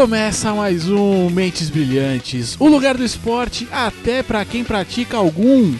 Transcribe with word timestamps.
Começa 0.00 0.54
mais 0.54 0.88
um 0.88 1.28
Mentes 1.28 1.68
Brilhantes, 1.68 2.56
o 2.58 2.66
lugar 2.68 2.96
do 2.96 3.04
esporte 3.04 3.68
até 3.70 4.22
para 4.22 4.42
quem 4.46 4.64
pratica 4.64 5.18
algum. 5.18 5.74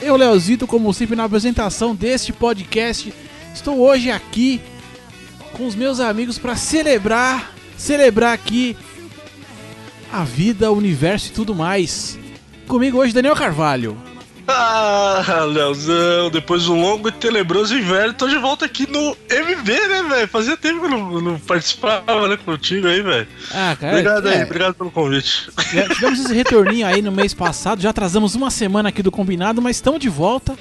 Eu, 0.00 0.16
Leozito, 0.16 0.66
como 0.66 0.92
sempre 0.94 1.14
na 1.14 1.24
apresentação 1.24 1.94
deste 1.94 2.32
podcast, 2.32 3.12
estou 3.54 3.78
hoje 3.78 4.10
aqui 4.10 4.58
com 5.52 5.66
os 5.66 5.74
meus 5.74 6.00
amigos 6.00 6.38
para 6.38 6.56
celebrar, 6.56 7.52
celebrar 7.76 8.32
aqui 8.32 8.74
a 10.10 10.24
vida, 10.24 10.72
o 10.72 10.78
universo 10.78 11.28
e 11.28 11.32
tudo 11.32 11.54
mais. 11.54 12.18
Comigo 12.66 12.96
hoje 12.96 13.12
Daniel 13.12 13.36
Carvalho. 13.36 14.11
Ah, 14.46 15.44
Leozão, 15.46 16.30
depois 16.30 16.64
do 16.64 16.74
longo 16.74 17.08
e 17.08 17.12
tenebroso 17.12 17.76
inverno, 17.76 18.14
tô 18.14 18.28
de 18.28 18.36
volta 18.38 18.64
aqui 18.64 18.90
no 18.90 19.16
MB, 19.30 19.88
né, 19.88 20.02
velho? 20.08 20.28
Fazia 20.28 20.56
tempo 20.56 20.80
que 20.80 20.86
eu 20.86 20.90
não, 20.90 21.20
não 21.20 21.38
participava, 21.38 22.28
né, 22.28 22.36
contigo 22.36 22.86
aí, 22.86 23.02
velho. 23.02 23.28
Ah, 23.52 23.76
cara. 23.78 23.92
Obrigado 23.92 24.28
é, 24.28 24.36
aí, 24.36 24.44
obrigado 24.44 24.74
pelo 24.74 24.90
convite. 24.90 25.50
Já 25.72 25.88
tivemos 25.88 26.20
esse 26.20 26.34
retorninho 26.34 26.86
aí 26.86 27.00
no 27.00 27.12
mês 27.12 27.32
passado, 27.32 27.80
já 27.80 27.90
atrasamos 27.90 28.34
uma 28.34 28.50
semana 28.50 28.88
aqui 28.88 29.02
do 29.02 29.12
combinado, 29.12 29.62
mas 29.62 29.76
estamos 29.76 30.00
de 30.00 30.08
volta. 30.08 30.56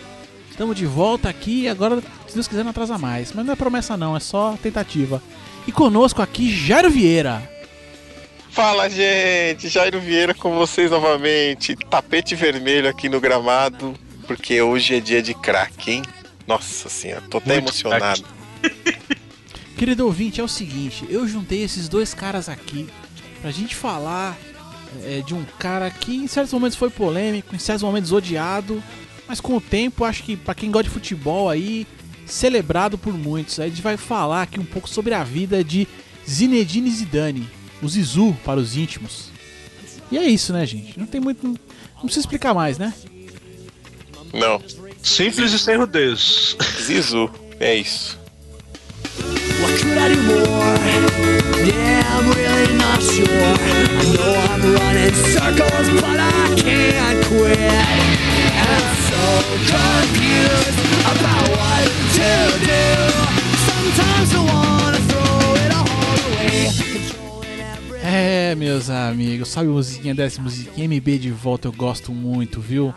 Estamos 0.49 0.75
de 0.75 0.85
volta 0.85 1.27
aqui, 1.27 1.67
agora, 1.67 2.01
se 2.27 2.35
Deus 2.35 2.47
quiser, 2.47 2.63
não 2.63 2.71
atrasa 2.71 2.97
mais. 2.97 3.33
Mas 3.33 3.45
não 3.45 3.53
é 3.53 3.55
promessa 3.55 3.97
não, 3.97 4.15
é 4.15 4.19
só 4.19 4.57
tentativa. 4.61 5.21
E 5.65 5.71
conosco 5.71 6.21
aqui, 6.21 6.51
Jairo 6.55 6.89
Vieira. 6.89 7.41
Fala, 8.51 8.89
gente! 8.89 9.69
Jairo 9.69 10.01
Vieira 10.01 10.33
com 10.33 10.53
vocês 10.57 10.91
novamente. 10.91 11.73
Tapete 11.73 12.35
vermelho 12.35 12.89
aqui 12.89 13.07
no 13.07 13.21
gramado, 13.21 13.95
porque 14.27 14.61
hoje 14.61 14.95
é 14.95 14.99
dia 14.99 15.21
de 15.21 15.33
crack, 15.33 15.89
hein? 15.89 16.01
Nossa 16.45 16.89
senhora, 16.89 17.23
tô 17.29 17.37
até 17.37 17.53
Muito 17.53 17.69
emocionado. 17.69 18.25
Querido 19.77 20.05
ouvinte, 20.05 20.41
é 20.41 20.43
o 20.43 20.49
seguinte, 20.49 21.05
eu 21.09 21.25
juntei 21.25 21.63
esses 21.63 21.87
dois 21.87 22.13
caras 22.13 22.49
aqui 22.49 22.87
pra 23.41 23.51
gente 23.51 23.73
falar 23.73 24.37
é, 25.05 25.21
de 25.21 25.33
um 25.33 25.45
cara 25.57 25.89
que 25.89 26.13
em 26.13 26.27
certos 26.27 26.51
momentos 26.51 26.77
foi 26.77 26.89
polêmico, 26.89 27.55
em 27.55 27.59
certos 27.59 27.83
momentos 27.83 28.11
odiado, 28.11 28.83
mas 29.29 29.39
com 29.39 29.55
o 29.55 29.61
tempo, 29.61 30.03
acho 30.03 30.23
que 30.23 30.35
pra 30.35 30.53
quem 30.53 30.69
gosta 30.69 30.83
de 30.83 30.89
futebol 30.89 31.49
aí, 31.49 31.87
celebrado 32.25 32.97
por 32.97 33.13
muitos. 33.13 33.61
Aí 33.61 33.67
a 33.67 33.69
gente 33.69 33.81
vai 33.81 33.95
falar 33.95 34.41
aqui 34.41 34.59
um 34.59 34.65
pouco 34.65 34.89
sobre 34.89 35.13
a 35.13 35.23
vida 35.23 35.63
de 35.63 35.87
Zinedine 36.29 36.91
Zidane, 36.91 37.60
o 37.81 37.87
Zizu 37.87 38.35
para 38.45 38.59
os 38.59 38.75
íntimos. 38.75 39.29
E 40.11 40.17
é 40.17 40.25
isso, 40.27 40.51
né, 40.53 40.65
gente? 40.65 40.99
Não 40.99 41.05
tem 41.05 41.21
muito. 41.21 41.45
Não, 41.45 41.55
precisa 42.01 42.21
explicar 42.21 42.53
mais, 42.53 42.77
né? 42.77 42.93
Não, 44.33 44.61
Simples 45.03 45.51
e 45.51 45.59
sem 45.59 45.77
rodeios. 45.77 46.55
Zizu, 46.81 47.29
é 47.59 47.75
isso. 47.75 48.19
What 49.61 49.77
could 49.79 49.97
I 49.97 50.15
do 50.15 50.21
more? 50.23 50.41
Yeah, 51.65 52.03
I'm 52.17 52.31
really 52.31 52.73
not 52.77 53.01
sure. 53.01 53.27
I 53.27 54.03
know 54.15 54.33
I'm 54.49 54.61
running 54.73 55.13
circles, 55.13 55.89
but 56.01 56.19
I 56.19 56.55
can't 56.55 57.19
quit. 57.27 57.57
And 58.57 58.69
I'm 58.69 58.95
so 59.09 59.25
confused 59.69 60.79
about 61.05 61.49
what 61.57 61.83
to 62.17 62.31
do. 62.65 62.83
Sometimes 63.67 64.29
I 64.33 64.39
wanna 64.39 64.60
É, 68.13 68.53
meus 68.55 68.89
amigos, 68.89 69.47
sabe 69.47 69.69
musiquinha 69.69 70.13
dessa 70.13 70.41
musiquinha 70.41 70.85
MB 70.85 71.17
de 71.17 71.31
volta, 71.31 71.69
eu 71.69 71.71
gosto 71.71 72.11
muito, 72.11 72.59
viu? 72.59 72.93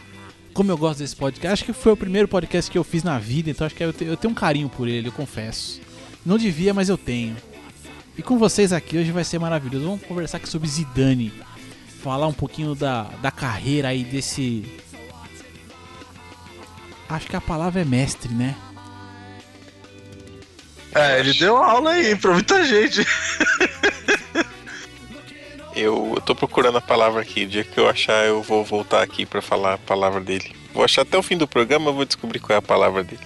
Como 0.52 0.72
eu 0.72 0.76
gosto 0.76 0.98
desse 0.98 1.14
podcast, 1.14 1.52
acho 1.52 1.64
que 1.64 1.72
foi 1.72 1.92
o 1.92 1.96
primeiro 1.96 2.26
podcast 2.26 2.68
que 2.68 2.76
eu 2.76 2.82
fiz 2.82 3.04
na 3.04 3.16
vida, 3.16 3.48
então 3.48 3.64
acho 3.64 3.76
que 3.76 3.84
eu 3.84 3.92
tenho 3.92 4.32
um 4.32 4.34
carinho 4.34 4.68
por 4.68 4.88
ele, 4.88 5.06
eu 5.06 5.12
confesso. 5.12 5.80
Não 6.26 6.36
devia, 6.36 6.74
mas 6.74 6.88
eu 6.88 6.98
tenho. 6.98 7.36
E 8.18 8.22
com 8.22 8.36
vocês 8.36 8.72
aqui 8.72 8.98
hoje 8.98 9.12
vai 9.12 9.22
ser 9.22 9.38
maravilhoso. 9.38 9.84
Vamos 9.84 10.02
conversar 10.02 10.38
aqui 10.38 10.48
sobre 10.48 10.68
Zidane. 10.68 11.32
Falar 12.02 12.26
um 12.26 12.32
pouquinho 12.32 12.74
da, 12.74 13.04
da 13.22 13.30
carreira 13.30 13.90
aí 13.90 14.02
desse. 14.02 14.64
Acho 17.08 17.28
que 17.28 17.36
a 17.36 17.40
palavra 17.40 17.82
é 17.82 17.84
mestre, 17.84 18.34
né? 18.34 18.56
É, 20.92 21.20
ele 21.20 21.34
deu 21.34 21.56
aula 21.56 21.90
aí 21.90 22.16
pra 22.16 22.32
muita 22.32 22.64
gente. 22.64 23.06
Eu, 25.74 26.12
eu 26.14 26.20
tô 26.22 26.34
procurando 26.34 26.78
a 26.78 26.80
palavra 26.80 27.22
aqui. 27.22 27.44
O 27.44 27.48
dia 27.48 27.64
que 27.64 27.78
eu 27.78 27.88
achar, 27.88 28.24
eu 28.26 28.42
vou 28.42 28.64
voltar 28.64 29.02
aqui 29.02 29.26
pra 29.26 29.42
falar 29.42 29.74
a 29.74 29.78
palavra 29.78 30.20
dele. 30.20 30.54
Vou 30.72 30.84
achar 30.84 31.02
até 31.02 31.18
o 31.18 31.22
fim 31.22 31.36
do 31.36 31.48
programa, 31.48 31.90
eu 31.90 31.94
vou 31.94 32.04
descobrir 32.04 32.38
qual 32.38 32.54
é 32.54 32.58
a 32.58 32.62
palavra 32.62 33.02
dele. 33.02 33.22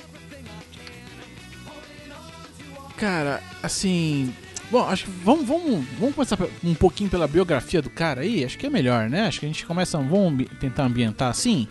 Cara, 2.97 3.43
assim. 3.63 4.35
Bom, 4.71 4.87
acho 4.87 5.05
que 5.05 5.11
vamos, 5.11 5.47
vamos, 5.47 5.87
vamos 5.99 6.15
começar 6.15 6.39
um 6.63 6.75
pouquinho 6.75 7.09
pela 7.09 7.27
biografia 7.27 7.81
do 7.81 7.89
cara 7.89 8.23
aí. 8.23 8.45
Acho 8.45 8.59
que 8.59 8.67
é 8.67 8.71
melhor, 8.71 9.09
né? 9.09 9.27
Acho 9.27 9.41
que 9.41 9.47
a 9.47 9.49
gente 9.49 9.65
começa. 9.65 9.97
Vamos 9.99 10.47
tentar 10.61 10.85
ambientar 10.85 11.31
assim. 11.31 11.67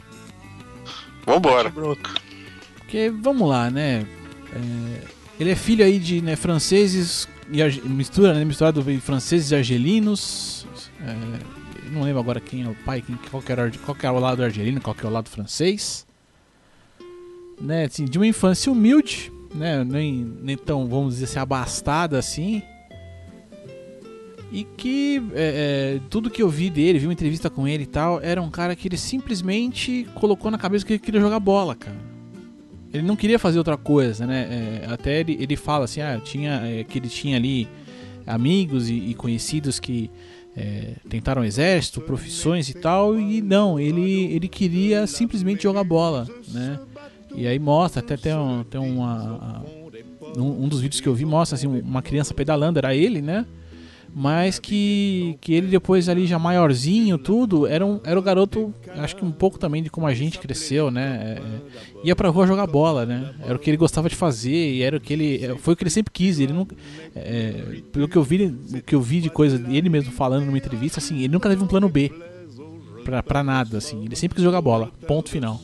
Vambora. 1.26 1.72
Porque 2.80 3.10
vamos 3.10 3.48
lá, 3.48 3.70
né? 3.70 4.06
É, 4.54 5.02
ele 5.40 5.52
é 5.52 5.56
filho 5.56 5.84
aí 5.84 6.00
de 6.00 6.22
né, 6.22 6.36
franceses 6.36 7.28
e 7.52 7.88
mistura, 7.88 8.34
né? 8.34 8.44
Misturado 8.44 8.84
franceses 9.00 9.52
e 9.52 9.56
argelinos. 9.56 10.68
É, 11.02 11.92
não 11.92 12.04
lembro 12.04 12.20
agora 12.20 12.40
quem 12.40 12.64
é 12.64 12.68
o 12.68 12.76
pai, 12.86 13.02
quem, 13.02 13.18
qual, 13.30 13.42
que 13.42 13.52
era, 13.52 13.72
qual 13.86 13.96
que 13.96 14.06
era 14.06 14.16
o 14.16 14.20
lado 14.20 14.44
argelino, 14.44 14.82
qual 14.82 14.96
que 14.96 15.06
é 15.06 15.10
o 15.10 15.12
lado 15.12 15.30
francês. 15.30 16.06
Né, 17.60 17.86
assim, 17.86 18.06
de 18.06 18.20
uma 18.20 18.28
infância 18.28 18.72
humilde, 18.72 19.32
né? 19.54 19.84
Nem, 19.84 20.24
nem 20.42 20.58
tão, 20.58 20.88
vamos 20.88 21.16
dizer 21.16 21.26
assim, 21.26 21.40
abastada 21.40 22.20
assim. 22.20 22.62
E 24.52 24.64
que 24.64 25.22
é, 25.34 25.98
é, 25.98 26.02
tudo 26.10 26.30
que 26.30 26.42
eu 26.42 26.50
vi 26.50 26.70
dele, 26.70 27.00
vi 27.00 27.08
uma 27.08 27.14
entrevista 27.14 27.50
com 27.50 27.68
ele 27.68 27.84
e 27.84 27.88
tal, 27.88 28.22
era 28.22 28.42
um 28.42 28.50
cara 28.50 28.76
que 28.76 28.88
ele 28.88 28.98
simplesmente 28.98 30.08
colocou 30.16 30.50
na 30.50 30.58
cabeça 30.58 30.86
que 30.86 30.94
ele 30.94 31.00
queria 31.00 31.20
jogar 31.20 31.40
bola, 31.40 31.76
cara. 31.76 32.07
Ele 32.98 33.08
não 33.08 33.16
queria 33.16 33.40
fazer 33.40 33.58
outra 33.58 33.78
coisa, 33.78 34.26
né? 34.26 34.82
É, 34.84 34.92
até 34.92 35.20
ele, 35.20 35.38
ele 35.40 35.56
fala 35.56 35.86
assim, 35.86 36.02
ah, 36.02 36.20
tinha, 36.24 36.62
é, 36.64 36.84
que 36.84 37.00
ele 37.00 37.10
tinha 37.10 37.38
ali 37.38 37.68
amigos 38.26 38.90
e, 38.90 38.94
e 38.94 39.14
conhecidos 39.14 39.80
que 39.80 40.10
é, 40.56 40.96
tentaram 41.08 41.44
exército, 41.44 42.02
profissões 42.02 42.68
e 42.68 42.74
tal, 42.74 43.20
e 43.20 43.42
não, 43.42 43.80
ele, 43.80 44.26
ele 44.34 44.48
queria 44.48 45.06
simplesmente 45.06 45.64
jogar 45.64 45.84
bola, 45.84 46.28
né? 46.50 46.80
E 47.36 47.46
aí 47.46 47.60
mostra, 47.60 48.02
até 48.02 48.18
tem, 48.18 48.34
um, 48.34 48.64
tem 48.64 48.82
uma. 48.82 49.64
Um, 50.36 50.64
um 50.64 50.68
dos 50.68 50.82
vídeos 50.82 51.00
que 51.00 51.08
eu 51.08 51.14
vi 51.14 51.26
mostra 51.26 51.56
assim, 51.56 51.68
uma 51.68 52.02
criança 52.02 52.34
pedalando, 52.34 52.80
era 52.80 52.96
ele, 52.96 53.22
né? 53.22 53.46
Mas 54.20 54.58
que, 54.58 55.38
que 55.40 55.54
ele 55.54 55.68
depois 55.68 56.10
ali 56.10 56.26
já 56.26 56.40
maiorzinho, 56.40 57.20
tudo, 57.20 57.68
era, 57.68 57.86
um, 57.86 58.00
era 58.04 58.18
o 58.18 58.22
garoto, 58.24 58.74
acho 58.96 59.16
que 59.16 59.24
um 59.24 59.30
pouco 59.30 59.60
também 59.60 59.84
de 59.84 59.92
como 59.92 60.08
a 60.08 60.14
gente 60.16 60.40
cresceu, 60.40 60.90
né? 60.90 61.38
É, 61.38 61.40
é, 61.40 61.62
ia 62.04 62.16
pra 62.16 62.28
rua 62.30 62.48
jogar 62.48 62.66
bola, 62.66 63.06
né? 63.06 63.36
Era 63.46 63.56
o 63.56 63.60
que 63.60 63.70
ele 63.70 63.78
gostava 63.78 64.10
de 64.10 64.16
fazer 64.16 64.72
e 64.74 64.82
era 64.82 64.98
o 64.98 65.00
que 65.00 65.14
ele. 65.14 65.46
é, 65.46 65.56
Foi 65.58 65.76
o 65.76 65.78
que 65.78 65.84
ele 65.84 65.92
sempre 65.92 66.12
quis. 66.12 66.40
Ele 66.40 66.52
nunca. 66.52 66.76
é, 67.16 67.84
pelo 67.92 68.08
que 68.08 68.16
eu 68.16 68.24
vi, 68.24 68.46
o 68.46 68.82
que 68.82 68.96
eu 68.96 69.02
vi 69.02 69.22
de 69.22 69.30
coisa 69.30 69.60
dele 69.60 69.88
mesmo 69.88 70.12
falando 70.12 70.46
numa 70.46 70.58
entrevista, 70.58 71.00
assim, 71.00 71.20
ele 71.20 71.34
nunca 71.34 71.48
teve 71.48 71.64
um 71.64 71.68
plano 71.68 71.88
B. 71.88 72.12
Pra 73.22 73.44
nada, 73.44 73.78
assim. 73.78 74.04
Ele 74.04 74.16
sempre 74.16 74.38
quis 74.38 74.44
jogar 74.44 74.62
bola. 74.62 74.92
Ponto 75.08 75.30
final. 75.30 75.62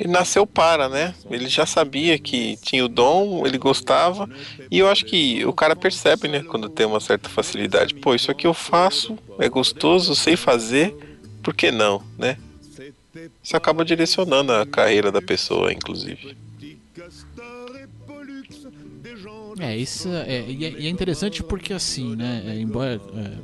Ele 0.00 0.08
nasceu 0.08 0.46
para, 0.46 0.88
né? 0.88 1.14
Ele 1.30 1.46
já 1.46 1.66
sabia 1.66 2.18
que 2.18 2.56
tinha 2.62 2.82
o 2.82 2.88
dom, 2.88 3.46
ele 3.46 3.58
gostava. 3.58 4.26
E 4.70 4.78
eu 4.78 4.88
acho 4.88 5.04
que 5.04 5.44
o 5.44 5.52
cara 5.52 5.76
percebe, 5.76 6.26
né? 6.26 6.42
Quando 6.42 6.70
tem 6.70 6.86
uma 6.86 7.00
certa 7.00 7.28
facilidade. 7.28 7.94
Pô, 7.94 8.14
isso 8.14 8.30
aqui 8.30 8.46
eu 8.46 8.54
faço, 8.54 9.18
é 9.38 9.46
gostoso, 9.46 10.16
sei 10.16 10.36
fazer, 10.36 10.96
por 11.42 11.54
que 11.54 11.70
não, 11.70 12.02
né? 12.16 12.38
Isso 13.42 13.54
acaba 13.54 13.84
direcionando 13.84 14.52
a 14.54 14.64
carreira 14.64 15.12
da 15.12 15.20
pessoa, 15.20 15.70
inclusive. 15.70 16.34
É, 19.58 19.76
isso 19.76 20.08
é, 20.08 20.46
e 20.48 20.64
é, 20.64 20.86
é 20.86 20.88
interessante 20.88 21.42
porque 21.42 21.74
assim, 21.74 22.16
né? 22.16 22.42
é, 22.46 22.58
embora. 22.58 22.98
é, 23.14 23.38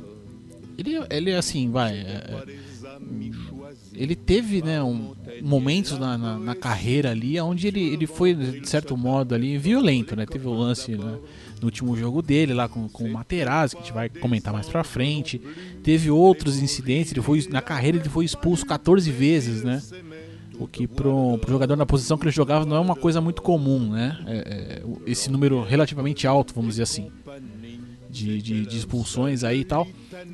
ele, 0.79 1.05
ele 1.11 1.33
assim, 1.35 1.69
vai. 1.69 1.93
é, 1.93 2.23
é, 2.29 2.57
ele 3.97 4.15
teve, 4.15 4.61
né, 4.61 4.81
um, 4.81 5.15
momentos 5.41 5.97
na, 5.97 6.17
na, 6.17 6.37
na 6.37 6.55
carreira 6.55 7.11
ali 7.11 7.39
onde 7.41 7.67
ele, 7.67 7.81
ele 7.81 8.05
foi, 8.05 8.33
de 8.33 8.69
certo 8.69 8.95
modo, 8.95 9.33
ali 9.33 9.57
violento, 9.57 10.15
né? 10.15 10.25
Teve 10.25 10.47
o 10.47 10.53
lance 10.53 10.91
né, 10.91 11.17
no 11.59 11.65
último 11.65 11.97
jogo 11.97 12.21
dele 12.21 12.53
lá 12.53 12.69
com, 12.69 12.87
com 12.87 13.05
o 13.05 13.11
Materazzi, 13.11 13.75
que 13.75 13.81
a 13.81 13.85
gente 13.85 13.93
vai 13.93 14.07
comentar 14.07 14.53
mais 14.53 14.67
pra 14.67 14.83
frente. 14.83 15.41
Teve 15.83 16.11
outros 16.11 16.61
incidentes, 16.61 17.11
ele 17.11 17.21
foi, 17.21 17.45
na 17.49 17.61
carreira 17.61 17.97
ele 17.97 18.09
foi 18.09 18.23
expulso 18.23 18.65
14 18.65 19.09
vezes, 19.11 19.63
né? 19.63 19.81
O 20.59 20.67
que 20.67 20.87
pro, 20.87 21.37
pro 21.39 21.51
jogador 21.51 21.75
na 21.75 21.85
posição 21.85 22.17
que 22.17 22.25
ele 22.25 22.31
jogava 22.31 22.65
não 22.65 22.75
é 22.75 22.79
uma 22.79 22.95
coisa 22.95 23.21
muito 23.21 23.41
comum, 23.41 23.91
né? 23.91 24.17
É, 24.25 24.37
é, 24.37 24.83
esse 25.05 25.29
número 25.29 25.63
relativamente 25.63 26.25
alto, 26.25 26.53
vamos 26.53 26.71
dizer 26.71 26.83
assim, 26.83 27.11
de, 28.17 28.41
de, 28.41 28.65
de 28.65 28.77
expulsões 28.77 29.43
aí 29.43 29.61
e 29.61 29.65
tal. 29.65 29.87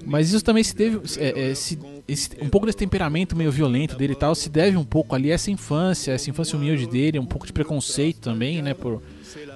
Mas 0.05 0.31
isso 0.33 0.43
também 0.43 0.63
se 0.63 0.75
deve. 0.75 0.99
é, 1.17 1.49
é, 1.51 1.55
se- 1.55 1.77
esse- 2.07 2.29
um 2.41 2.49
pouco 2.49 2.65
desse 2.65 2.77
temperamento 2.77 3.35
meio 3.35 3.51
violento 3.51 3.95
dele 3.95 4.13
e 4.13 4.15
tal 4.15 4.33
se 4.35 4.49
deve 4.49 4.75
um 4.77 4.83
pouco 4.83 5.15
ali 5.15 5.31
a 5.31 5.35
essa 5.35 5.49
infância, 5.51 6.11
essa 6.11 6.29
infância 6.29 6.57
humilde 6.57 6.85
dele, 6.87 7.19
um 7.19 7.25
pouco 7.25 7.45
de 7.45 7.53
preconceito 7.53 8.19
também, 8.19 8.61
né? 8.61 8.73
Por, 8.73 9.01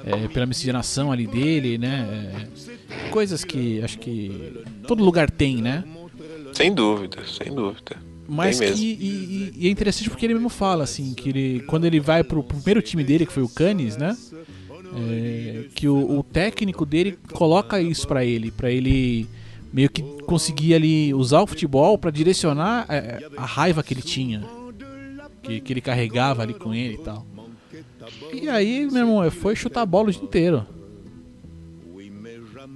é, 0.06 0.28
pela 0.30 0.46
miscigenação 0.46 1.12
ali 1.12 1.28
dele, 1.28 1.78
né? 1.78 2.48
É, 3.04 3.10
coisas 3.10 3.44
que 3.44 3.82
acho 3.82 3.98
que 4.00 4.54
todo 4.88 5.04
lugar 5.04 5.30
tem, 5.30 5.62
né? 5.62 5.84
Sem 6.54 6.74
dúvida, 6.74 7.18
sem 7.26 7.54
dúvida. 7.54 7.98
Mas 8.30 8.60
Tem 8.60 8.74
que 8.74 8.82
e, 8.82 8.94
e- 8.94 9.54
e 9.56 9.68
é 9.68 9.72
interessante 9.72 10.10
porque 10.10 10.26
ele 10.26 10.34
mesmo 10.34 10.50
fala 10.50 10.84
assim 10.84 11.14
que 11.14 11.30
ele, 11.30 11.60
quando 11.68 11.86
ele 11.86 12.00
vai 12.00 12.24
pro, 12.24 12.44
pro 12.44 12.58
primeiro 12.58 12.82
time 12.82 13.04
dele 13.04 13.26
que 13.26 13.32
foi 13.32 13.44
o 13.44 13.48
Cannes, 13.50 13.96
né? 13.96 14.18
É, 14.96 15.66
que 15.76 15.88
o, 15.88 16.20
o 16.20 16.24
técnico 16.24 16.86
dele 16.86 17.18
coloca 17.34 17.82
isso 17.82 18.08
pra 18.08 18.24
ele, 18.24 18.52
pra 18.52 18.72
ele 18.72 19.28
meio 19.72 19.90
que 19.90 20.02
conseguir 20.24 20.74
ali 20.74 21.14
usar 21.14 21.42
o 21.42 21.48
futebol 21.48 21.98
pra 21.98 22.10
direcionar 22.10 22.86
é, 22.90 23.28
a 23.36 23.46
raiva 23.46 23.84
que 23.84 23.94
ele 23.94 24.02
tinha, 24.02 24.44
que, 25.44 25.60
que 25.60 25.74
ele 25.74 25.82
carregava 25.82 26.42
ali 26.42 26.54
com 26.54 26.74
ele 26.74 26.96
e 26.96 26.98
tal. 27.00 27.26
E 28.34 28.50
aí, 28.50 28.88
meu 28.90 29.02
irmão, 29.02 29.32
foi 29.32 29.56
chutar 29.56 29.82
a 29.82 29.86
bola 29.86 30.10
o 30.10 30.12
dia 30.12 30.24
inteiro. 30.24 30.66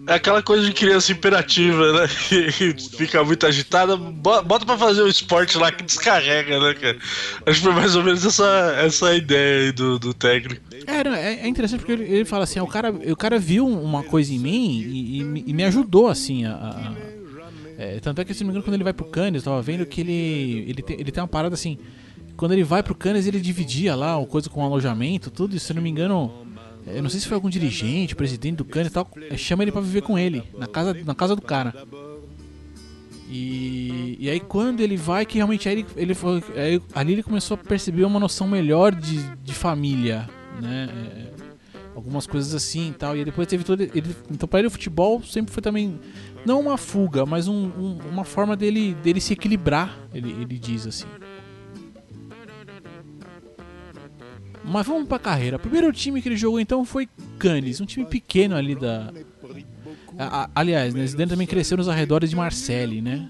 É 0.07 0.13
aquela 0.15 0.42
coisa 0.42 0.65
de 0.65 0.74
criança 0.74 1.12
imperativa, 1.12 1.94
né? 1.94 2.07
Que 2.57 2.74
fica 2.98 3.24
muito 3.24 3.45
agitada. 3.45 3.95
bo- 3.95 4.42
Bota 4.42 4.65
pra 4.65 4.77
fazer 4.77 5.01
o 5.03 5.07
esporte 5.07 5.57
lá 5.57 5.71
que 5.71 5.83
descarrega, 5.83 6.59
né, 6.59 6.74
cara? 6.74 6.98
Acho 7.45 7.59
que 7.59 7.65
foi 7.65 7.74
mais 7.74 7.95
ou 7.95 8.03
menos 8.03 8.25
essa, 8.25 8.75
essa 8.80 9.15
ideia 9.15 9.65
aí 9.68 9.71
do, 9.71 10.00
do 10.00 10.13
técnico. 10.13 10.62
É, 10.88 11.07
é, 11.07 11.45
é 11.45 11.48
interessante 11.48 11.80
porque 11.81 11.92
ele, 11.94 12.03
ele 12.06 12.25
fala 12.25 12.44
assim, 12.45 12.59
"Ah, 12.59 12.63
o 12.63 12.68
cara, 12.68 12.89
o 12.92 13.15
cara 13.15 13.38
viu 13.38 13.68
uma 13.68 14.03
coisa 14.03 14.33
em 14.33 14.39
mim 14.39 14.81
e, 14.81 15.21
e 15.21 15.44
e 15.48 15.53
me 15.53 15.63
ajudou 15.65 16.07
assim 16.07 16.45
a. 16.45 16.54
a- 16.54 16.94
é, 17.77 18.00
tanto 18.00 18.21
é 18.21 18.25
que 18.25 18.33
se 18.33 18.42
não 18.44 18.47
me 18.47 18.51
engano 18.51 18.63
quando 18.63 18.75
ele 18.75 18.83
vai 18.83 18.94
pro 18.94 19.06
Cannes, 19.06 19.44
tava 19.44 19.62
vendo 19.62 19.86
que 19.86 20.01
ele 20.01 20.65
ele 20.68 20.81
tem, 20.83 21.00
ele 21.00 21.12
tem 21.12 21.21
uma 21.21 21.27
parada 21.27 21.56
assim, 21.56 21.77
quando 22.38 22.51
ele 22.54 22.63
vai 22.63 22.83
pro 22.83 22.94
Cannes 22.94 23.25
ele 23.27 23.39
dividia 23.39 23.95
lá 23.95 24.18
o 24.18 24.25
coisa 24.27 24.50
com 24.50 24.63
alojamento, 24.63 25.31
tudo, 25.31 25.56
e 25.56 25.59
se 25.59 25.74
não 25.74 25.81
me 25.81 25.89
engano, 25.89 26.31
eu 26.88 27.01
não 27.04 27.10
sei 27.10 27.19
se 27.19 27.28
foi 27.28 27.36
algum 27.36 27.50
dirigente, 27.50 28.16
presidente 28.16 28.56
do 28.57 28.66
Cannes 28.66 28.89
e 28.89 28.94
tal, 28.94 29.10
é, 29.30 29.38
chama 29.38 29.63
ele 29.63 29.72
pra 29.72 29.81
viver 29.81 30.01
com 30.01 30.18
ele 30.18 30.44
na 30.57 30.68
casa 30.68 30.94
na 31.06 31.16
casa 31.16 31.36
do 31.36 31.42
cara. 31.42 31.74
E, 33.30 34.18
e 34.19 34.30
aí 34.30 34.39
quando 34.39 34.81
ele 34.81 34.98
vai, 34.98 35.25
que 35.25 35.36
realmente 35.38 35.69
aí 35.69 35.75
ele, 35.80 35.86
ele 35.95 36.13
foi, 36.13 36.44
aí 36.56 36.81
ali 36.94 37.13
ele 37.13 37.24
começou 37.24 37.56
a 37.56 37.57
perceber 37.57 38.04
uma 38.04 38.19
noção 38.19 38.48
melhor 38.48 38.94
de, 38.94 39.19
de 39.42 39.54
família, 39.54 40.30
né? 40.62 40.89
É, 40.92 41.31
algumas 41.95 42.28
coisas 42.28 42.54
assim 42.54 42.89
e 42.89 42.94
tal. 42.94 43.16
E 43.16 43.24
depois 43.24 43.48
teve 43.48 43.63
todo. 43.63 43.81
Ele, 43.81 44.16
então 44.30 44.48
para 44.50 44.60
ele 44.60 44.68
o 44.68 44.72
futebol 44.72 45.24
sempre 45.24 45.54
foi 45.54 45.62
também 45.63 45.98
não 46.45 46.60
uma 46.60 46.78
fuga, 46.78 47.25
mas 47.25 47.48
um- 47.48 47.68
um- 47.78 48.00
uma 48.12 48.25
forma 48.25 48.56
dele, 48.57 48.95
dele 48.95 49.22
se 49.22 49.31
equilibrar, 49.33 49.98
ele, 50.13 50.31
ele 50.31 50.60
diz 50.60 50.86
assim. 50.86 51.07
Mas 54.63 54.86
vamos 54.86 55.08
pra 55.08 55.18
carreira. 55.19 55.58
O 55.58 55.60
primeiro 55.60 55.92
time 55.92 56.22
que 56.22 56.30
ele 56.30 56.38
jogou 56.38 56.60
então 56.60 56.86
foi 56.86 57.08
Cannes, 57.40 57.81
um 57.81 57.86
time 57.86 58.06
pequeno 58.06 58.56
ali 58.56 58.75
da. 58.75 59.12
A- 60.18 60.44
a- 60.44 60.50
aliás, 60.56 60.94
né, 60.94 61.06
Zidane 61.08 61.30
também 61.31 61.48
cresceu 61.48 61.78
nos 61.78 61.88
arredores 61.90 62.30
de 62.30 62.36
Marseille, 62.36 63.02
né? 63.02 63.28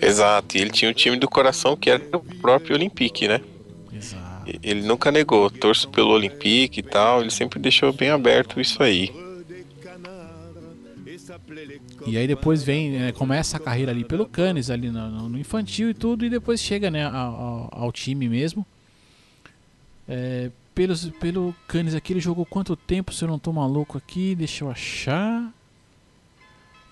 Exato, 0.00 0.56
e 0.56 0.60
ele 0.60 0.70
tinha 0.70 0.90
um 0.90 0.94
time 0.94 1.16
do 1.16 1.28
coração 1.28 1.76
que 1.76 1.90
era 1.90 2.02
o 2.16 2.20
próprio 2.40 2.76
Olympique, 2.76 3.26
né? 3.26 3.40
Exato. 3.92 4.28
Ele 4.62 4.82
nunca 4.82 5.10
negou, 5.10 5.50
torço 5.50 5.88
pelo 5.88 6.10
Olympique 6.10 6.80
e 6.80 6.82
tal, 6.82 7.20
ele 7.20 7.30
sempre 7.30 7.58
deixou 7.58 7.92
bem 7.92 8.10
aberto 8.10 8.60
isso 8.60 8.82
aí. 8.82 9.10
E 12.06 12.16
aí 12.16 12.26
depois 12.26 12.62
vem, 12.62 12.90
né, 12.92 13.12
começa 13.12 13.56
a 13.56 13.60
carreira 13.60 13.90
ali 13.92 14.04
pelo 14.04 14.26
Cannes, 14.26 14.70
ali 14.70 14.90
no, 14.90 15.28
no- 15.28 15.38
infantil 15.38 15.90
e 15.90 15.94
tudo, 15.94 16.24
e 16.24 16.30
depois 16.30 16.60
chega 16.60 16.90
né, 16.90 17.04
ao- 17.04 17.68
ao 17.72 17.92
time 17.92 18.28
mesmo. 18.28 18.64
É, 20.08 20.50
pelos, 20.74 21.04
pelo 21.20 21.54
Cannes 21.66 21.94
aqui, 21.94 22.12
ele 22.12 22.20
jogou 22.20 22.46
quanto 22.46 22.74
tempo, 22.76 23.12
se 23.12 23.24
eu 23.24 23.28
não 23.28 23.38
tô 23.38 23.52
maluco 23.52 23.98
aqui? 23.98 24.34
Deixa 24.34 24.64
eu 24.64 24.70
achar. 24.70 25.52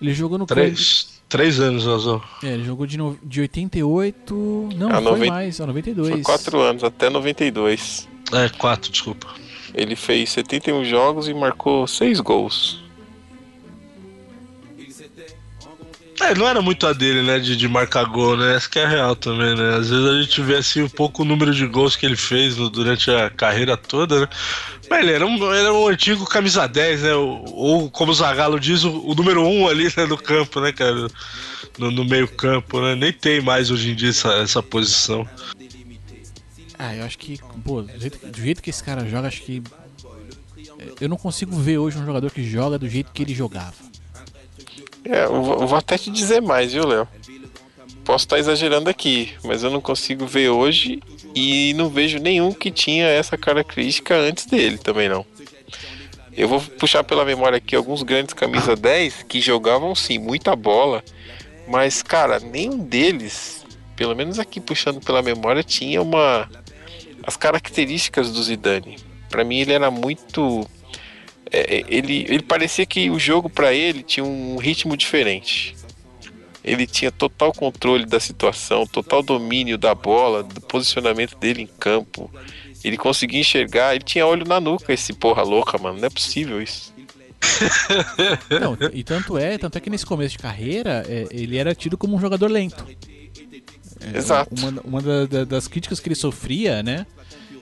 Ele 0.01 0.13
jogou 0.13 0.37
no 0.37 0.45
Três, 0.45 1.21
três 1.27 1.59
anos, 1.59 1.87
Azul. 1.87 2.21
É, 2.43 2.47
ele 2.53 2.63
jogou 2.63 2.85
de, 2.85 2.97
no, 2.97 3.17
de 3.23 3.41
88. 3.41 4.69
Não, 4.75 4.89
Ah, 4.89 4.93
foi 4.95 5.01
noven- 5.01 5.29
mais, 5.29 5.59
ó, 5.59 5.65
92. 5.65 6.09
Foi 6.09 6.21
quatro 6.21 6.59
anos, 6.61 6.83
até 6.83 7.09
92. 7.09 8.07
É, 8.31 8.49
quatro, 8.49 8.91
desculpa. 8.91 9.27
Ele 9.73 9.95
fez 9.95 10.29
71 10.31 10.85
jogos 10.85 11.27
e 11.27 11.33
marcou 11.33 11.87
seis 11.87 12.19
gols. 12.19 12.83
É, 16.19 16.33
não 16.33 16.47
era 16.47 16.61
muito 16.63 16.87
a 16.87 16.93
dele, 16.93 17.21
né, 17.21 17.37
de, 17.37 17.55
de 17.55 17.67
marcar 17.67 18.03
gol, 18.05 18.35
né? 18.35 18.55
Essa 18.55 18.67
que 18.67 18.79
é 18.79 18.85
a 18.85 18.89
real 18.89 19.15
também, 19.15 19.55
né? 19.55 19.75
Às 19.75 19.89
vezes 19.89 20.05
a 20.05 20.19
gente 20.21 20.41
vê 20.41 20.55
assim 20.55 20.81
um 20.81 20.89
pouco 20.89 21.21
o 21.21 21.25
número 21.25 21.53
de 21.53 21.65
gols 21.67 21.95
que 21.95 22.05
ele 22.07 22.15
fez 22.15 22.57
no- 22.57 22.69
durante 22.71 23.11
a 23.11 23.29
carreira 23.29 23.77
toda, 23.77 24.21
né? 24.21 24.27
Mas 24.89 24.99
ele 25.03 25.11
era 25.11 25.25
um, 25.25 25.53
era 25.53 25.71
um 25.71 25.87
antigo 25.87 26.25
camisa 26.25 26.67
10, 26.67 27.03
né? 27.03 27.13
Ou, 27.13 27.45
ou, 27.55 27.91
como 27.91 28.11
o 28.11 28.15
Zagallo 28.15 28.59
diz, 28.59 28.83
o, 28.83 28.99
o 29.05 29.13
número 29.13 29.43
1 29.47 29.67
ali 29.67 29.83
né, 29.95 30.05
no 30.07 30.17
campo, 30.17 30.59
né, 30.59 30.71
cara? 30.71 31.07
No, 31.77 31.91
no 31.91 32.03
meio 32.03 32.27
campo, 32.27 32.81
né? 32.81 32.95
Nem 32.95 33.13
tem 33.13 33.39
mais 33.39 33.69
hoje 33.69 33.91
em 33.91 33.95
dia 33.95 34.09
essa, 34.09 34.29
essa 34.39 34.63
posição. 34.63 35.27
Ah, 36.79 36.95
eu 36.95 37.05
acho 37.05 37.17
que, 37.19 37.39
pô, 37.63 37.83
do 37.83 37.99
jeito, 37.99 38.25
do 38.27 38.41
jeito 38.41 38.61
que 38.63 38.71
esse 38.71 38.83
cara 38.83 39.07
joga, 39.07 39.27
acho 39.27 39.43
que. 39.43 39.61
é, 40.79 40.93
Eu 41.01 41.09
não 41.09 41.17
consigo 41.17 41.55
ver 41.55 41.77
hoje 41.77 41.97
um 41.99 42.05
jogador 42.05 42.31
que 42.31 42.43
joga 42.43 42.79
do 42.79 42.89
jeito 42.89 43.11
que 43.11 43.21
ele 43.21 43.35
jogava. 43.35 43.75
É, 45.09 45.25
eu 45.25 45.41
vou, 45.67 45.77
até 45.77 45.97
te 45.97 46.09
dizer 46.09 46.41
mais, 46.41 46.73
viu, 46.73 46.85
Léo? 46.85 47.07
Posso 48.03 48.25
estar 48.25 48.39
exagerando 48.39 48.89
aqui, 48.89 49.33
mas 49.43 49.63
eu 49.63 49.69
não 49.69 49.81
consigo 49.81 50.25
ver 50.25 50.49
hoje 50.49 51.01
e 51.35 51.73
não 51.75 51.89
vejo 51.89 52.19
nenhum 52.19 52.53
que 52.53 52.71
tinha 52.71 53.05
essa 53.05 53.37
característica 53.37 54.15
antes 54.15 54.45
dele 54.45 54.77
também 54.77 55.09
não. 55.09 55.25
Eu 56.35 56.47
vou 56.47 56.61
puxar 56.61 57.03
pela 57.03 57.25
memória 57.25 57.57
aqui 57.57 57.75
alguns 57.75 58.03
grandes 58.03 58.33
camisa 58.33 58.75
10 58.75 59.23
que 59.23 59.41
jogavam 59.41 59.95
sim 59.95 60.19
muita 60.19 60.55
bola, 60.55 61.03
mas 61.67 62.01
cara, 62.03 62.39
nenhum 62.39 62.77
deles, 62.77 63.65
pelo 63.95 64.15
menos 64.15 64.39
aqui 64.39 64.61
puxando 64.61 65.01
pela 65.01 65.21
memória, 65.21 65.63
tinha 65.63 66.01
uma 66.01 66.49
as 67.23 67.35
características 67.35 68.31
do 68.31 68.41
Zidane. 68.41 68.97
Pra 69.29 69.43
mim 69.43 69.59
ele 69.59 69.73
era 69.73 69.91
muito 69.91 70.65
é, 71.51 71.83
ele, 71.87 72.25
ele 72.29 72.43
parecia 72.43 72.85
que 72.85 73.09
o 73.09 73.19
jogo 73.19 73.49
pra 73.49 73.73
ele 73.73 74.03
tinha 74.03 74.23
um 74.25 74.57
ritmo 74.57 74.95
diferente. 74.97 75.75
Ele 76.63 76.85
tinha 76.85 77.11
total 77.11 77.53
controle 77.53 78.05
da 78.05 78.19
situação, 78.19 78.85
total 78.85 79.23
domínio 79.23 79.77
da 79.77 79.95
bola, 79.95 80.43
do 80.43 80.59
posicionamento 80.61 81.37
dele 81.37 81.61
em 81.61 81.67
campo. 81.79 82.29
Ele 82.83 82.97
conseguia 82.97 83.39
enxergar, 83.39 83.95
ele 83.95 84.03
tinha 84.03 84.25
olho 84.25 84.45
na 84.45 84.59
nuca, 84.59 84.91
esse 84.93 85.13
porra 85.13 85.43
louca, 85.43 85.77
mano. 85.77 85.97
Não 85.99 86.05
é 86.07 86.09
possível 86.09 86.61
isso. 86.61 86.93
Não, 88.59 88.77
e 88.93 89.03
tanto 89.03 89.37
é, 89.37 89.57
tanto 89.57 89.77
é 89.77 89.81
que 89.81 89.89
nesse 89.89 90.05
começo 90.05 90.33
de 90.33 90.39
carreira, 90.39 91.05
é, 91.07 91.27
ele 91.31 91.57
era 91.57 91.73
tido 91.73 91.97
como 91.97 92.15
um 92.15 92.19
jogador 92.19 92.49
lento. 92.51 92.85
É, 94.13 94.17
Exato. 94.17 94.53
Uma, 94.59 94.81
uma 94.83 95.01
da- 95.01 95.25
da- 95.25 95.43
das 95.45 95.67
críticas 95.67 95.99
que 95.99 96.07
ele 96.07 96.15
sofria, 96.15 96.83
né? 96.83 97.05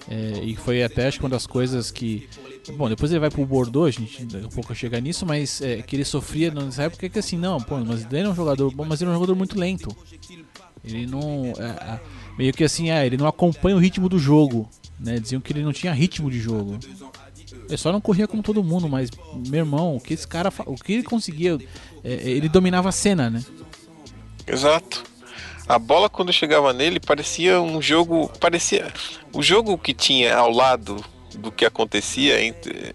É, 0.09 0.39
e 0.43 0.55
foi 0.55 0.83
até 0.83 1.07
acho 1.07 1.17
que 1.17 1.23
uma 1.23 1.29
das 1.29 1.47
coisas 1.47 1.89
que. 1.91 2.29
Bom, 2.77 2.89
depois 2.89 3.11
ele 3.11 3.19
vai 3.19 3.29
pro 3.29 3.45
Bordeaux, 3.45 3.87
a 3.87 3.91
gente 3.91 4.25
daqui 4.25 4.45
a 4.45 4.49
pouco 4.49 4.69
vai 4.69 4.77
chegar 4.77 4.99
nisso, 4.99 5.25
mas 5.25 5.61
é, 5.61 5.81
que 5.81 5.95
ele 5.95 6.05
sofria 6.05 6.51
nessa 6.51 6.83
época 6.83 7.05
é 7.05 7.09
que 7.09 7.19
assim, 7.19 7.37
não, 7.37 7.59
pô, 7.59 7.77
mas 7.79 8.05
ele 8.11 8.27
é 8.27 8.29
um 8.29 8.35
jogador 8.35 8.71
bom, 8.71 8.85
mas 8.85 9.01
ele 9.01 9.09
é 9.09 9.11
um 9.11 9.15
jogador 9.15 9.35
muito 9.35 9.59
lento. 9.59 9.95
Ele 10.83 11.07
não. 11.07 11.53
é, 11.57 11.63
é, 11.63 11.99
meio 12.37 12.53
que 12.53 12.63
assim, 12.63 12.91
ah, 12.91 13.05
ele 13.05 13.17
não 13.17 13.27
acompanha 13.27 13.75
o 13.75 13.79
ritmo 13.79 14.07
do 14.07 14.19
jogo. 14.19 14.69
Né? 14.99 15.19
Diziam 15.19 15.41
que 15.41 15.51
ele 15.51 15.63
não 15.63 15.73
tinha 15.73 15.91
ritmo 15.91 16.29
de 16.29 16.39
jogo. 16.39 16.77
Ele 17.67 17.77
só 17.77 17.91
não 17.91 17.99
corria 17.99 18.27
como 18.27 18.43
todo 18.43 18.63
mundo, 18.63 18.87
mas, 18.87 19.09
meu 19.47 19.59
irmão, 19.59 19.95
o 19.95 19.99
que 19.99 20.13
esse 20.13 20.27
cara. 20.27 20.51
O 20.67 20.75
que 20.75 20.93
ele 20.93 21.03
conseguia. 21.03 21.57
é, 22.03 22.13
ele 22.29 22.47
dominava 22.47 22.89
a 22.89 22.91
cena, 22.91 23.29
né? 23.29 23.43
Exato. 24.45 25.03
A 25.67 25.79
bola 25.79 26.09
quando 26.09 26.31
chegava 26.31 26.71
nele 26.71 26.99
parecia 26.99 27.59
um 27.59 27.81
jogo, 27.81 28.31
parecia 28.39 28.93
o 29.33 29.41
jogo 29.41 29.77
que 29.77 29.93
tinha 29.93 30.35
ao 30.35 30.51
lado 30.51 31.03
do 31.35 31.51
que 31.51 31.65
acontecia 31.65 32.43
entre 32.43 32.93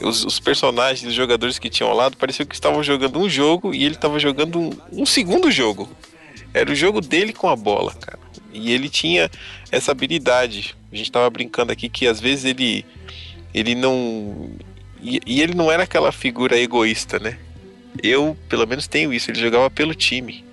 os, 0.00 0.24
os 0.24 0.38
personagens, 0.38 1.08
os 1.08 1.14
jogadores 1.14 1.58
que 1.58 1.68
tinham 1.68 1.90
ao 1.90 1.96
lado, 1.96 2.16
parecia 2.16 2.46
que 2.46 2.54
estavam 2.54 2.82
jogando 2.82 3.18
um 3.18 3.28
jogo 3.28 3.74
e 3.74 3.84
ele 3.84 3.94
estava 3.94 4.18
jogando 4.18 4.60
um, 4.60 4.70
um 4.92 5.06
segundo 5.06 5.50
jogo. 5.50 5.88
Era 6.52 6.70
o 6.70 6.74
jogo 6.74 7.00
dele 7.00 7.32
com 7.32 7.48
a 7.48 7.56
bola, 7.56 7.92
cara. 7.94 8.18
E 8.52 8.72
ele 8.72 8.88
tinha 8.88 9.28
essa 9.72 9.90
habilidade. 9.90 10.76
A 10.92 10.96
gente 10.96 11.10
tava 11.10 11.28
brincando 11.28 11.72
aqui 11.72 11.88
que 11.88 12.06
às 12.06 12.20
vezes 12.20 12.44
ele 12.44 12.86
ele 13.52 13.74
não 13.74 14.50
e, 15.02 15.20
e 15.26 15.42
ele 15.42 15.54
não 15.54 15.70
era 15.70 15.82
aquela 15.82 16.10
figura 16.10 16.58
egoísta, 16.58 17.18
né? 17.18 17.38
Eu, 18.02 18.36
pelo 18.48 18.66
menos, 18.66 18.88
tenho 18.88 19.12
isso. 19.12 19.30
Ele 19.30 19.38
jogava 19.38 19.68
pelo 19.68 19.94
time. 19.94 20.44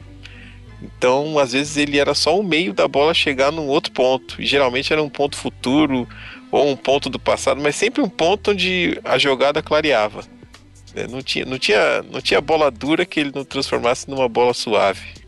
Então, 0.81 1.37
às 1.37 1.51
vezes, 1.53 1.77
ele 1.77 1.99
era 1.99 2.13
só 2.15 2.39
o 2.39 2.43
meio 2.43 2.73
da 2.73 2.87
bola 2.87 3.13
chegar 3.13 3.51
num 3.51 3.67
outro 3.67 3.91
ponto. 3.91 4.41
E 4.41 4.45
geralmente 4.45 4.91
era 4.91 5.01
um 5.01 5.09
ponto 5.09 5.35
futuro 5.37 6.07
ou 6.51 6.67
um 6.69 6.75
ponto 6.75 7.09
do 7.09 7.19
passado, 7.19 7.61
mas 7.61 7.75
sempre 7.75 8.01
um 8.01 8.09
ponto 8.09 8.51
onde 8.51 8.99
a 9.03 9.17
jogada 9.17 9.61
clareava. 9.61 10.23
É, 10.95 11.07
Não 11.07 11.21
tinha, 11.21 11.45
não, 11.45 11.57
tinha, 11.57 12.01
não 12.03 12.19
tinha 12.19 12.41
bola 12.41 12.69
dura 12.71 13.05
que 13.05 13.19
ele 13.19 13.31
não 13.33 13.45
transformasse 13.45 14.09
numa 14.09 14.27
bola 14.27 14.53
suave. 14.53 15.21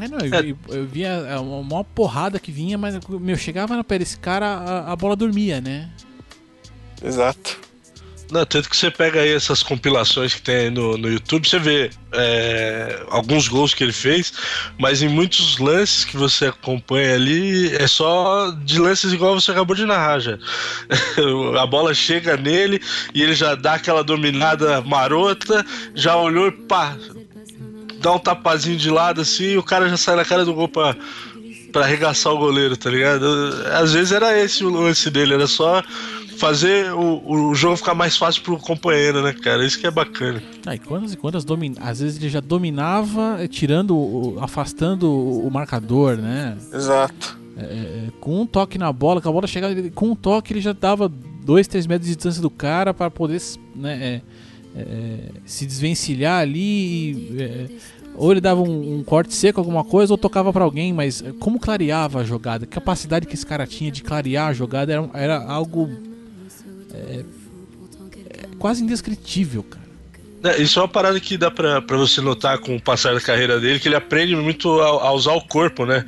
É, 0.00 0.08
não, 0.08 0.18
eu, 0.20 0.32
eu- 0.68 0.74
eu 0.74 0.86
via 0.86 1.08
é, 1.08 1.38
uma, 1.38 1.84
porrada 1.84 2.40
que 2.40 2.50
vinha, 2.50 2.78
mas 2.78 2.98
meu, 3.08 3.36
chegava 3.36 3.76
no 3.76 3.84
pé 3.84 3.98
desse 3.98 4.18
cara, 4.18 4.46
a, 4.46 4.92
a 4.92 4.96
bola 4.96 5.14
dormia, 5.14 5.60
né? 5.60 5.90
Exato. 7.04 7.60
Não, 8.32 8.46
tanto 8.46 8.70
que 8.70 8.76
você 8.76 8.90
pega 8.90 9.20
aí 9.20 9.30
essas 9.30 9.62
compilações 9.62 10.32
que 10.32 10.40
tem 10.40 10.70
no, 10.70 10.96
no 10.96 11.06
YouTube, 11.06 11.46
você 11.46 11.58
vê 11.58 11.90
é, 12.12 13.04
alguns 13.10 13.46
gols 13.46 13.74
que 13.74 13.84
ele 13.84 13.92
fez, 13.92 14.32
mas 14.78 15.02
em 15.02 15.08
muitos 15.08 15.58
lances 15.58 16.02
que 16.06 16.16
você 16.16 16.46
acompanha 16.46 17.14
ali 17.14 17.76
é 17.76 17.86
só 17.86 18.50
de 18.64 18.78
lances 18.78 19.12
igual 19.12 19.38
você 19.38 19.50
acabou 19.50 19.76
de 19.76 19.84
narrar 19.84 20.18
já. 20.18 20.38
A 21.60 21.66
bola 21.66 21.92
chega 21.92 22.34
nele 22.34 22.80
e 23.12 23.22
ele 23.22 23.34
já 23.34 23.54
dá 23.54 23.74
aquela 23.74 24.02
dominada 24.02 24.80
marota, 24.80 25.62
já 25.94 26.16
olhou 26.16 26.48
e 26.48 26.52
pá, 26.52 26.96
dá 28.00 28.12
um 28.12 28.18
tapazinho 28.18 28.78
de 28.78 28.88
lado 28.88 29.20
assim 29.20 29.50
e 29.50 29.58
o 29.58 29.62
cara 29.62 29.90
já 29.90 29.98
sai 29.98 30.16
na 30.16 30.24
cara 30.24 30.42
do 30.46 30.54
gol 30.54 30.68
pra, 30.68 30.96
pra 31.70 31.82
arregaçar 31.82 32.32
o 32.32 32.38
goleiro, 32.38 32.78
tá 32.78 32.88
ligado? 32.88 33.26
Às 33.74 33.92
vezes 33.92 34.10
era 34.10 34.38
esse 34.40 34.64
o 34.64 34.70
lance 34.70 35.10
dele, 35.10 35.34
era 35.34 35.46
só 35.46 35.82
fazer 36.36 36.92
o, 36.92 37.50
o 37.50 37.54
jogo 37.54 37.76
ficar 37.76 37.94
mais 37.94 38.16
fácil 38.16 38.42
pro 38.42 38.56
companheiro, 38.58 39.22
né, 39.22 39.32
cara? 39.32 39.64
Isso 39.64 39.78
que 39.78 39.86
é 39.86 39.90
bacana. 39.90 40.42
Ah, 40.66 40.74
e 40.74 40.78
quantas 40.78 41.12
e 41.12 41.16
quantas 41.16 41.44
domin... 41.44 41.74
Às 41.80 42.00
vezes 42.00 42.18
ele 42.18 42.28
já 42.28 42.40
dominava, 42.40 43.36
eh, 43.40 43.48
tirando, 43.48 44.36
afastando 44.40 45.10
o 45.10 45.50
marcador, 45.50 46.16
né? 46.16 46.56
Exato. 46.72 47.38
É, 47.56 48.08
com 48.20 48.40
um 48.40 48.46
toque 48.46 48.78
na 48.78 48.92
bola, 48.92 49.20
com 49.20 49.28
a 49.28 49.32
bola 49.32 49.46
chegava, 49.46 49.74
com 49.94 50.12
um 50.12 50.14
toque 50.16 50.54
ele 50.54 50.60
já 50.60 50.72
dava 50.72 51.10
dois, 51.44 51.68
três 51.68 51.86
metros 51.86 52.08
de 52.08 52.14
distância 52.14 52.40
do 52.40 52.48
cara 52.48 52.94
para 52.94 53.10
poder 53.10 53.40
né, 53.76 54.22
é, 54.74 54.80
é, 54.80 55.18
se 55.44 55.66
desvencilhar 55.66 56.40
ali. 56.40 57.12
e, 57.12 57.42
é, 57.42 57.66
ou 58.14 58.30
ele 58.30 58.40
dava 58.40 58.60
um, 58.60 58.98
um 58.98 59.02
corte 59.02 59.34
seco, 59.34 59.60
alguma 59.60 59.84
coisa, 59.84 60.12
ou 60.12 60.18
tocava 60.18 60.52
para 60.52 60.64
alguém, 60.64 60.92
mas 60.92 61.22
é, 61.22 61.32
como 61.32 61.58
clareava 61.58 62.20
a 62.20 62.24
jogada? 62.24 62.64
A 62.64 62.68
capacidade 62.68 63.26
que 63.26 63.34
esse 63.34 63.46
cara 63.46 63.66
tinha 63.66 63.90
de 63.90 64.02
clarear 64.02 64.48
a 64.48 64.52
jogada 64.52 64.92
era, 64.92 65.10
era 65.14 65.42
algo 65.42 65.90
é, 66.94 67.24
quase 68.58 68.82
indescritível, 68.82 69.62
cara. 69.62 69.82
Isso 70.58 70.80
é 70.80 70.82
uma 70.82 70.88
parada 70.88 71.20
que 71.20 71.36
dá 71.38 71.52
pra, 71.52 71.80
pra 71.80 71.96
você 71.96 72.20
notar 72.20 72.58
com 72.58 72.74
o 72.74 72.82
passar 72.82 73.14
da 73.14 73.20
carreira 73.20 73.60
dele, 73.60 73.78
que 73.78 73.86
ele 73.86 73.94
aprende 73.94 74.34
muito 74.34 74.80
a, 74.80 74.86
a 75.06 75.12
usar 75.12 75.34
o 75.34 75.40
corpo, 75.40 75.86
né? 75.86 76.04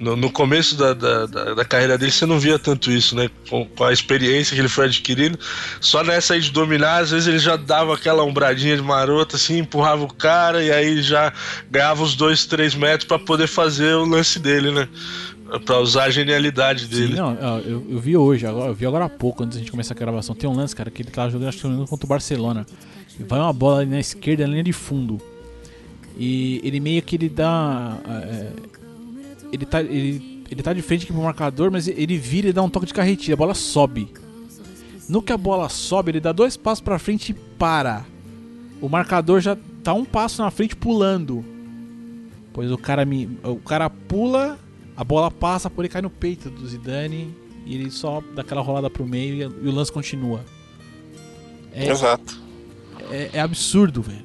No, 0.00 0.16
no 0.16 0.30
começo 0.30 0.74
da, 0.74 0.94
da, 0.94 1.26
da- 1.26 1.52
da 1.54 1.64
carreira 1.66 1.98
dele 1.98 2.10
você 2.10 2.24
não 2.24 2.38
via 2.40 2.58
tanto 2.58 2.90
isso, 2.90 3.14
né? 3.14 3.28
Com, 3.50 3.66
com 3.66 3.84
a 3.84 3.92
experiência 3.92 4.54
que 4.54 4.60
ele 4.62 4.70
foi 4.70 4.86
adquirindo. 4.86 5.38
Só 5.82 6.02
nessa 6.02 6.32
aí 6.32 6.40
de 6.40 6.50
dominar, 6.50 7.02
às 7.02 7.10
vezes 7.10 7.26
ele 7.28 7.38
já 7.38 7.56
dava 7.56 7.92
aquela 7.94 8.24
umbradinha 8.24 8.74
de 8.74 8.82
marota, 8.82 9.36
assim, 9.36 9.58
empurrava 9.58 10.02
o 10.02 10.14
cara 10.14 10.64
e 10.64 10.72
aí 10.72 11.02
já 11.02 11.30
ganhava 11.70 12.02
os 12.02 12.16
dois, 12.16 12.46
três 12.46 12.74
metros 12.74 13.04
pra 13.06 13.18
poder 13.18 13.46
fazer 13.48 13.94
o 13.96 14.06
lance 14.06 14.38
dele, 14.38 14.70
né? 14.72 14.88
Pra 15.60 15.78
usar 15.78 16.04
a 16.04 16.10
genialidade 16.10 16.86
dele. 16.86 17.14
Sim, 17.14 17.14
não, 17.14 17.34
eu, 17.60 17.86
eu 17.88 17.98
vi 17.98 18.16
hoje, 18.16 18.46
agora, 18.46 18.70
eu 18.70 18.74
vi 18.74 18.86
agora 18.86 19.04
há 19.04 19.08
pouco, 19.08 19.42
antes 19.42 19.56
da 19.56 19.60
gente 19.60 19.70
começar 19.70 19.94
a 19.94 19.98
gravação. 19.98 20.34
Tem 20.34 20.48
um 20.48 20.54
lance, 20.54 20.74
cara, 20.74 20.90
que 20.90 21.02
ele 21.02 21.10
tá 21.10 21.28
jogando, 21.28 21.48
acho 21.48 21.58
que 21.58 21.86
contra 21.86 22.06
o 22.06 22.08
Barcelona. 22.08 22.66
E 23.18 23.22
vai 23.22 23.38
uma 23.38 23.52
bola 23.52 23.80
ali 23.80 23.90
na 23.90 24.00
esquerda, 24.00 24.46
na 24.46 24.52
linha 24.52 24.64
de 24.64 24.72
fundo. 24.72 25.20
E 26.16 26.60
ele 26.64 26.80
meio 26.80 27.02
que 27.02 27.16
ele 27.16 27.28
dá. 27.28 27.98
é, 28.06 28.52
ele, 29.52 29.66
tá, 29.66 29.80
ele, 29.80 30.44
ele 30.50 30.62
tá 30.62 30.72
de 30.72 30.82
frente 30.82 31.04
aqui 31.04 31.12
pro 31.12 31.22
marcador, 31.22 31.70
mas 31.70 31.86
ele 31.88 32.16
vira 32.16 32.48
e 32.48 32.52
dá 32.52 32.62
um 32.62 32.70
toque 32.70 32.86
de 32.86 32.94
carretilha, 32.94 33.34
a 33.34 33.36
bola 33.36 33.54
sobe. 33.54 34.08
No 35.08 35.22
que 35.22 35.32
a 35.32 35.36
bola 35.36 35.68
sobe, 35.68 36.12
ele 36.12 36.20
dá 36.20 36.32
dois 36.32 36.56
passos 36.56 36.80
pra 36.80 36.98
frente 36.98 37.30
e 37.30 37.34
para. 37.34 38.04
O 38.80 38.88
marcador 38.88 39.40
já 39.40 39.56
tá 39.82 39.92
um 39.92 40.04
passo 40.04 40.42
na 40.42 40.50
frente 40.50 40.74
pulando. 40.74 41.44
Pois 42.52 42.70
o 42.70 42.78
cara 42.78 43.04
me. 43.04 43.38
O 43.42 43.56
cara 43.56 43.90
pula, 43.90 44.58
a 44.96 45.04
bola 45.04 45.30
passa, 45.30 45.68
por 45.68 45.82
ele 45.84 45.88
cai 45.92 46.02
no 46.02 46.10
peito 46.10 46.48
do 46.50 46.66
Zidane 46.66 47.34
e 47.66 47.74
ele 47.74 47.90
só 47.90 48.22
dá 48.34 48.42
aquela 48.42 48.60
rolada 48.60 48.88
pro 48.90 49.06
meio 49.06 49.34
e, 49.34 49.40
e 49.40 49.68
o 49.68 49.72
lance 49.72 49.90
continua. 49.92 50.44
É, 51.72 51.88
Exato. 51.90 52.40
é, 53.10 53.30
é 53.34 53.40
absurdo, 53.40 54.02
velho. 54.02 54.24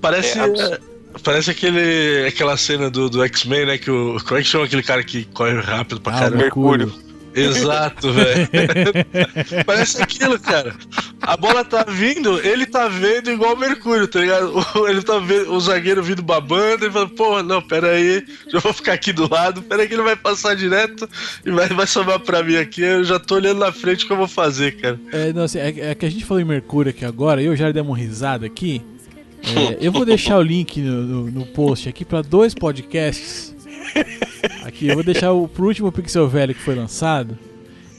Parece. 0.00 0.38
É 0.38 0.42
absurdo. 0.42 0.90
Parece 1.24 1.50
aquele, 1.50 2.26
aquela 2.28 2.56
cena 2.56 2.88
do, 2.88 3.10
do 3.10 3.24
X-Men, 3.24 3.66
né? 3.66 3.78
Que 3.78 3.90
o, 3.90 4.20
como 4.24 4.38
é 4.38 4.42
que 4.42 4.48
chama 4.48 4.64
aquele 4.66 4.82
cara 4.82 5.02
que 5.02 5.24
corre 5.24 5.58
rápido 5.60 6.00
pra 6.00 6.12
Ah, 6.12 6.16
o 6.16 6.20
caramba? 6.20 6.36
Mercúrio. 6.36 6.94
Exato, 7.34 8.12
velho. 8.12 8.48
Parece 9.66 10.02
aquilo, 10.02 10.38
cara. 10.38 10.74
A 11.32 11.36
bola 11.36 11.64
tá 11.64 11.84
vindo, 11.88 12.40
ele 12.40 12.66
tá 12.66 12.88
vendo 12.88 13.30
igual 13.30 13.54
o 13.54 13.58
Mercúrio, 13.58 14.08
tá 14.08 14.20
ligado? 14.20 14.52
Ele 14.88 15.00
tá 15.02 15.18
vendo 15.18 15.52
o 15.52 15.60
zagueiro 15.60 16.02
vindo 16.02 16.22
babando 16.22 16.86
e 16.86 16.90
fala, 16.90 17.08
pô, 17.08 17.42
não, 17.42 17.62
pera 17.62 17.92
aí, 17.92 18.24
já 18.48 18.58
vou 18.58 18.72
ficar 18.72 18.94
aqui 18.94 19.12
do 19.12 19.30
lado, 19.32 19.62
pera 19.62 19.82
aí 19.82 19.88
que 19.88 19.94
ele 19.94 20.02
vai 20.02 20.16
passar 20.16 20.54
direto 20.56 21.08
e 21.46 21.50
vai, 21.50 21.68
vai 21.68 21.86
sobrar 21.86 22.18
pra 22.20 22.42
mim 22.42 22.56
aqui, 22.56 22.82
eu 22.82 23.04
já 23.04 23.18
tô 23.18 23.36
olhando 23.36 23.58
na 23.60 23.70
frente 23.72 24.04
o 24.04 24.06
que 24.08 24.12
eu 24.12 24.16
vou 24.16 24.26
fazer, 24.28 24.72
cara. 24.76 24.98
É, 25.12 25.32
não, 25.32 25.44
assim, 25.44 25.58
é, 25.58 25.90
é 25.90 25.94
que 25.94 26.04
a 26.04 26.10
gente 26.10 26.24
falou 26.24 26.40
em 26.40 26.44
Mercúrio 26.46 26.90
aqui 26.90 27.04
agora, 27.04 27.40
eu 27.42 27.54
já 27.54 27.70
dei 27.70 27.80
uma 27.82 27.96
risada 27.96 28.44
aqui. 28.46 28.82
É, 29.42 29.78
eu 29.80 29.90
vou 29.92 30.04
deixar 30.04 30.36
o 30.36 30.42
link 30.42 30.80
no, 30.80 31.02
no- 31.02 31.30
no 31.30 31.46
post 31.46 31.88
aqui 31.88 32.04
pra 32.04 32.20
dois 32.22 32.54
podcasts. 32.54 33.54
Aqui, 34.64 34.88
eu 34.88 34.94
vou 34.94 35.02
deixar 35.04 35.32
o 35.32 35.48
pro 35.48 35.66
último 35.66 35.90
Pixel 35.90 36.28
Velho 36.28 36.54
que 36.54 36.60
foi 36.60 36.74
lançado. 36.74 37.38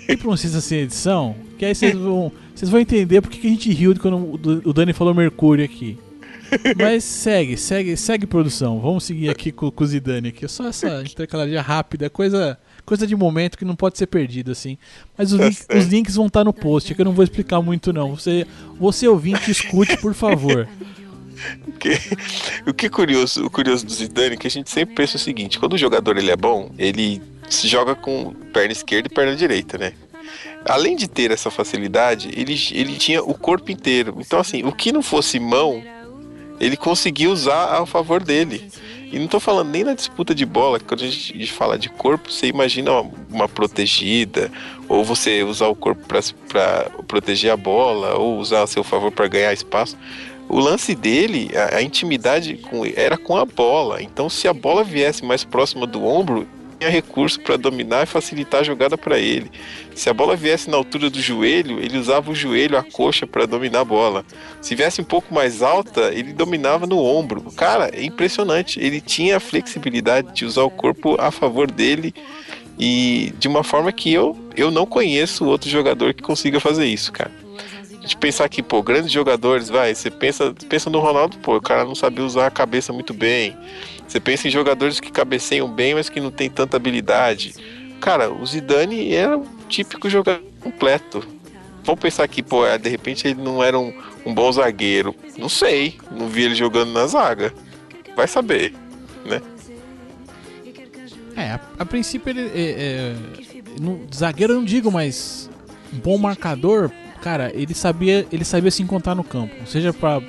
E 0.07 0.15
pra 0.17 0.29
um 0.29 0.37
Cista 0.37 0.61
Sem 0.61 0.79
Edição, 0.81 1.35
que 1.61 1.65
aí 1.65 1.75
vocês 1.75 1.93
vão, 1.93 2.31
vocês 2.55 2.71
vão 2.71 2.79
entender 2.79 3.21
porque 3.21 3.37
que 3.37 3.45
a 3.45 3.49
gente 3.51 3.71
riu 3.71 3.93
de 3.93 3.99
quando 3.99 4.17
o 4.65 4.73
Dani 4.73 4.93
falou 4.93 5.13
Mercúrio 5.13 5.63
aqui. 5.63 5.95
Mas 6.75 7.03
segue, 7.03 7.55
segue, 7.55 7.95
segue 7.95 8.25
produção. 8.25 8.79
Vamos 8.79 9.03
seguir 9.03 9.29
aqui 9.29 9.51
com, 9.51 9.69
com 9.69 9.83
o 9.83 9.87
Zidane 9.87 10.29
aqui. 10.29 10.47
Só 10.47 10.67
essa 10.67 11.03
intercalaria 11.03 11.61
rápida, 11.61 12.09
coisa, 12.09 12.57
coisa 12.83 13.05
de 13.05 13.15
momento 13.15 13.59
que 13.59 13.63
não 13.63 13.75
pode 13.75 13.99
ser 13.99 14.07
perdida 14.07 14.53
assim. 14.53 14.75
Mas 15.15 15.31
os, 15.31 15.37
Tá 15.37 15.45
link- 15.45 15.65
os 15.77 15.85
links 15.85 16.15
vão 16.15 16.25
estar 16.25 16.43
no 16.43 16.51
post, 16.51 16.91
é 16.91 16.95
que 16.95 17.01
eu 17.01 17.05
não 17.05 17.13
vou 17.13 17.23
explicar 17.23 17.61
muito 17.61 17.93
não. 17.93 18.15
Você, 18.15 18.47
você 18.79 19.07
ouvinte, 19.07 19.51
escute, 19.51 19.95
por 19.97 20.15
favor. 20.15 20.67
O 21.67 21.71
que, 21.73 21.89
o 22.67 22.73
que 22.73 22.87
é 22.87 22.89
curioso, 22.89 23.45
o 23.45 23.51
curioso 23.51 23.85
do 23.85 23.93
Zidane 23.93 24.33
é 24.33 24.37
que 24.37 24.47
a 24.47 24.51
gente 24.51 24.71
sempre 24.71 24.95
pensa 24.95 25.17
o 25.17 25.19
seguinte: 25.19 25.59
quando 25.59 25.73
o 25.73 25.77
jogador 25.77 26.17
ele 26.17 26.31
é 26.31 26.35
bom, 26.35 26.71
ele 26.77 27.21
se 27.47 27.67
joga 27.67 27.93
com 27.93 28.33
perna 28.51 28.71
esquerda 28.71 29.07
e 29.11 29.13
perna 29.13 29.35
direita, 29.35 29.77
né? 29.77 29.93
Além 30.65 30.95
de 30.95 31.07
ter 31.07 31.31
essa 31.31 31.49
facilidade, 31.49 32.29
ele, 32.35 32.55
ele 32.71 32.95
tinha 32.97 33.23
o 33.23 33.33
corpo 33.33 33.71
inteiro. 33.71 34.15
Então, 34.19 34.39
assim, 34.39 34.63
o 34.63 34.71
que 34.71 34.91
não 34.91 35.01
fosse 35.01 35.39
mão, 35.39 35.83
ele 36.59 36.77
conseguia 36.77 37.29
usar 37.29 37.81
a 37.81 37.85
favor 37.85 38.23
dele. 38.23 38.69
E 39.11 39.19
não 39.19 39.27
tô 39.27 39.41
falando 39.41 39.69
nem 39.69 39.83
na 39.83 39.93
disputa 39.93 40.33
de 40.33 40.45
bola, 40.45 40.79
que 40.79 40.85
quando 40.85 41.03
a 41.03 41.07
gente 41.07 41.51
fala 41.51 41.77
de 41.77 41.89
corpo, 41.89 42.31
você 42.31 42.47
imagina 42.47 42.91
uma, 42.91 43.11
uma 43.29 43.49
protegida, 43.49 44.49
ou 44.87 45.03
você 45.03 45.43
usar 45.43 45.67
o 45.67 45.75
corpo 45.75 46.01
para 46.47 46.89
proteger 47.07 47.51
a 47.51 47.57
bola, 47.57 48.15
ou 48.15 48.37
usar 48.37 48.63
a 48.63 48.67
seu 48.67 48.85
favor 48.85 49.11
para 49.11 49.27
ganhar 49.27 49.51
espaço. 49.51 49.97
O 50.47 50.59
lance 50.59 50.95
dele, 50.95 51.51
a, 51.55 51.77
a 51.77 51.81
intimidade 51.81 52.55
com, 52.55 52.85
era 52.85 53.17
com 53.17 53.35
a 53.35 53.45
bola. 53.45 54.01
Então, 54.01 54.29
se 54.29 54.47
a 54.47 54.53
bola 54.53 54.83
viesse 54.83 55.25
mais 55.25 55.43
próxima 55.43 55.85
do 55.85 56.05
ombro, 56.05 56.47
tinha 56.81 56.89
recurso 56.89 57.39
para 57.39 57.57
dominar 57.57 58.03
e 58.03 58.05
facilitar 58.07 58.61
a 58.61 58.63
jogada 58.63 58.97
para 58.97 59.19
ele. 59.19 59.51
Se 59.93 60.09
a 60.09 60.13
bola 60.13 60.35
viesse 60.35 60.67
na 60.67 60.77
altura 60.77 61.11
do 61.11 61.21
joelho, 61.21 61.79
ele 61.79 61.95
usava 61.95 62.31
o 62.31 62.35
joelho, 62.35 62.75
a 62.75 62.81
coxa 62.81 63.27
para 63.27 63.45
dominar 63.45 63.81
a 63.81 63.85
bola. 63.85 64.25
Se 64.59 64.73
viesse 64.73 64.99
um 64.99 65.03
pouco 65.03 65.31
mais 65.31 65.61
alta, 65.61 66.11
ele 66.11 66.33
dominava 66.33 66.87
no 66.87 66.97
ombro. 66.97 67.43
Cara, 67.55 67.91
é 67.93 68.03
impressionante. 68.03 68.79
Ele 68.79 68.99
tinha 68.99 69.37
a 69.37 69.39
flexibilidade 69.39 70.33
de 70.33 70.43
usar 70.43 70.63
o 70.63 70.71
corpo 70.71 71.15
a 71.21 71.29
favor 71.29 71.69
dele 71.69 72.15
e 72.79 73.31
de 73.37 73.47
uma 73.47 73.63
forma 73.63 73.91
que 73.91 74.11
eu, 74.11 74.35
eu 74.57 74.71
não 74.71 74.87
conheço 74.87 75.45
outro 75.45 75.69
jogador 75.69 76.15
que 76.15 76.23
consiga 76.23 76.59
fazer 76.59 76.85
isso, 76.85 77.11
cara. 77.11 77.31
A 77.99 78.01
gente 78.01 78.17
pensar 78.17 78.49
que, 78.49 78.63
pô, 78.63 78.81
grandes 78.81 79.11
jogadores, 79.11 79.69
vai, 79.69 79.93
você 79.93 80.09
pensa, 80.09 80.51
pensa 80.67 80.89
no 80.89 80.99
Ronaldo, 80.99 81.37
pô, 81.37 81.57
o 81.57 81.61
cara 81.61 81.85
não 81.85 81.93
sabia 81.93 82.25
usar 82.25 82.47
a 82.47 82.51
cabeça 82.51 82.91
muito 82.91 83.13
bem. 83.13 83.55
Você 84.11 84.19
pensa 84.19 84.45
em 84.45 84.51
jogadores 84.51 84.99
que 84.99 85.09
cabeceiam 85.09 85.69
bem, 85.69 85.95
mas 85.95 86.09
que 86.09 86.19
não 86.19 86.29
tem 86.29 86.49
tanta 86.49 86.75
habilidade. 86.75 87.55
Cara, 88.01 88.29
o 88.29 88.45
Zidane 88.45 89.13
era 89.13 89.37
um 89.37 89.45
típico 89.69 90.09
jogador 90.09 90.43
completo. 90.59 91.25
Vamos 91.85 92.01
pensar 92.01 92.27
que, 92.27 92.43
pô, 92.43 92.63
de 92.77 92.89
repente 92.89 93.25
ele 93.25 93.41
não 93.41 93.63
era 93.63 93.79
um, 93.79 93.93
um 94.25 94.33
bom 94.33 94.51
zagueiro. 94.51 95.15
Não 95.37 95.47
sei, 95.47 95.97
não 96.11 96.27
vi 96.27 96.43
ele 96.43 96.55
jogando 96.55 96.91
na 96.91 97.07
zaga. 97.07 97.53
Vai 98.13 98.27
saber, 98.27 98.73
né? 99.23 99.41
É, 101.37 101.51
a, 101.51 101.61
a 101.79 101.85
princípio 101.85 102.31
ele. 102.31 102.51
É, 102.53 102.53
é, 102.53 103.15
zagueiro 104.13 104.51
eu 104.51 104.57
não 104.57 104.65
digo, 104.65 104.91
mas 104.91 105.49
bom 105.89 106.17
marcador, 106.17 106.91
cara, 107.21 107.49
ele 107.55 107.73
sabia, 107.73 108.27
ele 108.29 108.43
sabia 108.43 108.71
se 108.71 108.83
encontrar 108.83 109.15
no 109.15 109.23
campo. 109.23 109.55
Seja 109.65 109.93
pra. 109.93 110.21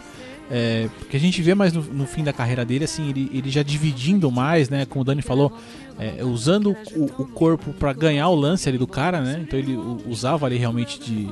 É, 0.55 0.87
porque 0.99 1.17
a 1.17 1.21
gente 1.21 1.41
vê 1.41 1.55
mais 1.55 1.73
no, 1.73 1.81
no 1.81 2.07
fim 2.07 2.23
da 2.23 2.31
carreira 2.31 2.63
dele, 2.63 2.85
assim, 2.85 3.09
ele, 3.09 3.31
ele 3.33 3.49
já 3.49 3.63
dividindo 3.63 4.31
mais, 4.31 4.69
né? 4.69 4.85
Como 4.85 5.01
o 5.01 5.05
Dani 5.05 5.23
falou, 5.23 5.51
é, 5.99 6.23
usando 6.23 6.77
o, 6.95 7.05
o 7.05 7.27
corpo 7.27 7.73
pra 7.73 7.95
ganhar 7.95 8.29
o 8.29 8.35
lance 8.35 8.69
ali 8.69 8.77
do 8.77 8.87
cara, 8.87 9.23
né? 9.23 9.43
Então 9.43 9.59
ele 9.59 9.75
usava 10.07 10.45
ali 10.45 10.59
realmente 10.59 11.01
de. 11.01 11.27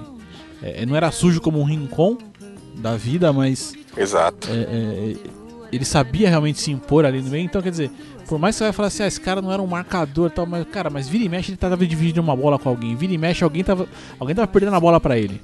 é, 0.63 0.87
não 0.87 0.97
era 0.97 1.11
sujo 1.11 1.39
como 1.39 1.61
um 1.61 1.65
rincon 1.65 2.17
da 2.77 2.97
vida, 2.97 3.31
mas 3.31 3.75
Exato. 3.95 4.49
é, 4.51 4.55
é, 4.55 5.17
ele 5.71 5.85
sabia 5.85 6.31
realmente 6.31 6.59
se 6.59 6.71
impor 6.71 7.05
ali 7.05 7.21
no 7.21 7.29
meio. 7.29 7.45
Então, 7.45 7.61
quer 7.61 7.71
dizer, 7.71 7.91
por 8.27 8.39
mais 8.39 8.55
que 8.55 8.59
você 8.61 8.65
vai 8.65 8.73
falar 8.73 8.89
assim, 8.89 9.03
ah, 9.03 9.07
esse 9.07 9.21
cara 9.21 9.43
não 9.43 9.53
era 9.53 9.61
um 9.61 9.67
marcador 9.67 10.31
tal, 10.31 10.47
mas, 10.47 10.67
cara, 10.69 10.89
mas 10.89 11.09
vira 11.09 11.25
e 11.25 11.29
mexe 11.29 11.51
ele 11.51 11.59
tava 11.59 11.77
dividindo 11.77 12.23
uma 12.23 12.35
bola 12.35 12.59
com 12.59 12.71
alguém. 12.71 12.97
Vira 12.97 13.13
e 13.13 13.19
mexe 13.19 13.45
alguém 13.45 13.63
tava, 13.63 13.87
alguém 14.19 14.35
tava 14.35 14.49
perdendo 14.49 14.77
a 14.77 14.81
bola 14.81 14.99
pra 14.99 15.19
ele. 15.19 15.43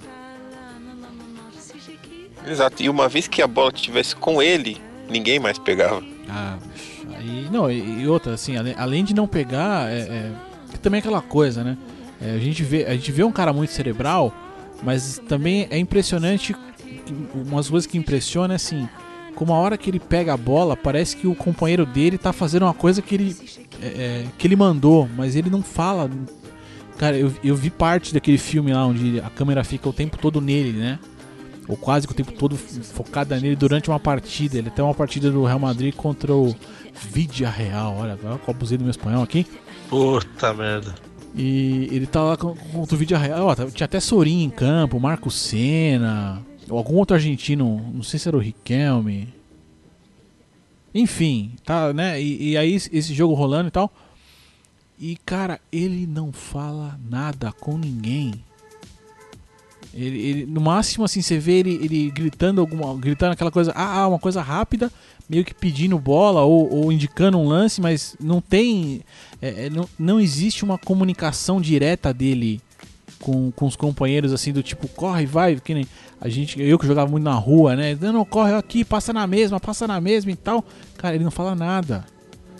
Exato. 2.46 2.82
E 2.82 2.88
uma 2.88 3.08
vez 3.08 3.26
que 3.26 3.42
a 3.42 3.46
bola 3.46 3.72
estivesse 3.74 4.14
com 4.14 4.40
ele, 4.40 4.80
ninguém 5.08 5.38
mais 5.38 5.58
pegava. 5.58 6.02
Ah, 6.28 6.56
aí. 7.16 7.48
Não, 7.50 7.70
e, 7.70 8.06
outra, 8.06 8.34
assim, 8.34 8.54
além, 8.76 9.04
de 9.04 9.14
não 9.14 9.26
pegar, 9.26 9.90
é, 9.90 9.98
é, 10.00 10.32
também 10.80 10.98
é 10.98 11.00
aquela 11.00 11.22
coisa, 11.22 11.64
né? 11.64 11.76
É, 12.20 12.30
a, 12.30 12.38
gente 12.38 12.62
vê, 12.62 12.84
a 12.84 12.92
gente 12.92 13.10
vê 13.12 13.24
um 13.24 13.32
cara 13.32 13.52
muito 13.52 13.72
cerebral, 13.72 14.32
mas 14.82 15.20
também 15.28 15.66
é 15.70 15.78
impressionante. 15.78 16.54
Umas 17.34 17.68
coisas 17.68 17.86
que 17.86 17.98
impressionam 17.98 18.52
é 18.52 18.56
assim. 18.56 18.88
Como 19.34 19.52
a 19.52 19.58
hora 19.58 19.76
que 19.76 19.90
ele 19.90 20.00
pega 20.00 20.32
a 20.32 20.36
bola, 20.36 20.76
parece 20.76 21.14
que 21.14 21.26
o 21.26 21.34
companheiro 21.34 21.84
dele 21.84 22.16
tá 22.16 22.32
fazendo 22.32 22.62
uma 22.62 22.72
coisa 22.72 23.02
que 23.02 23.14
ele, 23.14 23.36
é, 23.82 23.86
é, 23.86 24.24
que 24.38 24.46
ele 24.46 24.56
mandou, 24.56 25.08
mas 25.16 25.36
ele 25.36 25.50
não 25.50 25.62
fala. 25.62 26.08
Cara, 26.96 27.18
eu, 27.18 27.30
eu 27.44 27.54
vi 27.54 27.68
parte 27.68 28.14
daquele 28.14 28.38
filme 28.38 28.72
lá 28.72 28.86
onde 28.86 29.20
a 29.20 29.28
câmera 29.28 29.62
fica 29.62 29.86
o 29.86 29.92
tempo 29.92 30.16
todo 30.16 30.40
nele, 30.40 30.72
né? 30.72 30.98
Ou 31.68 31.76
quase 31.76 32.06
que 32.06 32.12
o 32.12 32.16
tempo 32.16 32.32
todo 32.32 32.56
focada 32.56 33.38
nele 33.40 33.56
durante 33.56 33.88
uma 33.90 33.99
partida. 33.99 34.56
Ele 34.56 34.70
tem 34.70 34.85
uma 34.85 34.94
partida 34.94 35.30
do 35.30 35.44
Real 35.44 35.58
Madrid 35.58 35.94
contra 35.94 36.32
o 36.35 36.54
Vidia 37.11 37.50
Real. 37.50 37.96
Olha, 37.96 38.12
agora 38.12 38.35
eu 38.35 38.40
abusei 38.54 38.78
do 38.78 38.85
meu 38.85 38.90
espanhol 38.90 39.23
aqui. 39.23 39.46
Puta 39.88 40.54
merda. 40.54 40.94
E 41.35 41.88
ele 41.92 42.06
tá 42.06 42.23
lá 42.23 42.37
contra 42.37 42.94
o 42.94 42.99
Vidia 42.99 43.18
Real. 43.18 43.46
Ó, 43.46 43.54
tá- 43.54 43.66
tinha 43.66 43.85
até 43.85 43.99
Sorin 44.00 44.44
em 44.44 44.50
campo, 44.50 44.99
Marco 45.00 45.30
Senna, 45.30 46.40
ou 46.68 46.78
algum 46.78 46.94
outro 46.96 47.14
argentino, 47.14 47.90
não 47.92 48.02
sei 48.02 48.18
se 48.18 48.28
era 48.28 48.37
o 48.37 48.40
Riquelme. 48.40 49.35
Enfim, 50.94 51.52
tá, 51.64 51.92
né? 51.92 52.20
E, 52.20 52.50
e 52.52 52.56
aí 52.56 52.75
esse 52.75 53.12
jogo 53.12 53.35
rolando 53.35 53.68
e 53.68 53.70
tal. 53.70 53.92
E 54.99 55.16
cara, 55.26 55.61
ele 55.70 56.06
não 56.06 56.32
fala 56.32 56.99
nada 57.11 57.52
com 57.52 57.76
ninguém. 57.76 58.32
Ele, 59.96 60.18
ele- 60.18 60.46
no 60.46 60.60
máximo 60.60 61.04
assim, 61.04 61.22
você 61.22 61.38
vê 61.38 61.52
ele, 61.60 61.74
ele 61.82 62.10
gritando 62.10 62.60
alguma, 62.60 62.94
gritando 62.96 63.32
aquela 63.32 63.50
coisa, 63.50 63.72
ah, 63.74 64.00
ah, 64.02 64.08
uma 64.08 64.18
coisa 64.18 64.42
rápida, 64.42 64.92
meio 65.28 65.44
que 65.44 65.54
pedindo 65.54 65.98
bola 65.98 66.42
ou, 66.42 66.70
ou 66.72 66.92
indicando 66.92 67.38
um 67.38 67.48
lance, 67.48 67.80
mas 67.80 68.14
não 68.20 68.40
tem, 68.40 69.00
é, 69.40 69.66
é, 69.66 69.70
não, 69.70 69.88
não 69.98 70.20
existe 70.20 70.64
uma 70.64 70.76
comunicação 70.76 71.60
direta 71.60 72.12
dele 72.12 72.60
com, 73.18 73.50
com 73.50 73.66
os 73.66 73.74
companheiros 73.74 74.32
assim 74.34 74.52
do 74.52 74.62
tipo 74.62 74.86
corre, 74.88 75.24
vai, 75.24 75.56
que 75.56 75.72
nem 75.72 75.86
a 76.20 76.28
gente, 76.28 76.60
eu 76.60 76.78
que 76.78 76.86
jogava 76.86 77.10
muito 77.10 77.24
na 77.24 77.34
rua, 77.34 77.74
né? 77.74 77.96
Não, 78.00 78.24
corre 78.24 78.52
aqui, 78.54 78.84
passa 78.84 79.12
na 79.12 79.26
mesma, 79.26 79.58
passa 79.58 79.86
na 79.86 80.00
mesma 80.00 80.30
e 80.30 80.36
tal. 80.36 80.64
Cara, 80.98 81.14
ele 81.14 81.24
não 81.24 81.30
fala 81.30 81.54
nada. 81.54 82.04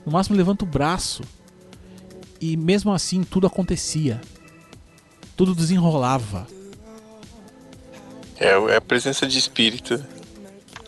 No 0.05 0.13
máximo 0.13 0.37
levanta 0.37 0.65
o 0.65 0.69
braço. 0.69 1.23
E 2.41 2.57
mesmo 2.57 2.93
assim 2.93 3.23
tudo 3.23 3.47
acontecia. 3.47 4.21
Tudo 5.37 5.55
desenrolava. 5.55 6.47
É, 8.39 8.49
é 8.49 8.77
a 8.77 8.81
presença 8.81 9.27
de 9.27 9.39
espírito. 9.39 10.03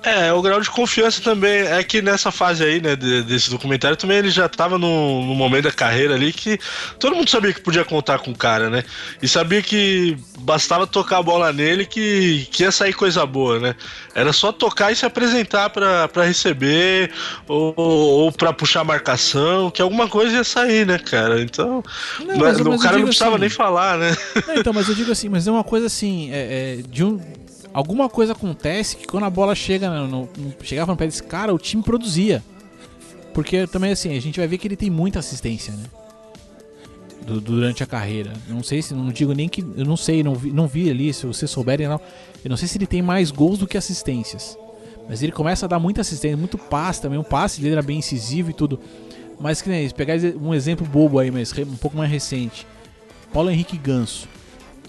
É, 0.02 0.32
o 0.32 0.40
grau 0.40 0.60
de 0.60 0.70
confiança 0.70 1.20
também 1.20 1.60
é 1.62 1.82
que 1.82 2.00
nessa 2.00 2.30
fase 2.30 2.62
aí, 2.62 2.80
né, 2.80 2.94
de- 2.94 3.22
desse 3.24 3.50
documentário, 3.50 3.96
também 3.96 4.18
ele 4.18 4.30
já 4.30 4.48
tava 4.48 4.78
num, 4.78 5.26
num 5.26 5.34
momento 5.34 5.64
da 5.64 5.72
carreira 5.72 6.14
ali 6.14 6.32
que 6.32 6.58
todo 7.00 7.16
mundo 7.16 7.28
sabia 7.28 7.52
que 7.52 7.60
podia 7.60 7.84
contar 7.84 8.18
com 8.20 8.30
o 8.30 8.36
cara, 8.36 8.70
né? 8.70 8.84
E 9.20 9.26
sabia 9.26 9.60
que 9.60 10.16
bastava 10.40 10.86
tocar 10.86 11.18
a 11.18 11.22
bola 11.22 11.52
nele 11.52 11.84
que, 11.84 12.46
que 12.52 12.62
ia 12.62 12.70
sair 12.70 12.92
coisa 12.92 13.26
boa, 13.26 13.58
né? 13.58 13.74
Era 14.14 14.32
só 14.32 14.52
tocar 14.52 14.92
e 14.92 14.96
se 14.96 15.04
apresentar 15.04 15.70
pra, 15.70 16.06
pra 16.08 16.24
receber 16.24 17.10
ou, 17.48 17.74
ou 17.76 18.32
pra 18.32 18.52
puxar 18.52 18.84
marcação, 18.84 19.70
que 19.70 19.82
alguma 19.82 20.08
coisa 20.08 20.36
ia 20.36 20.44
sair, 20.44 20.86
né, 20.86 20.98
cara? 20.98 21.40
Então, 21.40 21.82
Não, 22.20 22.26
não- 22.26 22.36
mas- 22.38 22.60
o 22.60 22.68
mas 22.70 22.82
cara 22.82 22.98
não 22.98 23.04
precisava 23.06 23.32
assim- 23.32 23.40
nem 23.40 23.50
falar, 23.50 23.98
né? 23.98 24.16
Não, 24.46 24.54
então, 24.54 24.72
mas 24.72 24.88
eu 24.88 24.94
digo 24.94 25.10
assim, 25.10 25.28
mas 25.28 25.46
é 25.46 25.50
uma 25.50 25.64
coisa 25.64 25.86
assim, 25.86 26.30
é, 26.32 26.78
é, 26.78 26.82
de 26.88 27.02
um. 27.04 27.20
Alguma 27.72 28.08
coisa 28.08 28.32
acontece 28.32 28.96
que 28.96 29.06
quando 29.06 29.24
a 29.24 29.30
bola 29.30 29.54
chega 29.54 29.88
no, 29.90 30.08
no- 30.08 30.28
chegava 30.62 30.90
no 30.92 30.96
pé 30.96 31.06
desse 31.06 31.22
cara, 31.22 31.54
o 31.54 31.58
time 31.58 31.82
produzia. 31.82 32.42
Porque 33.34 33.66
também 33.66 33.92
assim, 33.92 34.16
a 34.16 34.20
gente 34.20 34.38
vai 34.40 34.48
ver 34.48 34.58
que 34.58 34.66
ele 34.66 34.76
tem 34.76 34.90
muita 34.90 35.18
assistência, 35.18 35.72
né? 35.74 35.84
Du- 37.26 37.40
durante 37.40 37.82
a 37.82 37.86
carreira. 37.86 38.32
Não 38.48 38.62
sei 38.62 38.80
se, 38.82 38.94
não 38.94 39.10
digo 39.10 39.32
nem 39.32 39.48
que. 39.48 39.60
Eu 39.76 39.84
não 39.84 39.96
sei, 39.96 40.22
não 40.22 40.34
vi, 40.34 40.50
não 40.50 40.66
vi 40.66 40.90
ali, 40.90 41.12
se 41.12 41.26
vocês 41.26 41.50
souberem, 41.50 41.86
não. 41.88 42.00
Eu 42.44 42.48
não 42.50 42.56
sei 42.56 42.66
se 42.66 42.78
ele 42.78 42.86
tem 42.86 43.02
mais 43.02 43.30
gols 43.30 43.58
do 43.58 43.66
que 43.66 43.76
assistências. 43.76 44.56
Mas 45.08 45.22
ele 45.22 45.32
começa 45.32 45.66
a 45.66 45.68
dar 45.68 45.78
muita 45.78 46.00
assistência, 46.00 46.36
muito 46.36 46.58
passe 46.58 47.00
também. 47.02 47.18
O 47.18 47.24
passe 47.24 47.60
dele 47.60 47.74
era 47.74 47.82
bem 47.82 47.98
incisivo 47.98 48.50
e 48.50 48.54
tudo. 48.54 48.80
Mas 49.40 49.62
que 49.62 49.68
nem 49.68 49.84
isso, 49.84 49.94
pegar 49.94 50.14
um 50.40 50.52
exemplo 50.54 50.86
bobo 50.86 51.18
aí, 51.18 51.30
mas 51.30 51.52
um 51.58 51.76
pouco 51.76 51.96
mais 51.96 52.10
recente. 52.10 52.66
Paulo 53.32 53.50
Henrique 53.50 53.76
Ganso. 53.78 54.28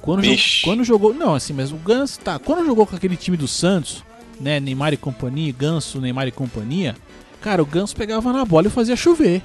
Quando, 0.01 0.23
quando 0.63 0.83
jogou. 0.83 1.13
Não, 1.13 1.35
assim, 1.35 1.53
mas 1.53 1.71
o 1.71 1.75
Ganso 1.75 2.19
tá. 2.19 2.39
Quando 2.39 2.65
jogou 2.65 2.85
com 2.85 2.95
aquele 2.95 3.15
time 3.15 3.37
do 3.37 3.47
Santos, 3.47 4.03
né? 4.39 4.59
Neymar 4.59 4.93
e 4.93 4.97
companhia, 4.97 5.53
Ganso, 5.57 5.99
Neymar 5.99 6.27
e 6.27 6.31
companhia. 6.31 6.95
Cara, 7.41 7.61
o 7.61 7.65
Ganso 7.65 7.95
pegava 7.95 8.33
na 8.33 8.43
bola 8.45 8.67
e 8.67 8.71
fazia 8.71 8.95
chover. 8.95 9.41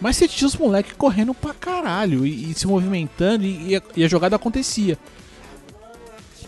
Mas 0.00 0.16
você 0.16 0.26
tinha 0.26 0.48
os 0.48 0.56
moleques 0.56 0.94
correndo 0.94 1.32
pra 1.32 1.54
caralho 1.54 2.26
e, 2.26 2.50
e 2.50 2.54
se 2.54 2.66
movimentando 2.66 3.44
e, 3.44 3.68
e 3.68 3.76
a, 3.76 3.82
e 3.96 4.04
a 4.04 4.08
jogada 4.08 4.36
acontecia. 4.36 4.98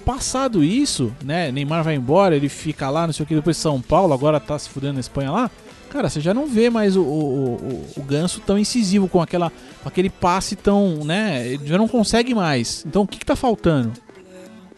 Passado 0.04 0.62
isso, 0.62 1.14
né? 1.24 1.50
Neymar 1.50 1.82
vai 1.82 1.94
embora, 1.94 2.36
ele 2.36 2.48
fica 2.48 2.90
lá, 2.90 3.06
não 3.06 3.14
sei 3.14 3.24
o 3.24 3.26
que, 3.26 3.34
depois 3.34 3.56
São 3.56 3.80
Paulo, 3.80 4.12
agora 4.12 4.38
tá 4.38 4.58
se 4.58 4.68
fudendo 4.68 4.94
na 4.94 5.00
Espanha 5.00 5.30
lá. 5.30 5.50
Cara, 5.94 6.10
você 6.10 6.20
já 6.20 6.34
não 6.34 6.48
vê 6.48 6.68
mais 6.68 6.96
o, 6.96 7.02
o, 7.02 7.54
o, 7.54 7.86
o 7.98 8.02
ganso 8.02 8.40
tão 8.40 8.58
incisivo 8.58 9.06
com 9.06 9.22
aquela 9.22 9.52
com 9.80 9.88
aquele 9.88 10.10
passe 10.10 10.56
tão, 10.56 11.04
né? 11.04 11.46
Ele 11.46 11.64
já 11.64 11.78
não 11.78 11.86
consegue 11.86 12.34
mais. 12.34 12.84
Então 12.84 13.02
o 13.02 13.06
que, 13.06 13.16
que 13.16 13.24
tá 13.24 13.36
faltando? 13.36 13.92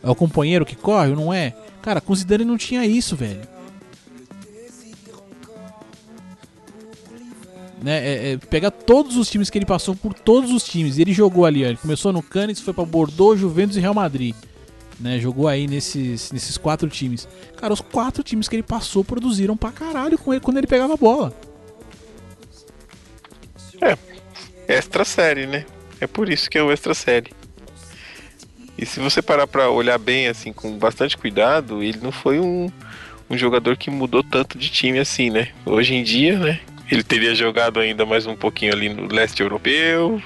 É 0.02 0.10
o 0.10 0.14
companheiro 0.14 0.66
que 0.66 0.76
corre 0.76 1.08
ou 1.08 1.16
não 1.16 1.32
é? 1.32 1.56
Cara, 1.80 2.02
com 2.02 2.12
o 2.12 2.16
Zidane 2.16 2.44
não 2.44 2.58
tinha 2.58 2.84
isso, 2.84 3.16
velho. 3.16 3.40
Né, 7.82 7.96
é, 7.96 8.32
é, 8.32 8.36
pegar 8.36 8.70
todos 8.70 9.16
os 9.16 9.30
times 9.30 9.48
que 9.48 9.56
ele 9.56 9.64
passou 9.64 9.96
por 9.96 10.12
todos 10.12 10.50
os 10.52 10.64
times. 10.64 10.98
Ele 10.98 11.14
jogou 11.14 11.46
ali, 11.46 11.64
ó, 11.64 11.68
ele 11.68 11.78
começou 11.78 12.12
no 12.12 12.22
Cannes, 12.22 12.60
foi 12.60 12.74
pra 12.74 12.84
Bordeaux, 12.84 13.40
Juventus 13.40 13.78
e 13.78 13.80
Real 13.80 13.94
Madrid. 13.94 14.34
Né, 14.98 15.18
jogou 15.18 15.46
aí 15.46 15.66
nesses, 15.66 16.32
nesses 16.32 16.56
quatro 16.56 16.88
times. 16.88 17.28
Cara, 17.56 17.72
os 17.72 17.82
quatro 17.82 18.22
times 18.22 18.48
que 18.48 18.56
ele 18.56 18.62
passou 18.62 19.04
produziram 19.04 19.54
pra 19.56 19.70
caralho 19.70 20.16
com 20.16 20.32
ele 20.32 20.40
quando 20.40 20.56
ele 20.56 20.66
pegava 20.66 20.94
a 20.94 20.96
bola. 20.96 21.34
Extra 24.66 25.04
série, 25.04 25.46
né? 25.46 25.64
É 26.00 26.06
por 26.06 26.28
isso 26.28 26.50
que 26.50 26.58
é 26.58 26.62
o 26.62 26.72
extra 26.72 26.94
série. 26.94 27.30
E 28.78 28.84
se 28.84 29.00
você 29.00 29.22
parar 29.22 29.46
pra 29.46 29.70
olhar 29.70 29.98
bem, 29.98 30.28
assim, 30.28 30.52
com 30.52 30.76
bastante 30.76 31.16
cuidado, 31.16 31.82
ele 31.82 31.98
não 32.02 32.12
foi 32.12 32.38
um, 32.38 32.70
um 33.30 33.36
jogador 33.36 33.76
que 33.76 33.90
mudou 33.90 34.22
tanto 34.22 34.58
de 34.58 34.68
time 34.68 34.98
assim, 34.98 35.30
né? 35.30 35.48
Hoje 35.64 35.94
em 35.94 36.02
dia, 36.02 36.38
né? 36.38 36.60
Ele 36.90 37.02
teria 37.02 37.34
jogado 37.34 37.80
ainda 37.80 38.04
mais 38.04 38.26
um 38.26 38.36
pouquinho 38.36 38.72
ali 38.72 38.88
no 38.88 39.12
leste 39.12 39.40
europeu, 39.42 40.22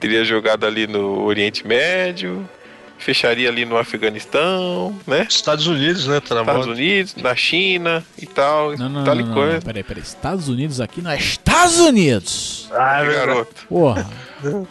teria 0.00 0.24
jogado 0.24 0.64
ali 0.64 0.86
no 0.86 1.22
Oriente 1.22 1.66
Médio, 1.66 2.48
fecharia 2.98 3.48
ali 3.48 3.64
no 3.64 3.76
Afeganistão, 3.76 4.98
né? 5.06 5.26
Estados 5.28 5.66
Unidos, 5.66 6.06
né? 6.06 6.20
Tá 6.20 6.34
na 6.34 6.40
Estados 6.42 6.66
moda. 6.66 6.78
Unidos, 6.78 7.14
na 7.16 7.34
China 7.36 8.04
e 8.18 8.26
tal, 8.26 8.76
Não, 8.76 8.88
não, 8.88 9.04
tal 9.04 9.14
não, 9.14 9.22
e 9.22 9.24
não, 9.26 9.34
coisa. 9.34 9.54
não. 9.54 9.60
Peraí, 9.62 9.82
peraí. 9.82 10.02
Estados 10.02 10.48
Unidos 10.48 10.80
aqui 10.80 11.02
não 11.02 11.10
é 11.10 11.16
Estados 11.16 11.78
Unidos! 11.78 12.68
Ah, 12.72 13.00
é 13.00 13.04
verdade. 13.04 13.26
Garoto. 13.26 13.66
Porra. 13.68 14.10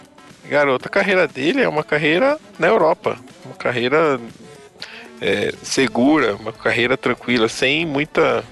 Garoto, 0.49 0.87
a 0.87 0.91
carreira 0.91 1.27
dele 1.27 1.61
é 1.61 1.69
uma 1.69 1.83
carreira 1.83 2.37
na 2.59 2.67
Europa. 2.67 3.17
Uma 3.45 3.55
carreira 3.55 4.19
é, 5.21 5.53
segura, 5.63 6.35
uma 6.35 6.51
carreira 6.51 6.97
tranquila, 6.97 7.47
sem 7.47 7.85
muita. 7.85 8.43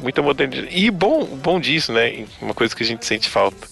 Muita 0.00 0.22
modernidade. 0.22 0.74
E 0.74 0.90
bom, 0.90 1.24
bom 1.26 1.60
disso, 1.60 1.92
né? 1.92 2.24
Uma 2.40 2.54
coisa 2.54 2.74
que 2.74 2.82
a 2.82 2.86
gente 2.86 3.04
sente 3.04 3.28
falta. 3.28 3.68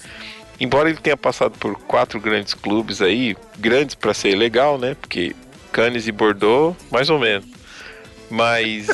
Embora 0.61 0.89
ele 0.89 0.99
tenha 0.99 1.17
passado 1.17 1.57
por 1.59 1.77
quatro 1.81 2.21
grandes 2.21 2.53
clubes 2.55 3.01
aí, 3.01 3.37
grandes 3.59 3.95
para 3.95 4.13
ser 4.13 4.35
legal, 4.35 4.77
né? 4.77 4.97
Porque 5.01 5.35
Cannes 5.71 6.09
e 6.09 6.13
Bordeaux, 6.13 6.77
mais 6.91 7.09
ou 7.11 7.19
menos. 7.19 7.49
Mas 8.29 8.89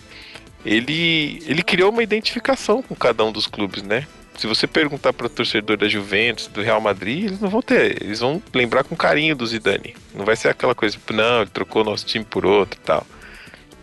ele, 0.64 1.42
ele 1.46 1.62
criou 1.62 1.90
uma 1.90 2.02
identificação 2.02 2.82
com 2.82 2.94
cada 2.94 3.24
um 3.24 3.32
dos 3.32 3.46
clubes, 3.46 3.82
né? 3.82 4.06
Se 4.36 4.46
você 4.46 4.66
perguntar 4.66 5.12
para 5.12 5.26
o 5.26 5.30
torcedor 5.30 5.76
da 5.76 5.88
Juventus, 5.88 6.46
do 6.46 6.62
Real 6.62 6.80
Madrid, 6.80 7.24
eles 7.24 7.40
não 7.40 7.50
vão 7.50 7.60
ter. 7.60 8.02
Eles 8.02 8.20
vão 8.20 8.42
lembrar 8.54 8.84
com 8.84 8.96
carinho 8.96 9.36
do 9.36 9.46
Zidane. 9.46 9.94
Não 10.14 10.24
vai 10.24 10.34
ser 10.34 10.48
aquela 10.48 10.74
coisa, 10.74 10.96
tipo, 10.96 11.12
não, 11.12 11.42
ele 11.42 11.50
trocou 11.50 11.84
nosso 11.84 12.06
time 12.06 12.24
por 12.24 12.46
outro 12.46 12.78
e 12.80 12.84
tal. 12.84 13.06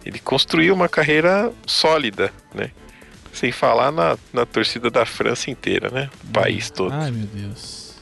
Ele 0.04 0.20
construiu 0.20 0.74
uma 0.74 0.90
carreira 0.90 1.52
sólida, 1.66 2.32
né? 2.56 2.72
Sem 3.38 3.52
falar 3.52 3.92
na, 3.92 4.18
na 4.34 4.48
torcida 4.48 4.90
da 4.90 5.06
França 5.06 5.52
inteira, 5.52 5.92
né? 5.92 6.10
O 6.28 6.32
país 6.32 6.72
todo. 6.72 6.92
Ai, 6.92 7.12
meu 7.12 7.28
Deus. 7.28 7.94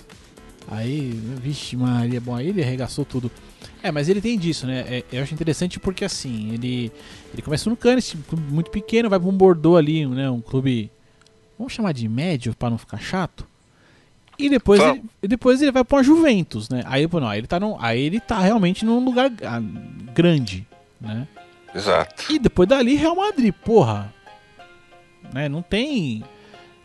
Aí, 0.72 1.12
vixe, 1.42 1.76
Maria, 1.76 2.22
bom, 2.22 2.34
aí 2.34 2.48
ele 2.48 2.64
arregaçou 2.64 3.04
tudo. 3.04 3.30
É, 3.84 3.92
mas 3.92 4.08
ele 4.08 4.22
tem 4.22 4.40
disso, 4.40 4.66
né? 4.66 4.86
É, 4.88 5.04
eu 5.12 5.22
acho 5.22 5.34
interessante 5.34 5.78
porque 5.78 6.06
assim, 6.06 6.54
ele 6.54 6.90
ele 7.34 7.42
começou 7.42 7.70
no 7.70 7.76
Cannes, 7.76 8.16
um 8.16 8.22
clube 8.22 8.50
muito 8.50 8.72
pequeno, 8.72 9.10
vai 9.10 9.20
pra 9.20 9.28
um 9.28 9.34
Bordeaux 9.34 9.78
ali, 9.78 10.06
né? 10.06 10.30
Um 10.30 10.40
clube, 10.40 10.90
vamos 11.60 11.74
chamar 11.74 11.92
de 11.92 12.08
médio 12.08 12.56
pra 12.56 12.70
não 12.70 12.78
ficar 12.78 12.98
chato. 12.98 13.46
E 14.40 14.50
depois, 14.50 14.80
Vamos. 14.80 15.00
ele, 15.00 15.10
e 15.22 15.28
depois 15.28 15.62
ele 15.62 15.72
vai 15.74 15.84
pra 15.84 15.98
uma 15.98 16.04
Juventus, 16.04 16.70
né? 16.70 16.82
Aí, 16.86 17.06
não, 17.12 17.28
aí 17.28 17.40
ele 17.40 17.48
tá 17.48 17.60
num, 17.60 17.76
aí 17.78 18.02
ele 18.02 18.22
tá 18.22 18.40
realmente 18.40 18.86
num 18.86 19.04
lugar 19.04 19.30
ah, 19.44 19.62
grande, 20.14 20.66
né? 21.02 21.28
Exato. 21.76 22.32
E 22.32 22.40
depois 22.40 22.70
dali, 22.70 22.96
Real 22.96 23.18
Madrid, 23.18 23.54
porra. 23.54 24.15
Né, 25.34 25.50
não 25.50 25.62
tem. 25.62 26.24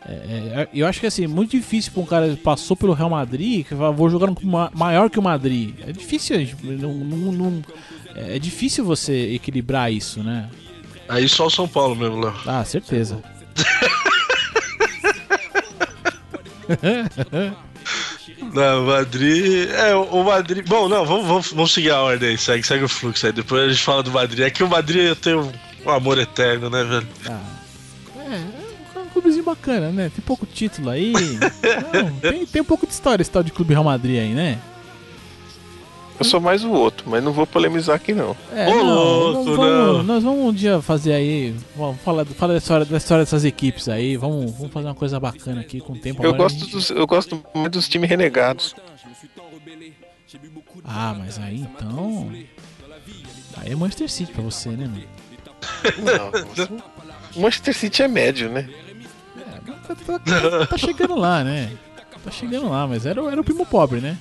é, 0.05 0.11
é, 0.11 0.67
eu 0.73 0.85
acho 0.87 0.99
que 0.99 1.07
assim, 1.07 1.27
muito 1.27 1.51
difícil 1.51 1.91
pra 1.93 2.01
um 2.01 2.05
cara 2.05 2.29
que 2.29 2.35
passou 2.37 2.75
pelo 2.75 2.93
Real 2.93 3.09
Madrid, 3.09 3.65
que 3.65 3.75
fala, 3.75 3.91
vou 3.91 4.09
jogar 4.09 4.27
no 4.27 4.35
clube 4.35 4.51
ma- 4.51 4.71
maior 4.73 5.09
que 5.09 5.19
o 5.19 5.21
Madrid. 5.21 5.75
É 5.87 5.91
difícil, 5.91 6.37
gente, 6.39 6.55
não, 6.63 6.93
não- 6.93 7.31
não- 7.31 7.61
é 8.15 8.37
difícil 8.39 8.83
você 8.83 9.33
equilibrar 9.33 9.91
isso, 9.91 10.21
né? 10.23 10.49
Aí 11.07 11.27
só 11.29 11.47
o 11.47 11.49
São 11.49 11.67
Paulo 11.67 11.95
mesmo, 11.95 12.19
Léo. 12.19 12.33
Ah, 12.45 12.63
certeza. 12.65 13.21
Não, 18.53 18.83
o 18.83 18.87
Madrid. 18.87 19.69
É, 19.71 19.95
o 19.95 20.03
o 20.03 20.23
Madrid. 20.23 20.67
Bom, 20.67 20.89
não, 20.89 21.05
vamos, 21.05 21.27
vamos, 21.27 21.51
vamos 21.51 21.73
seguir 21.73 21.91
a 21.91 22.01
ordem 22.01 22.29
aí, 22.29 22.37
segue, 22.37 22.65
segue 22.65 22.83
o 22.83 22.89
fluxo 22.89 23.25
aí. 23.25 23.31
Depois 23.31 23.63
a 23.63 23.69
gente 23.69 23.83
fala 23.83 24.03
do 24.03 24.11
Madrid. 24.11 24.45
É 24.45 24.49
que 24.49 24.63
o 24.63 24.69
Madrid 24.69 25.07
eu 25.07 25.15
tenho 25.15 25.51
um 25.85 25.89
amor 25.89 26.17
eterno, 26.17 26.69
né, 26.69 26.83
velho? 26.83 27.07
Ah, 27.29 27.39
é, 28.31 28.95
é 28.95 28.99
um 28.99 29.07
clubezinho 29.09 29.43
bacana, 29.43 29.89
né? 29.91 30.11
Tem 30.13 30.23
pouco 30.23 30.45
título 30.45 30.89
aí. 30.89 31.13
Não, 31.93 32.11
tem, 32.19 32.45
tem 32.45 32.61
um 32.61 32.65
pouco 32.65 32.85
de 32.87 32.93
história 32.93 33.21
esse 33.21 33.31
tal 33.31 33.43
de 33.43 33.51
Clube 33.51 33.73
Real 33.73 33.83
Madrid 33.83 34.19
aí, 34.19 34.33
né? 34.33 34.59
Eu 36.19 36.25
sou 36.25 36.39
mais 36.39 36.63
o 36.63 36.69
outro, 36.69 37.09
mas 37.09 37.23
não 37.23 37.31
vou 37.33 37.47
polemizar 37.47 37.95
aqui 37.95 38.13
não. 38.13 38.37
É, 38.53 38.67
Ô, 38.69 38.75
não, 38.75 38.83
louco, 38.93 39.43
nós, 39.43 39.55
vamos, 39.57 39.97
não. 39.97 40.03
nós 40.03 40.23
vamos 40.23 40.45
um 40.45 40.53
dia 40.53 40.79
fazer 40.79 41.13
aí, 41.13 41.55
vamos 41.75 41.99
falar, 42.01 42.23
falar 42.25 42.53
da, 42.53 42.59
história, 42.59 42.85
da 42.85 42.97
história 42.97 43.23
dessas 43.23 43.43
equipes 43.43 43.89
aí, 43.89 44.17
vamos, 44.17 44.51
vamos 44.51 44.71
fazer 44.71 44.87
uma 44.87 44.93
coisa 44.93 45.19
bacana 45.19 45.61
aqui 45.61 45.79
com 45.79 45.93
o 45.93 45.97
tempo. 45.97 46.23
Eu 46.23 46.35
gosto, 46.35 46.59
gente- 46.59 46.71
dos, 46.73 46.91
eu 46.91 47.07
gosto 47.07 47.43
mais 47.55 47.71
dos 47.71 47.89
times 47.89 48.07
renegados. 48.07 48.75
Ah, 50.83 51.15
mas 51.17 51.39
aí 51.39 51.61
então... 51.61 52.31
Aí 53.57 53.71
é 53.71 53.75
Manchester 53.75 54.09
City 54.09 54.31
pra 54.31 54.43
você, 54.43 54.69
né, 54.69 54.87
meu? 54.87 55.07
Não, 56.03 56.69
Manchester 57.35 57.73
City 57.75 58.03
é 58.03 58.07
médio, 58.07 58.49
né? 58.49 58.67
É, 59.37 59.77
tá, 59.87 59.95
tá- 59.95 60.19
tá- 60.19 60.65
tá 60.67 60.77
chegando 60.77 61.15
lá, 61.15 61.43
né? 61.43 61.71
Tá 62.23 62.29
chegando 62.31 62.69
lá, 62.69 62.85
mas 62.87 63.05
era, 63.05 63.21
o- 63.23 63.29
era 63.29 63.39
o 63.41 63.43
primo 63.43 63.65
pobre, 63.65 63.99
né? 63.99 64.17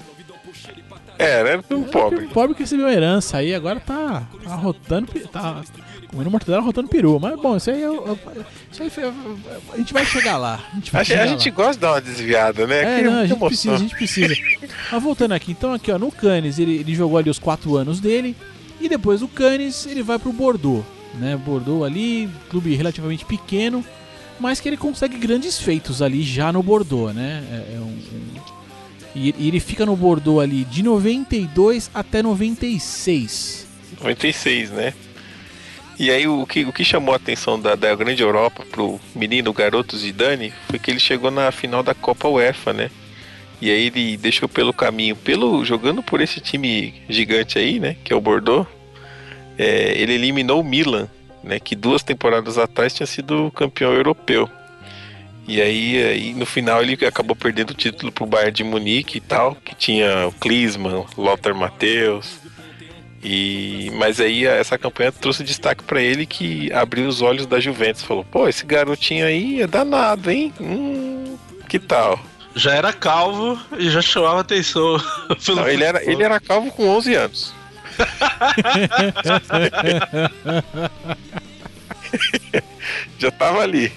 É, 1.19 1.41
era 1.41 1.59
um 1.59 1.63
Era 1.69 1.77
o 1.77 1.85
pobre. 1.85 2.17
primo 2.19 2.33
pobre 2.33 2.55
que 2.55 2.63
recebeu 2.63 2.87
a 2.87 2.93
herança 2.93 3.37
aí, 3.37 3.55
agora 3.55 3.79
tá, 3.79 4.23
tá 4.43 4.55
rotando, 4.55 5.07
tá 5.31 5.63
comendo 6.09 6.31
mortadela, 6.31 6.63
rotando 6.63 6.89
peru. 6.89 7.21
Mas 7.21 7.39
bom, 7.39 7.57
isso 7.59 7.71
aí, 7.71 7.83
eu- 7.83 8.07
eu- 8.07 8.19
isso 8.73 8.83
aí 8.83 8.89
foi- 8.89 9.05
a 9.05 9.77
gente 9.77 9.93
vai 9.93 10.07
chegar 10.07 10.39
lá. 10.39 10.61
A 10.73 10.77
gente 10.77 10.91
vai 10.91 11.01
A, 11.03 11.05
gente- 11.05 11.13
a 11.15 11.19
chegar 11.23 11.27
gente 11.39 11.51
gosta 11.51 11.73
de 11.75 11.79
dar 11.81 11.93
uma 11.93 12.01
desviada, 12.01 12.67
né? 12.67 13.01
É, 13.01 13.03
não, 13.03 13.19
a 13.19 13.23
gente 13.27 13.33
emoção. 13.33 13.49
precisa, 13.49 13.75
a 13.75 13.79
gente 13.79 13.95
precisa. 13.95 14.35
Mas 14.91 15.03
voltando 15.03 15.33
aqui, 15.33 15.53
então 15.53 15.75
aqui 15.75 15.93
ó, 15.93 15.99
no 15.99 16.11
Cannes 16.11 16.59
ele, 16.59 16.77
ele 16.79 16.95
jogou 16.95 17.19
ali 17.19 17.29
os 17.29 17.39
quatro 17.39 17.77
anos 17.77 18.01
dele 18.01 18.35
e 18.81 18.89
depois 18.89 19.21
do 19.21 19.29
Cannes 19.29 19.85
ele 19.85 20.03
vai 20.03 20.19
pro 20.19 20.33
Bordeaux, 20.33 20.83
né? 21.15 21.37
Bordeaux 21.37 21.85
ali, 21.85 22.29
clube 22.49 22.75
relativamente 22.75 23.25
pequeno, 23.25 23.85
mas 24.39 24.61
que 24.61 24.69
ele 24.69 24.77
consegue 24.77 25.17
grandes 25.19 25.59
feitos 25.61 26.01
ali 26.03 26.23
já 26.23 26.53
no 26.53 26.63
Bordeaux, 26.63 27.15
né? 27.15 27.45
É, 27.51 27.77
é 27.77 27.79
um- 27.81 27.99
E, 29.15 29.35
e 29.39 29.49
ele 29.49 29.59
fica 29.59 29.85
no 29.85 29.97
Bordeaux 29.97 30.41
ali 30.41 30.65
de 30.65 30.83
92 30.85 31.91
até 31.93 32.23
96. 32.23 33.67
96, 34.01 34.71
né? 34.71 34.95
E 35.99 36.11
aí 36.11 36.27
o 36.27 36.47
que, 36.47 36.65
o 36.65 36.73
que 36.73 36.85
chamou 36.85 37.13
a 37.13 37.17
atenção 37.17 37.61
da, 37.61 37.75
da 37.75 37.95
grande 37.95 38.23
Europa 38.23 38.65
pro 38.71 38.99
menino 39.15 39.53
garoto 39.53 39.99
Zidane 39.99 40.53
foi 40.69 40.79
que 40.79 40.91
ele 40.91 41.01
chegou 41.01 41.31
na 41.31 41.51
final 41.53 41.83
da 41.83 41.93
Copa 41.93 42.29
UEFA, 42.29 42.73
né? 42.73 42.91
E 43.61 43.69
aí 43.71 43.87
ele 43.89 44.17
deixou 44.17 44.49
pelo 44.49 44.73
caminho, 44.73 45.15
pelo 45.15 45.63
jogando 45.65 46.03
por 46.03 46.21
esse 46.23 46.41
time 46.41 46.95
gigante 47.09 47.59
aí, 47.59 47.79
né? 47.79 47.97
Que 48.03 48.13
é 48.13 48.17
o 48.17 48.21
Bordeaux. 48.21 48.67
É, 49.61 49.93
ele 49.95 50.15
eliminou 50.15 50.63
o 50.63 50.65
Milan, 50.65 51.07
né? 51.45 51.61
Que 51.61 51.77
duas 51.77 52.03
temporadas 52.03 52.57
atrás 52.57 52.95
tinha 52.95 53.07
sido 53.07 53.51
campeão 53.51 53.93
europeu. 53.93 54.49
E 55.47 55.61
aí, 55.61 56.03
aí 56.03 56.33
no 56.33 56.47
final 56.47 56.83
ele 56.83 56.95
acabou 57.05 57.37
perdendo 57.37 57.73
o 57.73 57.75
título 57.75 58.11
pro 58.11 58.25
Bayern 58.25 58.53
de 58.53 58.65
Munique 58.65 59.19
e 59.19 59.21
tal, 59.21 59.55
que 59.57 59.75
tinha 59.75 60.29
o 60.29 60.33
Klinsmann, 60.33 61.05
Lothar 61.15 61.55
Matthäus. 61.55 62.39
E 63.23 63.91
mas 63.97 64.19
aí 64.19 64.47
essa 64.47 64.79
campanha 64.79 65.13
trouxe 65.13 65.45
destaque 65.45 65.85
pra 65.85 66.01
ele 66.01 66.25
que 66.25 66.73
abriu 66.73 67.07
os 67.07 67.21
olhos 67.21 67.45
da 67.45 67.61
Juventus, 67.61 68.03
falou: 68.03 68.25
"Pô, 68.25 68.49
esse 68.49 68.65
garotinho 68.65 69.27
aí 69.27 69.61
é 69.61 69.67
danado, 69.67 70.31
hein? 70.31 70.55
Hum, 70.59 71.37
que 71.69 71.79
tal?" 71.79 72.19
Já 72.55 72.75
era 72.75 72.95
calvo 72.95 73.61
e 73.79 73.91
já 73.91 74.01
chamava 74.01 74.41
atenção. 74.41 74.97
Não, 75.55 75.69
ele 75.69 75.85
era 75.85 76.03
ele 76.03 76.23
era 76.23 76.41
calvo 76.41 76.71
com 76.71 76.89
11 76.89 77.15
anos. 77.15 77.60
Já 83.19 83.31
tava 83.31 83.61
ali. 83.61 83.93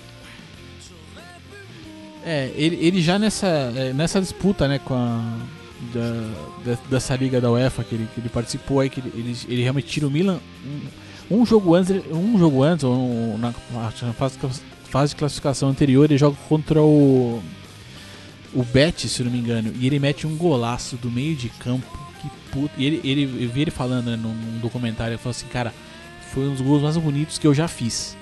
É, 2.26 2.52
ele, 2.56 2.76
ele 2.78 3.02
já 3.02 3.20
nessa, 3.20 3.48
é, 3.48 3.92
nessa 3.94 4.20
disputa, 4.22 4.68
né, 4.68 4.80
com 4.80 4.94
a. 4.94 5.38
Da, 5.94 6.72
da- 6.74 6.80
dessa 6.90 7.14
liga 7.16 7.42
da 7.42 7.52
UEFA 7.52 7.84
que 7.84 7.94
ele, 7.94 8.08
que 8.16 8.22
ele 8.22 8.30
participou 8.30 8.80
aí, 8.80 8.90
que 8.90 9.02
ele, 9.02 9.12
ele, 9.16 9.38
ele 9.50 9.62
realmente 9.62 9.88
tira 9.88 10.08
o 10.08 10.12
Milan. 10.12 10.40
Um, 11.30 11.42
um 11.42 11.46
jogo 11.46 11.76
antes, 11.76 12.02
um 12.10 12.40
jogo 12.40 12.64
antes, 12.64 12.86
um- 12.86 13.38
na, 13.38 13.54
na 13.72 13.92
fase, 14.14 14.38
fase 14.86 15.10
de 15.14 15.18
classificação 15.18 15.68
anterior, 15.70 16.06
ele 16.06 16.18
joga 16.18 16.38
contra 16.48 16.82
o. 16.82 17.42
O 18.54 18.64
Betis, 18.64 19.12
se 19.12 19.24
não 19.24 19.32
me 19.32 19.40
engano, 19.40 19.74
e 19.80 19.86
ele 19.88 20.00
mete 20.00 20.26
um 20.28 20.38
golaço 20.38 20.96
do 20.96 21.10
meio 21.12 21.36
de 21.36 21.50
campo. 21.50 22.00
Puta. 22.54 22.74
E 22.78 22.86
ele, 22.86 23.02
ele, 23.04 23.44
eu 23.44 23.50
vi 23.50 23.62
ele 23.62 23.72
falando 23.72 24.12
né, 24.12 24.16
num, 24.16 24.34
num 24.34 24.60
documentário, 24.60 25.14
ele 25.14 25.18
falou 25.18 25.32
assim, 25.32 25.48
cara, 25.48 25.74
foi 26.32 26.44
um 26.48 26.52
dos 26.52 26.62
gols 26.62 26.82
mais 26.84 26.96
bonitos 26.96 27.38
que 27.40 27.48
eu 27.48 27.54
já 27.54 27.68
fiz. 27.68 28.16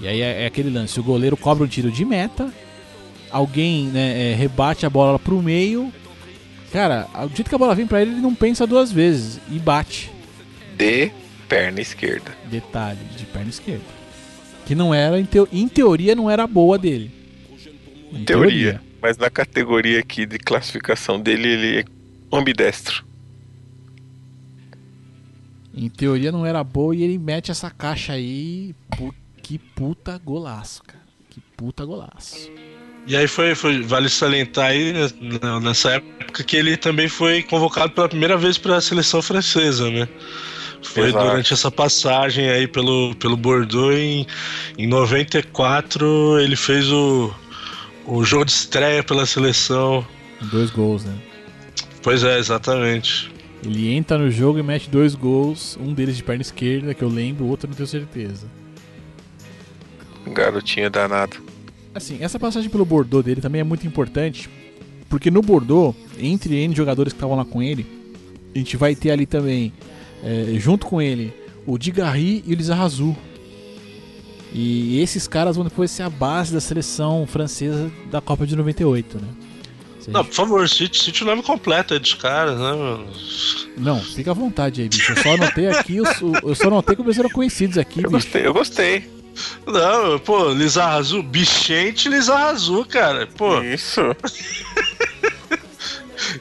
E 0.00 0.08
aí 0.08 0.20
é, 0.20 0.42
é 0.42 0.46
aquele 0.46 0.70
lance, 0.70 0.98
o 0.98 1.02
goleiro 1.02 1.36
cobra 1.36 1.64
um 1.64 1.68
tiro 1.68 1.90
de 1.90 2.04
meta, 2.04 2.52
alguém 3.30 3.86
né, 3.86 4.32
é, 4.32 4.34
rebate 4.34 4.84
a 4.84 4.90
bola 4.90 5.18
pro 5.18 5.40
meio. 5.42 5.92
Cara, 6.72 7.02
do 7.30 7.36
jeito 7.36 7.48
que 7.48 7.54
a 7.54 7.58
bola 7.58 7.74
vem 7.74 7.86
pra 7.86 8.02
ele, 8.02 8.10
ele 8.12 8.20
não 8.20 8.34
pensa 8.34 8.66
duas 8.66 8.90
vezes 8.90 9.38
e 9.50 9.58
bate. 9.58 10.10
De 10.76 11.12
perna 11.48 11.80
esquerda. 11.80 12.36
Detalhe, 12.50 12.98
de 13.16 13.24
perna 13.26 13.50
esquerda. 13.50 13.84
Que 14.66 14.74
não 14.74 14.92
era, 14.92 15.20
em, 15.20 15.24
teo- 15.24 15.48
em 15.52 15.68
teoria, 15.68 16.14
não 16.16 16.28
era 16.28 16.46
boa 16.46 16.76
dele. 16.78 17.10
Em 18.12 18.24
Teoria. 18.24 18.80
Mas 19.00 19.18
na 19.18 19.28
categoria 19.28 20.00
aqui 20.00 20.24
de 20.24 20.38
classificação 20.38 21.20
dele, 21.20 21.48
ele 21.48 21.78
é 21.80 21.84
ambidestro. 22.36 23.04
Em 25.76 25.88
teoria 25.88 26.30
não 26.30 26.46
era 26.46 26.62
boa 26.62 26.94
e 26.94 27.02
ele 27.02 27.18
mete 27.18 27.50
essa 27.50 27.68
caixa 27.70 28.12
aí. 28.12 28.74
Que 29.42 29.58
puta 29.58 30.18
golaço, 30.24 30.82
cara. 30.84 31.02
Que 31.30 31.40
puta 31.56 31.84
golaço. 31.84 32.48
E 33.06 33.16
aí 33.16 33.26
foi, 33.28 33.54
foi 33.54 33.82
vale 33.82 34.08
salientar 34.08 34.66
aí 34.70 34.92
né, 34.92 35.08
n- 35.20 35.60
nessa 35.60 35.90
época 35.96 36.42
que 36.44 36.56
ele 36.56 36.76
também 36.76 37.08
foi 37.08 37.42
convocado 37.42 37.92
pela 37.92 38.08
primeira 38.08 38.36
vez 38.36 38.56
para 38.56 38.76
a 38.76 38.80
seleção 38.80 39.20
francesa, 39.20 39.90
né? 39.90 40.08
Foi 40.80 41.08
Exato. 41.08 41.24
durante 41.26 41.52
essa 41.52 41.70
passagem 41.70 42.48
aí 42.48 42.66
pelo, 42.68 43.14
pelo 43.16 43.36
Bordeaux 43.36 43.94
em, 43.94 44.26
em 44.78 44.86
94 44.86 46.38
ele 46.40 46.56
fez 46.56 46.90
o, 46.90 47.34
o 48.06 48.22
jogo 48.24 48.44
de 48.46 48.52
estreia 48.52 49.02
pela 49.02 49.26
seleção. 49.26 50.06
Dois 50.50 50.70
gols, 50.70 51.04
né? 51.04 51.14
Pois 52.04 52.22
é, 52.22 52.38
exatamente. 52.38 53.32
Ele 53.64 53.94
entra 53.94 54.18
no 54.18 54.30
jogo 54.30 54.58
e 54.58 54.62
mete 54.62 54.90
dois 54.90 55.14
gols, 55.14 55.78
um 55.80 55.94
deles 55.94 56.18
de 56.18 56.22
perna 56.22 56.42
esquerda, 56.42 56.92
que 56.92 57.02
eu 57.02 57.08
lembro, 57.08 57.46
o 57.46 57.48
outro 57.48 57.66
eu 57.66 57.70
não 57.70 57.76
tenho 57.76 57.86
certeza. 57.86 58.46
Garotinho 60.26 60.90
danado. 60.90 61.38
Assim, 61.94 62.18
essa 62.20 62.38
passagem 62.38 62.68
pelo 62.68 62.84
Bordeaux 62.84 63.24
dele 63.24 63.40
também 63.40 63.62
é 63.62 63.64
muito 63.64 63.86
importante, 63.86 64.50
porque 65.08 65.30
no 65.30 65.40
Bordeaux, 65.40 65.96
entre 66.18 66.56
N 66.56 66.76
jogadores 66.76 67.14
que 67.14 67.16
estavam 67.16 67.36
lá 67.36 67.44
com 67.44 67.62
ele, 67.62 67.86
a 68.54 68.58
gente 68.58 68.76
vai 68.76 68.94
ter 68.94 69.10
ali 69.10 69.24
também, 69.24 69.72
é, 70.22 70.58
junto 70.58 70.86
com 70.86 71.00
ele, 71.00 71.32
o 71.66 71.78
Digarry 71.78 72.44
e 72.46 72.52
o 72.52 72.56
Lizarrazu. 72.56 73.16
E 74.52 75.00
esses 75.00 75.26
caras 75.26 75.56
vão 75.56 75.64
depois 75.64 75.90
ser 75.90 76.02
a 76.02 76.10
base 76.10 76.52
da 76.52 76.60
seleção 76.60 77.26
francesa 77.26 77.90
da 78.10 78.20
Copa 78.20 78.46
de 78.46 78.54
98, 78.54 79.16
né? 79.18 79.28
Se 80.04 80.10
Não, 80.10 80.20
gente- 80.22 80.30
por 80.30 80.36
favor, 80.36 80.68
cite, 80.68 81.02
cite 81.02 81.22
o 81.22 81.26
nome 81.26 81.42
completo 81.42 81.94
aí 81.94 82.00
dos 82.00 82.14
caras, 82.14 82.58
né, 82.58 82.72
mano? 82.72 83.06
Não, 83.76 84.00
fica 84.02 84.32
à 84.32 84.34
vontade 84.34 84.82
aí, 84.82 84.88
bicho. 84.88 85.12
Eu 85.12 85.22
só 85.22 85.34
anotei 85.34 85.68
aqui, 85.68 86.00
os- 86.00 86.20
o- 86.20 86.48
eu 86.50 86.54
só 86.54 86.66
anotei 86.66 86.94
que 86.94 87.02
eles 87.02 87.18
eram 87.18 87.30
conhecidos 87.30 87.78
aqui, 87.78 88.00
Eu 88.00 88.10
bicho. 88.10 88.12
gostei, 88.12 88.46
eu 88.46 88.52
gostei. 88.52 89.10
Não, 89.66 90.18
pô, 90.18 90.50
Lizarrazu, 90.50 91.22
Bichente 91.22 92.08
Lizarrazu, 92.08 92.84
cara. 92.84 93.26
Pô, 93.26 93.60
Isso. 93.62 94.00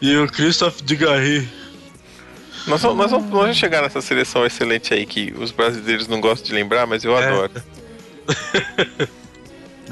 e 0.01 0.15
o 0.17 0.27
Christophe 0.27 0.83
Dugarry. 0.83 1.47
Nós 2.67 2.81
vamos, 2.81 2.97
nós, 2.97 3.11
vamos, 3.11 3.29
nós 3.29 3.41
vamos 3.41 3.57
chegar 3.57 3.81
nessa 3.81 4.01
seleção 4.01 4.45
excelente 4.45 4.93
aí 4.93 5.05
que 5.05 5.33
os 5.39 5.51
brasileiros 5.51 6.07
não 6.07 6.21
gostam 6.21 6.47
de 6.47 6.53
lembrar, 6.53 6.85
mas 6.85 7.03
eu 7.03 7.17
É. 7.17 7.27
adoro. 7.27 7.51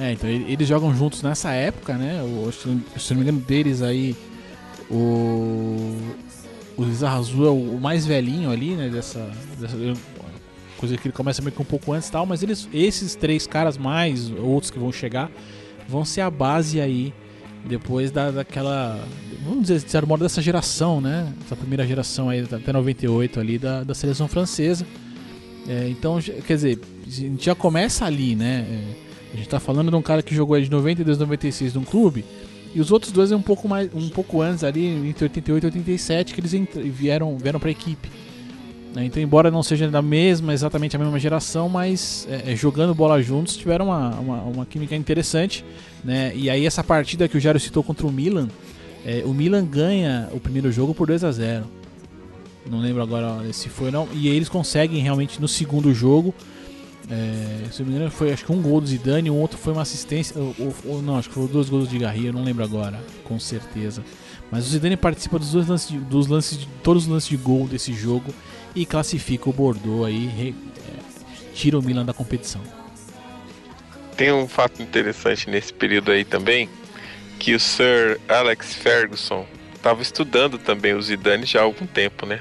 É, 0.02 0.14
então 0.14 0.30
ele- 0.30 0.52
eles 0.52 0.68
jogam 0.68 0.94
juntos 0.96 1.22
nessa 1.22 1.52
época, 1.52 1.94
né? 1.96 2.22
O, 2.24 2.52
se 2.52 2.68
não 3.14 3.18
me 3.18 3.22
engano 3.22 3.40
deles 3.40 3.82
aí, 3.82 4.16
o, 4.90 4.96
o 4.96 6.16
o 6.78 6.84
Lizarrazu 6.84 7.46
é 7.46 7.50
o, 7.50 7.76
o 7.76 7.80
mais 7.80 8.06
velhinho 8.06 8.50
ali, 8.50 8.72
né? 8.76 8.90
Dessa, 8.90 9.30
dessa 9.60 9.76
coisa 10.78 10.98
que 10.98 11.08
ele 11.08 11.14
começa 11.14 11.42
meio 11.42 11.52
que 11.54 11.62
um 11.62 11.66
pouco 11.66 11.92
antes 11.94 12.08
e 12.10 12.12
tal, 12.12 12.26
mas 12.26 12.42
eles, 12.42 12.68
esses 12.74 13.14
três 13.14 13.46
caras 13.46 13.78
mais 13.78 14.32
outros 14.32 14.72
que 14.72 14.80
vão 14.80 14.92
chegar 14.92 15.30
vão 15.88 16.04
ser 16.04 16.22
a 16.22 16.32
base 16.32 16.82
aí 16.82 17.14
depois 17.66 18.10
da, 18.10 18.32
daquela, 18.32 19.00
vamos 19.44 19.64
dizer, 19.64 19.80
de 19.84 19.92
certo 19.92 20.08
modo, 20.08 20.24
dessa 20.24 20.42
geração, 20.42 21.00
né? 21.00 21.32
Essa 21.46 21.56
primeira 21.56 21.86
geração 21.86 22.30
aí, 22.30 22.40
até 22.52 22.74
98 22.74 23.40
ali 23.40 23.60
da, 23.60 23.84
da 23.84 23.94
seleção 23.94 24.28
francesa. 24.28 24.88
É, 25.68 25.88
então, 25.90 26.20
quer 26.20 26.56
dizer, 26.56 26.80
a 27.06 27.10
gente 27.10 27.46
já 27.46 27.54
começa 27.54 28.06
ali, 28.06 28.36
né? 28.36 28.66
É, 28.68 29.11
a 29.34 29.38
gente 29.38 29.50
tá 29.50 29.60
falando 29.60 29.90
de 29.90 29.96
um 29.96 30.02
cara 30.02 30.22
que 30.22 30.36
jogou 30.36 30.60
de 30.60 30.70
92 30.70 31.18
a 31.18 31.22
96 31.22 31.74
num 31.74 31.84
clube, 31.84 32.26
e 32.74 32.80
os 32.80 32.92
outros 32.92 33.12
dois 33.12 33.32
é 33.32 33.36
um 33.36 33.42
pouco 33.42 33.68
mais, 33.68 33.90
um 33.94 34.10
pouco 34.10 34.42
antes 34.42 34.64
ali, 34.64 34.86
entre 35.08 35.26
88 35.26 35.64
e 35.64 35.68
87, 35.68 36.34
que 36.34 36.40
eles 36.40 36.54
vieram, 36.94 37.38
vieram 37.38 37.60
pra 37.60 37.70
equipe. 37.70 38.10
né? 38.96 39.06
Então, 39.06 39.22
embora 39.22 39.52
não 39.52 39.62
seja 39.62 39.90
da 39.90 40.02
mesma, 40.02 40.54
exatamente 40.54 40.96
a 40.96 41.00
mesma 41.00 41.20
geração, 41.20 41.68
mas 41.68 42.26
é, 42.30 42.54
é, 42.54 42.56
jogando 42.56 42.96
bola 42.96 43.22
juntos 43.22 43.58
tiveram 43.58 43.86
uma, 43.86 44.10
uma, 44.12 44.42
uma 44.44 44.66
química 44.66 44.96
interessante. 44.96 45.66
Né? 46.04 46.32
E 46.34 46.50
aí, 46.50 46.66
essa 46.66 46.84
partida 46.84 47.28
que 47.28 47.38
o 47.38 47.40
Jairo 47.42 47.60
citou 47.60 47.84
contra 47.84 48.08
o 48.08 48.12
Milan, 48.12 48.48
é, 49.06 49.24
o 49.26 49.34
Milan 49.34 49.66
ganha 49.66 50.30
o 50.32 50.40
primeiro 50.40 50.72
jogo 50.72 50.94
por 50.94 51.08
2 51.08 51.24
a 51.26 51.32
0 51.32 51.66
Não 52.70 52.80
lembro 52.80 53.02
agora 53.02 53.52
se 53.52 53.68
foi 53.68 53.92
não. 53.92 54.08
E 54.14 54.30
eles 54.30 54.48
conseguem 54.48 55.02
realmente 55.02 55.42
no 55.42 55.48
segundo 55.48 55.94
jogo. 55.94 56.34
É, 57.12 57.70
se 57.72 57.82
eu 57.82 57.86
me 57.86 57.94
engano, 57.94 58.10
foi 58.10 58.32
acho 58.32 58.46
que 58.46 58.52
um 58.54 58.62
gol 58.62 58.80
do 58.80 58.88
Zidane, 58.88 59.30
um 59.30 59.36
outro 59.38 59.58
foi 59.58 59.74
uma 59.74 59.82
assistência. 59.82 60.40
Ou, 60.40 60.74
ou- 60.86 61.02
não, 61.02 61.18
acho 61.18 61.28
que 61.28 61.36
foi 61.36 61.48
dois 61.48 61.68
gols 61.70 61.90
de 61.90 61.98
Garria, 62.00 62.32
não 62.32 62.44
lembro 62.44 62.64
agora, 62.64 63.00
com 63.26 63.38
certeza. 63.40 64.02
Mas 64.50 64.66
o 64.66 64.70
Zidane 64.70 64.96
participa 64.96 65.38
dos 65.38 65.52
dois 65.52 65.68
lances 65.68 65.92
dos 65.92 66.28
lances 66.28 66.58
de, 66.58 66.68
todos 66.82 67.04
os 67.04 67.10
lances 67.10 67.30
de 67.30 67.38
gol 67.38 67.68
desse 67.68 67.92
jogo 67.94 68.34
e 68.74 68.86
classifica 68.86 69.50
o 69.50 69.54
Bordeaux 69.54 70.06
aí, 70.06 70.28
re- 70.28 70.56
é, 70.88 71.54
tira 71.54 71.78
o 71.78 71.82
Milan 71.84 72.06
da 72.06 72.14
competição. 72.14 72.62
Tem 74.16 74.32
um 74.32 74.48
fato 74.48 74.82
interessante 74.82 75.50
nesse 75.50 75.74
período 75.74 76.12
aí 76.12 76.24
também, 76.24 76.70
que 77.40 77.54
o 77.56 77.60
Sir 77.60 78.20
Alex 78.30 78.74
Ferguson 78.76 79.46
estava 79.76 80.02
estudando 80.02 80.58
também 80.58 80.94
o 80.94 81.02
Zidane 81.02 81.46
já 81.46 81.60
há 81.60 81.64
algum 81.64 81.88
tempo, 81.88 82.26
né? 82.26 82.40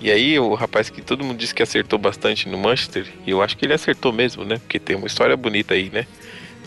E 0.00 0.10
aí 0.10 0.38
o 0.38 0.54
rapaz 0.54 0.90
que 0.90 1.02
todo 1.02 1.24
mundo 1.24 1.38
disse 1.38 1.54
que 1.54 1.62
acertou 1.62 1.98
bastante 1.98 2.48
no 2.48 2.56
Manchester, 2.56 3.06
e 3.26 3.30
eu 3.30 3.42
acho 3.42 3.56
que 3.56 3.64
ele 3.64 3.74
acertou 3.74 4.12
mesmo, 4.12 4.44
né? 4.44 4.58
Porque 4.58 4.78
tem 4.78 4.96
uma 4.96 5.06
história 5.06 5.36
bonita 5.36 5.74
aí, 5.74 5.90
né? 5.90 6.06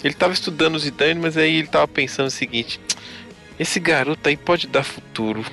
Ele 0.04 0.14
estava 0.14 0.34
estudando 0.34 0.76
o 0.76 0.80
Zidane, 0.80 1.20
mas 1.20 1.38
aí 1.38 1.56
ele 1.56 1.68
estava 1.68 1.88
pensando 1.88 2.28
o 2.28 2.32
seguinte: 2.32 2.80
esse 3.60 3.80
garoto 3.80 4.28
aí 4.28 4.36
pode 4.36 4.68
dar 4.68 4.84
futuro, 4.84 5.46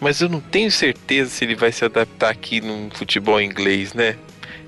mas 0.00 0.20
eu 0.20 0.28
não 0.28 0.40
tenho 0.40 0.70
certeza 0.70 1.30
se 1.30 1.44
ele 1.44 1.54
vai 1.54 1.72
se 1.72 1.84
adaptar 1.84 2.30
aqui 2.30 2.60
no 2.60 2.90
futebol 2.92 3.40
inglês, 3.40 3.94
né? 3.94 4.16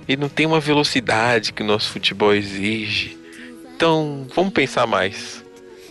Ele 0.09 0.21
não 0.21 0.29
tem 0.29 0.47
uma 0.47 0.61
velocidade 0.61 1.53
que 1.53 1.63
o 1.63 1.67
nosso 1.67 1.91
futebol 1.91 2.35
exige. 2.35 3.17
Então, 3.75 4.27
vamos 4.35 4.53
pensar 4.53 4.87
mais. 4.87 5.45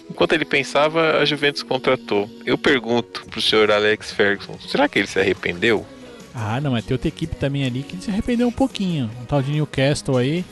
Enquanto 0.09 0.33
ele 0.33 0.43
pensava, 0.43 1.19
a 1.19 1.25
Juventus 1.25 1.63
contratou. 1.63 2.29
Eu 2.45 2.57
pergunto 2.57 3.25
pro 3.27 3.41
senhor 3.41 3.71
Alex 3.71 4.11
Ferguson, 4.11 4.57
será 4.59 4.89
que 4.89 4.99
ele 4.99 5.07
se 5.07 5.19
arrependeu? 5.19 5.85
Ah, 6.33 6.61
não, 6.61 6.71
mas 6.71 6.85
tem 6.85 6.95
outra 6.95 7.07
equipe 7.07 7.35
também 7.35 7.65
ali 7.65 7.83
que 7.83 7.97
se 8.01 8.09
arrependeu 8.09 8.47
um 8.47 8.51
pouquinho. 8.51 9.09
Um 9.21 9.25
tal 9.25 9.41
de 9.41 9.51
Newcastle 9.51 10.17
aí 10.17 10.45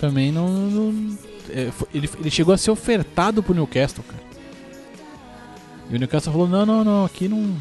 também 0.00 0.30
não. 0.30 0.48
não- 0.48 1.18
é, 1.50 1.70
foi- 1.70 1.88
ele, 1.94 2.08
ele 2.18 2.30
chegou 2.30 2.52
a 2.54 2.58
ser 2.58 2.70
ofertado 2.70 3.42
pro 3.42 3.54
Newcastle, 3.54 4.04
cara. 4.04 4.22
E 5.90 5.96
o 5.96 5.98
Newcastle 5.98 6.32
falou: 6.32 6.48
não, 6.48 6.64
não, 6.66 6.84
não, 6.84 7.04
aqui 7.04 7.28
não, 7.28 7.56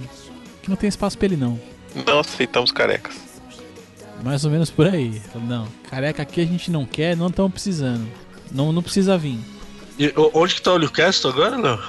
aqui 0.59 0.69
não 0.69 0.75
tem 0.75 0.88
espaço 0.89 1.17
pra 1.17 1.25
ele 1.27 1.38
não. 1.38 1.59
Não 2.05 2.19
aceitamos 2.19 2.71
carecas. 2.71 3.15
Mais 4.23 4.45
ou 4.45 4.51
menos 4.51 4.69
por 4.69 4.88
aí. 4.88 5.21
Falou, 5.31 5.47
não, 5.47 5.67
careca 5.89 6.21
aqui 6.23 6.41
a 6.41 6.45
gente 6.45 6.71
não 6.71 6.86
quer, 6.86 7.15
não 7.15 7.27
estamos 7.27 7.51
precisando. 7.51 8.07
Não, 8.51 8.71
não 8.71 8.81
precisa 8.81 9.17
vir. 9.17 9.38
E 9.99 10.13
onde 10.33 10.55
que 10.55 10.62
tá 10.62 10.73
o 10.73 10.79
Newcastle 10.79 11.31
agora, 11.31 11.57
não? 11.57 11.79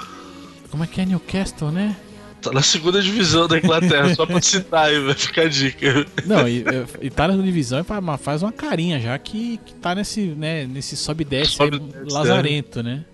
Como 0.71 0.83
é 0.83 0.87
que 0.87 1.01
é 1.01 1.07
Newcastle, 1.07 1.71
né? 1.71 1.97
Tá 2.45 2.53
na 2.53 2.63
segunda 2.63 3.01
divisão 3.03 3.47
da 3.49 3.59
Inglaterra, 3.59 4.15
só 4.15 4.25
pra 4.27 4.41
citar 4.41 4.87
aí, 4.89 4.99
vai 5.01 5.15
ficar 5.15 5.43
a 5.43 5.49
dica. 5.49 6.07
Não, 6.27 6.47
e, 6.49 6.65
e 7.01 7.11
tá 7.11 7.27
na 7.29 7.37
divisão 7.37 7.81
e 7.81 7.85
fa- 7.85 8.19
faz 8.19 8.43
uma 8.43 8.53
carinha 8.53 9.01
já 9.01 9.19
que, 9.19 9.59
que 9.65 9.75
tá 9.75 9.95
nesse, 9.95 10.21
né, 10.27 10.67
nesse 10.67 10.97
sobe 10.97 11.23
e 11.23 11.25
desce 11.25 11.53
Sobe 11.53 11.77
aí, 11.77 11.83
e 11.83 11.93
desce, 12.05 12.15
lazarento, 12.15 12.83
né? 12.83 13.05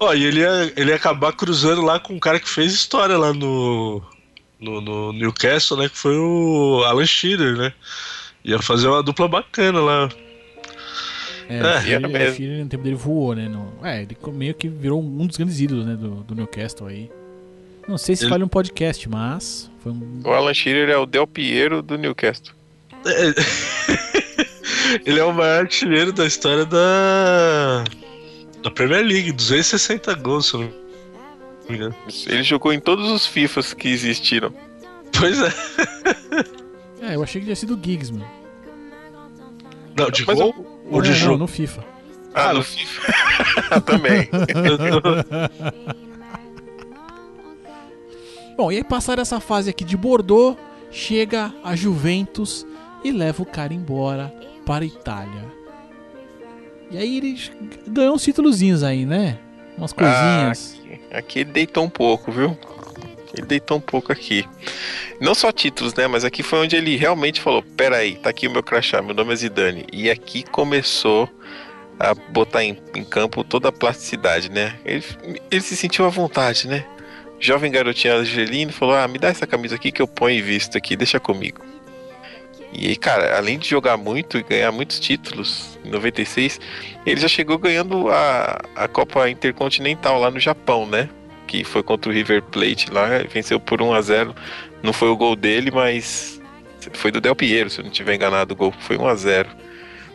Ó, 0.00 0.14
e 0.14 0.24
ele 0.24 0.40
ia, 0.40 0.72
ele 0.76 0.90
ia 0.90 0.96
acabar 0.96 1.32
cruzando 1.32 1.82
lá 1.82 1.98
com 1.98 2.14
um 2.14 2.18
cara 2.20 2.38
que 2.40 2.48
fez 2.48 2.72
história 2.72 3.18
lá 3.18 3.32
no, 3.32 4.00
no, 4.60 4.80
no 4.80 5.12
Newcastle, 5.12 5.76
né? 5.78 5.88
Que 5.88 5.96
foi 5.98 6.16
o 6.16 6.82
Alan 6.86 7.04
Shearer, 7.04 7.56
né? 7.56 7.72
Ia 8.44 8.60
fazer 8.62 8.86
uma 8.88 9.02
dupla 9.02 9.26
bacana 9.28 9.80
lá. 9.80 10.08
É, 11.48 11.58
É, 11.58 11.80
Shearer- 11.82 12.08
mesmo. 12.08 12.36
Shearer 12.36 12.62
no 12.64 12.68
tempo 12.68 12.84
dele 12.84 12.96
voou, 12.96 13.34
né? 13.34 13.48
No, 13.48 13.72
é, 13.84 14.02
ele 14.02 14.16
meio 14.32 14.54
que 14.54 14.68
virou 14.68 15.02
um 15.02 15.26
dos 15.26 15.36
grandes 15.36 15.60
ídolos, 15.60 15.84
né, 15.86 15.96
do, 15.96 16.16
do 16.22 16.34
Newcastle 16.34 16.86
aí. 16.86 17.10
Não 17.88 17.96
sei 17.98 18.14
se 18.14 18.24
Ele- 18.24 18.30
vale 18.30 18.44
um 18.44 18.48
podcast, 18.48 19.08
mas 19.08 19.70
foi 19.82 19.92
um... 19.92 20.20
O 20.24 20.30
Alan 20.30 20.52
Shearer 20.52 20.90
é 20.90 20.96
o 20.98 21.06
Del 21.06 21.26
Piero 21.26 21.80
do 21.82 21.96
Newcastle. 21.96 22.54
É, 23.06 23.34
ele 25.06 25.18
é 25.20 25.24
o 25.24 25.32
maior 25.32 25.60
artilheiro 25.62 26.12
da 26.12 26.26
história 26.26 26.64
da. 26.66 27.84
Da 28.62 28.70
Premier 28.70 29.04
League, 29.04 29.32
260 29.32 30.14
gols, 30.16 30.46
se 30.48 30.54
eu 30.54 30.60
não 30.60 30.68
me 31.70 31.76
engano. 31.76 31.94
Ele 32.26 32.42
jogou 32.42 32.72
em 32.72 32.80
todos 32.80 33.08
os 33.10 33.24
FIFAs 33.26 33.72
que 33.72 33.88
existiram. 33.88 34.52
Pois 35.18 35.40
é. 35.40 35.52
É, 37.00 37.14
eu 37.14 37.22
achei 37.22 37.40
que 37.40 37.46
tinha 37.46 37.56
sido 37.56 37.74
o 37.74 37.80
Giggs, 37.82 38.12
mano. 38.12 38.28
Não, 39.96 40.10
de 40.10 40.26
Mas 40.26 40.36
gol 40.38 40.84
ou 40.90 41.00
de 41.00 41.08
É, 41.08 41.12
não, 41.12 41.18
jogo? 41.18 41.38
no 41.38 41.46
FIFA. 41.46 41.84
Ah, 42.34 42.52
no 42.52 42.62
FIFA. 42.62 43.12
Também. 43.86 44.28
Bom, 48.58 48.72
e 48.72 48.78
aí 48.78 48.82
passar 48.82 49.20
essa 49.20 49.38
fase 49.38 49.70
aqui 49.70 49.84
de 49.84 49.96
Bordeaux, 49.96 50.58
chega 50.90 51.54
a 51.62 51.76
Juventus 51.76 52.66
e 53.04 53.12
leva 53.12 53.40
o 53.40 53.46
cara 53.46 53.72
embora 53.72 54.34
para 54.66 54.82
a 54.82 54.86
Itália. 54.86 55.44
E 56.90 56.98
aí 56.98 57.18
ele 57.18 57.40
ganhou 57.86 58.16
uns 58.16 58.24
títulozinhos 58.24 58.82
aí, 58.82 59.06
né? 59.06 59.38
Umas 59.76 59.92
coisinhas. 59.92 60.82
Aqui 61.12 61.38
ele 61.38 61.52
deitou 61.52 61.84
um 61.84 61.88
pouco, 61.88 62.32
viu? 62.32 62.58
Ele 63.32 63.46
deitou 63.46 63.76
um 63.76 63.80
pouco 63.80 64.10
aqui. 64.10 64.44
Não 65.20 65.36
só 65.36 65.52
títulos, 65.52 65.94
né? 65.94 66.08
Mas 66.08 66.24
aqui 66.24 66.42
foi 66.42 66.58
onde 66.58 66.74
ele 66.74 66.96
realmente 66.96 67.40
falou: 67.40 67.62
peraí, 67.62 68.16
tá 68.16 68.30
aqui 68.30 68.48
o 68.48 68.50
meu 68.50 68.64
crachá, 68.64 69.00
meu 69.00 69.14
nome 69.14 69.34
é 69.34 69.36
Zidane. 69.36 69.86
E 69.92 70.10
aqui 70.10 70.42
começou 70.42 71.30
a 71.96 72.12
botar 72.12 72.64
em, 72.64 72.76
em 72.92 73.04
campo 73.04 73.44
toda 73.44 73.68
a 73.68 73.72
plasticidade, 73.72 74.50
né? 74.50 74.74
Ele, 74.84 75.04
ele 75.48 75.60
se 75.60 75.76
sentiu 75.76 76.04
à 76.06 76.08
vontade, 76.08 76.66
né? 76.66 76.84
Jovem 77.40 77.70
garotinho 77.70 78.18
argelino 78.18 78.72
falou: 78.72 78.94
ah, 78.94 79.06
me 79.06 79.18
dá 79.18 79.28
essa 79.28 79.46
camisa 79.46 79.74
aqui 79.74 79.92
que 79.92 80.02
eu 80.02 80.08
ponho 80.08 80.36
e 80.36 80.42
visto 80.42 80.76
aqui, 80.76 80.96
deixa 80.96 81.20
comigo. 81.20 81.64
E, 82.72 82.96
cara, 82.96 83.36
além 83.36 83.58
de 83.58 83.68
jogar 83.68 83.96
muito 83.96 84.36
e 84.36 84.42
ganhar 84.42 84.70
muitos 84.70 85.00
títulos 85.00 85.78
em 85.84 85.90
96, 85.90 86.60
ele 87.06 87.20
já 87.20 87.28
chegou 87.28 87.56
ganhando 87.56 88.10
a, 88.10 88.60
a 88.76 88.88
Copa 88.88 89.28
Intercontinental 89.30 90.20
lá 90.20 90.30
no 90.30 90.38
Japão, 90.38 90.86
né? 90.86 91.08
Que 91.46 91.64
foi 91.64 91.82
contra 91.82 92.10
o 92.10 92.14
River 92.14 92.42
Plate 92.42 92.90
lá, 92.90 93.06
venceu 93.32 93.58
por 93.58 93.80
1 93.80 93.94
a 93.94 94.02
0 94.02 94.34
Não 94.82 94.92
foi 94.92 95.08
o 95.08 95.16
gol 95.16 95.34
dele, 95.34 95.70
mas 95.70 96.40
foi 96.92 97.10
do 97.10 97.20
Del 97.20 97.34
Piero, 97.34 97.70
se 97.70 97.80
eu 97.80 97.84
não 97.84 97.90
tiver 97.90 98.14
enganado, 98.14 98.52
o 98.52 98.56
gol 98.56 98.74
foi 98.80 98.98
1 98.98 99.06
a 99.06 99.14
0 99.14 99.48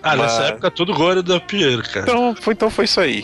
Ah, 0.04 0.18
nessa 0.18 0.40
Mas- 0.40 0.50
época 0.50 0.70
todo 0.70 0.94
gol 0.94 1.12
era 1.12 1.24
do 1.24 1.40
Piero, 1.40 1.82
cara. 1.84 2.02
Então 2.02 2.36
foi, 2.36 2.54
então 2.54 2.70
foi 2.70 2.86
isso 2.86 3.00
aí. 3.00 3.22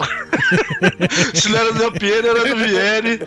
Se 1.35 1.49
não 1.49 1.59
era 1.59 1.73
do 1.73 1.91
Piero, 1.91 2.27
era 2.29 2.45
do 2.49 2.55
Vieri. 2.55 3.19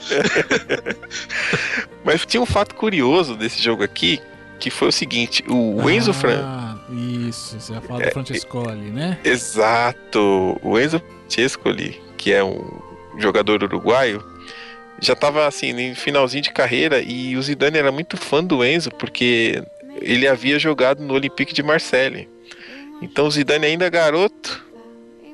Mas 2.04 2.24
tinha 2.26 2.40
um 2.42 2.46
fato 2.46 2.74
curioso 2.74 3.36
desse 3.36 3.62
jogo 3.62 3.82
aqui, 3.82 4.20
que 4.58 4.70
foi 4.70 4.88
o 4.88 4.92
seguinte: 4.92 5.44
o 5.48 5.88
Enzo 5.90 6.12
Fran. 6.12 6.40
Ah, 6.42 6.76
isso, 7.28 7.60
você 7.60 7.72
vai 7.74 7.82
falar 7.82 8.04
do 8.06 8.10
Francescoli, 8.12 8.90
né? 8.90 9.18
Exato. 9.24 10.58
O 10.62 10.78
Enzo 10.78 11.00
Francescoli, 11.28 12.00
que 12.16 12.32
é 12.32 12.42
um 12.42 12.80
jogador 13.18 13.62
uruguaio, 13.62 14.24
já 15.00 15.12
estava 15.12 15.46
assim, 15.46 15.70
em 15.78 15.94
finalzinho 15.94 16.42
de 16.42 16.50
carreira 16.52 17.00
e 17.00 17.36
o 17.36 17.42
Zidane 17.42 17.76
era 17.78 17.92
muito 17.92 18.16
fã 18.16 18.42
do 18.42 18.64
Enzo 18.64 18.90
porque 18.92 19.62
ele 20.00 20.26
havia 20.26 20.58
jogado 20.58 21.02
no 21.02 21.12
Olympique 21.14 21.52
de 21.52 21.62
Marseille. 21.62 22.28
Então 23.02 23.26
o 23.26 23.30
Zidane 23.30 23.66
ainda 23.66 23.90
garoto 23.90 24.64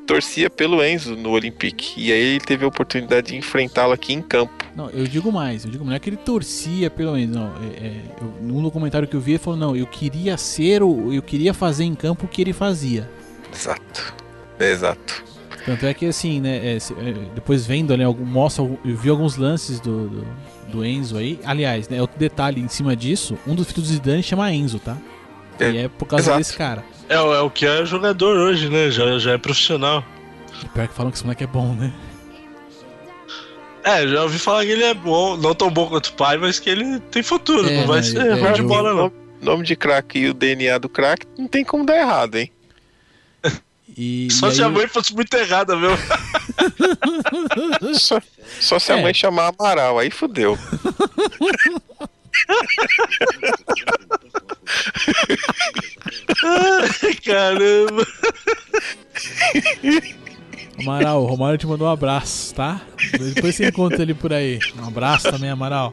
torcia 0.07 0.49
pelo 0.49 0.83
Enzo 0.83 1.15
no 1.15 1.31
Olympique 1.31 1.93
e 1.99 2.11
aí 2.11 2.19
ele 2.19 2.41
teve 2.41 2.65
a 2.65 2.69
oportunidade 2.69 3.29
de 3.29 3.37
enfrentá-lo 3.37 3.93
aqui 3.93 4.15
em 4.15 4.23
campo. 4.23 4.65
Não, 4.75 4.89
eu 4.89 5.05
digo 5.05 5.31
mais, 5.31 5.67
eu 5.67 5.71
digo 5.71 5.85
não 5.85 5.93
é 5.93 5.99
que 5.99 6.09
ele 6.09 6.17
torcia 6.17 6.89
pelo 6.89 7.13
menos, 7.13 7.37
não. 7.37 7.53
É, 7.63 7.87
é, 7.87 8.01
eu, 8.19 8.35
num 8.41 8.63
documentário 8.63 9.07
que 9.07 9.15
eu 9.15 9.21
vi, 9.21 9.33
ele 9.33 9.39
falou, 9.39 9.59
não, 9.59 9.77
eu 9.77 9.87
queria 9.87 10.39
ser 10.39 10.83
o. 10.83 11.13
Eu 11.13 11.21
queria 11.21 11.53
fazer 11.53 11.85
em 11.85 11.95
campo 11.95 12.25
o 12.25 12.29
que 12.29 12.41
ele 12.41 12.55
fazia. 12.55 13.09
Exato. 13.53 14.15
Exato. 14.59 15.25
Tanto 15.67 15.85
é 15.85 15.93
que 15.93 16.07
assim, 16.07 16.41
né, 16.41 16.57
é, 16.57 16.77
é, 16.77 17.15
depois 17.35 17.67
vendo, 17.67 17.95
né, 17.95 18.07
mostra, 18.07 18.65
eu 18.65 18.97
vi 18.97 19.11
alguns 19.11 19.37
lances 19.37 19.79
do, 19.79 20.09
do, 20.09 20.27
do 20.69 20.85
Enzo 20.85 21.19
aí. 21.19 21.39
Aliás, 21.45 21.87
né, 21.91 22.01
outro 22.01 22.19
detalhe 22.19 22.63
em 22.63 22.69
cima 22.69 22.97
disso, 22.97 23.37
um 23.47 23.55
dos 23.55 23.67
filhos 23.67 23.89
do 23.89 23.95
Zidane 23.95 24.23
chama 24.23 24.51
Enzo, 24.51 24.79
tá? 24.79 24.97
É, 25.61 25.71
e 25.71 25.77
é 25.77 25.89
por 25.89 26.07
causa 26.07 26.25
exato. 26.25 26.39
desse 26.39 26.57
cara. 26.57 26.83
É, 27.09 27.19
o- 27.21 27.35
é 27.35 27.41
o 27.41 27.51
que 27.51 27.67
é 27.67 27.85
jogador 27.87 28.37
hoje, 28.37 28.69
né? 28.69 28.91
Já, 28.91 29.19
já 29.19 29.33
é 29.33 29.39
profissional. 29.39 30.05
E 30.63 30.69
pior 30.69 30.89
que 30.89 30.95
falam 30.95 31.11
que 31.11 31.17
esse 31.17 31.25
moleque 31.25 31.45
é 31.45 31.47
bom, 31.47 31.75
né? 31.75 31.93
É, 33.85 34.07
já 34.07 34.23
ouvi 34.25 34.39
falar 34.39 34.65
que 34.65 34.71
ele 34.73 34.85
é 34.85 34.93
bom, 34.93 35.37
não 35.37 35.55
tão 35.55 35.71
bom 35.71 35.87
quanto 35.89 36.09
o 36.09 36.13
pai, 36.13 36.37
mas 36.37 36.59
que 36.59 36.69
ele 36.69 37.01
tem 37.11 37.23
futuro, 37.23 37.67
É, 37.69 37.77
não 37.81 37.87
vai 37.87 37.99
né, 37.99 38.03
ser 38.03 38.19
é, 38.27 38.35
ruim 38.35 38.53
de 38.53 38.61
eu- 38.61 38.67
bola, 38.69 38.91
não. 38.91 38.97
Nome, 39.05 39.13
nome 39.41 39.65
de 39.65 39.75
craque 39.77 40.19
e 40.19 40.29
o 40.29 40.35
DNA 40.35 40.77
do 40.79 40.89
craque 40.89 41.27
não 41.39 41.47
tem 41.49 41.65
como 41.65 41.87
dar 41.87 41.97
errado, 41.97 42.37
hein? 42.37 42.51
E, 43.97 44.29
Só 44.31 44.49
e 44.49 44.53
se 44.55 44.61
aí 44.63 44.67
a 44.67 44.71
mãe 44.71 44.87
fosse 44.87 45.13
muito 45.15 45.33
errada, 45.35 45.75
meu. 45.75 45.91
Só, 47.95 48.21
só 48.61 48.79
se 48.79 48.93
a 48.93 48.99
É. 48.99 49.03
mãe 49.03 49.13
chamar 49.15 49.49
Amaral, 49.59 49.99
aí 49.99 50.09
fudeu. 50.11 50.57
Caramba. 57.25 58.07
Amaral, 60.81 61.23
o 61.25 61.27
Romário 61.27 61.59
te 61.59 61.67
mandou 61.67 61.89
um 61.89 61.91
abraço, 61.91 62.55
tá? 62.55 62.81
Depois 63.35 63.55
você 63.57 63.69
encontra 63.69 64.03
ele 64.03 64.15
por 64.15 64.33
aí. 64.33 64.59
Um 64.81 64.87
abraço 64.87 65.31
também, 65.31 65.51
Amaral. 65.51 65.93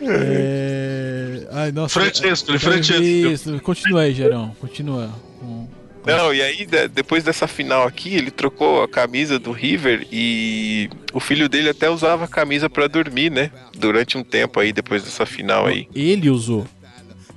É... 0.00 1.46
Ai, 1.52 1.72
nossa. 1.72 2.00
Francesco, 2.00 2.50
eu 2.52 2.58
quero 2.58 2.72
Francesco. 2.72 3.02
isso. 3.02 3.60
Continua 3.60 4.02
aí, 4.02 4.12
Gerão. 4.14 4.54
Continua. 4.60 5.10
Com- 5.40 5.68
Não, 6.04 6.32
e 6.34 6.42
aí, 6.42 6.66
de- 6.66 6.88
depois 6.88 7.24
dessa 7.24 7.46
final 7.46 7.86
aqui, 7.86 8.14
ele 8.14 8.30
trocou 8.30 8.82
a 8.82 8.88
camisa 8.88 9.38
do 9.38 9.52
River 9.52 10.06
e 10.12 10.88
o 11.12 11.20
filho 11.20 11.48
dele 11.48 11.70
até 11.70 11.88
usava 11.90 12.24
a 12.24 12.28
camisa 12.28 12.68
pra 12.68 12.86
dormir, 12.86 13.30
né? 13.30 13.50
Durante 13.76 14.18
um 14.18 14.22
tempo 14.24 14.60
aí, 14.60 14.72
depois 14.72 15.02
dessa 15.02 15.24
final 15.26 15.66
aí. 15.66 15.88
Ele 15.94 16.28
usou. 16.30 16.66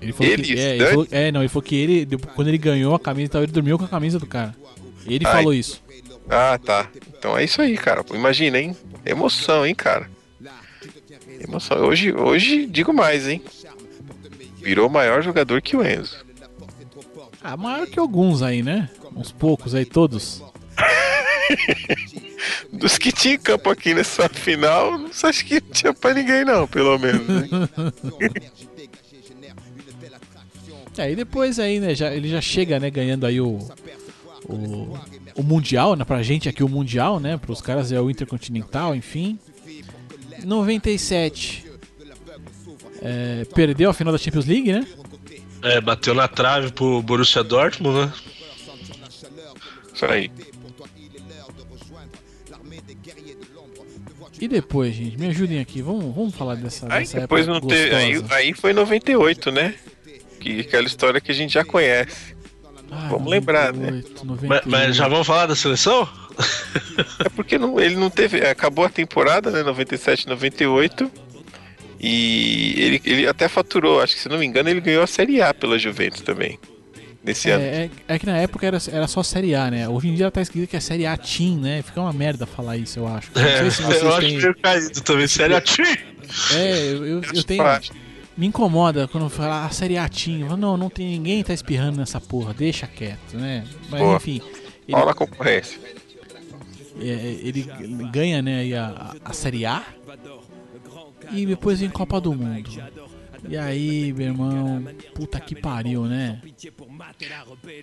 Ele 0.01 0.13
falou 0.13 0.31
Ele, 0.33 0.43
que. 0.43 0.59
É, 0.59 0.75
ele 0.75 0.85
falou- 0.85 1.07
é, 1.11 1.31
não, 1.31 1.41
ele 1.41 1.49
falou 1.49 1.63
que 1.63 1.75
ele, 1.75 2.07
quando 2.35 2.47
ele 2.47 2.57
ganhou 2.57 2.95
a 2.95 2.99
camisa, 2.99 3.25
e 3.25 3.29
tal, 3.29 3.43
ele 3.43 3.51
dormiu 3.51 3.77
com 3.77 3.85
a 3.85 3.89
camisa 3.89 4.17
do 4.19 4.25
cara. 4.25 4.55
Ele 5.05 5.25
Ai. 5.25 5.33
falou 5.33 5.53
isso. 5.53 5.81
Ah, 6.29 6.59
tá. 6.63 6.87
Então 7.17 7.37
é 7.37 7.43
isso 7.43 7.61
aí, 7.61 7.75
cara. 7.77 8.05
Imagina, 8.13 8.59
hein? 8.59 8.75
Emoção, 9.05 9.65
hein, 9.65 9.73
cara? 9.75 10.09
Emoção. 11.41 11.77
Hoje, 11.85 12.13
hoje 12.13 12.65
digo 12.65 12.93
mais, 12.93 13.27
hein? 13.27 13.41
Virou 14.61 14.89
maior 14.89 15.21
jogador 15.23 15.61
que 15.61 15.75
o 15.75 15.83
Enzo. 15.85 16.17
Ah, 17.41 17.55
maior 17.57 17.87
que 17.87 17.97
alguns 17.97 18.41
aí, 18.41 18.61
né? 18.61 18.89
Uns 19.15 19.31
poucos 19.31 19.73
aí, 19.73 19.85
todos. 19.85 20.43
Dos 22.71 22.97
que 22.97 23.11
tinha 23.11 23.35
em 23.35 23.39
campo 23.39 23.69
aqui 23.69 23.93
nessa 23.93 24.29
final, 24.29 24.97
não 24.97 25.09
acho 25.23 25.45
que 25.45 25.59
tinha 25.59 25.93
pra 25.93 26.13
ninguém, 26.13 26.45
não, 26.45 26.67
pelo 26.67 26.97
menos. 26.99 27.21
hein? 31.03 31.09
Aí 31.09 31.15
depois 31.15 31.59
aí, 31.59 31.79
né, 31.79 31.95
já, 31.95 32.13
ele 32.13 32.29
já 32.29 32.41
chega, 32.41 32.79
né, 32.79 32.89
ganhando 32.89 33.25
aí 33.25 33.39
o, 33.39 33.59
o, 34.45 34.97
o 35.35 35.43
Mundial, 35.43 35.95
né, 35.95 36.03
pra 36.03 36.21
gente 36.23 36.47
aqui 36.49 36.63
o 36.63 36.69
Mundial, 36.69 37.19
né, 37.19 37.37
pros 37.37 37.61
caras 37.61 37.91
é 37.91 37.99
o 37.99 38.09
Intercontinental, 38.09 38.95
enfim. 38.95 39.39
97. 40.43 41.65
É, 43.01 43.45
perdeu 43.53 43.89
a 43.89 43.93
final 43.93 44.11
da 44.11 44.17
Champions 44.17 44.45
League, 44.45 44.71
né? 44.71 44.85
É, 45.61 45.81
bateu 45.81 46.13
na 46.13 46.27
trave 46.27 46.71
pro 46.71 47.01
Borussia 47.01 47.43
Dortmund, 47.43 47.97
né? 47.97 48.13
Isso 49.93 50.05
aí. 50.05 50.31
E 54.39 54.47
depois, 54.47 54.95
gente, 54.95 55.17
me 55.19 55.27
ajudem 55.27 55.59
aqui, 55.59 55.81
vamos, 55.81 56.15
vamos 56.15 56.33
falar 56.33 56.55
dessa, 56.55 56.85
Aí 56.89 57.01
dessa 57.01 57.19
depois 57.19 57.45
época 57.45 57.59
não 57.59 57.67
teve. 57.67 57.93
Aí, 57.93 58.23
aí 58.29 58.53
foi 58.53 58.71
98, 58.71 59.51
né? 59.51 59.75
Que 60.39 60.61
aquela 60.61 60.87
história 60.87 61.19
que 61.21 61.31
a 61.31 61.35
gente 61.35 61.53
já 61.53 61.63
conhece. 61.65 62.35
Ah, 62.91 63.07
vamos 63.11 63.29
lembrar, 63.29 63.71
né? 63.73 63.91
98, 63.91 64.09
Mas, 64.15 64.23
98. 64.25 64.69
mas 64.69 64.95
já 64.95 65.07
vamos 65.07 65.27
falar 65.27 65.45
da 65.45 65.55
seleção? 65.55 66.07
É 67.23 67.29
porque 67.29 67.57
não- 67.59 67.79
ele 67.79 67.95
não 67.95 68.09
teve. 68.09 68.41
Acabou 68.45 68.85
a 68.85 68.89
temporada, 68.89 69.51
né? 69.51 69.61
97, 69.61 70.27
98. 70.27 71.11
E 71.99 72.75
ele, 72.77 73.01
ele 73.05 73.27
até 73.27 73.47
faturou, 73.49 74.01
acho 74.01 74.15
que 74.15 74.21
se 74.21 74.29
não 74.29 74.37
me 74.37 74.45
engano, 74.45 74.69
ele 74.69 74.79
ganhou 74.79 75.03
a 75.03 75.07
Série 75.07 75.41
A 75.41 75.53
pela 75.53 75.77
Juventus 75.77 76.21
também. 76.21 76.57
Nesse 77.21 77.49
ano. 77.51 77.61
É, 77.61 77.67
é, 77.67 77.89
é 78.15 78.17
que 78.19 78.25
na 78.25 78.37
época 78.37 78.65
era, 78.65 78.77
era 78.93 79.05
só 79.05 79.21
Série 79.21 79.53
A, 79.53 79.69
né? 79.69 79.89
Hoje 79.89 80.07
em 80.07 80.15
dia 80.15 80.31
tá 80.31 80.41
escrito 80.41 80.69
que 80.69 80.77
é 80.77 80.79
Série 80.79 81.05
A 81.05 81.17
Team, 81.17 81.57
né? 81.59 81.81
Fica 81.81 81.99
uma 81.99 82.13
merda 82.13 82.45
falar 82.45 82.77
isso, 82.77 82.97
eu 82.99 83.07
acho. 83.07 83.29
Não 83.35 83.41
É, 83.43 83.57
sei 83.59 83.71
se 83.71 83.81
vocês 83.81 84.01
eu 84.01 84.09
acho 84.13 84.19
têm... 84.21 84.37
meio 84.37 84.55
caído 84.55 85.01
também. 85.01 85.27
Sério, 85.27 85.57
ati. 85.57 85.81
É, 86.53 86.91
eu, 86.93 87.05
eu, 87.05 87.21
eu 87.33 87.43
tenho... 87.43 87.61
Me 88.39 88.47
incomoda 88.47 89.05
quando 89.05 89.29
fala 89.29 89.65
a 89.65 89.69
Série 89.69 89.97
A 89.97 90.07
falo, 90.07 90.55
Não, 90.55 90.77
não 90.77 90.89
tem 90.89 91.09
ninguém 91.09 91.43
tá 91.43 91.53
espirrando 91.53 91.97
nessa 91.97 92.21
porra, 92.21 92.53
deixa 92.53 92.87
quieto, 92.87 93.35
né? 93.35 93.67
Mas 93.89 93.99
Boa. 93.99 94.15
enfim, 94.15 94.41
ele, 94.87 94.95
Olha 94.95 95.11
a 95.11 95.13
concorrência. 95.13 95.77
é, 97.01 97.03
ele 97.43 97.67
ganha, 98.09 98.41
né, 98.41 98.61
aí 98.61 98.73
a, 98.73 99.13
a 99.25 99.33
Série 99.33 99.65
A 99.65 99.83
e 101.33 101.45
depois 101.45 101.81
vem 101.81 101.89
Copa 101.89 102.21
do 102.21 102.33
Mundo. 102.33 102.69
E 103.47 103.57
aí, 103.57 104.13
meu 104.13 104.27
irmão, 104.27 104.83
puta 105.13 105.39
que 105.39 105.55
pariu, 105.55 106.05
né? 106.05 106.41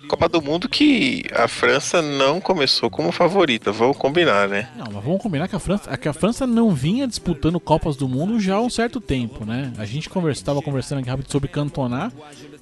Copa 0.07 0.29
do 0.29 0.41
Mundo 0.41 0.69
que 0.69 1.23
a 1.33 1.47
França 1.47 2.01
não 2.01 2.39
começou 2.39 2.89
como 2.89 3.11
favorita, 3.11 3.71
vamos 3.71 3.97
combinar, 3.97 4.47
né? 4.47 4.69
Não, 4.77 4.85
mas 4.91 5.03
vamos 5.03 5.21
combinar 5.21 5.47
que 5.47 5.55
a 5.55 5.59
França, 5.59 5.97
que 5.97 6.07
a 6.07 6.13
França 6.13 6.45
não 6.45 6.71
vinha 6.71 7.07
disputando 7.07 7.59
Copas 7.59 7.95
do 7.95 8.07
Mundo 8.07 8.39
já 8.39 8.55
há 8.55 8.61
um 8.61 8.69
certo 8.69 8.99
tempo, 8.99 9.45
né? 9.45 9.73
A 9.77 9.85
gente 9.85 10.09
conversa, 10.09 10.45
tava 10.45 10.61
conversando 10.61 10.99
aqui 10.99 11.09
rápido 11.09 11.31
sobre 11.31 11.49
Cantona. 11.49 12.11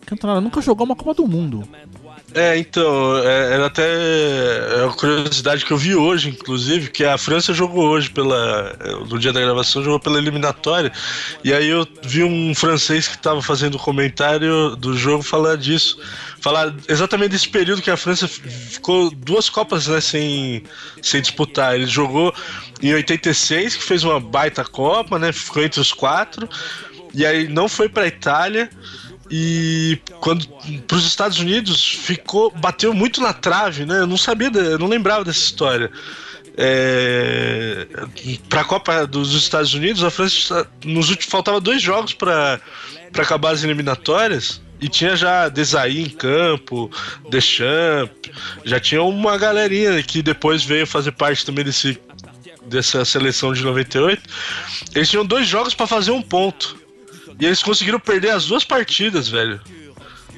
Cantona 0.06 0.40
nunca 0.40 0.62
jogou 0.62 0.86
uma 0.86 0.96
Copa 0.96 1.14
do 1.14 1.28
Mundo. 1.28 1.68
É, 2.36 2.58
então, 2.58 3.18
é, 3.20 3.54
era 3.54 3.68
até 3.68 3.86
é 3.86 4.84
uma 4.84 4.94
curiosidade 4.94 5.64
que 5.64 5.72
eu 5.72 5.78
vi 5.78 5.96
hoje, 5.96 6.28
inclusive, 6.28 6.90
que 6.90 7.06
a 7.06 7.18
França 7.18 7.54
jogou 7.54 7.88
hoje 7.88 8.10
pela. 8.10 8.76
No 9.10 9.18
dia 9.18 9.32
da 9.32 9.40
gravação, 9.40 9.82
jogou 9.82 10.02
pela 10.02 10.18
eliminatória. 10.18 10.92
E 11.46 11.54
aí 11.54 11.70
eu 11.70 11.88
vi 12.04 12.26
um 12.26 12.54
francês 12.54 13.08
que 13.08 13.16
estava 13.16 13.42
fazendo 13.42 13.80
comentário 13.80 14.76
do 14.76 14.98
jogo 14.98 15.24
falar 15.24 15.56
disso. 15.56 15.98
Falar 16.42 16.76
exatamente 16.90 17.30
desse 17.30 17.48
período 17.48 17.82
que 17.82 17.90
a 17.90 17.96
França 17.96 18.28
ficou 18.28 19.10
duas 19.12 19.50
Copas 19.50 19.88
né, 19.88 20.02
sem, 20.02 20.62
sem 21.02 21.22
disputar. 21.22 21.76
Ele 21.76 21.88
jogou 21.88 22.36
em 22.82 22.94
86, 22.94 23.78
que 23.78 23.84
fez 23.84 24.04
uma 24.04 24.20
baita 24.20 24.66
Copa, 24.66 25.18
né? 25.18 25.32
Ficou 25.32 25.64
entre 25.64 25.80
os 25.80 25.94
quatro. 25.94 26.50
E 27.14 27.26
aí 27.26 27.48
não 27.48 27.70
foi 27.70 27.88
pra 27.88 28.06
Itália. 28.06 28.70
E 29.30 30.00
quando 30.20 30.48
para 30.88 30.98
os 30.98 31.06
Estados 31.06 31.40
Unidos 31.40 31.84
ficou 31.84 32.52
bateu 32.52 32.94
muito 32.94 33.22
na 33.22 33.34
trave, 33.34 33.86
né? 33.86 34.00
Eu 34.00 34.08
não 34.08 34.18
sabia, 34.18 34.50
eu 34.54 34.78
não 34.78 34.88
lembrava 34.88 35.24
dessa 35.24 35.40
história. 35.40 35.92
É, 36.58 37.88
para 38.48 38.62
a 38.62 38.64
Copa 38.64 39.06
dos 39.06 39.34
Estados 39.34 39.74
Unidos, 39.74 40.04
a 40.04 40.10
França 40.10 40.68
nos 40.86 41.10
últimos 41.10 41.30
faltava 41.30 41.60
dois 41.60 41.82
jogos 41.82 42.14
para 42.14 42.62
para 43.12 43.24
acabar 43.24 43.52
as 43.52 43.64
eliminatórias 43.64 44.62
e 44.80 44.90
tinha 44.90 45.16
já 45.16 45.48
Desailly 45.48 46.02
em 46.02 46.10
campo, 46.10 46.92
Deschamps, 47.30 48.32
já 48.66 48.80
tinha 48.80 49.02
uma 49.02 49.38
galerinha 49.38 50.04
que 50.04 50.22
depois 50.22 50.64
veio 50.64 50.86
fazer 50.86 51.14
parte 51.14 51.46
também 51.46 51.64
desse 51.64 51.98
dessa 52.66 53.06
seleção 53.06 53.54
de 53.54 53.64
98. 53.64 54.22
Eles 54.94 55.10
tinham 55.10 55.26
dois 55.26 55.48
jogos 55.48 55.74
para 55.74 55.88
fazer 55.88 56.12
um 56.12 56.22
ponto. 56.22 56.85
E 57.40 57.46
eles 57.46 57.62
conseguiram 57.62 58.00
perder 58.00 58.30
as 58.32 58.46
duas 58.46 58.64
partidas, 58.64 59.28
velho. 59.28 59.60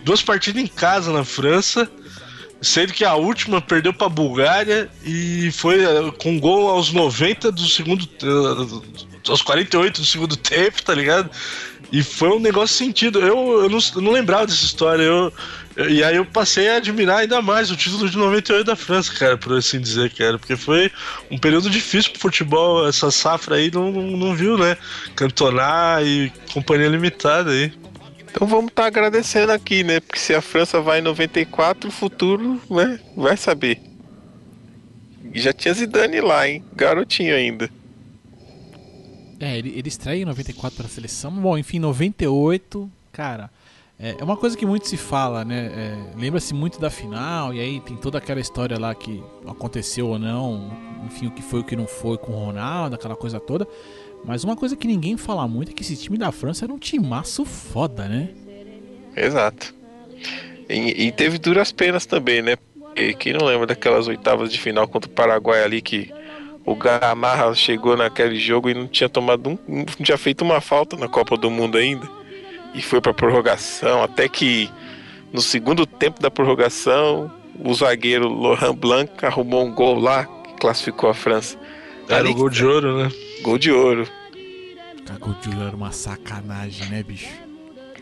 Duas 0.03 0.21
partidas 0.21 0.61
em 0.61 0.67
casa 0.67 1.11
na 1.11 1.23
França. 1.23 1.89
Sendo 2.59 2.91
que 2.91 3.05
a 3.05 3.13
última 3.13 3.61
perdeu 3.61 3.93
pra 3.93 4.09
Bulgária 4.09 4.89
e 5.05 5.51
foi 5.51 5.83
eh, 5.83 6.11
com 6.17 6.39
gol 6.39 6.67
aos 6.69 6.91
90 6.91 7.51
do 7.51 7.67
segundo. 7.67 8.03
eh, 8.23 9.29
aos 9.29 9.43
48 9.43 10.01
do 10.01 10.07
segundo 10.07 10.35
tempo, 10.37 10.81
tá 10.81 10.95
ligado? 10.95 11.29
E 11.91 12.01
foi 12.01 12.29
um 12.29 12.39
negócio 12.39 12.75
sentido. 12.75 13.19
Eu, 13.19 13.61
eu, 13.63 13.69
não, 13.69 13.77
eu 13.95 14.01
não 14.01 14.11
lembrava 14.11 14.47
dessa 14.47 14.65
história. 14.65 15.03
Eu, 15.03 15.15
eu- 15.25 15.33
e 15.89 16.03
aí 16.03 16.15
eu 16.15 16.25
passei 16.25 16.69
a 16.69 16.77
admirar 16.77 17.19
ainda 17.19 17.39
mais 17.39 17.69
o 17.69 17.75
título 17.75 18.09
de 18.09 18.17
98 18.17 18.65
da 18.65 18.75
França, 18.75 19.13
cara, 19.13 19.37
por 19.37 19.53
assim 19.53 19.79
dizer, 19.79 20.11
cara. 20.11 20.39
Porque 20.39 20.55
foi 20.55 20.91
um 21.29 21.37
período 21.37 21.69
difícil 21.69 22.11
pro 22.11 22.21
futebol. 22.21 22.87
Essa 22.87 23.11
safra 23.11 23.57
aí 23.57 23.69
não, 23.71 23.91
não, 23.91 24.17
não 24.17 24.35
viu, 24.35 24.57
né? 24.57 24.75
Cantonar 25.15 26.03
e 26.03 26.31
companhia 26.51 26.87
limitada 26.87 27.51
aí. 27.51 27.71
Então 28.31 28.47
vamos 28.47 28.69
estar 28.69 28.87
agradecendo 28.87 29.51
aqui, 29.51 29.83
né? 29.83 29.99
Porque 29.99 30.19
se 30.19 30.33
a 30.33 30.41
França 30.41 30.81
vai 30.81 30.97
em 30.97 31.03
94, 31.03 31.89
o 31.89 31.91
futuro, 31.91 32.59
né? 32.69 32.99
Vai 33.15 33.37
saber. 33.37 33.79
E 35.31 35.39
já 35.39 35.53
tinha 35.53 35.73
Zidane 35.75 36.21
lá, 36.21 36.47
hein? 36.49 36.63
Garotinho 36.75 37.35
ainda. 37.35 37.69
É, 39.39 39.59
ele, 39.59 39.77
ele 39.77 39.87
estreia 39.87 40.23
em 40.23 40.25
94 40.25 40.75
para 40.75 40.87
a 40.87 40.89
seleção. 40.89 41.31
Bom, 41.31 41.55
enfim, 41.55 41.77
98, 41.77 42.89
cara. 43.11 43.51
É, 43.99 44.15
é 44.19 44.23
uma 44.23 44.37
coisa 44.37 44.55
que 44.55 44.65
muito 44.65 44.87
se 44.87 44.95
fala, 44.95 45.43
né? 45.43 45.71
É, 45.73 45.97
Lembra-se 46.19 46.53
muito 46.53 46.79
da 46.79 46.89
final, 46.89 47.53
e 47.53 47.59
aí 47.59 47.79
tem 47.81 47.97
toda 47.97 48.17
aquela 48.19 48.39
história 48.39 48.77
lá 48.77 48.93
que 48.93 49.23
aconteceu 49.47 50.09
ou 50.09 50.19
não, 50.19 50.71
enfim, 51.05 51.27
o 51.27 51.31
que 51.31 51.41
foi 51.41 51.61
o 51.61 51.63
que 51.63 51.75
não 51.75 51.87
foi 51.87 52.17
com 52.17 52.31
o 52.31 52.45
Ronaldo, 52.45 52.95
aquela 52.95 53.15
coisa 53.15 53.39
toda. 53.39 53.67
Mas 54.23 54.43
uma 54.43 54.55
coisa 54.55 54.75
que 54.75 54.87
ninguém 54.87 55.17
fala 55.17 55.47
muito 55.47 55.71
é 55.71 55.73
que 55.73 55.81
esse 55.81 55.95
time 55.95 56.17
da 56.17 56.31
França 56.31 56.65
era 56.65 56.73
um 56.73 56.77
timaço 56.77 57.43
foda, 57.43 58.07
né? 58.07 58.29
Exato. 59.15 59.73
E, 60.69 61.07
e 61.07 61.11
teve 61.11 61.39
duras 61.39 61.71
penas 61.71 62.05
também, 62.05 62.41
né? 62.41 62.55
E 62.95 63.13
quem 63.13 63.33
não 63.33 63.45
lembra 63.45 63.67
daquelas 63.67 64.07
oitavas 64.07 64.51
de 64.51 64.59
final 64.59 64.87
contra 64.87 65.09
o 65.09 65.13
Paraguai 65.13 65.63
ali 65.63 65.81
que 65.81 66.11
o 66.65 66.75
Gamarra 66.75 67.53
chegou 67.55 67.95
naquele 67.95 68.35
jogo 68.35 68.69
e 68.69 68.73
não 68.73 68.87
tinha 68.87 69.07
tomado 69.07 69.49
um, 69.49 69.57
não 69.67 69.85
tinha 69.85 70.17
feito 70.17 70.43
uma 70.43 70.59
falta 70.59 70.97
na 70.97 71.07
Copa 71.07 71.37
do 71.37 71.49
Mundo 71.49 71.77
ainda 71.77 72.16
e 72.77 72.81
foi 72.81 73.01
para 73.01 73.13
prorrogação 73.13 74.03
até 74.03 74.29
que 74.29 74.69
no 75.33 75.41
segundo 75.41 75.85
tempo 75.85 76.21
da 76.21 76.29
prorrogação 76.31 77.31
o 77.59 77.73
zagueiro 77.73 78.29
Laurent 78.29 78.75
Blanc 78.75 79.25
arrumou 79.25 79.65
um 79.65 79.73
gol 79.73 79.99
lá 79.99 80.25
que 80.25 80.53
classificou 80.59 81.09
a 81.09 81.13
França. 81.13 81.57
Era 82.07 82.19
Ali 82.19 82.29
o 82.29 82.35
gol 82.35 82.49
de 82.49 82.65
ouro, 82.65 82.97
né? 83.03 83.11
Gol 83.41 83.57
de 83.57 83.71
ouro. 83.71 84.07
Cagou 85.05 85.33
de 85.41 85.49
ouro 85.49 85.67
era 85.67 85.75
uma 85.75 85.91
sacanagem, 85.91 86.87
né, 86.89 87.01
bicho? 87.03 87.27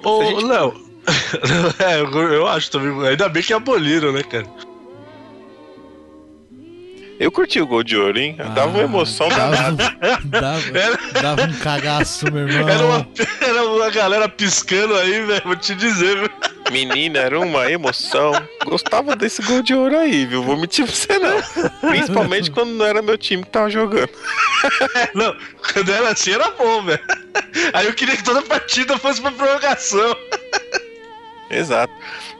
Ô, 0.03 0.21
a 0.21 0.25
gente- 0.25 0.43
Léo. 0.43 0.85
é, 1.79 1.99
eu, 2.01 2.33
eu 2.33 2.47
acho 2.47 2.71
também. 2.71 3.07
Ainda 3.07 3.29
bem 3.29 3.43
que 3.43 3.53
aboliram, 3.53 4.11
né, 4.11 4.23
cara? 4.23 4.45
Eu 7.17 7.31
curti 7.31 7.61
o 7.61 7.67
gol 7.67 7.81
de 7.83 7.95
ouro, 7.95 8.19
hein? 8.19 8.35
Dava 8.53 8.67
uma 8.67 8.79
Ah, 8.81 8.83
emoção 8.83 9.29
dava, 9.29 9.51
danada. 9.71 9.97
dava, 10.25 10.61
dava 11.21 11.41
um 11.43 11.53
cagaço, 11.59 12.29
meu 12.31 12.47
irmão. 12.47 12.67
Era 12.69 12.85
uma, 12.85 13.07
era 13.41 13.63
uma 13.63 13.89
galera 13.89 14.27
piscando 14.27 14.95
aí, 14.97 15.21
velho. 15.25 15.41
Vou 15.45 15.55
te 15.55 15.73
dizer, 15.75 16.17
viu? 16.19 16.29
Menina, 16.71 17.19
era 17.19 17.39
uma 17.39 17.71
emoção. 17.71 18.33
Gostava 18.65 19.15
desse 19.15 19.41
gol 19.43 19.61
de 19.61 19.73
ouro 19.73 19.97
aí, 19.97 20.25
viu? 20.25 20.43
Vou 20.43 20.57
mentir 20.57 20.85
pra 20.85 20.93
você 20.93 21.17
não. 21.19 21.89
Principalmente 21.89 22.51
quando 22.51 22.71
não 22.71 22.85
era 22.85 23.01
meu 23.01 23.17
time 23.17 23.43
que 23.43 23.49
tava 23.49 23.69
jogando. 23.69 24.09
Não, 25.13 25.35
quando 25.73 25.91
era 25.93 26.09
assim 26.09 26.31
era 26.31 26.49
bom, 26.51 26.81
velho. 26.83 26.99
Aí 27.73 27.85
eu 27.85 27.93
queria 27.93 28.17
que 28.17 28.23
toda 28.23 28.41
partida 28.41 28.97
fosse 28.97 29.21
pra 29.21 29.31
prorrogação. 29.31 30.15
Exato. 31.51 31.93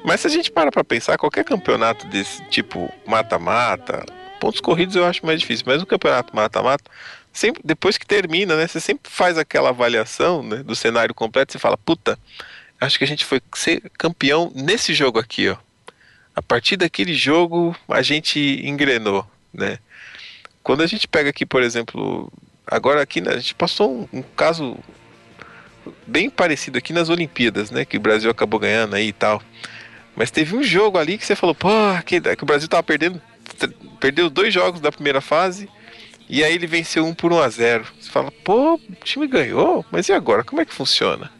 Mas 0.03 0.21
se 0.21 0.28
a 0.28 0.30
gente 0.30 0.51
para 0.51 0.71
pra 0.71 0.84
pensar, 0.84 1.17
qualquer 1.17 1.43
campeonato 1.45 2.07
desse 2.07 2.43
tipo 2.49 2.91
mata-mata, 3.05 4.03
pontos 4.45 4.61
corridos 4.61 4.95
eu 4.95 5.03
acho 5.03 5.25
mais 5.25 5.39
difícil, 5.39 5.65
mas 5.67 5.81
um 5.81 5.85
campeonato 5.85 6.35
mata-mata, 6.35 6.83
sempre 7.33 7.63
depois 7.65 7.97
que 7.97 8.05
termina, 8.05 8.55
né, 8.55 8.67
você 8.67 8.79
sempre 8.79 9.11
faz 9.11 9.39
aquela 9.39 9.69
avaliação, 9.69 10.43
né, 10.43 10.57
do 10.57 10.75
cenário 10.75 11.15
completo, 11.15 11.51
você 11.51 11.57
fala, 11.57 11.75
puta, 11.75 12.15
acho 12.79 12.99
que 12.99 13.03
a 13.03 13.07
gente 13.07 13.25
foi 13.25 13.41
ser 13.55 13.81
campeão 13.97 14.51
nesse 14.53 14.93
jogo 14.93 15.17
aqui, 15.17 15.49
ó. 15.49 15.57
A 16.35 16.43
partir 16.43 16.77
daquele 16.77 17.15
jogo 17.15 17.75
a 17.89 18.03
gente 18.03 18.39
engrenou, 18.63 19.25
né? 19.51 19.79
Quando 20.61 20.83
a 20.83 20.87
gente 20.87 21.07
pega 21.07 21.31
aqui, 21.31 21.43
por 21.43 21.63
exemplo, 21.63 22.31
agora 22.67 23.01
aqui 23.01 23.21
né, 23.21 23.31
a 23.31 23.37
gente 23.37 23.55
passou 23.55 24.07
um, 24.13 24.19
um 24.19 24.21
caso 24.21 24.77
bem 26.05 26.29
parecido 26.29 26.77
aqui 26.77 26.93
nas 26.93 27.09
Olimpíadas, 27.09 27.71
né? 27.71 27.83
Que 27.83 27.97
o 27.97 28.01
Brasil 28.01 28.29
acabou 28.29 28.59
ganhando 28.59 28.95
aí 28.95 29.07
e 29.07 29.13
tal. 29.13 29.41
Mas 30.15 30.29
teve 30.29 30.55
um 30.55 30.61
jogo 30.61 30.97
ali 30.99 31.17
que 31.17 31.25
você 31.25 31.35
falou, 31.35 31.55
pô, 31.55 31.69
que, 32.05 32.19
que 32.19 32.43
o 32.43 32.45
Brasil 32.45 32.67
tava 32.67 32.83
perdendo, 32.83 33.19
perdeu 34.05 34.29
dois 34.29 34.53
jogos 34.53 34.79
da 34.79 34.91
primeira 34.91 35.19
fase 35.19 35.67
e 36.29 36.43
aí 36.43 36.53
ele 36.53 36.67
venceu 36.67 37.05
um 37.05 37.13
por 37.13 37.33
1 37.33 37.39
a 37.39 37.49
0. 37.49 37.85
Você 37.99 38.09
fala, 38.11 38.31
pô, 38.31 38.75
o 38.75 38.79
time 39.03 39.25
ganhou, 39.25 39.83
mas 39.91 40.07
e 40.09 40.13
agora? 40.13 40.43
Como 40.43 40.61
é 40.61 40.65
que 40.65 40.73
funciona? 40.73 41.31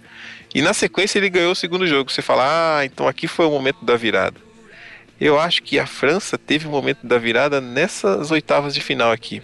E 0.54 0.64
na 0.64 0.74
sequência 0.74 1.20
ele 1.20 1.30
ganhou 1.30 1.52
o 1.52 1.56
segundo 1.56 1.86
jogo. 1.86 2.12
Você 2.12 2.24
fala, 2.24 2.80
ah, 2.80 2.86
então 2.86 3.08
aqui 3.08 3.28
foi 3.28 3.46
o 3.46 3.52
momento 3.52 3.86
da 3.86 3.96
virada. 3.96 4.40
Eu 5.22 5.40
acho 5.40 5.62
que 5.62 5.78
a 5.78 5.86
França 5.86 6.40
teve 6.40 6.68
o 6.68 6.72
momento 6.72 7.06
da 7.06 7.20
virada 7.20 7.62
nessas 7.62 8.32
oitavas 8.32 8.74
de 8.74 8.82
final 8.82 9.12
aqui. 9.12 9.44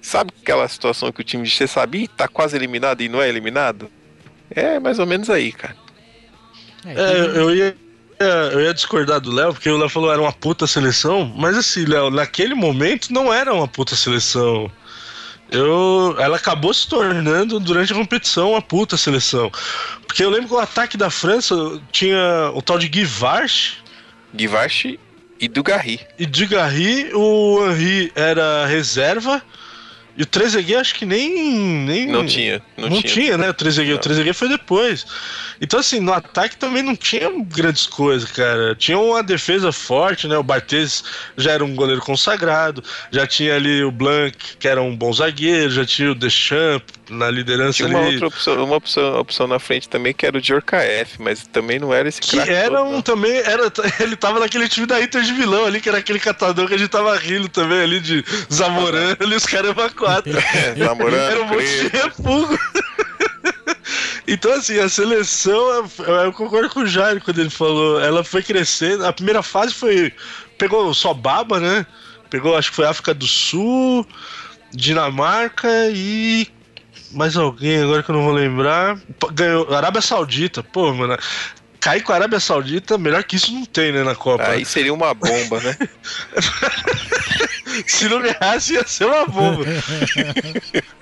Sabe 0.00 0.32
aquela 0.40 0.66
situação 0.66 1.12
que 1.12 1.20
o 1.20 1.24
time 1.24 1.46
você 1.46 1.66
sabia 1.66 2.08
tá 2.08 2.26
quase 2.26 2.56
eliminado 2.56 3.02
e 3.02 3.08
não 3.08 3.20
é 3.20 3.28
eliminado? 3.28 3.90
É 4.50 4.80
mais 4.80 4.98
ou 4.98 5.06
menos 5.06 5.28
aí, 5.28 5.52
cara. 5.52 5.76
É, 6.86 7.38
eu 7.38 7.54
ia. 7.54 7.76
Eu 8.52 8.60
ia 8.60 8.74
discordar 8.74 9.18
do 9.18 9.32
Léo, 9.32 9.54
porque 9.54 9.70
o 9.70 9.78
Léo 9.78 9.88
falou 9.88 10.10
que 10.10 10.12
era 10.12 10.22
uma 10.22 10.32
puta 10.32 10.66
seleção, 10.66 11.32
mas 11.36 11.56
assim, 11.56 11.86
Léo, 11.86 12.10
naquele 12.10 12.54
momento 12.54 13.12
não 13.12 13.32
era 13.32 13.52
uma 13.54 13.66
puta 13.66 13.96
seleção. 13.96 14.70
Eu, 15.50 16.14
ela 16.18 16.36
acabou 16.36 16.72
se 16.72 16.86
tornando, 16.86 17.58
durante 17.58 17.92
a 17.92 17.96
competição, 17.96 18.52
uma 18.52 18.62
puta 18.62 18.96
seleção. 18.96 19.50
Porque 20.06 20.22
eu 20.22 20.30
lembro 20.30 20.48
que 20.48 20.54
o 20.54 20.58
ataque 20.58 20.96
da 20.96 21.10
França 21.10 21.54
tinha 21.90 22.52
o 22.54 22.60
tal 22.62 22.78
de 22.78 22.88
Guy 22.88 23.04
Varche 23.04 23.78
Guivarchi 24.34 24.98
e 25.40 25.48
Dugarry. 25.48 26.00
e 26.18 26.26
Dugarry, 26.26 27.10
o 27.14 27.66
Henry 27.70 28.12
era 28.14 28.66
reserva, 28.66 29.42
e 30.20 30.22
o 30.22 30.26
Trezeguet 30.26 30.74
acho 30.76 30.94
que 30.96 31.06
nem. 31.06 31.32
nem 31.86 32.06
Não 32.06 32.26
tinha, 32.26 32.60
não, 32.76 32.90
não, 32.90 33.00
tinha. 33.00 33.14
tinha. 33.14 33.38
né? 33.38 33.48
O 33.48 33.54
Trezeguet, 33.54 33.92
o 33.92 33.94
Não. 33.94 34.02
Trezeguet 34.02 34.36
foi 34.36 34.50
depois. 34.50 35.06
Então, 35.62 35.80
assim, 35.80 35.98
no 35.98 36.12
ataque 36.12 36.58
também 36.58 36.82
não 36.82 36.94
tinha 36.94 37.30
grandes 37.46 37.86
coisas, 37.86 38.30
cara. 38.30 38.74
Tinha 38.74 38.98
uma 38.98 39.22
defesa 39.22 39.72
forte, 39.72 40.28
né? 40.28 40.36
O 40.36 40.42
Barthez 40.42 41.02
já 41.38 41.52
era 41.52 41.64
um 41.64 41.74
goleiro 41.74 42.02
consagrado, 42.02 42.84
já 43.10 43.26
tinha 43.26 43.56
ali 43.56 43.82
o 43.82 43.90
Blanc, 43.90 44.36
que 44.58 44.68
era 44.68 44.82
um 44.82 44.94
bom 44.94 45.10
zagueiro, 45.10 45.70
já 45.70 45.86
tinha 45.86 46.12
o 46.12 46.14
Deschamps 46.14 46.99
na 47.10 47.30
liderança 47.30 47.72
Tinha 47.72 47.88
uma 47.88 48.00
ali. 48.00 48.12
outra 48.12 48.28
opção, 48.28 48.64
uma 48.64 48.76
opção, 48.76 49.18
opção 49.18 49.46
na 49.46 49.58
frente 49.58 49.88
também 49.88 50.14
que 50.14 50.24
era 50.24 50.36
o 50.38 50.40
Djorkaeff, 50.40 51.20
mas 51.20 51.46
também 51.46 51.78
não 51.78 51.92
era 51.92 52.08
esse 52.08 52.20
Que 52.20 52.36
craque 52.36 52.50
era 52.50 52.78
todo, 52.78 52.88
um 52.88 52.92
não. 52.92 53.02
também, 53.02 53.36
era, 53.38 53.70
ele 54.00 54.16
tava 54.16 54.40
naquele 54.40 54.68
time 54.68 54.86
da 54.86 55.00
Inter 55.02 55.22
de 55.22 55.32
Milão 55.32 55.66
ali, 55.66 55.80
que 55.80 55.88
era 55.88 55.98
aquele 55.98 56.18
catador 56.20 56.66
que 56.68 56.74
a 56.74 56.78
gente 56.78 56.90
tava 56.90 57.16
rindo 57.16 57.48
também 57.48 57.80
ali 57.82 58.00
de 58.00 58.24
Zamorano 58.52 59.16
ali, 59.20 59.34
os 59.36 59.46
caramba 59.46 59.90
quatro. 59.90 60.32
É, 60.38 60.74
namorando, 60.76 61.30
Era 61.30 61.42
um 61.42 61.46
monte 61.46 61.66
de 61.66 61.88
refugo. 61.88 62.58
Então, 64.26 64.52
assim, 64.52 64.78
a 64.78 64.88
seleção, 64.88 65.88
eu 66.24 66.32
concordo 66.32 66.68
com 66.70 66.80
o 66.80 66.86
Jair 66.86 67.20
quando 67.20 67.40
ele 67.40 67.50
falou, 67.50 68.00
ela 68.00 68.22
foi 68.22 68.42
crescendo. 68.42 69.04
A 69.04 69.12
primeira 69.12 69.42
fase 69.42 69.74
foi. 69.74 70.12
Pegou 70.56 70.94
só 70.94 71.12
baba, 71.12 71.58
né? 71.58 71.84
Pegou, 72.28 72.56
acho 72.56 72.70
que 72.70 72.76
foi 72.76 72.86
África 72.86 73.12
do 73.12 73.26
Sul, 73.26 74.06
Dinamarca 74.72 75.68
e. 75.92 76.46
Mais 77.12 77.36
alguém 77.36 77.82
agora 77.82 78.02
que 78.02 78.10
eu 78.10 78.14
não 78.14 78.22
vou 78.24 78.32
lembrar. 78.32 78.98
Ganhou 79.32 79.74
Arábia 79.74 80.00
Saudita. 80.00 80.62
Pô, 80.62 80.92
mano. 80.94 81.16
Cair 81.80 82.02
com 82.02 82.12
a 82.12 82.16
Arábia 82.16 82.38
Saudita, 82.38 82.98
melhor 82.98 83.24
que 83.24 83.36
isso 83.36 83.50
não 83.52 83.64
tem, 83.64 83.90
né, 83.90 84.04
na 84.04 84.14
Copa. 84.14 84.44
Aí 84.46 84.66
seria 84.66 84.92
uma 84.92 85.14
bomba, 85.14 85.60
né? 85.62 85.76
Se 87.86 88.08
não 88.08 88.20
ganhasse, 88.20 88.74
ia 88.74 88.86
ser 88.86 89.06
uma 89.06 89.26
bomba. 89.26 89.64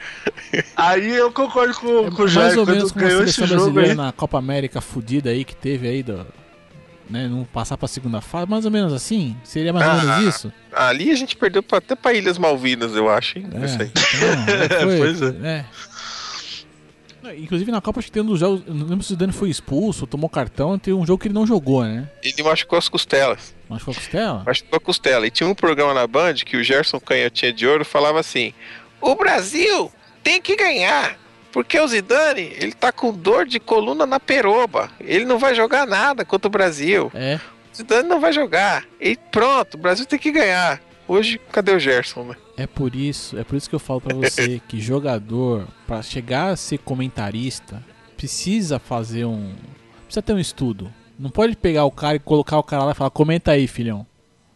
aí 0.77 1.15
eu 1.15 1.31
concordo 1.33 1.75
com, 1.75 2.11
com 2.11 2.23
o 2.23 2.29
É 2.29 2.31
mais 2.31 2.33
Jair 2.33 2.59
ou 2.59 2.65
quando 2.65 2.77
menos 2.77 2.93
como 2.93 3.05
a 3.05 3.09
ganhou 3.09 3.25
esse 3.25 3.33
seleção 3.35 3.59
jogo 3.59 3.71
brasileira 3.73 4.03
aí. 4.03 4.07
na 4.07 4.13
Copa 4.13 4.39
América 4.39 4.81
fudida 4.81 5.31
aí 5.31 5.45
que 5.45 5.55
teve 5.57 5.89
aí 5.89 6.03
do, 6.03 6.27
né, 7.09 7.27
não 7.27 7.45
passar 7.45 7.77
pra 7.77 7.89
segunda 7.89 8.21
fase, 8.21 8.49
mais 8.49 8.65
ou 8.65 8.71
menos 8.71 8.93
assim? 8.93 9.37
Seria 9.45 9.73
mais 9.73 9.87
ou 9.87 9.93
Ah. 9.93 10.19
menos 10.19 10.35
isso? 10.37 10.53
Ali 10.73 11.11
a 11.11 11.17
gente 11.17 11.37
perdeu 11.37 11.63
pra- 11.63 11.79
até 11.79 11.95
pra 11.97 12.13
Ilhas 12.13 12.39
Malvinas, 12.39 12.95
eu 12.95 13.09
acho, 13.11 13.39
hein? 13.39 13.49
É, 13.61 13.65
Isso 13.65 13.83
aí. 13.83 13.91
então, 13.91 14.79
foi, 14.89 14.99
Pois 14.99 15.23
é. 15.23 15.35
é. 15.43 15.65
Não, 17.29 17.35
Inclusive 17.35 17.70
na 17.70 17.81
Copa 17.81 18.01
acho 18.01 18.09
que 18.09 18.12
tem 18.12 18.22
um 18.22 18.26
dos 18.26 18.41
jogos, 18.41 18.62
não 18.66 18.87
lembro 18.87 19.03
se 19.03 19.12
o 19.12 19.16
Dani 19.16 19.33
foi 19.33 19.51
expulso, 19.51 20.07
tomou 20.07 20.29
cartão, 20.29 20.79
tem 20.79 20.95
um 20.95 21.07
jogo 21.07 21.20
que 21.20 21.29
ele 21.29 21.35
não 21.35 21.47
jogou, 21.47 21.85
né? 21.85 22.09
Ele 22.22 22.43
machucou 22.43 22.79
as 22.79 22.89
costelas. 22.89 23.55
Machucou 23.68 23.93
a 23.93 23.95
costela? 23.97 24.43
Machucou 24.47 24.76
a 24.76 24.81
costela. 24.81 25.26
E 25.26 25.31
tinha 25.31 25.49
um 25.49 25.55
programa 25.55 25.93
na 25.93 26.07
Band 26.07 26.35
que 26.35 26.57
o 26.57 26.64
Gerson 26.64 26.99
Canhotinha 26.99 27.53
de 27.53 27.66
Ouro 27.66 27.85
falava 27.85 28.18
assim: 28.18 28.53
O 29.01 29.14
Brasil 29.14 29.93
tem 30.22 30.41
que 30.41 30.57
ganhar. 30.57 31.18
Porque 31.53 31.79
o 31.81 31.89
Zidane, 31.89 32.53
ele 32.59 32.72
tá 32.72 32.93
com 32.93 33.12
dor 33.12 33.47
de 33.47 33.59
coluna 33.59 34.05
na 34.07 34.20
peroba. 34.20 34.91
Ele 35.01 35.24
não 35.24 35.39
vai 35.39 35.55
jogar 35.55 35.87
nada 35.87 36.24
contra 36.24 36.47
o 36.47 36.51
Brasil. 36.51 37.11
É, 37.14 37.41
O 37.72 37.76
Zidane 37.76 38.09
não 38.09 38.20
vai 38.20 38.33
jogar. 38.33 38.85
E 39.01 39.16
pronto, 39.16 39.74
o 39.74 39.79
Brasil 39.79 40.05
tem 40.07 40.18
que 40.18 40.31
ganhar. 40.31 40.81
Hoje, 41.07 41.41
cadê 41.51 41.72
o 41.72 41.79
Gerson, 41.79 42.24
né? 42.24 42.37
É 42.59 42.67
por 42.67 42.95
isso, 42.97 43.39
é 43.39 43.45
por 43.45 43.57
isso 43.57 43.69
que 43.69 43.75
eu 43.75 43.79
falo 43.79 44.01
pra 44.01 44.15
você 44.15 44.61
que 44.67 44.81
jogador, 44.81 45.67
pra 45.87 46.03
chegar 46.03 46.51
a 46.51 46.57
ser 46.57 46.79
comentarista, 46.79 47.83
precisa 48.17 48.81
fazer 48.81 49.25
um. 49.25 49.55
Precisa 50.05 50.23
ter 50.23 50.33
um 50.33 50.39
estudo. 50.39 50.93
Não 51.17 51.31
pode 51.31 51.57
pegar 51.57 51.85
o 51.85 51.91
cara 51.91 52.17
e 52.17 52.19
colocar 52.19 52.59
o 52.59 52.63
cara 52.63 52.85
lá 52.85 52.93
e 52.93 52.95
falar, 52.95 53.11
comenta 53.11 53.53
aí, 53.53 53.69
filhão. 53.69 54.05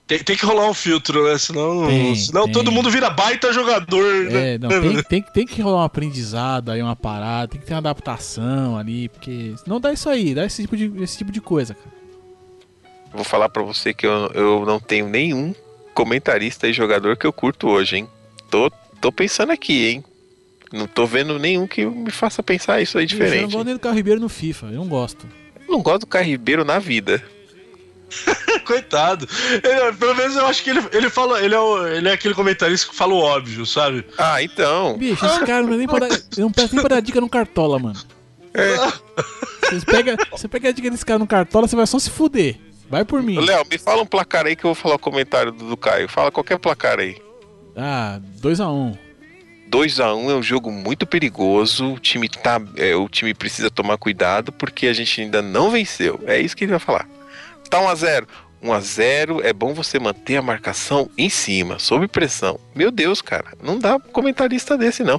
Tem, 0.06 0.18
tem 0.18 0.36
que 0.36 0.44
rolar 0.44 0.68
um 0.68 0.74
filtro, 0.74 1.24
né? 1.24 1.38
Senão, 1.38 1.86
Tem, 1.86 2.14
senão 2.16 2.44
tem. 2.44 2.52
todo 2.52 2.72
mundo 2.72 2.90
vira 2.90 3.08
baita 3.08 3.52
jogador, 3.52 4.24
né? 4.24 4.54
É, 4.54 4.58
não, 4.58 4.68
tem, 4.68 5.02
tem, 5.08 5.22
tem 5.22 5.46
que 5.46 5.62
rolar 5.62 5.82
um 5.82 5.84
aprendizado 5.84 6.70
aí, 6.70 6.82
uma 6.82 6.96
parada, 6.96 7.48
tem 7.48 7.60
que 7.60 7.66
ter 7.66 7.72
uma 7.72 7.78
adaptação 7.78 8.76
ali, 8.76 9.08
porque 9.08 9.54
não 9.66 9.80
dá 9.80 9.92
isso 9.92 10.08
aí, 10.08 10.34
dá 10.34 10.44
esse 10.44 10.62
tipo 10.62 10.76
de, 10.76 10.92
esse 11.02 11.16
tipo 11.16 11.30
de 11.30 11.40
coisa, 11.40 11.74
cara. 11.74 11.90
Eu 13.12 13.16
Vou 13.16 13.24
falar 13.24 13.48
pra 13.48 13.62
você 13.62 13.94
que 13.94 14.06
eu, 14.06 14.30
eu 14.34 14.66
não 14.66 14.80
tenho 14.80 15.08
nenhum 15.08 15.54
comentarista 15.94 16.66
e 16.68 16.72
jogador 16.72 17.16
que 17.16 17.26
eu 17.26 17.32
curto 17.32 17.68
hoje, 17.68 17.96
hein? 17.96 18.08
Tô, 18.50 18.70
tô 19.00 19.10
pensando 19.12 19.52
aqui, 19.52 19.86
hein? 19.88 20.04
Não 20.72 20.86
tô 20.86 21.06
vendo 21.06 21.38
nenhum 21.38 21.66
que 21.66 21.84
me 21.84 22.10
faça 22.10 22.42
pensar 22.42 22.80
isso 22.80 22.96
aí 22.98 23.04
Eu 23.04 23.08
não 23.10 23.18
diferente. 23.18 23.52
gosto 23.52 23.64
nem 23.64 23.74
do 23.74 23.80
Carlos 23.80 23.96
Ribeiro 23.98 24.20
no 24.20 24.28
FIFA, 24.28 24.66
eu 24.66 24.72
não 24.72 24.88
gosto. 24.88 25.26
não 25.68 25.82
gosto 25.82 26.00
do 26.00 26.06
Caio 26.06 26.26
Ribeiro 26.26 26.64
na 26.64 26.78
vida. 26.78 27.22
Coitado. 28.66 29.26
Ele- 29.62 29.92
pelo 29.94 30.14
menos 30.14 30.36
eu 30.36 30.46
acho 30.46 30.62
que 30.62 30.70
ele, 30.70 30.80
ele 30.92 31.08
fala. 31.10 31.42
Ele 31.42 31.54
é, 31.54 31.58
o- 31.58 31.86
ele 31.88 32.08
é 32.08 32.12
aquele 32.12 32.34
comentarista 32.34 32.88
que 32.88 32.94
fala 32.94 33.12
o 33.14 33.18
óbvio, 33.18 33.64
sabe? 33.66 34.04
Ah, 34.18 34.42
então. 34.42 34.96
Bicho, 34.98 35.24
esse 35.24 35.40
cara 35.40 35.62
não, 35.66 35.74
é 35.74 35.76
nem 35.78 35.86
pra 35.86 35.98
dar, 35.98 36.08
não 36.38 36.50
presta 36.52 36.74
nem 36.76 36.84
pra 36.84 36.96
dar 36.96 37.00
dica 37.02 37.20
no 37.20 37.28
Cartola, 37.28 37.78
mano. 37.78 37.98
É. 38.54 38.76
Você 39.70 39.86
pega, 39.86 40.16
você 40.30 40.46
pega 40.48 40.68
a 40.68 40.72
dica 40.72 40.90
desse 40.90 41.06
cara 41.06 41.18
no 41.18 41.26
Cartola, 41.26 41.66
você 41.66 41.74
vai 41.76 41.86
só 41.86 41.98
se 41.98 42.10
fuder. 42.10 42.56
Vai 42.92 43.06
por 43.06 43.22
mim. 43.22 43.40
Léo, 43.40 43.64
me 43.70 43.78
fala 43.78 44.02
um 44.02 44.06
placar 44.06 44.44
aí 44.44 44.54
que 44.54 44.66
eu 44.66 44.68
vou 44.68 44.74
falar 44.74 44.96
o 44.96 44.98
comentário 44.98 45.50
do, 45.50 45.66
do 45.66 45.76
Caio. 45.78 46.06
Fala 46.10 46.30
qualquer 46.30 46.58
placar 46.58 47.00
aí. 47.00 47.16
Ah, 47.74 48.20
2x1. 48.38 48.98
2x1 49.70 50.30
é 50.30 50.34
um 50.34 50.42
jogo 50.42 50.70
muito 50.70 51.06
perigoso. 51.06 51.94
O 51.94 51.98
time, 51.98 52.28
tá, 52.28 52.60
é, 52.76 52.94
o 52.94 53.08
time 53.08 53.32
precisa 53.32 53.70
tomar 53.70 53.96
cuidado 53.96 54.52
porque 54.52 54.88
a 54.88 54.92
gente 54.92 55.22
ainda 55.22 55.40
não 55.40 55.70
venceu. 55.70 56.20
É 56.26 56.38
isso 56.38 56.54
que 56.54 56.64
ele 56.64 56.72
vai 56.72 56.78
falar. 56.78 57.08
Tá 57.70 57.80
1x0. 57.80 58.26
1x0 58.62 59.40
é 59.42 59.54
bom 59.54 59.72
você 59.72 59.98
manter 59.98 60.36
a 60.36 60.42
marcação 60.42 61.08
em 61.16 61.30
cima, 61.30 61.78
sob 61.78 62.06
pressão. 62.06 62.60
Meu 62.74 62.90
Deus, 62.90 63.22
cara, 63.22 63.54
não 63.62 63.78
dá 63.78 63.98
comentarista 63.98 64.76
desse 64.76 65.02
não. 65.02 65.18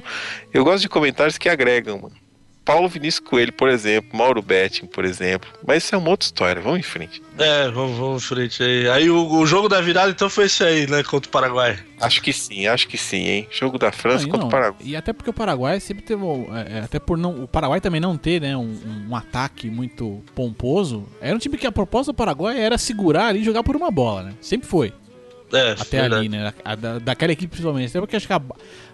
Eu 0.52 0.62
gosto 0.62 0.82
de 0.82 0.88
comentários 0.88 1.38
que 1.38 1.48
agregam, 1.48 1.98
mano. 1.98 2.23
Paulo 2.64 2.88
Vinícius 2.88 3.20
Coelho, 3.28 3.52
por 3.52 3.68
exemplo, 3.68 4.16
Mauro 4.16 4.40
Betting, 4.40 4.86
por 4.86 5.04
exemplo. 5.04 5.50
Mas 5.66 5.84
isso 5.84 5.94
é 5.94 5.98
uma 5.98 6.08
outra 6.08 6.24
história, 6.24 6.62
vamos 6.62 6.78
em 6.78 6.82
frente. 6.82 7.22
É, 7.38 7.68
vamos, 7.70 7.98
vamos 7.98 8.22
em 8.24 8.26
frente 8.26 8.62
aí. 8.62 8.88
Aí 8.88 9.10
o, 9.10 9.30
o 9.34 9.46
jogo 9.46 9.68
da 9.68 9.80
virada 9.82 10.10
então 10.10 10.30
foi 10.30 10.46
esse 10.46 10.64
aí, 10.64 10.86
né? 10.88 11.02
Contra 11.02 11.28
o 11.28 11.30
Paraguai. 11.30 11.78
Acho 12.00 12.22
que 12.22 12.32
sim, 12.32 12.66
acho 12.66 12.88
que 12.88 12.96
sim, 12.96 13.26
hein? 13.26 13.48
Jogo 13.50 13.78
da 13.78 13.92
França 13.92 14.24
Não, 14.24 14.30
contra 14.30 14.40
não, 14.40 14.48
o 14.48 14.50
Paraguai. 14.50 14.80
E 14.82 14.96
até 14.96 15.12
porque 15.12 15.28
o 15.28 15.32
Paraguai 15.34 15.78
sempre 15.78 16.02
teve. 16.04 16.22
é, 16.24 16.78
é, 16.78 16.80
até 16.80 16.98
por 16.98 17.18
não. 17.18 17.44
O 17.44 17.46
Paraguai 17.48 17.80
também 17.82 18.00
não 18.00 18.16
ter, 18.16 18.40
né, 18.40 18.56
um, 18.56 18.78
um 19.10 19.14
ataque 19.14 19.68
muito 19.68 20.22
pomposo. 20.34 21.06
Era 21.20 21.36
um 21.36 21.38
time 21.38 21.58
que 21.58 21.66
a 21.66 21.72
proposta 21.72 22.12
do 22.12 22.16
Paraguai 22.16 22.58
era 22.58 22.78
segurar 22.78 23.26
ali 23.26 23.40
e 23.40 23.44
jogar 23.44 23.62
por 23.62 23.76
uma 23.76 23.90
bola, 23.90 24.22
né? 24.22 24.34
Sempre 24.40 24.66
foi. 24.66 24.92
É, 25.52 25.72
Até 25.72 26.00
verdade. 26.00 26.14
ali, 26.14 26.28
né? 26.30 26.52
A- 26.64 26.74
da- 26.74 26.98
daquela 26.98 27.32
equipe 27.32 27.50
principalmente. 27.50 27.90
Até 27.90 28.00
porque 28.00 28.16
acho 28.16 28.26
que, 28.26 28.32
a- 28.32 28.42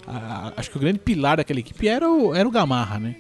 a- 0.07 0.53
acho 0.57 0.71
que 0.71 0.77
o 0.77 0.81
grande 0.81 0.99
pilar 0.99 1.37
daquela 1.37 1.61
equipe 1.61 1.87
era 1.89 2.11
o, 2.11 2.35
era 2.35 2.47
o 2.47 2.51
Gamarra, 2.51 2.99
né? 2.99 3.15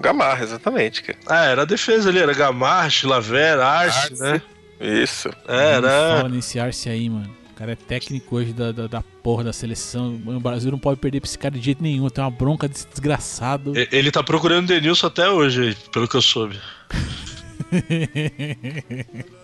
Gamarra, 0.00 0.44
exatamente, 0.44 1.02
cara. 1.02 1.18
Ah, 1.26 1.44
era 1.46 1.62
a 1.62 1.64
defesa 1.64 2.08
ali, 2.10 2.18
era 2.18 2.32
Gamarra, 2.34 2.90
Chilaver, 2.90 3.58
Arce, 3.60 3.98
Arce. 4.12 4.22
né? 4.22 4.42
Isso. 4.80 5.28
É, 5.48 5.72
era. 5.72 5.88
Fala 6.16 6.28
nesse 6.28 6.58
Arce 6.60 6.88
aí, 6.88 7.08
mano. 7.08 7.34
O 7.50 7.54
cara 7.58 7.72
é 7.72 7.76
técnico 7.76 8.36
hoje 8.36 8.52
da, 8.52 8.70
da, 8.70 8.86
da 8.86 9.02
porra 9.22 9.44
da 9.44 9.52
seleção. 9.52 10.20
O 10.26 10.38
Brasil 10.38 10.70
não 10.70 10.78
pode 10.78 11.00
perder 11.00 11.20
pra 11.20 11.28
esse 11.28 11.38
cara 11.38 11.54
de 11.54 11.64
jeito 11.64 11.82
nenhum. 11.82 12.06
Tem 12.10 12.22
uma 12.22 12.30
bronca 12.30 12.68
desse 12.68 12.86
desgraçado. 12.86 13.72
Ele 13.90 14.10
tá 14.10 14.22
procurando 14.22 14.64
o 14.64 14.68
Denilson 14.68 15.06
até 15.06 15.30
hoje, 15.30 15.74
pelo 15.90 16.06
que 16.06 16.16
eu 16.16 16.22
soube. 16.22 16.60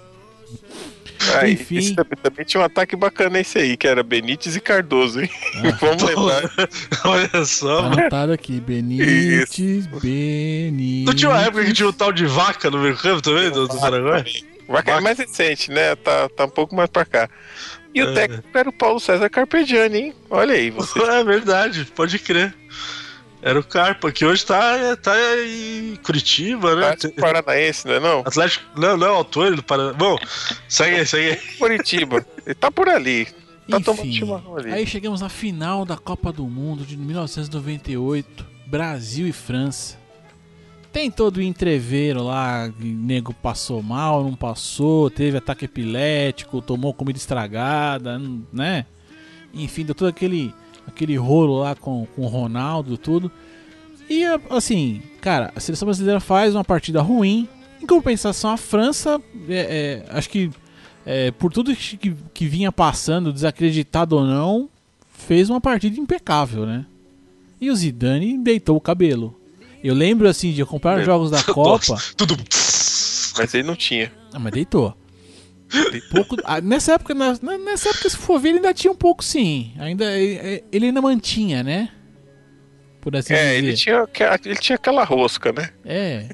Ah, 1.41 1.49
Enfim. 1.49 1.95
também, 1.95 2.19
também 2.23 2.45
tinha 2.45 2.61
um 2.61 2.65
ataque 2.65 2.97
bacana 2.97 3.41
esse 3.41 3.59
aí, 3.59 3.77
que 3.77 3.87
era 3.87 4.03
Benítez 4.03 4.57
e 4.57 4.61
Cardoso, 4.61 5.21
hein? 5.21 5.31
Vamos 5.81 6.03
lembrar. 6.03 6.43
Olha 7.05 7.45
só. 7.45 7.83
Tá 7.83 7.87
anotado 7.87 8.33
aqui. 8.33 8.61
Benítez, 8.61 9.87
Benítez. 9.87 11.07
Não 11.07 11.15
tinha 11.15 11.31
uma 11.31 11.41
época 11.41 11.65
que 11.65 11.73
tinha 11.73 11.89
um 11.89 11.93
tal 11.93 12.13
de 12.13 12.27
vaca 12.27 12.71
no 12.71 12.79
meio 12.79 12.97
campo 12.97 13.23
também, 13.23 13.51
do, 13.51 13.69
do 13.69 13.79
Paraguai? 13.79 14.25
Vai 14.69 14.83
cair 14.83 15.01
mais 15.03 15.19
recente, 15.19 15.71
né? 15.71 15.95
Tá, 15.97 16.29
tá 16.29 16.45
um 16.45 16.51
pouco 16.51 16.75
mais 16.75 16.89
pra 16.89 17.05
cá. 17.05 17.29
E 17.95 18.03
o 18.03 18.15
técnico 18.15 18.47
era 18.57 18.69
o 18.69 18.73
Paulo 18.73 18.99
César 18.99 19.29
Carpegiani, 19.29 19.99
hein? 19.99 20.15
Olha 20.31 20.55
aí, 20.55 20.71
você. 20.73 20.99
É 20.99 21.25
verdade, 21.25 21.85
pode 21.95 22.19
crer. 22.19 22.55
Era 23.43 23.59
o 23.59 23.65
Carpa, 23.65 24.13
que 24.13 24.25
hoje 24.25 24.47
tá, 24.47 24.97
tá 24.97 25.15
em 25.45 25.97
Curitiba, 25.97 26.77
né? 26.77 26.95
Tá 26.95 27.09
paranaense, 27.21 27.87
não 27.89 27.95
é 27.95 28.01
não? 28.01 28.21
Atlético. 28.21 28.65
Não, 28.79 28.97
não, 28.97 29.17
autor 29.17 29.57
do 29.57 29.63
Paraná. 29.65 29.93
Bom, 29.93 30.17
segue 30.69 30.97
aí, 30.97 31.07
segue 31.07 31.31
aí. 31.31 31.37
Curitiba. 31.59 32.25
Ele 32.47 32.55
tá 32.55 32.71
por 32.71 32.89
ali. 32.89 33.27
Tá 33.69 33.81
tomando 33.81 34.07
Enfim, 34.07 34.13
chimarrão 34.13 34.57
ali. 34.57 34.73
aí 34.73 34.87
chegamos 34.87 35.21
na 35.21 35.29
final 35.29 35.85
da 35.85 35.97
Copa 35.97 36.33
do 36.33 36.45
Mundo 36.45 36.85
de 36.85 36.97
1998, 36.97 38.47
Brasil 38.67 39.27
e 39.27 39.33
França. 39.33 40.01
Tem 40.93 41.11
todo 41.11 41.39
o 41.39 41.43
entreveiro 41.43 42.23
lá, 42.23 42.71
nego 42.79 43.33
passou 43.33 43.83
mal, 43.83 44.23
não 44.23 44.35
passou, 44.35 45.09
teve 45.09 45.39
ataque 45.39 45.65
epilético, 45.65 46.61
tomou 46.61 46.93
comida 46.93 47.19
estragada, 47.19 48.21
né? 48.53 48.85
Enfim, 49.55 49.85
deu 49.85 49.95
todo 49.95 50.09
aquele, 50.09 50.53
aquele 50.87 51.17
rolo 51.17 51.61
lá 51.61 51.75
com, 51.75 52.07
com 52.15 52.23
o 52.23 52.27
Ronaldo, 52.27 52.97
tudo. 52.97 53.31
E 54.09 54.25
assim, 54.51 55.03
cara, 55.21 55.53
a 55.55 55.61
seleção 55.61 55.87
brasileira 55.87 56.21
faz 56.21 56.55
uma 56.55 56.65
partida 56.65 57.01
ruim. 57.01 57.49
Em 57.81 57.87
compensação, 57.87 58.51
a 58.51 58.57
França, 58.57 59.21
é, 59.49 60.05
é, 60.09 60.17
acho 60.17 60.29
que 60.29 60.51
é, 61.05 61.31
por 61.33 61.53
tudo 61.53 61.75
que, 61.75 62.15
que 62.33 62.47
vinha 62.47 62.71
passando, 62.71 63.33
desacreditado 63.33 64.17
ou 64.17 64.25
não, 64.25 64.69
fez 65.13 65.51
uma 65.51 65.61
partida 65.61 65.99
impecável, 65.99 66.65
né? 66.65 66.85
E 67.61 67.71
o 67.71 67.77
Zidane 67.77 68.39
deitou 68.39 68.77
o 68.77 68.81
cabelo. 68.81 69.39
Eu 69.83 69.95
lembro 69.95 70.29
assim 70.29 70.53
de 70.53 70.63
acompanhar 70.63 71.01
os 71.01 71.05
jogos 71.05 71.31
da 71.31 71.43
Copa. 71.45 71.97
Tudo. 72.17 72.37
Mas 73.39 73.55
ele 73.55 73.63
não 73.65 73.75
tinha. 73.75 74.13
Ah, 74.33 74.39
mas 74.39 74.53
deitou. 74.53 74.97
Tem 75.91 76.01
pouco, 76.11 76.37
ah, 76.45 76.61
nessa 76.61 76.93
época, 76.95 77.15
nessa 77.15 77.89
época, 77.91 78.09
se 78.11 78.17
for 78.17 78.39
ver, 78.39 78.51
ele 78.51 78.59
ainda 78.59 78.75
tinha 78.75 78.91
um 78.93 78.97
pouco 78.97 79.25
sim. 79.25 79.73
Ainda, 79.79 80.05
ele 80.19 80.65
ele 80.71 80.87
ainda 80.87 81.01
mantinha, 81.01 81.63
né? 81.63 81.89
Por 83.01 83.17
assim 83.17 83.33
É, 83.33 83.55
dizer. 83.55 83.59
ele 83.59 83.75
tinha, 83.77 84.09
ele 84.45 84.57
tinha 84.57 84.77
aquela 84.77 85.03
rosca, 85.05 85.53
né? 85.53 85.71
É. 85.85 86.29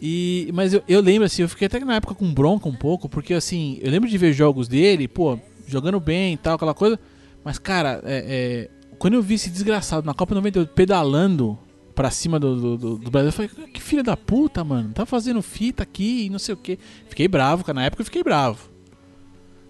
E, 0.00 0.50
mas 0.52 0.74
eu, 0.74 0.82
eu 0.86 1.00
lembro, 1.00 1.24
assim, 1.24 1.42
eu 1.42 1.48
fiquei 1.48 1.66
até 1.66 1.80
na 1.80 1.96
época 1.96 2.14
com 2.14 2.32
bronca 2.32 2.68
um 2.68 2.74
pouco, 2.74 3.08
porque 3.08 3.32
assim, 3.34 3.78
eu 3.80 3.90
lembro 3.90 4.08
de 4.08 4.18
ver 4.18 4.32
jogos 4.32 4.68
dele, 4.68 5.08
pô, 5.08 5.38
jogando 5.66 5.98
bem 5.98 6.34
e 6.34 6.36
tal, 6.36 6.56
aquela 6.56 6.74
coisa. 6.74 6.98
Mas, 7.42 7.58
cara, 7.58 8.00
é, 8.04 8.68
é, 8.86 8.94
quando 8.98 9.14
eu 9.14 9.22
vi 9.22 9.34
esse 9.34 9.50
desgraçado 9.50 10.06
na 10.06 10.12
Copa 10.14 10.34
98 10.34 10.72
pedalando 10.74 11.58
pra 11.94 12.10
cima 12.10 12.38
do, 12.40 12.56
do, 12.56 12.76
do- 12.76 12.98
do 12.98 13.10
Brasil, 13.10 13.28
eu 13.28 13.32
falei, 13.32 13.50
que 13.72 13.80
filho 13.80 14.02
da 14.02 14.16
puta, 14.16 14.64
mano, 14.64 14.90
tá 14.92 15.06
fazendo 15.06 15.40
fita 15.42 15.82
aqui 15.82 16.26
e 16.26 16.30
não 16.30 16.38
sei 16.38 16.54
o 16.54 16.56
que. 16.56 16.78
Fiquei 17.08 17.28
bravo, 17.28 17.64
cara, 17.64 17.76
na 17.76 17.84
época 17.84 18.02
eu 18.02 18.06
fiquei 18.06 18.22
bravo. 18.22 18.72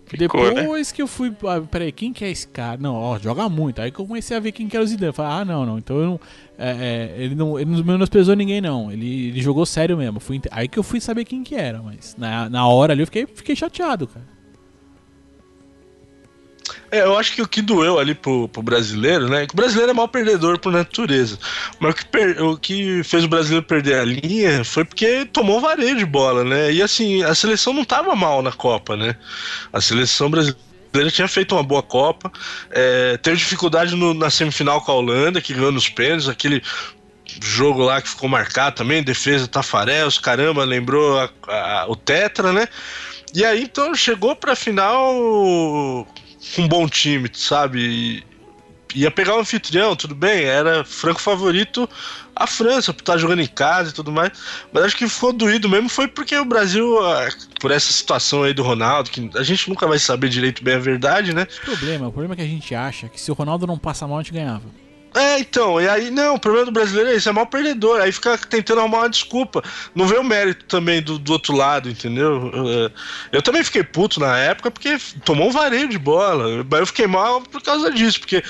Ficou, 0.07 0.45
né? 0.55 0.63
Depois 0.63 0.93
que 0.93 1.01
eu 1.01 1.07
fui. 1.07 1.35
Ah, 1.49 1.61
peraí, 1.63 1.91
quem 1.91 2.13
que 2.13 2.25
é 2.25 2.31
esse 2.31 2.47
cara? 2.47 2.77
Não, 2.81 2.95
ó, 2.95 3.19
joga 3.19 3.49
muito. 3.49 3.81
Aí 3.81 3.91
que 3.91 3.99
eu 3.99 4.07
comecei 4.07 4.37
a 4.37 4.41
ver 4.41 4.53
quem 4.53 4.69
que 4.69 4.77
era 4.77 4.85
o 4.85 4.87
Zidane. 4.87 5.07
Eu 5.09 5.13
Falei, 5.15 5.33
ah, 5.33 5.45
não, 5.45 5.65
não. 5.67 5.79
Então 5.79 5.97
eu 5.97 6.05
não. 6.05 6.21
é, 6.59 7.15
é, 7.19 7.23
ele 7.23 7.35
não, 7.35 7.59
ele 7.59 7.71
não 7.71 7.83
menosprezou 7.83 8.37
ninguém, 8.37 8.61
não. 8.61 8.93
Ele, 8.93 9.29
ele 9.29 9.41
jogou 9.41 9.65
sério 9.65 9.97
mesmo. 9.97 10.21
Fui 10.21 10.41
aí 10.51 10.69
que 10.69 10.79
eu 10.79 10.83
fui 10.83 11.01
saber 11.01 11.25
quem 11.25 11.43
que 11.43 11.55
era. 11.55 11.83
Mas 11.83 12.15
na, 12.19 12.49
na 12.51 12.69
hora 12.69 12.93
ali 12.93 13.01
eu 13.03 13.07
fiquei, 13.07 13.27
fiquei 13.27 13.57
chateado, 13.57 14.07
cara. 14.07 14.27
É, 16.91 17.01
eu 17.01 17.19
acho 17.19 17.35
que 17.35 17.43
o 17.43 17.49
que 17.49 17.61
doeu 17.61 17.99
ali 17.99 18.15
pro, 18.15 18.49
pro 18.49 18.63
brasileiro, 18.63 19.29
né? 19.29 19.47
O 19.53 19.57
brasileiro 19.57 19.91
é 19.91 19.95
mal 19.95 20.09
perdedor 20.09 20.59
por 20.59 20.73
natureza. 20.73 21.39
Mas 21.79 21.93
o 21.93 21.95
que, 21.97 22.05
per- 22.07 22.43
o 22.43 22.57
que 22.59 23.03
fez 23.05 23.25
o 23.25 23.29
brasileiro 23.29 23.65
perder 23.67 23.99
a 23.99 24.05
linha 24.05 24.65
foi 24.65 24.85
porque 24.85 25.27
tomou 25.27 25.61
vareio 25.61 25.97
de 25.97 26.07
bola, 26.07 26.43
né? 26.45 26.73
E 26.73 26.83
assim, 26.83 27.23
a 27.23 27.35
seleção 27.35 27.73
não 27.73 27.85
tava 27.85 28.15
mal 28.15 28.43
na 28.43 28.53
Copa, 28.53 28.97
né? 28.97 29.15
A 29.73 29.81
seleção 29.81 30.31
brasileira 30.31 30.65
tinha 31.11 31.29
feito 31.29 31.55
uma 31.55 31.63
boa 31.63 31.83
Copa, 31.83 32.31
é, 32.71 33.17
teve 33.19 33.37
dificuldade 33.37 33.95
no- 33.97 34.15
na 34.15 34.31
semifinal 34.31 34.81
com 34.81 34.93
a 34.93 34.95
Holanda, 34.95 35.41
que 35.41 35.53
ganhou 35.53 35.73
nos 35.73 35.89
pênaltis, 35.89 36.29
aquele 36.29 36.63
jogo 37.43 37.83
lá 37.83 38.01
que 38.01 38.09
ficou 38.09 38.29
marcado 38.29 38.77
também, 38.77 39.03
defesa 39.03 39.49
Tafarel, 39.49 40.07
os 40.07 40.19
caramba, 40.19 40.65
lembrou 40.65 41.19
a- 41.19 41.31
a- 41.49 41.87
o 41.89 41.97
Tetra, 41.97 42.53
né? 42.53 42.69
E 43.35 43.45
aí 43.45 43.65
então 43.65 43.95
chegou 43.95 44.37
pra 44.37 44.55
final 44.55 46.07
um 46.59 46.69
bom 46.69 46.89
time, 46.89 47.31
sabe? 47.33 47.81
E 47.81 48.35
ia 48.95 49.11
pegar 49.11 49.37
o 49.37 49.41
anfitrião, 49.41 49.97
tudo 49.97 50.15
bem, 50.15 50.45
era 50.45 50.85
franco 50.85 51.21
favorito 51.21 51.89
a 52.37 52.47
França, 52.47 52.93
por 52.93 53.01
estar 53.01 53.17
jogando 53.17 53.43
em 53.43 53.47
casa 53.47 53.91
e 53.91 53.93
tudo 53.93 54.11
mais. 54.11 54.33
Mas 54.73 54.85
acho 54.85 54.97
que 54.97 55.09
ficou 55.09 55.33
doído 55.33 55.69
mesmo 55.69 55.89
foi 55.89 56.09
porque 56.09 56.37
o 56.37 56.45
Brasil, 56.45 56.99
ah, 57.05 57.29
por 57.61 57.71
essa 57.71 57.93
situação 57.93 58.43
aí 58.43 58.53
do 58.53 58.63
Ronaldo, 58.63 59.11
que 59.11 59.31
a 59.37 59.43
gente 59.43 59.69
nunca 59.69 59.87
vai 59.87 59.99
saber 59.99 60.29
direito 60.29 60.63
bem 60.63 60.75
a 60.75 60.79
verdade, 60.79 61.33
né? 61.33 61.47
O 61.63 61.65
problema, 61.65 62.09
o 62.09 62.13
problema 62.13 62.35
é 62.35 62.37
que 62.37 62.43
a 62.43 62.47
gente 62.47 62.75
acha 62.75 63.09
que 63.09 63.21
se 63.21 63.31
o 63.31 63.35
Ronaldo 63.35 63.67
não 63.67 63.79
passa 63.79 64.07
mal, 64.07 64.19
a 64.19 64.23
gente 64.23 64.33
ganhava. 64.33 64.84
É, 65.15 65.39
então, 65.39 65.81
e 65.81 65.89
aí, 65.89 66.11
não, 66.11 66.35
o 66.35 66.41
problema 66.41 66.67
do 66.67 66.73
brasileiro 66.73 67.11
é 67.11 67.15
isso, 67.15 67.29
é 67.29 67.33
mal 67.33 67.47
perdedor, 67.47 68.01
aí 68.01 68.11
fica 68.11 68.37
tentando 68.37 68.81
arrumar 68.81 68.99
uma 68.99 69.09
desculpa. 69.09 69.63
Não 69.95 70.09
vê 70.09 70.17
o 70.17 70.25
mérito 70.25 70.65
também 70.65 71.01
do, 71.01 71.19
do 71.19 71.33
outro 71.33 71.55
lado, 71.57 71.89
entendeu? 71.89 72.51
Eu, 72.53 72.91
eu 73.31 73.43
também 73.43 73.63
fiquei 73.63 73.85
puto 73.85 74.19
na 74.19 74.37
época 74.37 74.73
porque 74.73 74.99
tomou 75.25 75.49
um 75.49 75.53
vareio 75.53 75.89
de 75.89 75.99
bola, 75.99 76.65
mas 76.69 76.81
eu 76.81 76.87
fiquei 76.87 77.07
mal 77.07 77.41
por 77.43 77.63
causa 77.63 77.93
disso, 77.93 78.19
porque 78.19 78.43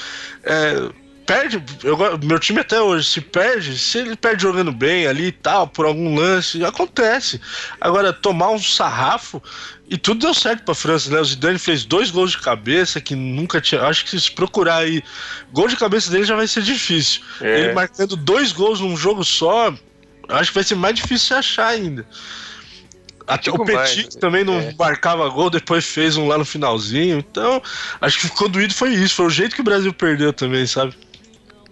é, 0.43 0.89
perde, 1.27 1.63
eu 1.83 1.97
meu 2.23 2.39
time 2.39 2.61
até 2.61 2.81
hoje, 2.81 3.09
se 3.09 3.21
perde, 3.21 3.79
se 3.79 3.99
ele 3.99 4.17
perde 4.17 4.43
jogando 4.43 4.73
bem 4.73 5.07
ali 5.07 5.27
e 5.27 5.33
tal, 5.33 5.67
por 5.67 5.87
algum 5.87 6.15
lance, 6.15 6.65
acontece. 6.65 7.41
Agora, 7.81 8.13
tomar 8.13 8.51
um 8.51 8.59
sarrafo, 8.59 9.43
e 9.89 9.99
tudo 9.99 10.21
deu 10.21 10.33
certo 10.33 10.65
pra 10.65 10.75
França, 10.75 11.11
né? 11.11 11.21
O 11.21 11.25
Zidane 11.25 11.59
fez 11.59 11.85
dois 11.85 12.11
gols 12.11 12.31
de 12.31 12.39
cabeça 12.39 13.01
que 13.01 13.15
nunca 13.15 13.61
tinha. 13.61 13.83
Acho 13.83 14.05
que 14.05 14.19
se 14.19 14.31
procurar 14.31 14.79
aí, 14.79 15.03
gol 15.53 15.69
de 15.69 15.77
cabeça 15.77 16.11
dele 16.11 16.25
já 16.25 16.35
vai 16.35 16.47
ser 16.47 16.63
difícil. 16.63 17.21
É. 17.41 17.61
Ele 17.61 17.73
marcando 17.75 18.17
dois 18.17 18.51
gols 18.51 18.81
num 18.81 18.97
jogo 18.97 19.23
só, 19.23 19.75
acho 20.29 20.51
que 20.51 20.55
vai 20.55 20.65
ser 20.65 20.75
mais 20.75 20.95
difícil 20.95 21.29
de 21.29 21.35
achar 21.35 21.67
ainda. 21.67 22.07
Até 23.27 23.51
o 23.51 23.59
Petit 23.65 23.75
mais, 23.75 24.15
também 24.17 24.45
não 24.45 24.55
é. 24.55 24.75
marcava 24.79 25.29
gol, 25.29 25.49
depois 25.49 25.85
fez 25.85 26.17
um 26.17 26.27
lá 26.29 26.37
no 26.37 26.45
finalzinho. 26.45 27.19
Então, 27.19 27.63
acho 28.01 28.21
que 28.21 28.27
ficou 28.29 28.49
doído 28.49 28.75
foi 28.75 28.91
isso. 28.91 29.15
Foi 29.15 29.27
o 29.27 29.31
jeito 29.31 29.55
que 29.55 29.63
o 29.63 29.65
Brasil 29.65 29.93
perdeu 29.93 30.33
também, 30.33 30.67
sabe? 30.67 30.95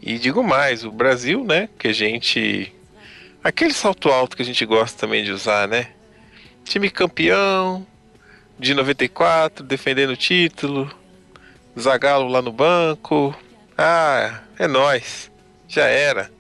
E 0.00 0.18
digo 0.18 0.42
mais, 0.42 0.84
o 0.84 0.90
Brasil, 0.90 1.44
né? 1.44 1.68
Que 1.78 1.88
a 1.88 1.92
gente. 1.92 2.72
Aquele 3.44 3.72
salto 3.72 4.08
alto 4.08 4.36
que 4.36 4.42
a 4.42 4.46
gente 4.46 4.64
gosta 4.64 4.98
também 4.98 5.24
de 5.24 5.32
usar, 5.32 5.68
né? 5.68 5.88
Time 6.64 6.88
campeão 6.88 7.86
de 8.58 8.74
94, 8.74 9.64
defendendo 9.64 10.10
o 10.10 10.16
título. 10.16 10.90
Zagalo 11.78 12.28
lá 12.28 12.42
no 12.42 12.52
banco. 12.52 13.34
Ah, 13.76 14.40
é 14.58 14.66
nós. 14.66 15.30
Já 15.68 15.86
era. 15.86 16.30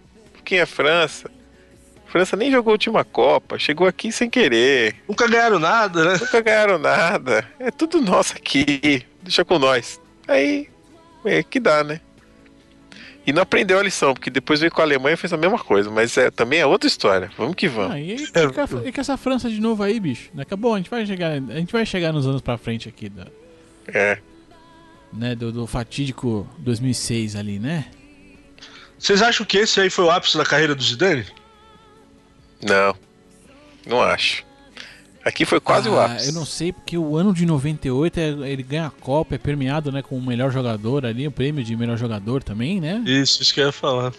Quem 0.44 0.58
é 0.58 0.66
França? 0.66 1.30
França 2.06 2.36
nem 2.36 2.50
jogou 2.50 2.72
a 2.72 2.74
última 2.74 3.04
Copa, 3.04 3.58
chegou 3.58 3.86
aqui 3.86 4.12
sem 4.12 4.28
querer. 4.28 4.96
Nunca 5.08 5.26
ganharam 5.26 5.58
nada, 5.58 6.04
né? 6.04 6.18
Nunca 6.20 6.42
ganharam 6.42 6.78
nada. 6.78 7.48
É 7.58 7.70
tudo 7.70 8.02
nosso 8.02 8.34
aqui. 8.34 9.06
Deixa 9.22 9.44
com 9.46 9.58
nós. 9.58 9.98
Aí, 10.28 10.68
é 11.24 11.42
que 11.42 11.58
dá, 11.58 11.82
né? 11.82 12.02
E 13.26 13.32
não 13.32 13.42
aprendeu 13.42 13.78
a 13.78 13.82
lição, 13.82 14.14
porque 14.14 14.30
depois 14.30 14.58
veio 14.60 14.72
com 14.72 14.80
a 14.80 14.84
Alemanha 14.84 15.14
e 15.14 15.16
fez 15.16 15.32
a 15.32 15.36
mesma 15.36 15.58
coisa. 15.58 15.88
Mas 15.90 16.16
é, 16.18 16.30
também 16.30 16.58
é 16.58 16.66
outra 16.66 16.88
história. 16.88 17.30
Vamos 17.36 17.54
que 17.54 17.68
vamos. 17.68 17.92
Ah, 17.92 18.00
e, 18.00 18.16
e, 18.16 18.26
com, 18.28 18.88
e 18.88 18.92
com 18.92 19.00
essa 19.00 19.16
França 19.16 19.48
de 19.48 19.60
novo 19.60 19.82
aí, 19.82 20.00
bicho? 20.00 20.30
Acabou, 20.36 20.74
a 20.74 20.78
gente 20.78 20.90
vai 20.90 21.06
chegar, 21.06 21.30
a 21.32 21.58
gente 21.58 21.72
vai 21.72 21.86
chegar 21.86 22.12
nos 22.12 22.26
anos 22.26 22.40
pra 22.40 22.58
frente 22.58 22.88
aqui, 22.88 23.08
da, 23.08 23.26
É. 23.86 24.18
né, 25.12 25.34
do, 25.36 25.52
do 25.52 25.66
fatídico 25.68 26.48
2006 26.58 27.36
ali, 27.36 27.58
né? 27.60 27.86
Vocês 28.98 29.22
acham 29.22 29.46
que 29.46 29.58
esse 29.58 29.80
aí 29.80 29.88
foi 29.90 30.04
o 30.04 30.10
ápice 30.10 30.36
da 30.36 30.44
carreira 30.44 30.74
do 30.74 30.82
Zidane? 30.82 31.26
Não. 32.62 32.94
Não 33.86 34.00
acho. 34.02 34.44
Aqui 35.24 35.44
foi 35.44 35.60
quase 35.60 35.88
o 35.88 35.96
Ah, 35.98 36.06
ápice. 36.06 36.28
Eu 36.28 36.32
não 36.32 36.44
sei, 36.44 36.72
porque 36.72 36.98
o 36.98 37.16
ano 37.16 37.32
de 37.32 37.46
98 37.46 38.18
é, 38.18 38.28
ele 38.50 38.62
ganha 38.62 38.86
a 38.86 38.90
Copa, 38.90 39.36
é 39.36 39.38
premiado 39.38 39.92
né, 39.92 40.02
com 40.02 40.16
o 40.18 40.22
melhor 40.22 40.50
jogador 40.50 41.06
ali, 41.06 41.26
o 41.28 41.30
prêmio 41.30 41.62
de 41.62 41.76
melhor 41.76 41.96
jogador 41.96 42.42
também, 42.42 42.80
né? 42.80 43.02
Isso, 43.06 43.40
isso 43.40 43.54
que 43.54 43.60
eu 43.60 43.66
ia 43.66 43.72
falar. 43.72 44.12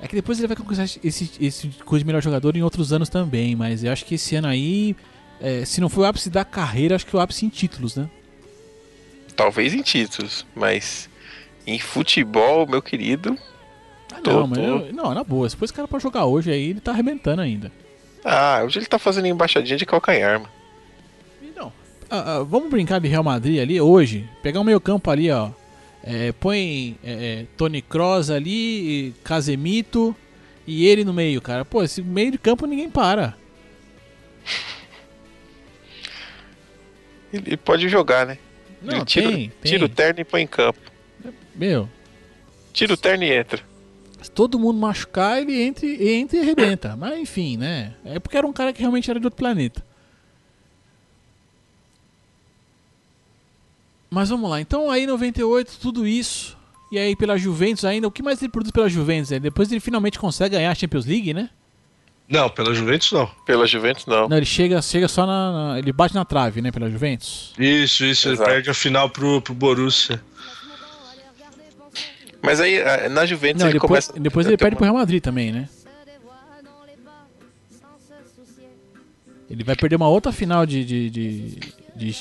É 0.00 0.08
que 0.08 0.16
depois 0.16 0.38
ele 0.38 0.48
vai 0.48 0.56
conquistar 0.56 0.84
esse, 0.84 1.30
esse 1.40 1.68
coisa 1.84 2.02
de 2.02 2.06
melhor 2.06 2.22
jogador 2.22 2.56
em 2.56 2.62
outros 2.62 2.92
anos 2.92 3.08
também, 3.08 3.54
mas 3.54 3.84
eu 3.84 3.92
acho 3.92 4.04
que 4.04 4.16
esse 4.16 4.34
ano 4.36 4.48
aí, 4.48 4.96
é, 5.40 5.64
se 5.64 5.80
não 5.80 5.88
foi 5.88 6.04
o 6.04 6.06
ápice 6.06 6.28
da 6.30 6.44
carreira, 6.44 6.96
acho 6.96 7.04
que 7.04 7.10
foi 7.12 7.20
o 7.20 7.22
ápice 7.22 7.46
em 7.46 7.48
títulos, 7.48 7.94
né? 7.96 8.08
Talvez 9.36 9.74
em 9.74 9.82
títulos, 9.82 10.44
mas 10.56 11.08
em 11.66 11.78
futebol, 11.78 12.66
meu 12.68 12.82
querido. 12.82 13.36
Ah, 14.12 14.20
Tô, 14.22 14.40
não, 14.40 14.46
mas 14.48 14.58
tô. 14.58 14.64
eu- 14.64 14.92
não, 14.92 15.14
na 15.14 15.22
boa, 15.22 15.48
se 15.48 15.56
pôs 15.56 15.68
esse 15.70 15.74
cara 15.76 15.86
pra 15.86 15.98
jogar 16.00 16.24
hoje 16.24 16.50
aí, 16.50 16.70
ele 16.70 16.80
tá 16.80 16.90
arrebentando 16.92 17.42
ainda. 17.42 17.70
Ah, 18.30 18.62
hoje 18.62 18.78
ele 18.78 18.86
tá 18.86 18.98
fazendo 18.98 19.26
embaixadinha 19.26 19.78
de 19.78 19.86
calcanhar, 19.86 20.38
mano. 20.38 20.52
Então, 21.42 21.72
ah, 22.10 22.36
ah, 22.36 22.42
vamos 22.42 22.68
brincar 22.68 23.00
de 23.00 23.08
Real 23.08 23.24
Madrid 23.24 23.58
ali 23.58 23.80
hoje, 23.80 24.28
pegar 24.42 24.60
o 24.60 24.64
meio 24.64 24.78
campo 24.80 25.10
ali, 25.10 25.30
ó. 25.30 25.50
É, 26.04 26.32
põe 26.32 26.98
é, 27.02 27.12
é, 27.12 27.46
Tony 27.56 27.80
Kroos 27.80 28.30
ali, 28.30 29.14
Casemito 29.24 30.14
e 30.66 30.86
ele 30.86 31.04
no 31.04 31.12
meio, 31.14 31.40
cara. 31.40 31.64
Pô, 31.64 31.82
esse 31.82 32.02
meio 32.02 32.30
de 32.30 32.38
campo 32.38 32.66
ninguém 32.66 32.90
para. 32.90 33.34
Ele 37.30 37.58
pode 37.58 37.90
jogar, 37.90 38.24
né? 38.24 38.38
Não, 38.80 38.96
ele 38.96 39.04
tira, 39.04 39.28
tem, 39.28 39.52
tem. 39.60 39.72
tira 39.72 39.84
o 39.84 39.88
terno 39.88 40.20
e 40.20 40.24
põe 40.24 40.40
em 40.40 40.46
campo. 40.46 40.80
Meu, 41.54 41.86
Tira 42.72 42.94
o 42.94 42.96
terno 42.96 43.24
e 43.24 43.32
entra. 43.32 43.60
Se 44.22 44.30
todo 44.30 44.58
mundo 44.58 44.78
machucar, 44.78 45.40
ele 45.40 45.60
entra, 45.62 45.86
e- 45.86 46.08
entra 46.14 46.36
e 46.36 46.40
arrebenta. 46.40 46.96
Mas 46.96 47.18
enfim, 47.18 47.56
né? 47.56 47.94
É 48.04 48.18
porque 48.18 48.36
era 48.36 48.46
um 48.46 48.52
cara 48.52 48.72
que 48.72 48.80
realmente 48.80 49.10
era 49.10 49.18
de 49.20 49.26
outro 49.26 49.38
planeta. 49.38 49.84
Mas 54.10 54.30
vamos 54.30 54.48
lá, 54.48 54.60
então 54.60 54.90
aí 54.90 55.06
98, 55.06 55.78
tudo 55.80 56.06
isso. 56.06 56.56
E 56.90 56.98
aí 56.98 57.14
pela 57.14 57.36
Juventus 57.36 57.84
ainda, 57.84 58.08
o 58.08 58.10
que 58.10 58.22
mais 58.22 58.40
ele 58.40 58.50
produz 58.50 58.70
pela 58.70 58.88
Juventus? 58.88 59.30
É? 59.32 59.38
Depois 59.38 59.70
ele 59.70 59.80
finalmente 59.80 60.18
consegue 60.18 60.56
ganhar 60.56 60.70
a 60.70 60.74
Champions 60.74 61.04
League, 61.04 61.34
né? 61.34 61.50
Não, 62.26 62.48
pela 62.48 62.74
Juventus 62.74 63.10
não. 63.12 63.26
Pela 63.44 63.66
Juventus, 63.66 64.06
não. 64.06 64.28
Não, 64.28 64.36
ele 64.36 64.46
chega, 64.46 64.80
chega 64.82 65.08
só 65.08 65.26
na, 65.26 65.52
na- 65.72 65.78
Ele 65.78 65.92
bate 65.92 66.14
na 66.14 66.24
trave, 66.24 66.60
né, 66.62 66.70
pela 66.70 66.90
Juventus. 66.90 67.52
Isso, 67.58 68.04
isso, 68.04 68.28
Exato. 68.30 68.48
ele 68.48 68.54
perde 68.56 68.70
a 68.70 68.74
final 68.74 69.08
pro, 69.10 69.40
pro 69.42 69.54
Borussia. 69.54 70.22
Mas 72.42 72.60
aí, 72.60 72.78
na 73.08 73.26
Juventus, 73.26 73.60
Não, 73.62 73.68
ele 73.68 73.78
depois, 73.80 74.06
começa. 74.06 74.20
depois 74.20 74.46
ele 74.46 74.56
perde 74.56 74.74
uma- 74.74 74.78
pro 74.78 74.84
Real 74.84 74.94
Madrid 74.96 75.22
também, 75.22 75.52
né? 75.52 75.68
Ele 79.50 79.64
vai 79.64 79.74
perder 79.74 79.96
uma 79.96 80.08
outra 80.08 80.30
final 80.30 80.66
de. 80.66 80.84
de, 80.84 81.10
de, 81.10 81.58
de, 81.96 82.12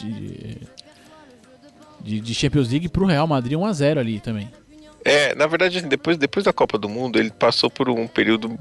de, 2.01 2.22
de- 2.22 2.34
Champions 2.34 2.70
League 2.72 2.88
pro 2.89 3.05
Real 3.05 3.28
Madrid 3.28 3.53
1x0 3.57 3.97
ali 3.99 4.20
também. 4.20 4.49
É, 5.03 5.36
na 5.36 5.45
verdade, 5.45 5.78
assim, 5.78 5.88
depois, 5.88 6.18
depois 6.18 6.45
da 6.45 6.53
Copa 6.53 6.78
do 6.78 6.88
Mundo, 6.89 7.20
ele 7.20 7.30
passou 7.32 7.70
por 7.70 7.89
um 7.89 8.07
período 8.07 8.57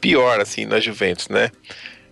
pior, 0.00 0.40
assim, 0.40 0.64
na 0.66 0.80
Juventus, 0.80 1.28
né? 1.28 1.50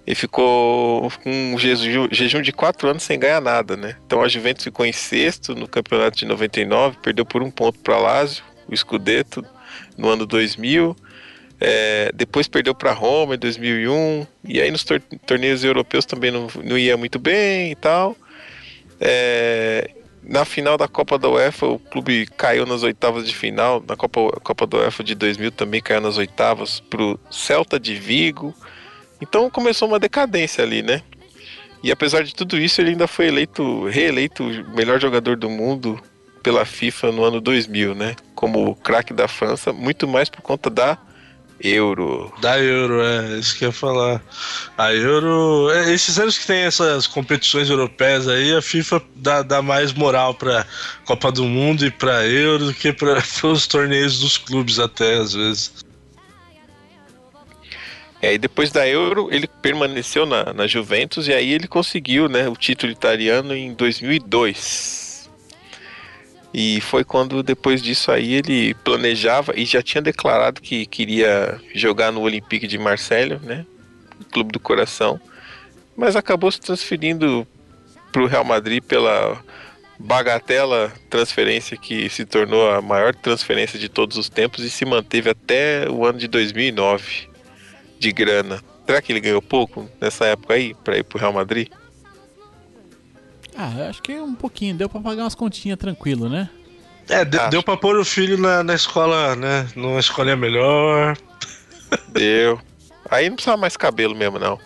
Ele 0.06 0.14
ficou 0.16 1.10
com 1.22 1.30
um 1.54 1.58
jejum, 1.58 2.08
jejum 2.10 2.40
de 2.40 2.52
quatro 2.52 2.88
anos 2.88 3.02
sem 3.02 3.18
ganhar 3.18 3.40
nada, 3.40 3.76
né? 3.76 3.96
Então 4.06 4.22
a 4.22 4.28
Juventus 4.28 4.64
ficou 4.64 4.86
em 4.86 4.92
sexto 4.92 5.54
no 5.54 5.68
campeonato 5.68 6.16
de 6.18 6.24
99, 6.24 6.98
perdeu 7.02 7.24
por 7.24 7.42
um 7.42 7.50
ponto 7.50 7.78
para 7.80 7.98
Lazio, 7.98 8.42
o 8.70 8.76
Scudetto, 8.76 9.44
no 9.96 10.08
ano 10.08 10.24
2000. 10.26 10.96
É, 11.60 12.10
depois 12.14 12.48
perdeu 12.48 12.74
para 12.74 12.92
Roma 12.92 13.34
em 13.34 13.38
2001. 13.38 14.26
E 14.44 14.60
aí 14.60 14.70
nos 14.70 14.84
tor- 14.84 15.02
torneios 15.26 15.62
europeus 15.62 16.06
também 16.06 16.30
não, 16.30 16.46
não 16.64 16.78
ia 16.78 16.96
muito 16.96 17.18
bem 17.18 17.72
e 17.72 17.74
tal. 17.74 18.16
É, 19.00 19.90
na 20.22 20.44
final 20.44 20.76
da 20.76 20.86
Copa 20.86 21.18
da 21.18 21.28
UEFA, 21.28 21.66
o 21.66 21.78
clube 21.78 22.26
caiu 22.36 22.64
nas 22.66 22.82
oitavas 22.82 23.26
de 23.26 23.34
final. 23.34 23.82
Na 23.86 23.96
Copa, 23.96 24.20
Copa 24.42 24.66
da 24.66 24.78
UEFA 24.78 25.02
de 25.02 25.14
2000 25.14 25.50
também 25.52 25.80
caiu 25.80 26.00
nas 26.00 26.16
oitavas 26.16 26.80
pro 26.80 27.18
Celta 27.30 27.78
de 27.78 27.94
Vigo. 27.94 28.54
Então 29.20 29.50
começou 29.50 29.88
uma 29.88 29.98
decadência 29.98 30.64
ali, 30.64 30.82
né? 30.82 31.02
E 31.82 31.90
apesar 31.90 32.22
de 32.22 32.34
tudo 32.34 32.58
isso, 32.58 32.80
ele 32.80 32.90
ainda 32.90 33.06
foi 33.06 33.26
eleito, 33.26 33.86
reeleito 33.86 34.44
o 34.44 34.76
melhor 34.76 35.00
jogador 35.00 35.36
do 35.36 35.48
mundo 35.48 36.00
pela 36.42 36.64
FIFA 36.64 37.12
no 37.12 37.24
ano 37.24 37.40
2000, 37.40 37.94
né? 37.94 38.16
Como 38.34 38.70
o 38.70 38.74
craque 38.74 39.12
da 39.12 39.28
França, 39.28 39.72
muito 39.72 40.08
mais 40.08 40.28
por 40.28 40.42
conta 40.42 40.70
da 40.70 40.98
Euro. 41.62 42.32
Da 42.40 42.58
Euro, 42.58 43.02
é 43.02 43.38
isso 43.38 43.56
que 43.56 43.64
eu 43.64 43.68
ia 43.68 43.72
falar. 43.72 44.22
A 44.78 44.94
Euro, 44.94 45.70
é, 45.70 45.92
esses 45.92 46.18
anos 46.18 46.38
que 46.38 46.46
tem 46.46 46.62
essas 46.62 47.06
competições 47.06 47.68
europeias 47.68 48.26
aí, 48.26 48.54
a 48.54 48.62
FIFA 48.62 49.02
dá, 49.16 49.42
dá 49.42 49.60
mais 49.60 49.92
moral 49.92 50.34
pra 50.34 50.66
Copa 51.04 51.30
do 51.30 51.44
Mundo 51.44 51.84
e 51.84 51.90
pra 51.90 52.26
Euro 52.26 52.66
do 52.66 52.74
que 52.74 52.92
para 52.92 53.22
os 53.44 53.66
torneios 53.66 54.20
dos 54.20 54.38
clubes 54.38 54.78
até, 54.78 55.16
às 55.16 55.34
vezes. 55.34 55.72
É, 58.22 58.34
e 58.34 58.38
depois 58.38 58.70
da 58.70 58.86
Euro, 58.86 59.28
ele 59.30 59.46
permaneceu 59.46 60.26
na, 60.26 60.52
na 60.52 60.66
Juventus 60.66 61.26
e 61.26 61.32
aí 61.32 61.52
ele 61.52 61.66
conseguiu 61.66 62.28
né, 62.28 62.48
o 62.48 62.56
título 62.56 62.92
italiano 62.92 63.54
em 63.54 63.72
2002. 63.72 64.99
E 66.52 66.80
foi 66.80 67.04
quando, 67.04 67.42
depois 67.42 67.80
disso 67.80 68.10
aí, 68.10 68.34
ele 68.34 68.74
planejava 68.74 69.52
e 69.56 69.64
já 69.64 69.80
tinha 69.82 70.02
declarado 70.02 70.60
que 70.60 70.84
queria 70.84 71.60
jogar 71.74 72.10
no 72.10 72.20
Olympique 72.20 72.66
de 72.66 72.76
Marselha, 72.76 73.40
né? 73.42 73.64
o 74.20 74.24
Clube 74.24 74.52
do 74.52 74.58
Coração. 74.58 75.20
Mas 75.96 76.16
acabou 76.16 76.50
se 76.50 76.60
transferindo 76.60 77.46
para 78.10 78.22
o 78.22 78.26
Real 78.26 78.44
Madrid 78.44 78.82
pela 78.82 79.40
bagatela 79.98 80.92
transferência 81.08 81.76
que 81.76 82.08
se 82.08 82.24
tornou 82.24 82.70
a 82.70 82.80
maior 82.80 83.14
transferência 83.14 83.78
de 83.78 83.88
todos 83.88 84.16
os 84.16 84.28
tempos 84.28 84.64
e 84.64 84.70
se 84.70 84.84
manteve 84.84 85.30
até 85.30 85.88
o 85.88 86.06
ano 86.06 86.18
de 86.18 86.26
2009 86.26 87.28
de 87.98 88.12
grana. 88.12 88.60
Será 88.86 89.00
que 89.02 89.12
ele 89.12 89.20
ganhou 89.20 89.42
pouco 89.42 89.88
nessa 90.00 90.26
época 90.26 90.54
aí 90.54 90.74
para 90.82 90.98
ir 90.98 91.04
pro 91.04 91.18
Real 91.18 91.32
Madrid? 91.32 91.68
Ah, 93.62 93.88
acho 93.90 94.00
que 94.02 94.12
um 94.18 94.34
pouquinho, 94.34 94.74
deu 94.74 94.88
pra 94.88 95.00
pagar 95.00 95.22
umas 95.24 95.34
continhas 95.34 95.78
tranquilo, 95.78 96.28
né? 96.30 96.48
É, 97.08 97.24
de- 97.24 97.38
Acho. 97.38 97.50
deu 97.50 97.62
pra 97.62 97.76
pôr 97.76 97.98
o 97.98 98.04
filho 98.04 98.38
na, 98.38 98.62
na 98.62 98.74
escola, 98.74 99.34
né? 99.36 99.68
Numa 99.76 100.00
escolinha 100.00 100.36
melhor. 100.36 101.16
Deu. 102.08 102.58
Aí 103.10 103.28
não 103.28 103.34
precisava 103.36 103.60
mais 103.60 103.76
cabelo 103.76 104.14
mesmo, 104.14 104.38
não. 104.38 104.58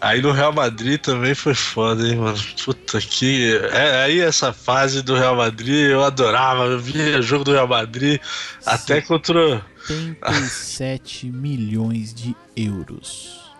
Aí 0.00 0.22
no 0.22 0.32
Real 0.32 0.52
Madrid 0.52 0.98
também 0.98 1.34
foi 1.34 1.52
foda, 1.54 2.06
hein, 2.08 2.16
mano. 2.16 2.38
Puta 2.64 2.98
que. 3.00 3.54
É, 3.72 4.04
aí 4.04 4.20
essa 4.20 4.50
fase 4.52 5.02
do 5.02 5.14
Real 5.14 5.36
Madrid 5.36 5.90
eu 5.90 6.02
adorava. 6.02 6.64
Eu 6.64 6.78
via 6.78 7.20
jogo 7.20 7.44
do 7.44 7.52
Real 7.52 7.68
Madrid 7.68 8.18
até 8.64 9.02
contra. 9.02 9.62
77 9.86 11.26
milhões 11.26 12.14
de 12.14 12.34
euros. 12.56 13.52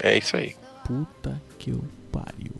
É 0.00 0.18
isso 0.18 0.36
aí. 0.36 0.56
Puta 0.84 1.40
que 1.58 1.70
eu 1.70 1.84
pariu. 2.22 2.52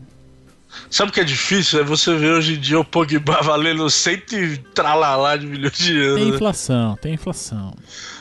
Sabe 0.89 1.09
o 1.11 1.13
que 1.13 1.19
é 1.19 1.23
difícil? 1.23 1.79
É 1.79 1.83
você 1.83 2.15
ver 2.15 2.31
hoje 2.31 2.55
em 2.55 2.59
dia 2.59 2.79
o 2.79 2.85
Pogba 2.85 3.41
valendo 3.43 3.89
cento 3.89 4.33
e 4.35 4.57
tralalá 4.57 5.35
de 5.35 5.47
milhões 5.47 5.73
de 5.77 5.93
Tem 5.93 5.95
euros. 5.97 6.27
né? 6.29 6.35
inflação, 6.35 6.95
tem 7.01 7.13
inflação. 7.13 7.73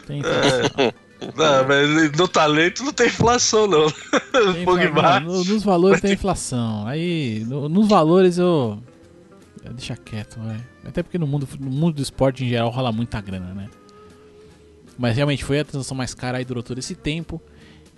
Tem 0.06 0.18
inflação. 0.20 0.92
Não, 1.36 1.66
mas 1.68 2.12
no 2.16 2.28
talento 2.28 2.84
não 2.84 2.92
tem 2.92 3.08
inflação, 3.08 3.66
não. 3.66 3.90
Tem 4.54 4.64
Pogba. 4.64 5.20
no- 5.20 5.44
nos 5.44 5.62
valores 5.64 6.00
tem 6.00 6.12
inflação. 6.12 6.86
Aí, 6.86 7.44
no- 7.46 7.68
nos 7.68 7.88
valores 7.88 8.38
eu. 8.38 8.80
Deixa 9.72 9.96
quieto, 9.96 10.38
vai. 10.40 10.56
Até 10.86 11.02
porque 11.02 11.18
no 11.18 11.26
mundo, 11.26 11.46
no 11.60 11.70
mundo 11.70 11.96
do 11.96 12.02
esporte 12.02 12.44
em 12.44 12.48
geral 12.48 12.70
rola 12.70 12.90
muita 12.92 13.20
grana, 13.20 13.52
né? 13.52 13.68
Mas 14.96 15.14
realmente 15.16 15.44
foi 15.44 15.58
a 15.60 15.64
transação 15.64 15.96
mais 15.96 16.14
cara 16.14 16.38
aí, 16.38 16.44
durou 16.44 16.62
todo 16.62 16.78
esse 16.78 16.94
tempo. 16.94 17.42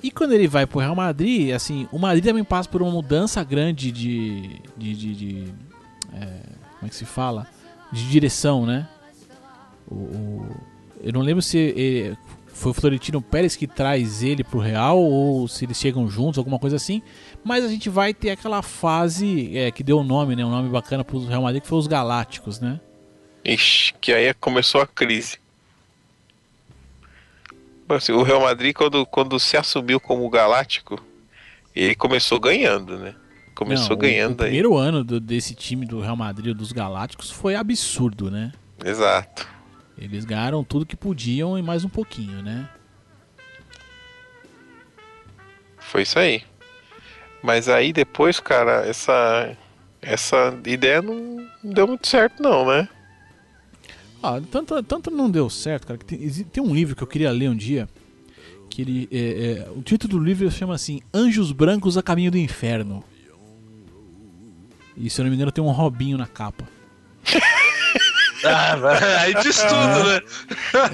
E 0.03 0.11
quando 0.11 0.33
ele 0.33 0.49
vai 0.49 0.67
pro 0.67 0.81
Real 0.81 0.95
Madrid, 0.95 1.53
assim, 1.53 1.87
o 1.93 1.99
Madrid 1.99 2.25
também 2.25 2.45
passa 2.45 2.69
por 2.69 2.81
uma 2.83 2.91
mudança 2.91 3.43
grande 3.45 3.91
de. 3.93 4.61
de. 4.77 4.95
de, 4.95 5.15
de- 5.15 5.55
é, 6.15 6.27
como 6.79 6.87
é 6.87 6.89
que 6.89 6.95
se 6.97 7.05
fala? 7.05 7.47
De 7.93 8.09
direção, 8.09 8.65
né? 8.65 8.89
O, 9.91 9.95
o- 9.95 10.57
eu 11.03 11.13
não 11.13 11.21
lembro 11.21 11.43
se 11.43 11.59
ele- 11.59 12.17
foi 12.53 12.73
o 12.73 12.75
Florentino 12.75 13.23
Pérez 13.23 13.57
que 13.57 13.67
traz 13.67 14.23
ele 14.23 14.45
pro 14.45 14.59
Real 14.59 14.99
ou 14.99 15.49
se 15.49 15.65
eles 15.65 15.79
chegam 15.79 16.09
juntos, 16.11 16.37
alguma 16.39 16.59
coisa 16.59 16.77
assim. 16.77 17.01
Mas 17.43 17.65
a 17.65 17.69
gente 17.69 17.89
vai 17.89 18.13
ter 18.13 18.31
aquela 18.31 18.61
fase 18.61 19.57
é, 19.57 19.71
que 19.71 19.83
deu 19.83 19.99
o 19.99 20.05
nome, 20.05 20.37
né? 20.37 20.45
Um 20.45 20.51
nome 20.51 20.69
bacana 20.69 21.03
pro 21.03 21.25
Real 21.27 21.43
Madrid, 21.43 21.63
que 21.63 21.69
foi 21.69 21.79
os 21.79 21.87
Galácticos, 21.87 22.61
né? 22.61 22.79
Ixi, 23.45 23.95
que 24.01 24.13
aí 24.13 24.33
começou 24.35 24.81
a 24.83 24.87
crise. 24.87 25.39
Assim, 27.97 28.13
o 28.13 28.23
Real 28.23 28.41
Madrid, 28.41 28.75
quando, 28.75 29.05
quando 29.07 29.39
se 29.41 29.57
assumiu 29.57 29.99
como 30.01 30.29
galáctico, 30.31 31.03
ele 31.75 31.95
começou 31.95 32.39
ganhando, 32.41 32.99
né? 32.99 33.15
Começou 33.55 33.91
Não, 33.91 33.97
o- 33.97 33.99
ganhando 33.99 34.33
o, 34.33 34.43
aí. 34.45 34.49
primeiro 34.51 34.77
ano 34.77 35.05
do- 35.05 35.21
desse 35.21 35.55
time 35.55 35.85
do 35.87 36.01
Real 36.01 36.17
Madrid, 36.17 36.57
dos 36.57 36.73
Galácticos, 36.73 37.31
foi 37.31 37.55
absurdo, 37.55 38.31
né? 38.31 38.53
Exato. 38.85 39.47
Eles 39.99 40.25
ganharam 40.25 40.65
tudo 40.65 40.87
que 40.87 40.97
podiam 40.97 41.59
e 41.59 41.63
mais 41.63 41.85
um 41.85 41.89
pouquinho, 41.89 42.43
né? 42.43 42.67
Foi 45.79 46.03
isso 46.03 46.19
aí. 46.19 46.43
Mas 47.43 47.69
aí 47.69 47.93
depois, 47.93 48.39
cara, 48.41 48.87
essa 48.87 49.57
essa 50.03 50.59
ideia 50.67 51.03
não 51.03 51.47
deu 51.63 51.87
muito 51.87 52.07
certo 52.07 52.43
não, 52.43 52.67
né? 52.67 52.89
Ah, 54.23 54.41
tanto, 54.51 54.83
tanto 54.83 55.11
não 55.11 55.31
deu 55.31 55.49
certo, 55.49 55.87
cara, 55.87 55.99
que 55.99 56.05
tem, 56.05 56.19
tem 56.45 56.63
um 56.63 56.75
livro 56.75 56.95
que 56.95 57.03
eu 57.03 57.07
queria 57.07 57.31
ler 57.31 57.49
um 57.49 57.57
dia. 57.57 57.89
Que 58.69 58.83
ele. 58.83 59.09
é, 59.11 59.19
é, 59.67 59.71
o 59.75 59.83
título 59.83 60.19
do 60.19 60.25
livro 60.25 60.49
chama 60.51 60.75
assim 60.75 61.01
Anjos 61.13 61.51
Brancos 61.53 61.97
a 61.99 62.03
Caminho 62.03 62.31
do 62.31 62.39
Inferno. 62.39 63.03
E 64.97 65.09
se 65.09 65.21
eu 65.21 65.25
não 65.25 65.31
me 65.31 65.37
engano 65.37 65.51
tem 65.51 65.63
um 65.65 65.71
Robinho 65.71 66.17
na 66.19 66.27
capa. 66.27 66.69
Ah, 68.43 68.75
aí 69.21 69.35
diz 69.43 69.59
tudo, 69.59 70.09
né? 70.09 70.21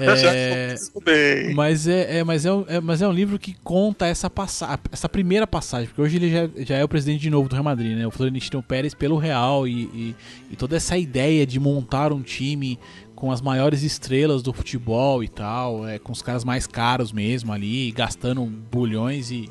É, 0.01 0.75
bem. 1.05 1.53
mas, 1.55 1.87
é, 1.87 2.17
é- 2.17 2.23
mas, 2.25 2.45
é, 2.45 2.51
um- 2.51 2.65
é- 2.67 2.81
mas 2.81 3.01
é 3.01 3.07
um 3.07 3.11
livro 3.13 3.39
que 3.39 3.55
conta 3.63 4.05
essa, 4.05 4.29
passa 4.29 4.77
essa 4.91 5.07
primeira 5.07 5.47
passagem, 5.47 5.87
porque 5.87 6.01
hoje 6.01 6.17
ele 6.17 6.29
já, 6.29 6.49
já 6.65 6.75
é 6.75 6.83
o 6.83 6.89
presidente 6.89 7.21
de 7.21 7.29
novo 7.29 7.47
do 7.47 7.53
Real 7.53 7.63
Madrid, 7.63 7.97
né? 7.97 8.05
O 8.05 8.11
Florentino 8.11 8.61
Pérez 8.61 8.93
pelo 8.93 9.15
Real 9.17 9.65
e, 9.65 9.71
e, 9.83 10.15
e 10.51 10.55
toda 10.57 10.75
essa 10.75 10.97
ideia 10.97 11.45
de 11.47 11.57
montar 11.57 12.11
um 12.11 12.21
time 12.21 12.77
com 13.17 13.31
as 13.31 13.41
maiores 13.41 13.81
estrelas 13.81 14.43
do 14.43 14.53
futebol 14.53 15.23
e 15.23 15.27
tal, 15.27 15.87
é, 15.87 15.97
com 15.97 16.11
os 16.11 16.21
caras 16.21 16.43
mais 16.43 16.67
caros 16.67 17.11
mesmo 17.11 17.51
ali, 17.51 17.89
gastando 17.91 18.45
bulhões 18.45 19.31
e 19.31 19.49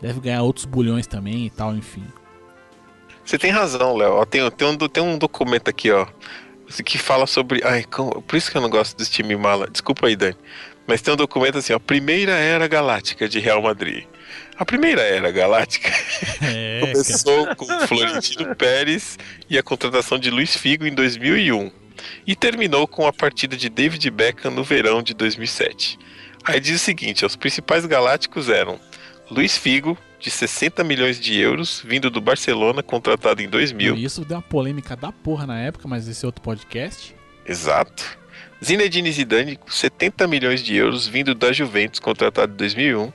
deve 0.00 0.18
ganhar 0.18 0.42
outros 0.42 0.64
bulhões 0.64 1.06
também 1.06 1.44
e 1.44 1.50
tal, 1.50 1.76
enfim. 1.76 2.02
Você 3.22 3.36
tem 3.36 3.50
razão, 3.50 3.94
Léo. 3.94 4.24
Tem, 4.24 4.50
tem, 4.50 4.66
um, 4.66 4.76
tem 4.76 5.02
um 5.02 5.18
documento 5.18 5.68
aqui, 5.68 5.90
ó, 5.90 6.06
que 6.86 6.96
fala 6.96 7.26
sobre. 7.26 7.60
Ai, 7.64 7.84
como- 7.84 8.22
por 8.22 8.34
isso 8.34 8.50
que 8.50 8.56
eu 8.56 8.62
não 8.62 8.70
gosto 8.70 8.96
desse 8.96 9.10
time 9.10 9.36
mala. 9.36 9.68
Desculpa 9.70 10.06
aí, 10.06 10.16
Dani. 10.16 10.36
Mas 10.86 11.02
tem 11.02 11.12
um 11.12 11.16
documento 11.16 11.58
assim, 11.58 11.74
ó. 11.74 11.78
Primeira 11.78 12.32
Era 12.32 12.66
Galáctica 12.66 13.28
de 13.28 13.38
Real 13.38 13.60
Madrid. 13.60 14.04
A 14.56 14.64
primeira 14.64 15.02
Era 15.02 15.30
Galáctica 15.30 15.90
É, 16.40 16.80
cara. 16.80 16.92
começou 16.92 17.56
com 17.56 17.66
Florentino 17.86 18.56
Pérez 18.56 19.18
e 19.50 19.58
a 19.58 19.62
contratação 19.62 20.18
de 20.18 20.30
Luiz 20.30 20.56
Figo 20.56 20.86
em 20.86 20.94
2001. 20.94 21.81
E 22.26 22.34
terminou 22.34 22.86
com 22.86 23.06
a 23.06 23.12
partida 23.12 23.56
de 23.56 23.68
David 23.68 24.10
Beckham 24.10 24.50
no 24.50 24.64
verão 24.64 25.02
de 25.02 25.14
2007. 25.14 25.98
Aí 26.44 26.60
diz 26.60 26.80
o 26.80 26.84
seguinte: 26.84 27.24
os 27.24 27.36
principais 27.36 27.86
galácticos 27.86 28.48
eram 28.48 28.78
Luiz 29.30 29.56
Figo, 29.56 29.96
de 30.20 30.30
60 30.30 30.84
milhões 30.84 31.18
de 31.18 31.38
euros, 31.38 31.82
vindo 31.84 32.10
do 32.10 32.20
Barcelona, 32.20 32.82
contratado 32.82 33.42
em 33.42 33.48
2000. 33.48 33.96
E 33.96 34.04
isso 34.04 34.24
deu 34.24 34.36
uma 34.36 34.42
polêmica 34.42 34.94
da 34.94 35.10
porra 35.10 35.46
na 35.46 35.58
época, 35.60 35.88
mas 35.88 36.06
esse 36.06 36.24
é 36.24 36.28
outro 36.28 36.42
podcast. 36.42 37.14
Exato. 37.46 38.18
Zinedine 38.64 39.10
Zidane, 39.10 39.56
com 39.56 39.70
70 39.70 40.28
milhões 40.28 40.62
de 40.62 40.76
euros, 40.76 41.08
vindo 41.08 41.34
da 41.34 41.52
Juventus, 41.52 41.98
contratado 41.98 42.52
em 42.52 42.56
2001. 42.56 43.12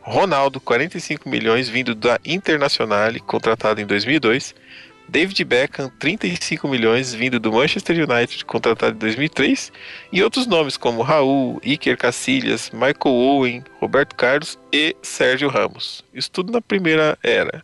Ronaldo, 0.00 0.60
45 0.60 1.28
milhões, 1.28 1.68
vindo 1.68 1.94
da 1.94 2.18
Internazionale, 2.24 3.20
contratado 3.20 3.80
em 3.80 3.86
2002. 3.86 4.54
David 5.08 5.44
Beckham, 5.44 5.90
35 5.98 6.66
milhões, 6.68 7.14
vindo 7.14 7.38
do 7.38 7.52
Manchester 7.52 7.96
United, 8.08 8.44
contratado 8.44 8.94
em 8.96 8.98
2003. 8.98 9.72
E 10.12 10.22
outros 10.22 10.46
nomes 10.46 10.76
como 10.76 11.02
Raul, 11.02 11.60
Iker 11.64 11.96
Casillas, 11.96 12.70
Michael 12.72 13.14
Owen, 13.14 13.64
Roberto 13.80 14.14
Carlos 14.16 14.58
e 14.72 14.96
Sérgio 15.02 15.48
Ramos. 15.48 16.04
Isso 16.12 16.30
tudo 16.30 16.52
na 16.52 16.60
primeira 16.60 17.16
era. 17.22 17.62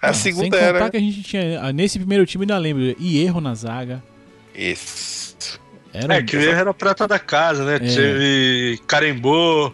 A 0.00 0.08
Não, 0.08 0.14
segunda 0.14 0.56
sem 0.56 0.66
contar 0.66 0.78
era. 0.80 0.90
que 0.90 0.96
a 0.96 1.00
gente 1.00 1.22
tinha. 1.22 1.60
ah, 1.60 1.72
Nesse 1.72 1.98
primeiro 1.98 2.24
time 2.24 2.44
ainda 2.44 2.56
lembro, 2.56 2.96
e 2.98 3.22
erro 3.22 3.40
na 3.40 3.54
zaga. 3.54 4.02
Isso. 4.54 5.60
Era 5.92 6.14
É, 6.16 6.22
que 6.22 6.36
era 6.36 6.70
a 6.70 6.74
prata 6.74 7.06
da 7.06 7.18
casa, 7.18 7.64
né? 7.64 7.78
Teve 7.78 8.80
Carembô, 8.86 9.72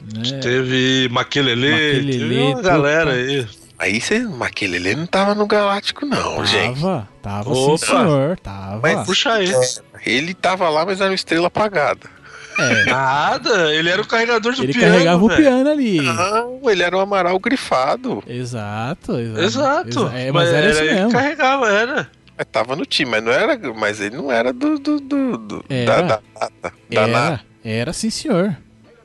né, 0.00 0.38
teve 0.40 1.08
Maquelele, 1.10 1.70
Maquelele, 1.70 2.18
teve 2.18 2.38
uma 2.40 2.62
galera 2.62 3.12
aí. 3.12 3.46
Aí 3.80 4.00
você. 4.00 4.20
Maquelele 4.20 4.94
não 4.94 5.06
tava 5.06 5.34
no 5.34 5.46
Galáctico, 5.46 6.04
não, 6.06 6.44
gente. 6.44 6.80
Tava, 6.80 7.08
tava 7.22 7.54
sim, 7.54 7.76
senhor. 7.78 8.38
Tava. 8.38 8.80
Mas- 8.82 9.06
Puxa 9.06 9.32
aí. 9.32 9.50
Ele 10.04 10.34
tava 10.34 10.68
lá, 10.68 10.84
mas 10.84 11.00
era 11.00 11.08
uma 11.10 11.14
estrela 11.14 11.46
apagada. 11.48 12.08
É, 12.58 12.84
Nada, 12.84 13.72
ele 13.74 13.88
era 13.88 14.02
o 14.02 14.06
carregador 14.06 14.52
de 14.52 14.62
ele 14.64 14.74
piano. 14.74 14.92
carregava 14.92 15.24
o 15.24 15.28
velho. 15.28 15.40
piano 15.40 15.70
ali. 15.70 16.00
Não, 16.02 16.60
ele 16.70 16.82
era 16.82 16.94
um 16.96 17.00
Amaral 17.00 17.38
grifado. 17.38 18.22
Exato, 18.26 19.18
exato. 19.18 19.40
Exato. 19.40 19.88
Exa- 19.88 20.18
é, 20.18 20.30
mas, 20.32 20.48
era 20.50 20.70
isso 20.70 20.80
ele 20.80 20.88
que 20.88 20.94
mesmo. 20.94 21.12
carregava, 21.12 21.70
era. 21.72 22.10
Mas 22.36 22.46
tava 22.52 22.76
no 22.76 22.84
time, 22.84 23.10
mas 23.12 23.22
não 23.24 23.32
era. 23.32 23.58
Mas 23.74 24.00
ele 24.00 24.16
não 24.16 24.30
era 24.30 24.52
do. 24.52 24.78
do, 24.78 25.00
do, 25.00 25.38
do- 25.38 25.64
Era. 25.70 25.84
Da, 25.86 26.02
da, 26.02 26.20
nata, 26.38 26.72
da 26.90 27.06
nata. 27.06 27.40
Era, 27.64 27.74
era 27.76 27.92
sim, 27.94 28.10
senhor. 28.10 28.54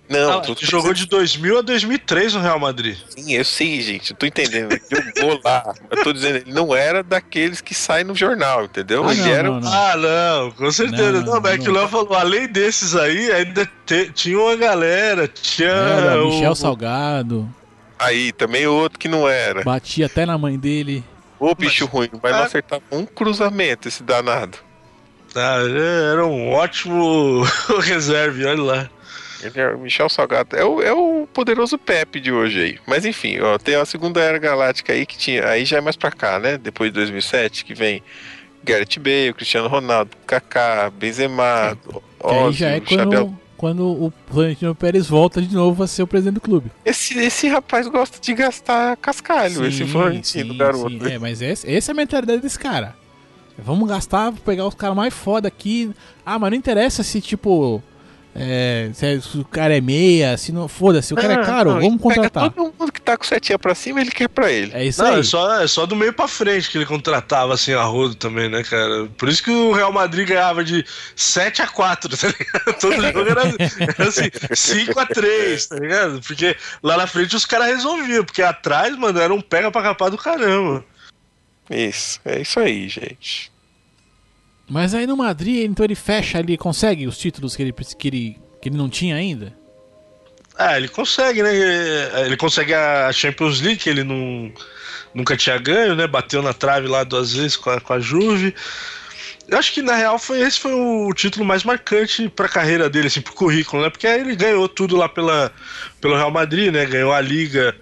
Não, 0.08 0.38
Ah, 0.38 0.42
tu, 0.42 0.56
jogou 0.62 0.94
de 0.94 1.08
2000 1.08 1.58
a 1.58 1.62
2003 1.62 2.36
no 2.36 2.40
Real 2.42 2.60
Madrid. 2.60 2.96
Sim, 3.10 3.34
eu 3.34 3.44
sei, 3.44 3.82
gente. 3.82 4.12
Eu 4.12 4.18
tô 4.18 4.26
entendendo. 4.28 4.72
Ele 4.72 5.12
jogou 5.18 5.42
lá. 5.44 5.74
Eu 5.90 6.04
tô 6.04 6.14
dizendo, 6.14 6.36
ele 6.38 6.54
não 6.54 6.76
era 6.76 7.02
daqueles 7.02 7.60
que 7.60 7.74
saem 7.74 8.04
no 8.06 8.14
jornal, 8.14 8.66
entendeu? 8.66 9.04
Ah, 9.04 9.12
ele 9.12 9.22
não, 9.22 9.30
era. 9.30 9.44
não, 9.50 9.60
não. 9.62 9.74
Ah, 9.74 9.98
não, 9.98 10.52
com 10.52 10.72
certeza. 10.72 11.22
Não, 11.24 11.34
Não, 11.36 11.42
mas 11.42 11.54
é 11.54 11.58
que 11.58 11.70
o 11.70 11.74
não. 11.74 11.80
Léo 11.80 11.90
falou, 11.90 12.14
além 12.14 12.48
desses 12.48 12.96
aí, 12.96 13.32
ainda 13.32 13.68
te- 13.86 14.12
tinha 14.14 14.40
uma 14.40 14.56
galera. 14.56 15.28
Tinha 15.28 15.70
Era 15.70 16.24
o- 16.24 16.30
Michel 16.30 16.54
Salgado. 16.56 17.50
Aí, 17.98 18.32
também 18.34 18.68
outro 18.68 19.00
que 19.00 19.08
não 19.08 19.28
era. 19.28 19.64
Batia 19.64 20.06
até 20.06 20.26
na 20.26 20.38
mãe 20.38 20.60
dele. 20.60 21.04
Ô, 21.40 21.56
bicho 21.56 21.86
ruim, 21.86 22.10
vai 22.22 22.32
não 22.32 22.40
Ah. 22.40 22.46
acertar 22.46 22.80
um 22.92 23.06
cruzamento 23.06 23.88
esse 23.88 24.04
danado. 24.04 24.58
Ah, 25.36 25.58
era 26.12 26.26
um 26.26 26.52
ótimo 26.52 27.42
reserve, 27.82 28.46
olha 28.46 28.62
lá. 28.62 28.90
Ele 29.42 29.60
é 29.60 29.70
o 29.70 29.80
Michel 29.80 30.10
Salgado. 30.10 30.56
É 30.56 30.64
o, 30.64 30.82
é 30.82 30.94
o 30.94 31.28
poderoso 31.34 31.78
Pepe 31.78 32.20
de 32.20 32.32
hoje 32.32 32.62
aí. 32.62 32.80
Mas 32.88 33.06
enfim, 33.06 33.40
ó, 33.40 33.58
tem 33.58 33.76
a 33.76 33.86
segunda 33.86 34.22
era 34.22 34.38
galáctica 34.38 34.94
aí 34.94 35.06
que 35.06 35.18
tinha. 35.18 35.48
Aí 35.48 35.66
já 35.66 35.78
é 35.78 35.82
mais 35.82 35.96
pra 35.96 36.12
cá, 36.12 36.40
né? 36.40 36.58
Depois 36.58 36.90
de 36.90 36.96
2007, 36.96 37.66
que 37.66 37.74
vem 37.74 38.02
Gareth 38.64 39.00
Bale, 39.00 39.34
Cristiano 39.34 39.68
Ronaldo, 39.68 40.12
Kaká, 40.26 40.90
Benzema, 40.90 41.78
aí 42.24 42.38
Ozzy, 42.38 42.58
já 42.58 42.70
é 42.70 42.80
quando, 42.80 43.38
quando 43.56 43.86
o 43.86 44.14
Florentino 44.28 44.74
Pérez 44.74 45.08
volta 45.08 45.42
de 45.42 45.54
novo 45.54 45.84
a 45.84 45.88
ser 45.88 46.02
o 46.04 46.08
presidente 46.08 46.36
do 46.36 46.42
clube. 46.42 46.72
Esse, 46.84 47.18
esse 47.20 47.48
rapaz 47.48 47.88
gosta 47.88 48.20
de 48.20 48.34
gastar 48.34 48.98
cascalho, 48.98 49.66
esse 49.66 49.86
Florentino, 49.86 50.56
garoto. 50.56 50.90
sim. 50.90 51.12
É, 51.12 51.20
mas 51.20 51.42
esse, 51.42 51.72
essa 51.72 51.92
é 51.92 51.94
a 51.94 51.96
mentalidade 51.96 52.42
desse 52.42 52.58
cara. 52.58 52.96
Vamos 53.58 53.88
gastar, 53.88 54.34
pegar 54.34 54.68
os 54.68 54.76
caras 54.76 54.96
mais 54.96 55.14
foda 55.14 55.48
aqui. 55.48 55.92
Ah, 56.26 56.38
mas 56.38 56.52
não 56.52 56.58
interessa 56.58 57.04
se, 57.04 57.22
tipo. 57.22 57.82
É, 58.36 58.90
se, 58.94 59.06
é- 59.06 59.20
se 59.22 59.38
o 59.38 59.46
cara 59.46 59.76
é 59.78 59.80
meia, 59.80 60.36
se 60.38 60.52
não. 60.52 60.68
Foda-se, 60.68 61.14
o 61.14 61.16
cara 61.18 61.34
é 61.34 61.38
Ah, 61.38 61.46
caro, 61.46 61.72
não, 61.74 61.80
vamos 61.82 62.02
contratar. 62.02 62.52
Todo 62.52 62.74
mundo 62.78 62.92
que 62.92 63.02
tá 63.02 63.16
com 63.18 63.24
setinha 63.24 63.58
pra 63.58 63.74
cima, 63.74 64.02
ele 64.02 64.12
quer 64.12 64.28
pra 64.28 64.52
ele. 64.52 64.72
É 64.74 64.84
isso 64.84 65.02
Não, 65.02 65.14
aí. 65.14 65.20
é 65.22 65.24
só, 65.24 65.62
é 65.62 65.68
só 65.68 65.86
do 65.86 65.96
meio 65.96 66.12
pra 66.12 66.28
frente 66.28 66.70
que 66.70 66.78
ele 66.78 66.86
contratava 66.86 67.54
assim 67.54 67.74
a 67.74 67.84
rodo 67.84 68.14
também, 68.16 68.50
né, 68.50 68.62
cara? 68.64 69.08
Por 69.18 69.30
isso 69.30 69.42
que 69.42 69.52
o 69.52 69.72
Real 69.72 69.92
Madrid 69.94 70.28
ganhava 70.28 70.64
de 70.64 70.86
7 71.16 71.62
a 71.62 71.68
4, 71.68 72.18
tá 72.18 72.28
ligado? 72.28 72.74
Todo 72.82 72.96
jogo 73.02 73.20
era, 73.30 73.42
era 73.98 74.10
assim, 74.10 74.30
5 74.54 75.00
a 75.00 75.06
3, 75.06 75.66
tá 75.68 75.76
ligado? 75.78 76.20
Porque 76.22 76.58
lá 76.84 76.98
na 76.98 77.08
frente 77.08 77.36
os 77.36 77.46
caras 77.46 77.68
resolviam, 77.68 78.26
porque 78.26 78.42
atrás, 78.42 78.96
mano, 78.98 79.20
era 79.20 79.34
um 79.34 79.40
pega 79.42 79.72
pra 79.72 79.82
capar 79.82 80.12
do 80.12 80.18
caramba. 80.18 80.84
Isso, 81.70 82.20
é 82.26 82.42
isso 82.42 82.60
aí, 82.60 82.88
gente. 82.90 83.52
Mas 84.68 84.94
aí 84.94 85.06
no 85.06 85.16
Madrid, 85.16 85.64
então 85.70 85.84
ele 85.84 85.96
fecha 85.96 86.40
ali, 86.40 86.58
consegue 86.58 87.08
os 87.08 87.18
títulos 87.18 87.56
que 87.56 87.62
ele, 87.62 87.74
que 87.74 88.08
ele, 88.08 88.40
que 88.62 88.70
ele 88.70 88.78
não 88.78 88.90
tinha 88.90 89.16
ainda? 89.16 89.54
Ah, 90.58 90.78
ele 90.78 90.88
consegue, 90.88 91.44
né? 91.44 91.52
Ele 92.26 92.38
consegue 92.38 92.74
a 92.74 93.12
Champions 93.12 93.62
League, 93.62 93.78
que 93.78 93.90
ele 93.90 94.04
não, 94.04 94.52
nunca 95.14 95.36
tinha 95.36 95.58
ganho, 95.58 95.96
né? 95.96 96.08
Bateu 96.08 96.42
na 96.42 96.54
trave 96.54 96.88
lá 96.88 97.04
duas 97.04 97.34
vezes 97.34 97.58
com 97.58 97.70
a, 97.70 97.80
com 97.80 97.94
a 97.94 98.00
Juve. 98.00 98.56
Eu 99.48 99.60
acho 99.60 99.74
que 99.74 99.82
na 99.82 99.96
real 99.96 100.18
foi 100.18 100.42
esse 100.42 100.60
foi 100.60 100.74
o 100.74 101.14
título 101.14 101.46
mais 101.46 101.64
marcante 101.64 102.28
para 102.30 102.48
a 102.48 102.50
carreira 102.50 102.90
dele, 102.90 103.08
assim, 103.08 103.22
pro 103.22 103.34
currículo, 103.34 103.84
né? 103.84 103.90
Porque 103.90 104.08
aí 104.08 104.22
ele 104.22 104.36
ganhou 104.36 104.68
tudo 104.68 104.96
lá 104.96 105.08
pela, 105.08 105.52
pelo 106.02 106.16
Real 106.16 106.32
Madrid, 106.32 106.74
né? 106.74 106.86
Ganhou 106.86 107.14
a 107.14 107.22
Liga 107.22 107.76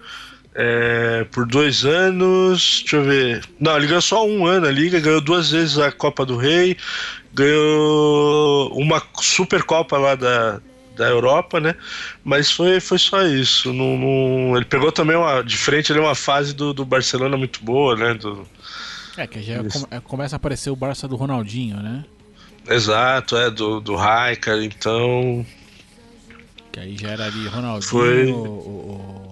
é, 0.54 1.24
por 1.32 1.46
dois 1.46 1.84
anos. 1.84 2.80
Deixa 2.82 2.96
eu 2.96 3.04
ver. 3.04 3.44
Não, 3.60 3.76
ele 3.76 3.86
ganhou 3.86 4.02
só 4.02 4.26
um 4.26 4.46
ano 4.46 4.66
a 4.66 4.70
Liga, 4.70 5.00
ganhou 5.00 5.20
duas 5.20 5.50
vezes 5.50 5.78
a 5.78 5.90
Copa 5.92 6.24
do 6.24 6.36
Rei, 6.36 6.76
ganhou 7.32 8.70
uma 8.78 9.02
Supercopa 9.20 9.96
lá 9.98 10.14
da, 10.14 10.60
da 10.96 11.08
Europa, 11.08 11.60
né? 11.60 11.74
Mas 12.24 12.50
foi, 12.50 12.80
foi 12.80 12.98
só 12.98 13.22
isso. 13.26 13.72
Não, 13.72 13.96
não- 13.98 14.56
ele 14.56 14.64
pegou 14.64 14.90
também 14.92 15.16
uma, 15.16 15.42
de 15.42 15.56
frente 15.56 15.90
ali 15.92 16.00
uma 16.00 16.14
fase 16.14 16.54
do, 16.54 16.72
do 16.72 16.84
Barcelona 16.84 17.36
muito 17.36 17.62
boa, 17.64 17.96
né? 17.96 18.14
Do, 18.14 18.46
É, 19.16 19.26
que 19.26 19.42
já 19.42 19.62
come- 19.64 20.00
começa 20.04 20.36
a 20.36 20.38
aparecer 20.38 20.70
o 20.70 20.76
Barça 20.76 21.06
do 21.08 21.16
Ronaldinho, 21.16 21.76
né? 21.76 22.04
exato, 22.66 23.36
é, 23.36 23.50
do, 23.50 23.78
do 23.78 23.94
Raikkonen, 23.94 24.64
então. 24.74 25.44
Que 26.72 26.80
aí 26.80 26.96
já 26.96 27.10
era 27.10 27.26
ali 27.26 27.46
Ronaldinho, 27.46 27.90
Foi. 27.90 28.32
o- 28.32 28.36
o 28.36 29.23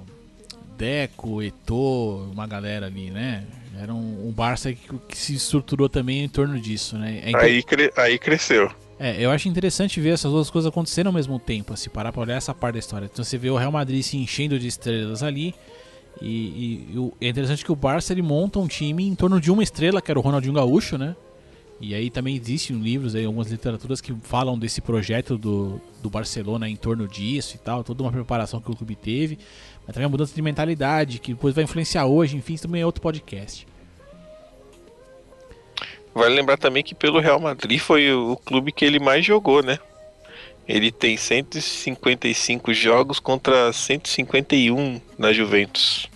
Deco, 0.83 1.41
Eto'o, 1.41 2.29
uma 2.33 2.45
galera 2.45 2.87
ali, 2.87 3.09
né? 3.11 3.45
Era 3.81 3.95
um, 3.95 4.29
um 4.29 4.33
Barça 4.33 4.73
que, 4.73 4.89
que 5.09 5.17
se 5.17 5.35
estruturou 5.35 5.89
também 5.89 6.25
em 6.25 6.29
torno 6.29 6.59
disso, 6.59 6.99
né? 6.99 7.21
É, 7.25 7.31
inter- 7.31 7.41
Aí, 7.45 7.63
cre- 7.63 7.93
aí 7.97 8.19
cresceu. 8.19 8.69
é, 8.99 9.25
eu 9.25 9.31
acho 9.31 9.49
interessante 9.49 10.01
ver 10.01 10.11
essas 10.11 10.33
duas 10.33 10.51
coisas 10.51 10.69
acontecendo 10.69 11.07
ao 11.07 11.13
mesmo 11.13 11.39
tempo, 11.39 11.77
se 11.77 11.89
parar 11.89 12.11
pra 12.11 12.23
olhar 12.23 12.35
essa 12.35 12.53
parte 12.53 12.75
da 12.75 12.79
história. 12.81 13.09
Então 13.11 13.25
você 13.25 13.39
vê 13.39 13.49
o 13.49 13.57
Real 13.57 13.71
Madrid 13.71 14.03
se 14.03 14.17
enchendo 14.17 14.59
de 14.59 14.67
estrelas 14.67 15.23
ali, 15.23 15.55
e, 16.21 16.27
e- 16.27 17.13
e 17.21 17.27
é 17.27 17.29
interessante 17.29 17.65
que 17.65 17.71
o 17.73 17.77
Barça 17.77 18.13
ele 18.13 18.23
monta 18.23 18.59
um 18.59 18.67
time 18.67 19.07
em 19.07 19.15
torno 19.15 19.41
de 19.41 19.53
uma 19.53 19.63
estrela, 19.63 20.03
que 20.03 20.11
era 20.11 20.19
o 20.19 20.23
Ronaldinho 20.23 20.55
Gaúcho, 20.55 20.99
né? 20.99 21.15
E 21.81 21.95
aí 21.97 22.11
também 22.11 22.37
existem 22.37 22.77
livros, 22.79 23.15
aí, 23.17 23.25
algumas 23.25 23.51
literaturas 23.51 24.01
que 24.01 24.15
falam 24.23 24.57
desse 24.57 24.81
projeto 24.81 25.37
do, 25.37 25.81
do 26.01 26.09
Barcelona 26.09 26.69
em 26.69 26.77
torno 26.77 27.09
disso 27.09 27.57
e 27.57 27.59
tal, 27.59 27.83
toda 27.83 28.05
uma 28.05 28.13
preparação 28.13 28.61
que 28.61 28.71
o 28.71 28.77
clube 28.77 28.95
teve, 28.95 29.37
mas 29.87 29.95
também 29.95 30.07
a 30.07 30.09
mudança 30.09 30.35
de 30.35 30.43
mentalidade, 30.43 31.19
que 31.19 31.33
depois 31.33 31.55
vai 31.55 31.65
influenciar 31.65 32.07
hoje, 32.07 32.37
enfim, 32.37 32.55
isso 32.55 32.65
também 32.65 32.83
é 32.83 32.87
outro 32.87 33.03
podcast. 33.03 33.67
Vale 36.15 36.35
lembrar 36.35 36.59
também 36.59 36.83
que 36.83 36.95
pelo 36.95 37.21
Real 37.21 37.41
Madrid 37.41 37.81
foi 37.81 38.13
o, 38.13 38.37
clube 38.37 38.71
que 38.71 38.85
ele 38.85 38.99
mais 38.99 39.25
jogou, 39.25 39.63
né? 39.63 39.79
Ele 40.69 40.93
tem 40.93 41.17
155 41.17 42.73
jogos 42.75 43.19
contra 43.19 43.73
151 43.73 45.01
na 45.19 45.33
Juventus. 45.33 46.09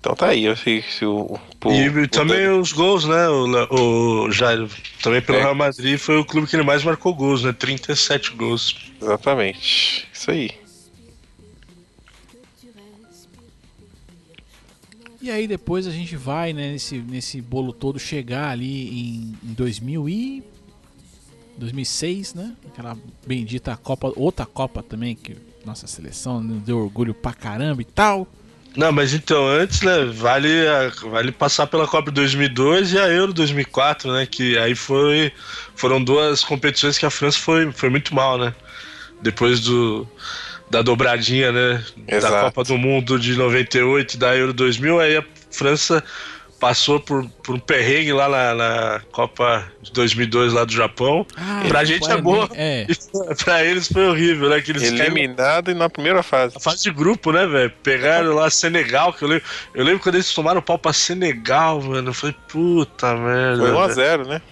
Então 0.00 0.14
tá 0.14 0.28
aí, 0.28 0.44
eu 0.44 0.56
sei 0.56 0.82
se 0.82 1.04
o. 1.04 1.38
e 1.66 1.88
o 1.88 2.08
também 2.08 2.38
Dani- 2.46 2.58
os 2.60 2.72
gols, 2.72 3.04
né? 3.04 3.28
O, 3.28 4.24
o 4.26 4.30
Jair, 4.30 4.66
também 5.02 5.20
pelo 5.20 5.38
É. 5.38 5.42
Real 5.42 5.54
Madrid 5.54 5.98
foi 5.98 6.16
o 6.18 6.24
clube 6.24 6.46
que 6.46 6.56
ele 6.56 6.62
mais 6.62 6.82
marcou 6.82 7.12
gols, 7.14 7.42
né? 7.42 7.52
37 7.52 8.32
gols. 8.32 8.74
Exatamente. 9.02 10.08
Isso 10.12 10.30
aí. 10.30 10.50
E 15.20 15.30
aí 15.30 15.48
depois 15.48 15.86
a 15.86 15.90
gente 15.90 16.16
vai, 16.16 16.52
né, 16.52 16.72
nesse, 16.72 16.98
nesse 16.98 17.40
bolo 17.40 17.72
todo 17.72 17.98
chegar 17.98 18.50
ali 18.50 18.88
em, 18.88 19.50
em 19.50 19.52
2000 19.52 20.08
e 20.08 20.44
2006, 21.56 22.34
né? 22.34 22.54
Aquela 22.68 22.96
bendita 23.26 23.76
Copa, 23.76 24.12
outra 24.14 24.46
Copa 24.46 24.82
também 24.82 25.16
que 25.16 25.36
nossa 25.64 25.86
seleção 25.86 26.40
nos 26.40 26.62
deu 26.62 26.78
orgulho 26.78 27.12
pra 27.12 27.32
caramba 27.32 27.82
e 27.82 27.84
tal. 27.84 28.28
Não, 28.76 28.92
mas 28.92 29.12
então 29.12 29.46
antes, 29.46 29.82
né, 29.82 30.04
vale, 30.04 30.48
vale 31.10 31.32
passar 31.32 31.66
pela 31.66 31.88
Copa 31.88 32.10
de 32.10 32.14
2002 32.14 32.92
e 32.92 32.98
a 32.98 33.08
Euro 33.08 33.32
2004, 33.32 34.12
né, 34.12 34.26
que 34.26 34.56
aí 34.56 34.74
foi, 34.74 35.32
foram 35.74 36.02
duas 36.02 36.44
competições 36.44 36.96
que 36.96 37.04
a 37.04 37.10
França 37.10 37.38
foi, 37.38 37.72
foi 37.72 37.88
muito 37.88 38.14
mal, 38.14 38.38
né, 38.38 38.54
depois 39.20 39.60
do, 39.60 40.06
da 40.70 40.82
dobradinha, 40.82 41.50
né, 41.52 41.84
da 42.08 42.16
Exato. 42.16 42.44
Copa 42.46 42.64
do 42.64 42.78
Mundo 42.78 43.18
de 43.18 43.34
98 43.34 44.14
e 44.14 44.16
da 44.18 44.36
Euro 44.36 44.52
2000, 44.52 45.00
aí 45.00 45.16
a 45.16 45.24
França 45.50 46.02
passou 46.60 46.98
por, 46.98 47.24
por 47.44 47.54
um 47.54 47.58
perrengue 47.60 48.12
lá 48.12 48.28
na, 48.28 48.54
na 48.54 49.00
Copa 49.12 49.64
de 49.80 49.92
2002 49.92 50.52
lá 50.52 50.64
do 50.64 50.72
Japão, 50.72 51.24
Ah, 51.36 51.62
Pra 51.68 51.84
gente 51.84 52.10
é 52.10 52.20
boa. 52.20 52.48
É, 52.52 52.84
pra 53.44 53.64
eles 53.64 53.86
foi 53.86 54.08
horrível, 54.08 54.48
né, 54.50 54.60
que 54.60 54.72
eles 54.72 54.82
caíram 54.82 55.04
Eliminado 55.06 55.72
na 55.74 55.88
primeira 55.88 56.22
fase. 56.22 56.56
a 56.56 56.60
fase 56.60 56.82
de 56.82 56.90
grupo, 56.90 57.30
né, 57.32 57.46
velho? 57.46 57.72
Pegaram 57.82 58.34
lá 58.34 58.50
Senegal, 58.50 59.12
que 59.12 59.22
eu 59.22 59.28
lembro, 59.28 59.44
eu 59.72 59.84
lembro 59.84 60.00
quando 60.00 60.16
eles 60.16 60.34
tomaram 60.34 60.60
pau 60.60 60.78
pra 60.78 60.92
Senegal, 60.92 61.80
mano. 61.80 62.08
Eu 62.10 62.14
falei, 62.14 62.34
puta 62.48 63.14
merda. 63.14 63.58
Foi 63.62 63.70
velho. 63.94 64.24
1x0, 64.24 64.26
né? 64.26 64.42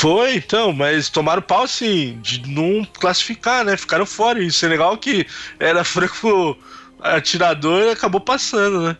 Foi, 0.00 0.36
então, 0.36 0.72
mas 0.72 1.10
tomaram 1.10 1.42
pau 1.42 1.64
assim, 1.64 2.18
de 2.22 2.48
não 2.48 2.86
classificar, 2.86 3.62
né? 3.66 3.76
Ficaram 3.76 4.06
fora. 4.06 4.42
E 4.42 4.46
o 4.46 4.52
Senegal, 4.52 4.96
que 4.96 5.26
era 5.58 5.84
franco 5.84 6.56
atirador, 7.02 7.92
acabou 7.92 8.18
passando, 8.18 8.80
né? 8.80 8.96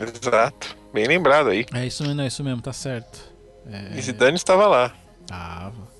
Exato. 0.00 0.74
Bem 0.94 1.06
lembrado 1.06 1.50
aí. 1.50 1.66
é 1.74 1.86
isso 1.86 2.02
mesmo, 2.02 2.22
é 2.22 2.26
isso 2.26 2.42
mesmo, 2.42 2.62
tá 2.62 2.72
certo. 2.72 3.20
É, 3.70 3.98
E 3.98 4.00
Zidane 4.00 4.36
estava 4.36 4.66
lá. 4.66 4.94
tava. 5.26 5.90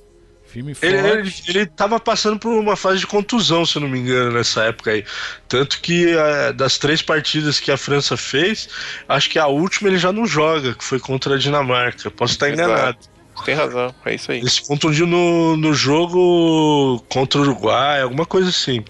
Firme 0.46 0.72
e 0.72 0.74
forte. 0.74 0.94
Ele, 0.94 1.08
ele, 1.08 1.34
ele 1.48 1.66
tava 1.66 2.00
passando 2.00 2.38
por 2.38 2.52
uma 2.58 2.76
fase 2.76 3.00
de 3.00 3.06
contusão, 3.06 3.66
se 3.66 3.76
eu 3.76 3.82
não 3.82 3.90
me 3.90 3.98
engano, 3.98 4.32
nessa 4.32 4.64
época 4.64 4.90
aí. 4.92 5.04
Tanto 5.46 5.82
que 5.82 6.08
eh, 6.08 6.52
das 6.54 6.78
três 6.78 7.02
partidas 7.02 7.61
que 7.61 7.70
a 7.70 7.76
França 7.76 8.16
fez, 8.16 8.70
acho 9.06 9.28
que 9.28 9.38
a 9.38 9.46
última 9.46 9.90
ele 9.90 9.98
já 9.98 10.12
não 10.12 10.26
joga, 10.26 10.74
que 10.74 10.82
foi 10.82 10.98
contra 10.98 11.34
a 11.34 11.38
Dinamarca. 11.38 12.11
Posso 12.11 12.32
estar 12.32 12.48
enganado. 12.50 12.98
Tem 13.45 13.55
razão, 13.55 13.95
é 14.05 14.14
isso 14.14 14.31
aí. 14.33 14.39
Ele 14.39 14.51
se 14.51 14.66
contundiu 14.66 15.07
no, 15.07 15.57
no 15.57 15.72
jogo 15.72 17.03
contra 17.09 17.39
o 17.41 17.43
Uruguai, 17.43 18.03
alguma 18.03 18.26
coisa 18.26 18.51
assim. 18.51 18.85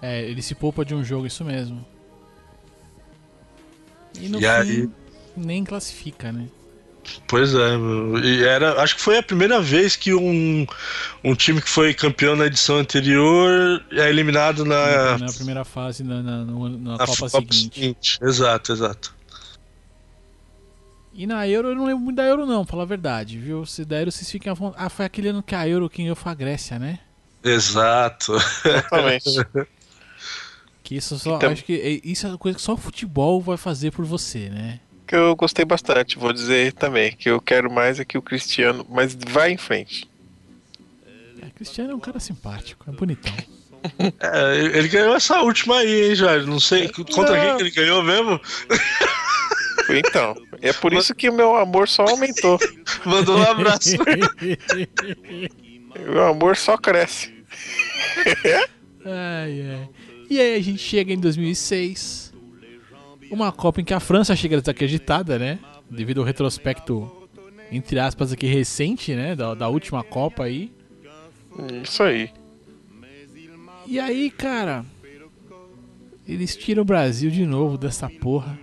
É, 0.00 0.22
ele 0.22 0.42
se 0.42 0.54
poupa 0.54 0.84
de 0.84 0.94
um 0.94 1.02
jogo, 1.04 1.26
isso 1.26 1.44
mesmo. 1.44 1.84
E 4.18 4.28
no 4.28 4.38
E 4.38 4.40
fim, 4.40 4.46
aí? 4.46 4.90
nem 5.36 5.64
classifica, 5.64 6.32
né? 6.32 6.48
Pois 7.26 7.52
é, 7.52 7.58
e 8.22 8.44
era, 8.44 8.80
acho 8.80 8.94
que 8.94 9.00
foi 9.02 9.18
a 9.18 9.22
primeira 9.22 9.60
vez 9.60 9.96
que 9.96 10.14
um, 10.14 10.64
um 11.24 11.34
time 11.34 11.60
que 11.60 11.68
foi 11.68 11.92
campeão 11.92 12.36
na 12.36 12.46
edição 12.46 12.76
anterior 12.76 13.84
é 13.90 14.08
eliminado 14.08 14.64
na, 14.64 15.18
Na 15.18 15.32
primeira 15.32 15.64
fase, 15.64 16.04
na, 16.04 16.22
na, 16.22 16.44
na 16.44 16.96
na 16.96 17.06
Copa, 17.06 17.28
seguinte. 17.28 18.18
Exato, 18.22 18.72
exato. 18.72 19.12
E 21.14 21.26
na 21.26 21.46
Euro 21.46 21.68
eu 21.68 21.74
não 21.74 21.84
lembro 21.84 22.00
muito 22.02 22.16
da 22.16 22.24
Euro, 22.24 22.46
não, 22.46 22.64
falar 22.64 22.84
a 22.84 22.86
verdade, 22.86 23.38
viu? 23.38 23.66
Se 23.66 23.84
da 23.84 23.98
Euro 23.98 24.10
vocês 24.10 24.30
fiquem 24.30 24.50
à 24.50 24.54
vontade. 24.54 24.82
Ah, 24.84 24.88
foi 24.88 25.04
aquele 25.04 25.28
ano 25.28 25.42
que 25.42 25.54
a 25.54 25.68
Euro 25.68 25.90
quem 25.90 26.06
ganhou 26.06 26.16
foi 26.16 26.32
a 26.32 26.34
Grécia, 26.34 26.78
né? 26.78 26.98
Exato. 27.44 28.34
Exatamente. 28.64 29.30
Que 30.84 30.96
isso 30.96 31.16
só. 31.16 31.36
Então- 31.36 31.52
Acho 31.52 31.64
que 31.64 31.74
é- 31.80 32.00
isso 32.06 32.26
é 32.26 32.30
uma 32.30 32.36
coisa 32.38 32.56
que 32.56 32.62
só 32.62 32.72
o 32.74 32.76
futebol 32.76 33.40
vai 33.40 33.56
fazer 33.56 33.92
por 33.92 34.04
você, 34.04 34.48
né? 34.50 34.80
que 35.06 35.14
eu 35.14 35.36
gostei 35.36 35.64
bastante, 35.64 36.18
vou 36.18 36.32
dizer 36.32 36.72
também. 36.72 37.12
Que 37.14 37.30
eu 37.30 37.40
quero 37.40 37.70
mais 37.70 38.00
é 38.00 38.04
que 38.04 38.18
o 38.18 38.22
Cristiano. 38.22 38.84
Mas 38.90 39.14
vai 39.28 39.52
em 39.52 39.56
frente. 39.56 40.08
É, 41.40 41.50
Cristiano 41.50 41.92
é 41.92 41.94
um 41.94 42.00
cara 42.00 42.18
simpático, 42.18 42.90
é 42.90 42.92
bonitão. 42.92 43.32
É, 43.98 44.56
ele 44.76 44.88
ganhou 44.88 45.14
essa 45.14 45.40
última 45.42 45.76
aí, 45.78 46.08
hein, 46.08 46.14
Jair? 46.14 46.46
Não 46.46 46.58
sei 46.58 46.88
contra 46.88 47.38
quem 47.40 47.56
que 47.56 47.62
ele 47.62 47.70
ganhou 47.70 48.02
mesmo. 48.02 48.40
Então, 49.98 50.34
é 50.60 50.72
por 50.72 50.92
isso 50.92 51.14
que 51.14 51.28
o 51.28 51.32
meu 51.32 51.56
amor 51.56 51.88
só 51.88 52.04
aumentou. 52.04 52.58
Mandou 53.04 53.38
um 53.38 53.42
abraço. 53.42 53.96
O 55.96 56.00
meu 56.12 56.26
amor 56.26 56.56
só 56.56 56.76
cresce. 56.76 57.32
Ai, 59.04 59.62
ai. 59.68 59.88
E 60.30 60.40
aí 60.40 60.54
a 60.54 60.62
gente 60.62 60.78
chega 60.78 61.12
em 61.12 61.18
2006. 61.18 62.32
Uma 63.30 63.50
Copa 63.50 63.80
em 63.80 63.84
que 63.84 63.92
a 63.92 63.98
França 63.98 64.36
chega 64.36 64.60
desacreditada, 64.60 65.38
né? 65.40 65.58
Devido 65.90 66.20
ao 66.20 66.24
retrospecto, 66.24 67.28
entre 67.70 67.98
aspas, 67.98 68.32
aqui 68.32 68.46
recente, 68.46 69.12
né? 69.14 69.34
Da, 69.34 69.54
da 69.54 69.68
última 69.68 70.04
Copa 70.04 70.44
aí. 70.44 70.72
Isso 71.82 72.02
aí. 72.04 72.30
E 73.86 73.98
aí, 73.98 74.30
cara. 74.30 74.84
Eles 76.26 76.54
tiram 76.56 76.82
o 76.82 76.84
Brasil 76.84 77.30
de 77.30 77.44
novo 77.44 77.76
dessa 77.76 78.08
porra. 78.08 78.58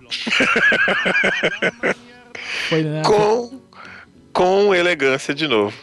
Foi, 2.68 2.82
né? 2.82 3.02
Com, 3.04 3.60
com 4.32 4.74
elegância 4.74 5.34
de 5.34 5.46
novo. 5.46 5.76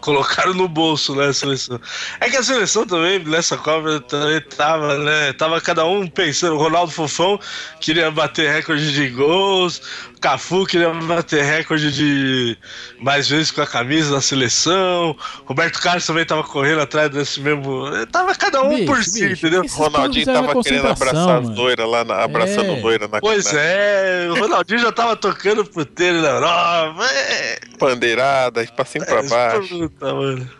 Colocaram 0.00 0.54
no 0.54 0.68
bolso, 0.68 1.14
né, 1.14 1.26
a 1.26 1.32
seleção. 1.32 1.78
É 2.20 2.30
que 2.30 2.36
a 2.36 2.42
seleção 2.42 2.86
também, 2.86 3.18
nessa 3.24 3.58
Copa, 3.58 4.00
também 4.00 4.40
tava, 4.40 4.96
né? 4.96 5.32
Tava 5.32 5.60
cada 5.60 5.84
um 5.84 6.06
pensando. 6.06 6.54
O 6.54 6.58
Ronaldo 6.58 6.92
Fofão 6.92 7.38
queria 7.80 8.10
bater 8.10 8.50
recorde 8.50 8.92
de 8.92 9.08
gols, 9.08 9.82
Cafu 10.22 10.64
queria 10.64 10.88
bater 10.94 11.44
recorde 11.44 11.92
de 11.92 12.56
mais 13.00 13.28
vezes 13.28 13.50
com 13.50 13.60
a 13.60 13.66
camisa 13.66 14.12
da 14.14 14.20
seleção, 14.20 15.16
Roberto 15.44 15.80
Carlos 15.80 16.06
também 16.06 16.24
tava 16.24 16.44
correndo 16.44 16.80
atrás 16.80 17.10
desse 17.10 17.40
mesmo. 17.40 17.84
Tava 18.10 18.34
cada 18.34 18.62
um 18.62 18.70
Bicho, 18.70 18.86
por 18.86 19.04
si, 19.04 19.28
bicho, 19.28 19.46
entendeu? 19.46 19.66
Ronaldinho 19.68 20.24
tava 20.24 20.62
querendo 20.62 20.86
abraçar 20.88 21.38
as 21.40 21.44
mano. 21.48 21.56
loiras 21.56 21.88
lá, 21.88 22.04
na, 22.04 22.22
abraçando 22.22 22.70
É. 22.72 22.80
loira 22.80 23.08
na, 23.08 23.20
Pois 23.20 23.52
na 23.52 23.60
é, 23.60 24.28
o 24.30 24.34
Ronaldinho 24.38 24.78
já 24.80 24.92
tava 24.92 25.16
tocando 25.16 25.64
puteiro 25.64 26.22
na 26.22 26.28
Europa. 26.28 27.04
É, 27.04 27.60
bandeirada, 27.78 28.64
pra 28.76 28.84
cima 28.84 29.04
e 29.04 29.08
pra 29.08 29.22
baixo. 29.24 29.76
Puta, 29.76 30.14
mano. 30.14 30.50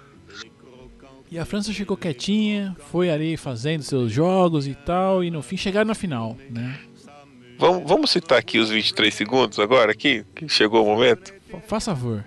E 1.31 1.39
a 1.39 1.47
França 1.47 1.73
ficou 1.73 1.97
quietinha, 1.97 2.77
foi 2.91 3.09
ali 3.11 3.39
fazendo 3.39 3.83
seus 3.83 4.13
jogos 4.13 4.67
e 4.67 4.75
tal, 4.75 5.25
e 5.25 5.31
no 5.31 5.41
fim 5.41 5.57
chegaram 5.57 5.87
na 5.87 5.95
final, 5.95 6.37
né? 6.51 6.79
Vamos, 7.63 7.85
vamos 7.89 8.11
citar 8.11 8.39
aqui 8.39 8.59
os 8.59 8.71
23 8.71 9.15
segundos 9.15 9.61
agora, 9.61 9.93
aqui, 9.93 10.25
que 10.35 10.49
chegou 10.49 10.83
o 10.85 10.85
momento. 10.85 11.33
Faz 11.69 11.85
favor. 11.85 12.25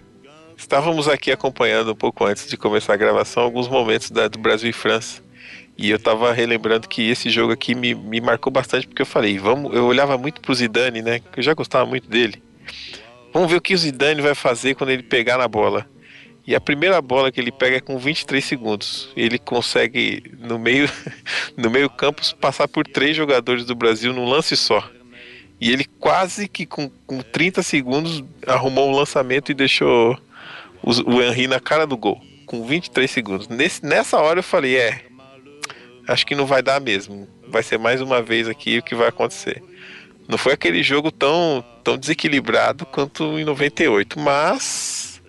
Estávamos 0.55 1.09
aqui 1.09 1.29
acompanhando 1.29 1.91
um 1.91 1.95
pouco 1.95 2.23
antes 2.23 2.47
de 2.47 2.55
começar 2.55 2.93
a 2.93 2.95
gravação 2.95 3.43
alguns 3.43 3.67
momentos 3.67 4.09
da- 4.09 4.29
do 4.29 4.39
Brasil 4.39 4.69
e 4.69 4.71
França. 4.71 5.21
E 5.77 5.89
eu 5.89 5.99
tava 5.99 6.31
relembrando 6.31 6.87
que 6.87 7.09
esse 7.09 7.29
jogo 7.29 7.51
aqui 7.51 7.75
me, 7.75 7.93
me 7.93 8.21
marcou 8.21 8.49
bastante 8.49 8.87
porque 8.87 9.01
eu 9.01 9.05
falei, 9.05 9.37
vamos, 9.37 9.75
eu 9.75 9.83
olhava 9.85 10.17
muito 10.17 10.39
pro 10.39 10.55
Zidane, 10.55 11.01
né? 11.01 11.19
Que 11.19 11.39
eu 11.39 11.43
já 11.43 11.53
gostava 11.53 11.85
muito 11.85 12.07
dele. 12.09 12.41
Vamos 13.33 13.51
ver 13.51 13.57
o 13.57 13.61
que 13.61 13.73
o 13.73 13.77
Zidane 13.77 14.21
vai 14.21 14.35
fazer 14.35 14.73
quando 14.75 14.91
ele 14.91 15.03
pegar 15.03 15.37
na 15.37 15.49
bola. 15.49 15.85
E 16.47 16.55
a 16.55 16.61
primeira 16.61 17.01
bola 17.01 17.29
que 17.29 17.41
ele 17.41 17.51
pega 17.51 17.75
é 17.75 17.81
com 17.81 17.97
23 17.99 18.41
segundos. 18.45 19.09
Ele 19.17 19.37
consegue 19.37 20.31
no 20.39 20.57
meio 20.57 20.89
no 21.57 21.69
meio 21.69 21.89
campo 21.89 22.21
passar 22.37 22.69
por 22.69 22.87
três 22.87 23.17
jogadores 23.17 23.65
do 23.65 23.75
Brasil 23.75 24.13
num 24.13 24.29
lance 24.29 24.55
só. 24.55 24.81
E 25.59 25.71
ele 25.71 25.85
quase 25.99 26.47
que 26.47 26.65
com, 26.65 26.89
com 27.07 27.21
30 27.21 27.63
segundos 27.63 28.23
arrumou 28.45 28.89
um 28.89 28.95
lançamento 28.95 29.51
e 29.51 29.55
deixou 29.55 30.17
o 30.83 31.21
Henry 31.21 31.47
na 31.47 31.59
cara 31.59 31.87
do 31.87 31.97
gol, 31.97 32.21
com 32.45 32.65
23 32.65 33.09
segundos. 33.09 33.47
Nesse, 33.47 33.83
nessa 33.85 34.17
hora 34.19 34.39
eu 34.39 34.43
falei, 34.43 34.77
é, 34.77 35.01
acho 36.07 36.25
que 36.25 36.35
não 36.35 36.45
vai 36.45 36.61
dar 36.61 36.79
mesmo. 36.79 37.27
Vai 37.47 37.63
ser 37.63 37.79
mais 37.79 38.01
uma 38.01 38.21
vez 38.21 38.47
aqui 38.47 38.79
o 38.79 38.83
que 38.83 38.95
vai 38.95 39.07
acontecer. 39.07 39.63
Não 40.27 40.37
foi 40.37 40.53
aquele 40.53 40.81
jogo 40.83 41.11
tão, 41.11 41.63
tão 41.83 41.97
desequilibrado 41.97 42.85
quanto 42.85 43.39
em 43.39 43.45
98, 43.45 44.19
mas 44.19 45.21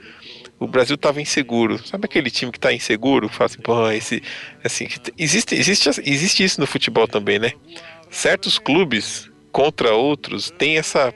o 0.59 0.67
Brasil 0.67 0.95
estava 0.95 1.21
inseguro. 1.21 1.79
Sabe 1.87 2.07
aquele 2.07 2.31
time 2.31 2.51
que 2.51 2.59
está 2.59 2.73
inseguro? 2.73 3.29
Fala 3.29 3.47
assim, 3.47 3.61
pô, 3.61 3.91
esse. 3.91 4.23
Assim, 4.65 4.89
existe, 5.19 5.55
existe, 5.55 5.89
existe 6.05 6.45
isso 6.45 6.61
no 6.61 6.67
futebol 6.67 7.07
também, 7.07 7.39
né? 7.39 7.53
Certos 8.11 8.59
clubes 8.59 9.26
contra 9.57 9.95
outros 9.95 10.51
têm 10.51 10.77
essa. 10.77 11.15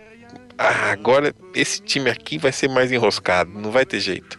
Ah, 0.56 0.92
agora 0.92 1.34
esse 1.54 1.82
time 1.82 2.08
aqui 2.08 2.38
vai 2.38 2.50
ser 2.50 2.70
mais 2.70 2.90
enroscado, 2.90 3.50
não 3.50 3.70
vai 3.70 3.84
ter 3.84 4.00
jeito. 4.00 4.38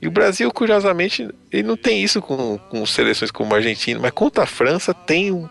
E 0.00 0.08
o 0.08 0.10
Brasil, 0.10 0.50
curiosamente, 0.50 1.28
ele 1.52 1.62
não 1.62 1.76
tem 1.76 2.02
isso 2.02 2.22
com, 2.22 2.56
com 2.56 2.86
seleções 2.86 3.30
como 3.30 3.52
a 3.52 3.58
Argentina, 3.58 4.00
mas 4.00 4.12
contra 4.12 4.44
a 4.44 4.46
França 4.46 4.94
tem 4.94 5.30
um, 5.30 5.46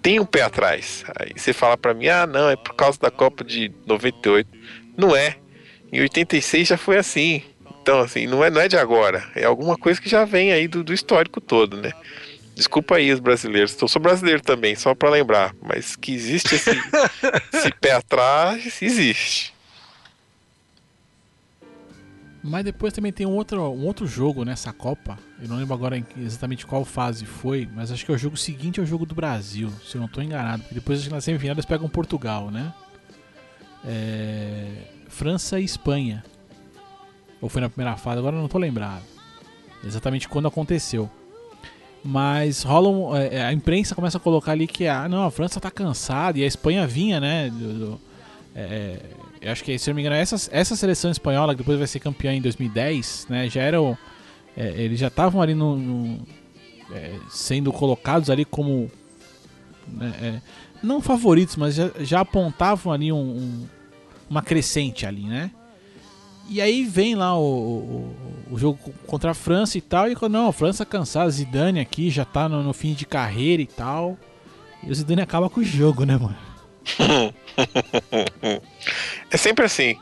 tem 0.00 0.18
um 0.18 0.24
pé 0.24 0.42
atrás. 0.42 1.04
Aí 1.16 1.32
você 1.36 1.52
fala 1.52 1.76
pra 1.76 1.94
mim, 1.94 2.08
ah, 2.08 2.26
não, 2.26 2.50
é 2.50 2.56
por 2.56 2.74
causa 2.74 2.98
da 2.98 3.10
Copa 3.10 3.44
de 3.44 3.70
98. 3.86 4.48
Não 4.96 5.14
é. 5.14 5.36
Em 5.92 6.00
86 6.00 6.66
já 6.66 6.76
foi 6.76 6.96
assim. 6.98 7.42
Então, 7.80 8.00
assim, 8.00 8.26
não 8.26 8.42
é, 8.44 8.50
não 8.50 8.60
é 8.60 8.66
de 8.66 8.76
agora. 8.76 9.24
É 9.36 9.44
alguma 9.44 9.76
coisa 9.76 10.00
que 10.00 10.08
já 10.08 10.24
vem 10.24 10.52
aí 10.52 10.66
do, 10.66 10.82
do 10.82 10.92
histórico 10.92 11.40
todo, 11.40 11.76
né? 11.76 11.92
Desculpa 12.54 12.96
aí 12.96 13.12
os 13.12 13.20
brasileiros. 13.20 13.76
Eu 13.80 13.88
sou 13.88 14.00
brasileiro 14.00 14.42
também, 14.42 14.74
só 14.74 14.94
pra 14.94 15.10
lembrar. 15.10 15.54
Mas 15.62 15.96
que 15.96 16.12
existe 16.12 16.54
esse, 16.54 16.70
esse 17.52 17.70
pé 17.80 17.92
atrás, 17.92 18.80
existe. 18.82 19.52
Mas 22.42 22.64
depois 22.64 22.92
também 22.92 23.12
tem 23.12 23.24
um 23.24 23.36
outro, 23.36 23.62
um 23.70 23.86
outro 23.86 24.06
jogo 24.06 24.44
nessa 24.44 24.72
Copa. 24.72 25.16
Eu 25.40 25.48
não 25.48 25.56
lembro 25.56 25.74
agora 25.74 26.02
exatamente 26.18 26.66
qual 26.66 26.84
fase 26.84 27.24
foi, 27.24 27.68
mas 27.72 27.92
acho 27.92 28.04
que 28.04 28.10
é 28.10 28.14
o 28.14 28.18
jogo 28.18 28.36
seguinte 28.36 28.80
ao 28.80 28.86
jogo 28.86 29.06
do 29.06 29.14
Brasil, 29.14 29.70
se 29.86 29.94
eu 29.96 30.00
não 30.00 30.06
estou 30.06 30.22
enganado. 30.22 30.62
Porque 30.62 30.74
depois 30.74 30.98
acho 30.98 31.08
que 31.08 31.14
na 31.14 31.20
semifinal 31.20 31.54
eles 31.54 31.64
pegam 31.64 31.88
Portugal, 31.88 32.50
né? 32.50 32.74
É, 33.84 34.88
França 35.08 35.60
e 35.60 35.64
Espanha. 35.64 36.24
Ou 37.40 37.48
foi 37.48 37.60
na 37.60 37.68
primeira 37.68 37.96
fase, 37.96 38.18
agora 38.18 38.36
eu 38.36 38.40
não 38.40 38.48
tô 38.48 38.58
lembrado. 38.58 39.04
Exatamente 39.84 40.28
quando 40.28 40.48
aconteceu. 40.48 41.08
Mas 42.04 42.62
rola 42.62 42.88
um- 42.88 43.16
é, 43.16 43.34
é, 43.36 43.44
a 43.44 43.52
imprensa 43.52 43.94
começa 43.94 44.18
a 44.18 44.20
colocar 44.20 44.52
ali 44.52 44.66
que 44.66 44.86
ah, 44.88 45.08
não, 45.08 45.22
a 45.24 45.30
França 45.30 45.60
tá 45.60 45.70
cansada 45.70 46.38
e 46.38 46.42
a 46.42 46.46
Espanha 46.46 46.86
vinha, 46.86 47.20
né? 47.20 47.48
do- 47.50 47.74
do- 47.78 48.00
é, 48.56 48.98
eu 49.40 49.50
acho 49.52 49.62
que, 49.64 49.78
se 49.78 49.88
eu 49.88 49.92
não 49.92 49.96
me 49.96 50.02
engano, 50.02 50.16
essa, 50.16 50.36
essa 50.52 50.74
seleção 50.76 51.10
espanhola, 51.10 51.52
que 51.54 51.58
depois 51.58 51.78
vai 51.78 51.86
ser 51.86 52.00
campeã 52.00 52.32
em 52.32 52.40
2010, 52.40 53.26
né? 53.28 53.48
Já 53.48 53.62
eram. 53.62 53.96
é, 54.56 54.68
eles 54.82 54.98
já 54.98 55.08
estavam 55.08 55.40
ali 55.40 55.54
no. 55.54 55.76
no- 55.76 56.26
é, 56.92 57.14
sendo 57.30 57.72
colocados 57.72 58.28
ali 58.30 58.44
como. 58.44 58.90
né, 59.88 60.12
é, 60.20 60.40
não 60.82 61.00
favoritos, 61.00 61.56
mas 61.56 61.74
já, 61.76 61.90
já 62.00 62.20
apontavam 62.20 62.92
ali 62.92 63.12
um, 63.12 63.16
um- 63.16 63.66
uma 64.28 64.42
crescente 64.42 65.06
ali, 65.06 65.22
né? 65.22 65.50
E 66.48 66.60
aí 66.60 66.84
vem 66.84 67.14
lá 67.14 67.36
o, 67.38 67.42
o, 67.42 68.16
o 68.52 68.58
jogo 68.58 68.78
contra 69.06 69.30
a 69.30 69.34
França 69.34 69.78
e 69.78 69.80
tal, 69.80 70.10
e 70.10 70.16
quando 70.16 70.32
não, 70.32 70.48
a 70.48 70.52
França 70.52 70.84
cansada, 70.84 71.30
Zidane 71.30 71.80
aqui 71.80 72.10
já 72.10 72.24
tá 72.24 72.48
no, 72.48 72.62
no 72.62 72.72
fim 72.72 72.92
de 72.92 73.06
carreira 73.06 73.62
e 73.62 73.66
tal. 73.66 74.18
E 74.82 74.90
o 74.90 74.94
Zidane 74.94 75.22
acaba 75.22 75.48
com 75.48 75.60
o 75.60 75.64
jogo, 75.64 76.04
né, 76.04 76.16
mano? 76.16 76.36
É 79.30 79.36
sempre 79.36 79.64
assim. 79.64 79.96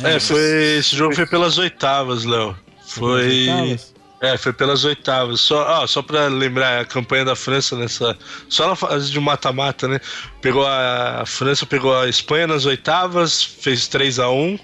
Né? 0.00 0.16
É, 0.16 0.20
foi, 0.20 0.78
esse 0.78 0.96
jogo 0.96 1.14
foi 1.14 1.26
pelas 1.26 1.58
oitavas, 1.58 2.24
Léo. 2.24 2.56
Foi. 2.86 3.48
Oitavas. 3.48 3.94
É, 4.20 4.36
foi 4.36 4.52
pelas 4.52 4.84
oitavas. 4.84 5.40
Só, 5.40 5.82
ah, 5.82 5.86
só 5.86 6.02
pra 6.02 6.26
lembrar, 6.26 6.80
a 6.80 6.84
campanha 6.84 7.24
da 7.24 7.36
França 7.36 7.76
nessa. 7.76 8.16
Só 8.48 8.66
na 8.68 8.74
fase 8.74 9.12
de 9.12 9.20
mata-mata, 9.20 9.86
né? 9.86 10.00
Pegou 10.42 10.66
a, 10.66 11.22
a 11.22 11.26
França, 11.26 11.64
pegou 11.64 11.96
a 11.96 12.08
Espanha 12.08 12.46
nas 12.48 12.64
oitavas, 12.66 13.42
fez 13.42 13.86
3 13.86 14.18
a 14.18 14.28
1 14.28 14.58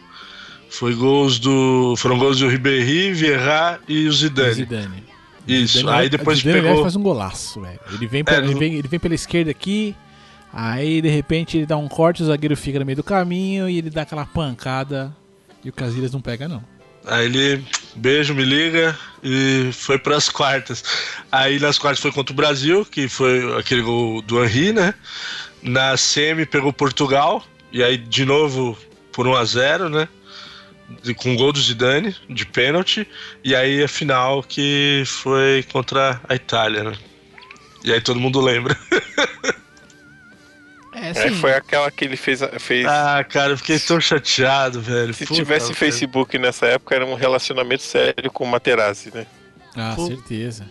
Foi 0.69 0.95
gols 0.95 1.39
do. 1.39 1.95
Foram 1.97 2.19
gols 2.19 2.41
do 2.41 2.49
Ribéry, 2.49 3.13
Vieira 3.13 3.79
e 3.87 4.09
o 4.09 4.13
Zidane. 4.13 4.55
Zidane. 4.55 5.05
Isso. 5.47 5.79
Zidane, 5.79 5.99
Aí 5.99 6.09
depois 6.09 6.39
Zidane, 6.39 6.61
pegou. 6.63 6.83
faz 6.83 6.97
um 6.97 7.03
golaço, 7.03 7.61
velho. 7.61 7.81
Ele 7.93 8.07
vem, 8.09 8.25
É, 8.27 8.37
ele, 8.39 8.55
vem, 8.55 8.75
ele 8.75 8.89
vem 8.89 8.99
pela 8.99 9.15
esquerda 9.15 9.53
aqui, 9.53 9.95
aí 10.53 11.01
de 11.01 11.09
repente 11.09 11.59
ele 11.59 11.67
dá 11.67 11.77
um 11.77 11.87
corte, 11.87 12.25
o 12.25 12.27
zagueiro 12.27 12.57
fica 12.57 12.81
no 12.81 12.85
meio 12.85 12.97
do 12.97 13.05
caminho 13.05 13.69
e 13.69 13.79
ele 13.79 13.91
dá 13.91 14.03
aquela 14.03 14.27
pancada 14.27 15.15
e 15.65 15.69
o 15.69 15.73
Casillas 15.73 16.13
não 16.13 16.21
pega, 16.21 16.49
não. 16.49 16.74
Aí 17.07 17.27
ele, 17.27 17.65
beijo, 17.95 18.35
me 18.35 18.45
liga 18.45 18.99
e 19.23 19.71
foi 19.73 19.99
pras 19.99 20.29
quartas. 20.29 20.83
Aí 21.31 21.59
nas 21.59 21.79
quartas 21.79 22.01
foi 22.01 22.13
contra 22.13 22.33
o 22.33 22.37
Brasil, 22.37 22.85
que 22.85 23.09
foi 23.09 23.59
aquele 23.59 23.83
gol 23.83 24.23
do 24.23 24.43
Henry, 24.43 24.73
né? 24.73 24.95
Na 25.63 25.97
semi 25.97 26.47
pegou 26.47 26.73
Portugal, 26.73 27.45
e 27.73 27.83
aí 27.83 27.97
de 27.97 28.25
novo 28.25 28.77
por 29.13 29.27
1 29.27 29.35
a 29.37 29.45
0 29.45 29.89
né? 29.89 30.09
Com 31.17 31.37
gol 31.37 31.53
do 31.53 31.61
Zidane, 31.61 32.15
de 32.29 32.47
pênalti. 32.47 33.07
E 33.43 33.55
aí 33.55 33.83
a 33.83 33.89
final 33.89 34.43
que 34.43 35.03
foi 35.07 35.65
contra 35.73 36.21
a 36.29 36.35
Itália, 36.35 36.85
né? 36.85 36.97
E 37.83 37.93
aí 37.93 38.01
todo 38.01 38.21
mundo 38.21 38.41
lembra. 38.41 38.77
É, 40.95 41.11
É, 41.27 41.31
foi 41.33 41.53
aquela 41.55 41.91
que 41.91 42.05
ele 42.05 42.17
fez. 42.17 42.41
fez 42.59 42.87
Ah, 42.87 43.25
cara, 43.25 43.53
eu 43.53 43.59
fiquei 43.59 43.79
tão 43.79 44.01
chateado, 44.01 44.81
velho. 44.81 45.13
se 45.13 45.27
Puta, 45.27 45.41
tivesse 45.41 45.67
velho. 45.67 45.77
Facebook 45.79 46.39
nessa 46.39 46.67
época, 46.67 46.95
era 46.95 47.05
um 47.05 47.15
relacionamento 47.15 47.83
sério 47.83 48.31
com 48.31 48.45
o 48.45 48.47
Materazzi, 48.49 49.11
né? 49.15 49.27
Ah, 49.77 49.93
Pô. 49.97 50.07
certeza. 50.07 50.65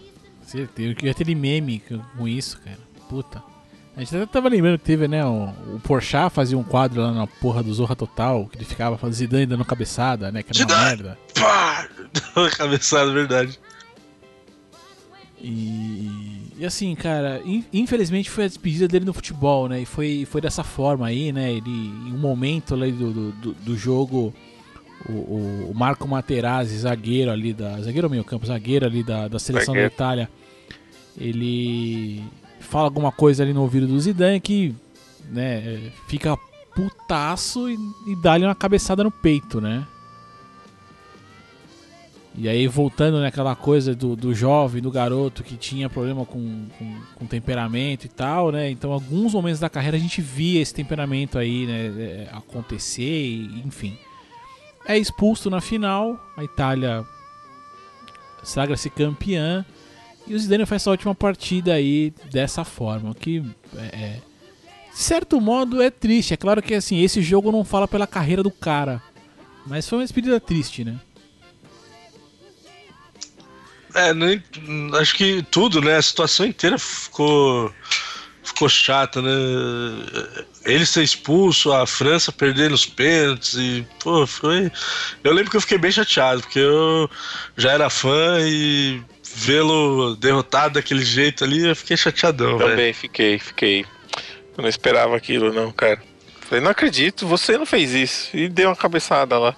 Certeza. 0.46 0.90
Eu 0.90 0.96
queria 0.96 1.14
ter 1.14 1.26
meme 1.36 1.82
com- 2.18 2.28
isso, 2.28 2.60
cara. 2.62 2.78
Puta. 3.10 3.44
A 3.96 4.00
gente 4.00 4.16
até 4.16 4.26
tava 4.26 4.50
lembrando 4.50 4.80
que 4.80 4.86
teve, 4.86 5.08
né? 5.08 5.24
O, 5.26 5.50
o 5.76 5.80
Porchat 5.84 6.34
fazia 6.34 6.58
um 6.58 6.64
quadro 6.64 7.02
lá 7.02 7.12
na 7.12 7.28
porra 7.28 7.62
do 7.62 7.72
Zorra 7.74 7.96
Total, 7.96 8.48
que 8.48 8.58
ele 8.58 8.66
ficava 8.66 8.98
fazendo 8.98 9.14
Zidane 9.16 9.46
dando 9.46 9.66
cabeçada, 9.66 10.32
né? 10.32 10.42
Que 10.42 10.50
era 10.52 10.58
uma 10.60 10.76
Zidane! 10.76 10.86
merda. 11.04 11.20
Pá! 11.36 11.88
Uma 12.36 12.50
cabeçada, 12.50 13.12
verdade. 13.12 13.60
E, 15.42 16.23
e 16.58 16.66
assim, 16.66 16.94
cara, 16.96 17.42
in- 17.46 17.64
infelizmente 17.74 18.30
foi 18.30 18.46
a 18.46 18.48
despedida 18.48 18.88
dele 18.88 19.06
no 19.06 19.14
futebol, 19.14 19.68
né? 19.68 19.82
E 19.82 19.86
foi, 19.86 20.26
foi 20.30 20.40
dessa 20.42 20.64
forma 20.64 21.08
aí, 21.08 21.32
né? 21.32 21.52
Ele, 21.52 21.70
em 21.70 22.14
um 22.14 22.18
momento 22.18 22.74
ali 22.74 22.92
do, 22.92 23.12
do, 23.32 23.54
do- 23.54 23.78
jogo, 23.78 24.34
o, 25.10 25.12
o- 25.12 25.72
o 25.72 25.76
Marco 25.76 26.08
Materazzi, 26.08 26.78
zagueiro 26.78 27.32
ali 27.32 27.54
da. 27.54 27.80
Zagueiro 27.82 28.10
meio 28.10 28.24
campo, 28.24 28.46
zagueiro 28.46 28.86
ali 28.86 29.04
da, 29.04 29.28
da 29.28 29.40
seleção 29.40 29.74
Zagueiro. 29.74 29.90
da 29.90 29.96
Itália, 29.96 30.30
ele 31.18 32.24
fala 32.60 32.86
alguma 32.86 33.12
coisa 33.12 33.44
ali 33.44 33.54
no 33.54 33.62
ouvido 33.62 33.88
do 33.88 34.00
Zidane 34.00 34.40
que, 34.40 34.74
né, 35.30 35.92
fica 36.08 36.38
putaço 36.76 37.70
e, 37.70 37.78
e 38.08 38.16
dá-lhe 38.16 38.46
uma 38.46 38.56
cabeçada 38.56 39.04
no 39.04 39.12
peito, 39.12 39.62
né? 39.62 39.86
E 42.36 42.50
aí, 42.50 42.68
voltando 42.68 43.22
naquela 43.22 43.56
coisa 43.56 43.94
do, 43.94 44.16
do 44.16 44.34
jovem, 44.34 44.82
do 44.82 44.90
garoto 44.90 45.44
que 45.44 45.56
tinha 45.56 45.88
problema 45.88 46.26
com, 46.26 46.66
com, 46.80 46.98
com 47.16 47.26
temperamento 47.28 48.06
e 48.06 48.10
tal, 48.10 48.52
né? 48.52 48.72
Então, 48.72 48.92
alguns 48.92 49.34
momentos 49.34 49.60
da 49.60 49.70
carreira 49.70 49.98
a 49.98 50.00
gente 50.00 50.20
via 50.20 50.60
esse 50.60 50.74
temperamento 50.74 51.38
aí, 51.38 51.68
né? 51.68 51.86
é, 51.86 52.30
Acontecer, 52.32 53.50
enfim. 53.64 53.98
É 54.86 54.98
expulso 54.98 55.50
na 55.50 55.62
final, 55.62 56.20
a 56.36 56.44
Itália 56.44 57.06
sagra-se 58.44 58.90
campeã. 58.90 59.64
E 60.26 60.34
o 60.34 60.40
Zidane 60.40 60.66
faz 60.66 60.82
essa 60.82 60.92
última 60.92 61.14
partida 61.14 61.74
aí 61.74 62.14
dessa 62.32 62.64
forma, 62.64 63.14
que 63.14 63.44
é, 63.76 63.82
é, 63.82 64.20
de 64.92 65.00
certo 65.00 65.40
modo 65.40 65.82
é 65.82 65.90
triste. 65.90 66.34
É 66.34 66.38
claro 66.38 66.62
que 66.62 66.74
assim, 66.74 67.02
esse 67.02 67.22
jogo 67.22 67.52
não 67.52 67.64
fala 67.64 67.88
pela 67.88 68.08
carreira 68.08 68.42
do 68.42 68.50
cara, 68.50 69.04
mas 69.68 69.88
foi 69.88 70.00
uma 70.00 70.06
despedida 70.06 70.40
triste, 70.40 70.84
né? 70.84 70.98
É, 73.96 74.14
nem, 74.14 74.42
acho 75.00 75.16
que 75.16 75.44
tudo, 75.52 75.82
né? 75.82 75.98
A 75.98 76.02
situação 76.02 76.46
inteira 76.46 76.78
ficou 76.78 77.74
ficou 78.44 78.68
chata, 78.68 79.22
né? 79.22 79.32
Ele 80.66 80.86
ser 80.86 81.04
expulso, 81.04 81.72
a 81.72 81.88
França 81.88 82.32
perdendo 82.32 82.74
os 82.74 82.86
pênaltis 82.86 83.54
e, 83.54 83.86
pô, 84.00 84.28
foi. 84.28 84.72
Eu 85.24 85.34
lembro 85.34 85.50
que 85.50 85.58
eu 85.58 85.62
fiquei 85.62 85.78
bem 85.78 85.92
chateado, 85.92 86.42
porque 86.42 86.60
eu 86.60 87.10
já 87.58 87.72
era 87.72 87.90
fã 87.90 88.38
e 88.42 89.02
vê-lo 89.36 90.16
derrotado 90.16 90.76
daquele 90.76 91.04
jeito 91.04 91.44
ali, 91.44 91.68
eu 91.68 91.76
fiquei 91.76 91.98
chateadão. 91.98 92.58
Também 92.58 92.94
fiquei, 92.94 93.40
fiquei. 93.40 93.86
Eu 94.58 94.62
não 94.62 94.70
esperava 94.70 95.16
aquilo, 95.16 95.52
não, 95.52 95.72
cara. 95.72 96.02
Falei, 96.42 96.64
não 96.64 96.72
acredito, 96.72 97.26
você 97.26 97.58
não 97.58 97.66
fez 97.66 97.94
isso. 97.94 98.30
E 98.38 98.48
deu 98.48 98.70
uma 98.70 98.76
cabeçada 98.76 99.40
lá. 99.40 99.56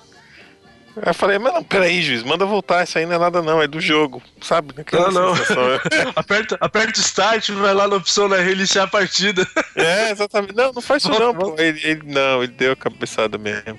Aí 0.98 1.10
eu 1.10 1.14
falei, 1.14 1.38
mas 1.38 1.54
não, 1.54 1.64
peraí, 1.64 2.02
juiz, 2.02 2.24
manda 2.24 2.46
voltar, 2.46 2.84
isso 2.84 2.98
aí 2.98 3.06
não 3.06 3.14
é 3.14 3.18
nada 3.20 3.42
não, 3.42 3.62
é 3.62 3.68
do 3.68 3.82
jogo, 3.82 4.22
sabe? 4.42 4.74
Aquela 4.78 5.12
Não, 5.12 5.34
não. 5.36 5.36
é. 5.36 5.80
aperta, 6.16 6.58
aperta 6.62 7.00
o 7.00 7.02
start, 7.04 7.50
vai 7.52 7.74
lá 7.74 7.88
na 7.88 7.96
opção 7.98 8.30
né, 8.30 8.40
reiniciar 8.42 8.86
a 8.86 8.88
partida. 8.88 9.46
É, 9.76 10.12
exatamente. 10.12 10.56
Não, 10.56 10.72
não 10.72 10.82
faz 10.82 11.04
isso 11.04 11.12
não, 11.12 11.36
pô. 11.36 11.54
Ele, 11.60 11.80
ele- 11.84 12.04
não, 12.06 12.42
ele 12.42 12.54
deu 12.54 12.72
a 12.72 12.76
cabeçada 12.78 13.38
mesmo. 13.38 13.78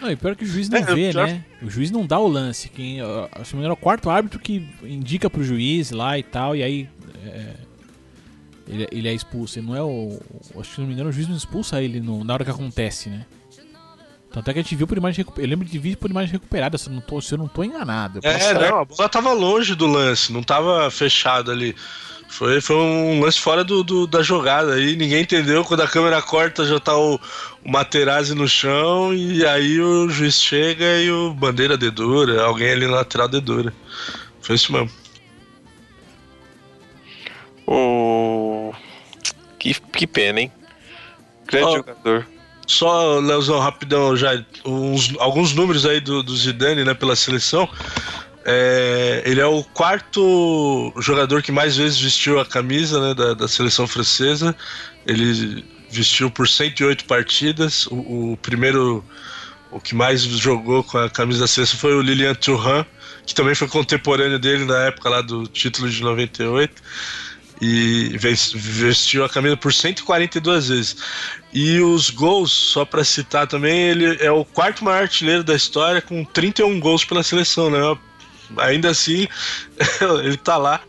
Não, 0.00 0.10
e 0.10 0.14
pior 0.14 0.36
que 0.36 0.44
o 0.44 0.46
juiz 0.46 0.68
não 0.68 0.78
É, 0.78 0.82
vê, 0.82 1.10
pior- 1.10 1.26
né? 1.26 1.44
O 1.60 1.68
juiz 1.68 1.90
não 1.90 2.06
dá 2.06 2.18
o 2.20 2.28
lance. 2.28 2.68
Quem, 2.68 2.98
se 2.98 3.02
não 3.02 3.28
me 3.54 3.58
engano, 3.58 3.70
é 3.70 3.72
o 3.72 3.76
quarto 3.76 4.08
árbitro 4.10 4.38
que 4.38 4.64
indica 4.84 5.28
pro 5.28 5.42
juiz 5.42 5.90
lá 5.90 6.16
e 6.18 6.22
tal, 6.22 6.54
e 6.54 6.62
aí. 6.62 6.88
é, 7.26 7.54
ele, 8.68 8.86
ele 8.92 9.08
é 9.08 9.12
expulso. 9.14 9.58
Ele 9.58 9.66
não 9.66 9.74
é 9.76 9.82
o. 9.82 10.20
o- 10.54 10.60
Acho 10.60 10.68
que 10.70 10.74
se 10.76 10.80
não 10.80 10.86
me 10.88 10.94
engano, 10.94 11.08
o 11.08 11.12
juiz 11.12 11.26
não 11.26 11.36
expulsa 11.36 11.82
ele 11.82 11.98
no- 12.00 12.22
na 12.22 12.34
hora 12.34 12.44
que 12.44 12.50
acontece, 12.50 13.08
né? 13.08 13.26
Tanto 14.38 14.50
é 14.50 14.52
que 14.54 14.58
a 14.60 14.62
gente 14.62 14.76
viu 14.76 14.86
por 14.86 14.96
imagem 14.96 15.18
recuperada. 15.18 15.46
Eu 15.46 15.50
lembro 15.50 15.66
de 15.68 15.78
vídeo 15.78 15.98
por 15.98 16.10
imagem 16.10 16.32
recuperada, 16.32 16.78
se 16.78 16.88
eu 16.88 16.92
não 16.94 17.00
tô, 17.00 17.20
se 17.20 17.32
eu 17.34 17.38
não 17.38 17.48
tô 17.48 17.64
enganado. 17.64 18.20
Eu 18.22 18.30
É, 18.30 18.38
posso- 18.38 18.54
não, 18.54 18.78
a 18.80 18.84
bola 18.84 19.08
tava 19.08 19.32
longe 19.32 19.74
do 19.74 19.86
lance, 19.86 20.32
não 20.32 20.42
tava 20.42 20.90
fechado 20.90 21.50
ali. 21.50 21.74
Foi, 22.28 22.60
foi 22.60 22.76
um 22.76 23.20
lance 23.20 23.40
fora 23.40 23.64
do, 23.64 23.82
do- 23.82 24.06
da 24.06 24.22
jogada 24.22 24.74
aí, 24.74 24.94
ninguém 24.96 25.22
entendeu. 25.22 25.64
Quando 25.64 25.80
a 25.80 25.88
câmera 25.88 26.20
corta, 26.20 26.64
já 26.66 26.78
tá 26.78 26.96
o, 26.96 27.14
o 27.64 27.70
Materazzi 27.70 28.34
no 28.34 28.46
chão, 28.46 29.14
e 29.14 29.44
aí 29.46 29.80
o 29.80 30.08
juiz 30.10 30.40
chega 30.40 31.00
e 31.00 31.10
o 31.10 31.32
bandeira 31.32 31.76
dedura, 31.76 32.42
alguém 32.44 32.70
ali 32.70 32.86
na 32.86 32.96
lateral 32.96 33.28
dedura. 33.28 33.72
Foi 34.42 34.56
isso 34.56 34.70
mesmo. 34.72 34.90
O... 37.66 38.72
Que, 39.58 39.74
que 39.74 40.06
pena, 40.06 40.40
hein? 40.40 40.52
Grande 41.46 41.66
Ó, 41.66 41.76
jogador. 41.76 42.26
Só, 42.68 43.18
Leozão, 43.18 43.58
rapidão, 43.58 44.14
já 44.14 44.44
uns- 44.64 45.14
alguns 45.18 45.54
números 45.54 45.86
aí 45.86 46.00
do, 46.00 46.22
do 46.22 46.36
Zidane, 46.36 46.84
né, 46.84 46.92
pela 46.92 47.16
seleção. 47.16 47.66
É, 48.44 49.22
ele 49.26 49.40
é 49.40 49.46
o 49.46 49.64
quarto 49.64 50.92
jogador 50.98 51.42
que 51.42 51.50
mais 51.50 51.76
vezes 51.76 51.98
vestiu 51.98 52.38
a 52.38 52.44
camisa 52.46 53.00
né, 53.00 53.14
da, 53.14 53.32
da 53.34 53.48
seleção 53.48 53.86
francesa. 53.86 54.54
Ele 55.06 55.64
vestiu 55.90 56.30
por 56.30 56.46
108 56.46 57.06
partidas. 57.06 57.86
O, 57.86 58.32
o 58.32 58.36
primeiro, 58.36 59.02
o 59.70 59.80
que 59.80 59.94
mais 59.94 60.22
jogou 60.22 60.84
com 60.84 60.98
a 60.98 61.08
camisa 61.08 61.40
da 61.40 61.46
seleção 61.46 61.78
foi 61.78 61.94
o 61.94 62.02
Lilian 62.02 62.34
Thuram, 62.34 62.84
que 63.26 63.34
também 63.34 63.54
foi 63.54 63.66
contemporâneo 63.66 64.38
dele 64.38 64.66
na 64.66 64.78
época 64.84 65.08
lá 65.08 65.22
do 65.22 65.46
título 65.46 65.88
de 65.88 66.02
98 66.02 66.82
e 67.60 68.16
ves- 68.18 68.52
vestiu 68.54 69.24
a 69.24 69.28
camisa 69.28 69.56
por 69.56 69.72
142 69.72 70.68
vezes. 70.68 70.96
E 71.52 71.80
os 71.80 72.10
gols, 72.10 72.52
só 72.52 72.84
para 72.84 73.02
citar 73.04 73.46
também, 73.46 73.88
ele 73.88 74.16
é 74.22 74.30
o 74.30 74.44
quarto 74.44 74.84
maior 74.84 75.02
artilheiro 75.02 75.42
da 75.42 75.54
história 75.54 76.00
com 76.00 76.24
31 76.24 76.78
gols 76.78 77.04
pela 77.04 77.22
seleção, 77.22 77.70
né? 77.70 77.78
Ainda 78.58 78.90
assim, 78.90 79.26
ele 80.24 80.36
tá 80.36 80.56
lá. 80.56 80.80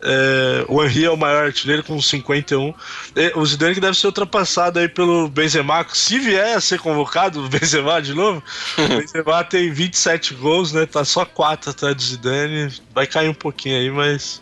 É, 0.00 0.64
o 0.68 0.82
Henry 0.84 1.06
é 1.06 1.10
o 1.10 1.16
maior 1.16 1.44
artilheiro 1.46 1.82
com 1.82 2.00
51. 2.00 2.72
E 3.16 3.32
O 3.34 3.44
Zidane 3.44 3.74
que 3.74 3.80
deve 3.80 3.98
ser 3.98 4.06
ultrapassado 4.06 4.78
aí 4.78 4.88
pelo 4.88 5.28
Benzema, 5.28 5.84
se 5.92 6.18
vier 6.20 6.56
a 6.56 6.60
ser 6.60 6.78
convocado, 6.78 7.42
o 7.44 7.48
Benzema 7.48 8.00
de 8.00 8.14
novo. 8.14 8.42
o 8.78 8.86
Benzema 9.00 9.42
tem 9.44 9.72
27 9.72 10.34
gols, 10.34 10.72
né? 10.72 10.86
Tá 10.86 11.04
só 11.04 11.24
4 11.24 11.70
atrás 11.70 11.96
do 11.96 12.02
Zidane. 12.02 12.72
Vai 12.94 13.06
cair 13.06 13.28
um 13.28 13.34
pouquinho 13.34 13.76
aí, 13.76 13.90
mas 13.90 14.40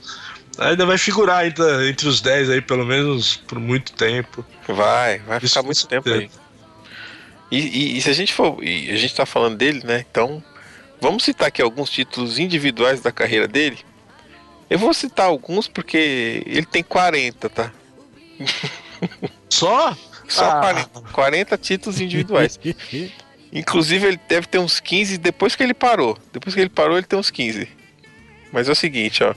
ainda 0.58 0.86
vai 0.86 0.98
figurar 0.98 1.38
ainda 1.38 1.88
entre 1.88 2.08
os 2.08 2.20
10 2.20 2.50
aí, 2.50 2.60
pelo 2.60 2.84
menos 2.84 3.36
por 3.36 3.58
muito 3.58 3.92
tempo. 3.92 4.44
Vai, 4.68 5.18
vai 5.20 5.38
Isso 5.38 5.48
ficar 5.48 5.62
muito 5.62 5.86
tempo 5.86 6.08
aí. 6.08 6.30
E, 7.50 7.58
e- 7.58 7.96
e 7.98 8.00
se 8.02 8.10
a 8.10 8.12
gente 8.12 8.32
for. 8.34 8.62
E 8.62 8.90
a 8.90 8.96
gente 8.96 9.14
tá 9.14 9.24
falando 9.24 9.56
dele, 9.56 9.82
né? 9.84 10.04
Então, 10.10 10.42
vamos 11.00 11.22
citar 11.24 11.48
aqui 11.48 11.62
alguns 11.62 11.90
títulos 11.90 12.38
individuais 12.38 13.00
da 13.00 13.12
carreira 13.12 13.46
dele. 13.46 13.78
Eu 14.68 14.78
vou 14.78 14.92
citar 14.92 15.26
alguns 15.26 15.68
porque 15.68 16.42
ele 16.44 16.66
tem 16.66 16.82
40, 16.82 17.48
tá? 17.48 17.72
Só? 19.48 19.96
Só 20.28 20.44
Ah. 20.50 20.60
40, 20.60 21.00
40 21.12 21.56
títulos 21.58 22.00
individuais. 22.00 22.58
Inclusive, 23.52 24.06
ele 24.08 24.20
deve 24.28 24.46
ter 24.48 24.58
uns 24.58 24.80
15 24.80 25.16
depois 25.18 25.54
que 25.54 25.62
ele 25.62 25.72
parou. 25.72 26.18
Depois 26.32 26.54
que 26.54 26.60
ele 26.60 26.68
parou, 26.68 26.96
ele 26.98 27.06
tem 27.06 27.18
uns 27.18 27.30
15. 27.30 27.68
Mas 28.52 28.68
é 28.68 28.72
o 28.72 28.74
seguinte, 28.76 29.22
ó. 29.22 29.34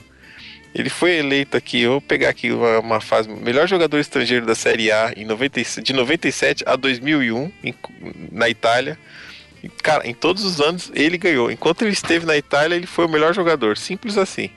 Ele 0.74 0.88
foi 0.88 1.16
eleito 1.16 1.56
aqui, 1.56 1.82
eu 1.82 1.92
vou 1.92 2.00
pegar 2.00 2.28
aqui 2.28 2.52
uma, 2.52 2.78
uma 2.78 3.00
fase. 3.00 3.28
Melhor 3.28 3.66
jogador 3.66 3.98
estrangeiro 3.98 4.46
da 4.46 4.54
Série 4.54 4.92
A 4.92 5.12
em 5.16 5.24
97, 5.24 5.84
de 5.84 5.92
97 5.92 6.62
a 6.66 6.76
2001 6.76 7.50
em- 7.64 7.74
na 8.30 8.48
Itália. 8.48 8.96
E, 9.64 9.68
cara, 9.68 10.06
em 10.06 10.14
todos 10.14 10.44
os 10.44 10.60
anos 10.60 10.90
ele 10.94 11.18
ganhou. 11.18 11.50
Enquanto 11.50 11.82
ele 11.82 11.90
esteve 11.92 12.24
na 12.24 12.36
Itália, 12.36 12.76
ele 12.76 12.86
foi 12.86 13.04
o 13.06 13.08
melhor 13.08 13.34
jogador. 13.34 13.76
Simples 13.76 14.16
assim. 14.16 14.48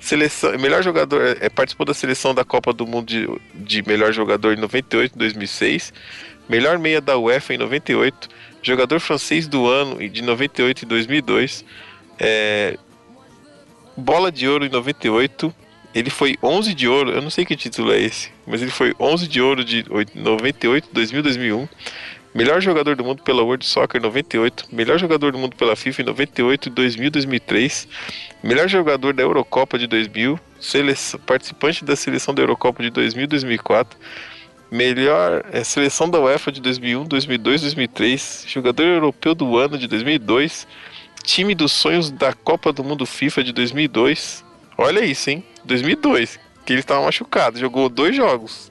Seleção, 0.00 0.56
melhor 0.58 0.82
jogador, 0.82 1.36
é, 1.40 1.48
participou 1.48 1.84
da 1.84 1.94
seleção 1.94 2.34
da 2.34 2.44
Copa 2.44 2.72
do 2.72 2.86
Mundo 2.86 3.06
de, 3.06 3.28
de 3.54 3.82
melhor 3.82 4.12
jogador 4.12 4.52
em 4.56 4.60
98 4.60 5.12
e 5.14 5.18
2006. 5.18 5.92
Melhor 6.48 6.78
meia 6.78 7.00
da 7.00 7.18
UEFA 7.18 7.54
em 7.54 7.58
98. 7.58 8.28
Jogador 8.62 9.00
francês 9.00 9.48
do 9.48 9.66
ano 9.66 10.08
de 10.08 10.22
98 10.22 10.82
e 10.82 10.86
2002. 10.86 11.64
É, 12.18 12.78
bola 13.96 14.30
de 14.30 14.46
ouro 14.48 14.64
em 14.66 14.68
98. 14.68 15.54
Ele 15.94 16.10
foi 16.10 16.36
11 16.42 16.74
de 16.74 16.86
ouro. 16.88 17.10
Eu 17.10 17.22
não 17.22 17.30
sei 17.30 17.44
que 17.44 17.56
título 17.56 17.92
é 17.92 17.98
esse. 18.00 18.30
Mas 18.46 18.60
ele 18.62 18.70
foi 18.70 18.94
11 19.00 19.26
de 19.26 19.40
ouro 19.40 19.64
de 19.64 19.84
oit- 19.90 20.12
98, 20.14 20.88
2000, 20.92 21.22
2001. 21.22 21.68
Melhor 22.34 22.60
jogador 22.60 22.94
do 22.96 23.02
mundo 23.02 23.22
pela 23.22 23.42
World 23.42 23.64
Soccer 23.64 23.98
em 23.98 24.04
98. 24.04 24.66
Melhor 24.70 24.98
jogador 24.98 25.32
do 25.32 25.38
mundo 25.38 25.56
pela 25.56 25.74
FIFA 25.74 26.02
em 26.02 26.04
98, 26.04 26.68
2000, 26.68 27.10
2003. 27.10 27.88
Melhor 28.42 28.68
jogador 28.68 29.14
da 29.14 29.22
Eurocopa 29.22 29.78
de 29.78 29.86
2000. 29.86 30.38
Seleção, 30.60 31.18
participante 31.20 31.82
da 31.84 31.96
seleção 31.96 32.34
da 32.34 32.42
Eurocopa 32.42 32.82
de 32.82 32.90
2000, 32.90 33.26
2004. 33.26 33.98
Melhor 34.70 35.44
é, 35.50 35.62
seleção 35.64 36.10
da 36.10 36.20
UEFA 36.20 36.50
de 36.52 36.60
2001, 36.60 37.04
2002, 37.04 37.60
2003. 37.62 38.44
Jogador 38.48 38.82
europeu 38.84 39.34
do 39.34 39.56
ano 39.56 39.78
de 39.78 39.86
2002. 39.86 40.66
Time 41.26 41.56
dos 41.56 41.72
sonhos 41.72 42.10
da 42.10 42.32
Copa 42.32 42.72
do 42.72 42.84
Mundo 42.84 43.04
FIFA 43.04 43.42
de 43.42 43.52
2002. 43.52 44.44
Olha 44.78 45.04
isso, 45.04 45.28
hein? 45.28 45.44
2002. 45.64 46.38
Que 46.64 46.72
ele 46.72 46.80
estava 46.80 47.04
machucado. 47.04 47.58
Jogou 47.58 47.88
dois 47.88 48.14
jogos. 48.14 48.70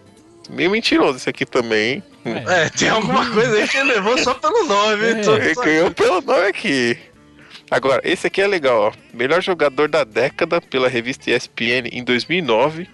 Meio 0.50 0.72
mentiroso 0.72 1.18
esse 1.18 1.30
aqui 1.30 1.46
também, 1.46 1.96
hein? 1.96 2.04
É, 2.48 2.70
tem 2.70 2.88
alguma 2.88 3.30
coisa 3.34 3.58
aí 3.58 3.68
que 3.68 3.76
ele 3.76 3.94
levou 3.94 4.18
só 4.18 4.34
pelo 4.34 4.64
nome. 4.64 5.04
É. 5.04 5.46
Ele 5.46 5.54
ganhou 5.56 5.92
pelo 5.92 6.22
nome 6.22 6.48
aqui. 6.48 6.98
Agora, 7.70 8.02
esse 8.06 8.28
aqui 8.28 8.42
é 8.42 8.48
legal, 8.48 8.84
ó. 8.84 8.92
Melhor 9.14 9.42
jogador 9.42 9.90
da 9.90 10.06
década 10.06 10.62
pela 10.62 10.88
revista 10.88 11.30
ESPN 11.30 11.90
em 11.92 12.06
2009. 12.06 12.88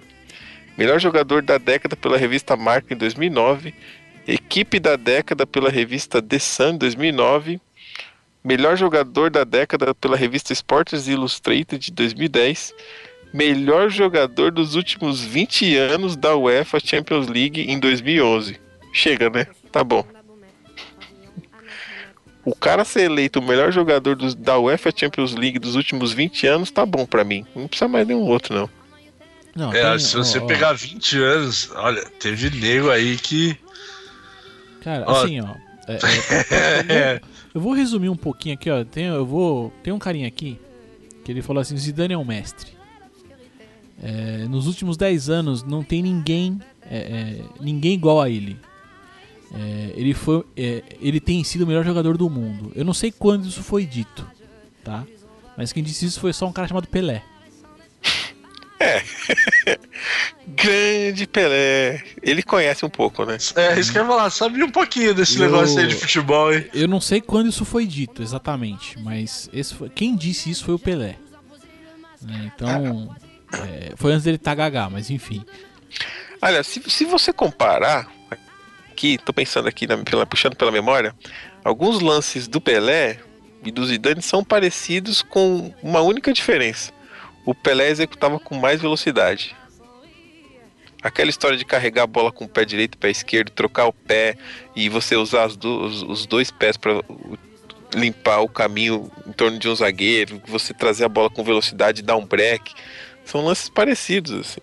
Melhor 0.76 1.00
jogador 1.00 1.44
da 1.44 1.60
década 1.60 1.96
pela 1.96 2.18
revista 2.18 2.56
Marca 2.56 2.96
em 2.96 2.98
2009. 2.98 3.76
Equipe 4.28 4.80
da 4.80 4.96
década 4.96 5.46
pela 5.46 5.70
revista 5.70 6.20
The 6.20 6.40
Sun 6.40 6.70
em 6.70 6.78
2009. 6.78 7.62
Melhor 8.44 8.76
jogador 8.76 9.30
da 9.30 9.44
década 9.44 9.94
pela 9.94 10.18
revista 10.18 10.52
Sports 10.54 11.08
Illustrated 11.08 11.78
de 11.80 11.92
2010. 11.92 12.74
Melhor 13.34 13.90
jogador 13.90 14.52
dos 14.52 14.76
últimos 14.76 15.22
20 15.22 15.78
anos 15.78 16.16
da 16.16 16.36
UEFA 16.36 16.80
Champions 16.84 17.28
League 17.28 17.62
em 17.62 17.80
2011. 17.80 18.60
Chega, 18.92 19.30
né? 19.30 19.48
Tá 19.72 19.84
bom. 19.84 20.04
O 22.44 22.56
cara 22.56 22.84
ser 22.84 23.02
eleito 23.04 23.40
o 23.40 23.42
melhor 23.44 23.72
jogador 23.72 24.16
dos- 24.16 24.34
da 24.34 24.58
UEFA 24.58 24.92
Champions 24.96 25.36
League 25.36 25.60
dos 25.60 25.76
últimos 25.76 26.12
20 26.12 26.48
anos 26.48 26.72
tá 26.72 26.86
bom 26.86 27.06
pra 27.06 27.24
mim. 27.24 27.46
Não 27.56 27.68
precisa 27.68 27.88
mais 27.88 28.08
nenhum 28.08 28.22
outro, 28.24 28.56
não. 28.56 28.70
Não, 29.56 29.72
É, 29.74 29.92
tem- 29.92 30.00
se 30.00 30.16
você 30.16 30.40
ó, 30.40 30.46
pegar 30.48 30.74
20 30.74 31.18
anos, 31.22 31.70
olha, 31.76 32.04
teve 32.20 32.50
nego 32.60 32.90
aí 32.90 33.16
que. 33.18 33.56
Cara, 34.84 35.04
ó. 35.08 35.22
assim, 35.24 35.40
ó. 35.42 35.54
é, 35.88 36.00
é, 36.50 36.96
É, 36.96 37.22
eu 37.54 37.62
vou 37.62 37.74
resumir 37.74 38.10
um 38.10 38.16
pouquinho 38.16 38.56
aqui, 38.56 38.70
ó. 38.70 38.84
Tem, 38.84 39.06
eu 39.06 39.26
vou, 39.26 39.72
tem 39.84 39.92
um 39.92 40.00
carinha 40.00 40.28
aqui 40.28 40.60
que 41.24 41.32
ele 41.32 41.42
falou 41.42 41.62
assim: 41.62 41.78
Zidane 41.78 42.14
é 42.14 42.18
um 42.18 42.26
mestre. 42.26 42.72
É, 44.02 44.48
nos 44.50 44.66
últimos 44.66 44.98
10 44.98 45.30
anos 45.30 45.64
não 45.64 45.84
tem 45.84 46.02
ninguém, 46.02 46.60
é, 46.90 46.98
é, 46.98 47.42
ninguém 47.60 47.94
igual 47.94 48.20
a 48.20 48.30
ele. 48.30 48.58
É, 49.54 49.94
ele 49.96 50.14
foi, 50.14 50.44
é, 50.56 50.82
ele 51.00 51.20
tem 51.20 51.44
sido 51.44 51.62
o 51.62 51.68
melhor 51.68 51.84
jogador 51.84 52.18
do 52.18 52.30
mundo. 52.30 52.72
Eu 52.74 52.86
não 52.86 52.94
sei 52.94 53.12
quando 53.12 53.46
isso 53.46 53.62
foi 53.62 53.86
dito, 53.86 54.26
tá? 54.84 55.06
Mas 55.58 55.72
quem 55.72 55.84
disse 55.84 56.06
isso 56.06 56.20
foi 56.20 56.34
só 56.34 56.48
um 56.48 56.54
cara 56.54 56.68
chamado 56.68 56.88
Pelé. 56.88 57.24
Grande 60.48 61.28
Pelé. 61.28 62.04
Ele 62.22 62.44
conhece 62.44 62.86
um 62.86 62.90
pouco, 62.90 63.26
né? 63.26 63.38
é, 63.56 63.80
isso 63.80 63.92
que 63.92 63.98
eu 63.98 64.04
ia 64.04 64.08
falar, 64.08 64.30
sabia 64.30 64.66
um 64.66 64.70
pouquinho 64.72 65.14
desse 65.14 65.38
Eu- 65.38 65.46
negócio 65.46 65.80
aí 65.80 65.88
de 65.88 65.96
futebol, 65.96 66.54
hein? 66.54 66.66
Eu 66.74 66.88
não 66.88 67.00
sei 67.02 67.22
quando 67.22 67.50
isso 67.50 67.64
foi 67.66 67.86
dito 67.86 68.22
exatamente, 68.22 69.00
mas 69.00 69.50
esse 69.54 69.74
foi- 69.76 69.90
quem 69.90 70.16
disse 70.16 70.50
isso 70.50 70.66
foi 70.66 70.74
o 70.76 70.80
Pelé. 70.80 71.16
Né, 72.22 72.52
Então, 72.54 73.16
é, 73.54 73.94
foi 73.96 74.12
antes 74.14 74.24
dele 74.24 74.38
estar 74.38 74.54
gaga, 74.56 74.90
mas 74.90 75.10
enfim. 75.10 75.44
Olha, 76.42 76.64
se, 76.64 76.82
se 76.88 77.06
você 77.06 77.32
comparar, 77.34 78.12
aqui, 78.92 79.18
tô 79.18 79.34
pensando 79.34 79.68
aqui, 79.68 79.88
na- 79.88 79.98
pela- 79.98 80.26
puxando 80.26 80.56
pela 80.56 80.72
memória, 80.72 81.16
alguns 81.64 82.00
lances 82.02 82.48
do 82.48 82.60
Pelé 82.62 83.18
e 83.64 83.72
do 83.72 83.86
Zidane 83.86 84.22
são 84.22 84.44
parecidos 84.44 85.22
com 85.22 85.74
uma 85.82 86.02
única 86.02 86.32
diferença. 86.34 86.92
O 87.46 87.54
Pelé 87.56 87.90
executava 87.90 88.40
com 88.40 88.56
mais 88.56 88.82
velocidade. 88.82 89.56
Aquela 91.04 91.30
história 91.32 91.58
de 91.58 91.66
carregar 91.66 92.04
a 92.04 92.08
bola 92.08 92.32
com 92.32 92.46
o 92.46 92.48
pé 92.50 92.64
direito 92.64 92.94
e 92.94 92.98
pé 92.98 93.10
esquerdo, 93.10 93.50
trocar 93.50 93.88
o 93.88 93.94
pé 93.94 94.38
e 94.76 94.88
você 94.88 95.16
usar 95.16 95.48
do- 95.50 95.84
os, 95.86 96.04
os 96.04 96.26
dois 96.28 96.52
pés 96.52 96.78
para 96.78 97.02
limpar 97.96 98.42
o 98.42 98.48
caminho 98.48 99.12
em 99.28 99.32
torno 99.32 99.58
de 99.58 99.68
um 99.68 99.76
zagueiro, 99.76 100.40
você 100.48 100.74
trazer 100.74 101.04
a 101.06 101.10
bola 101.10 101.30
com 101.30 101.44
velocidade 101.44 102.02
e 102.02 102.04
dar 102.04 102.16
um 102.18 102.26
break. 102.26 102.74
São 103.26 103.44
lances 103.44 103.68
parecidos, 103.68 104.32
assim. 104.32 104.62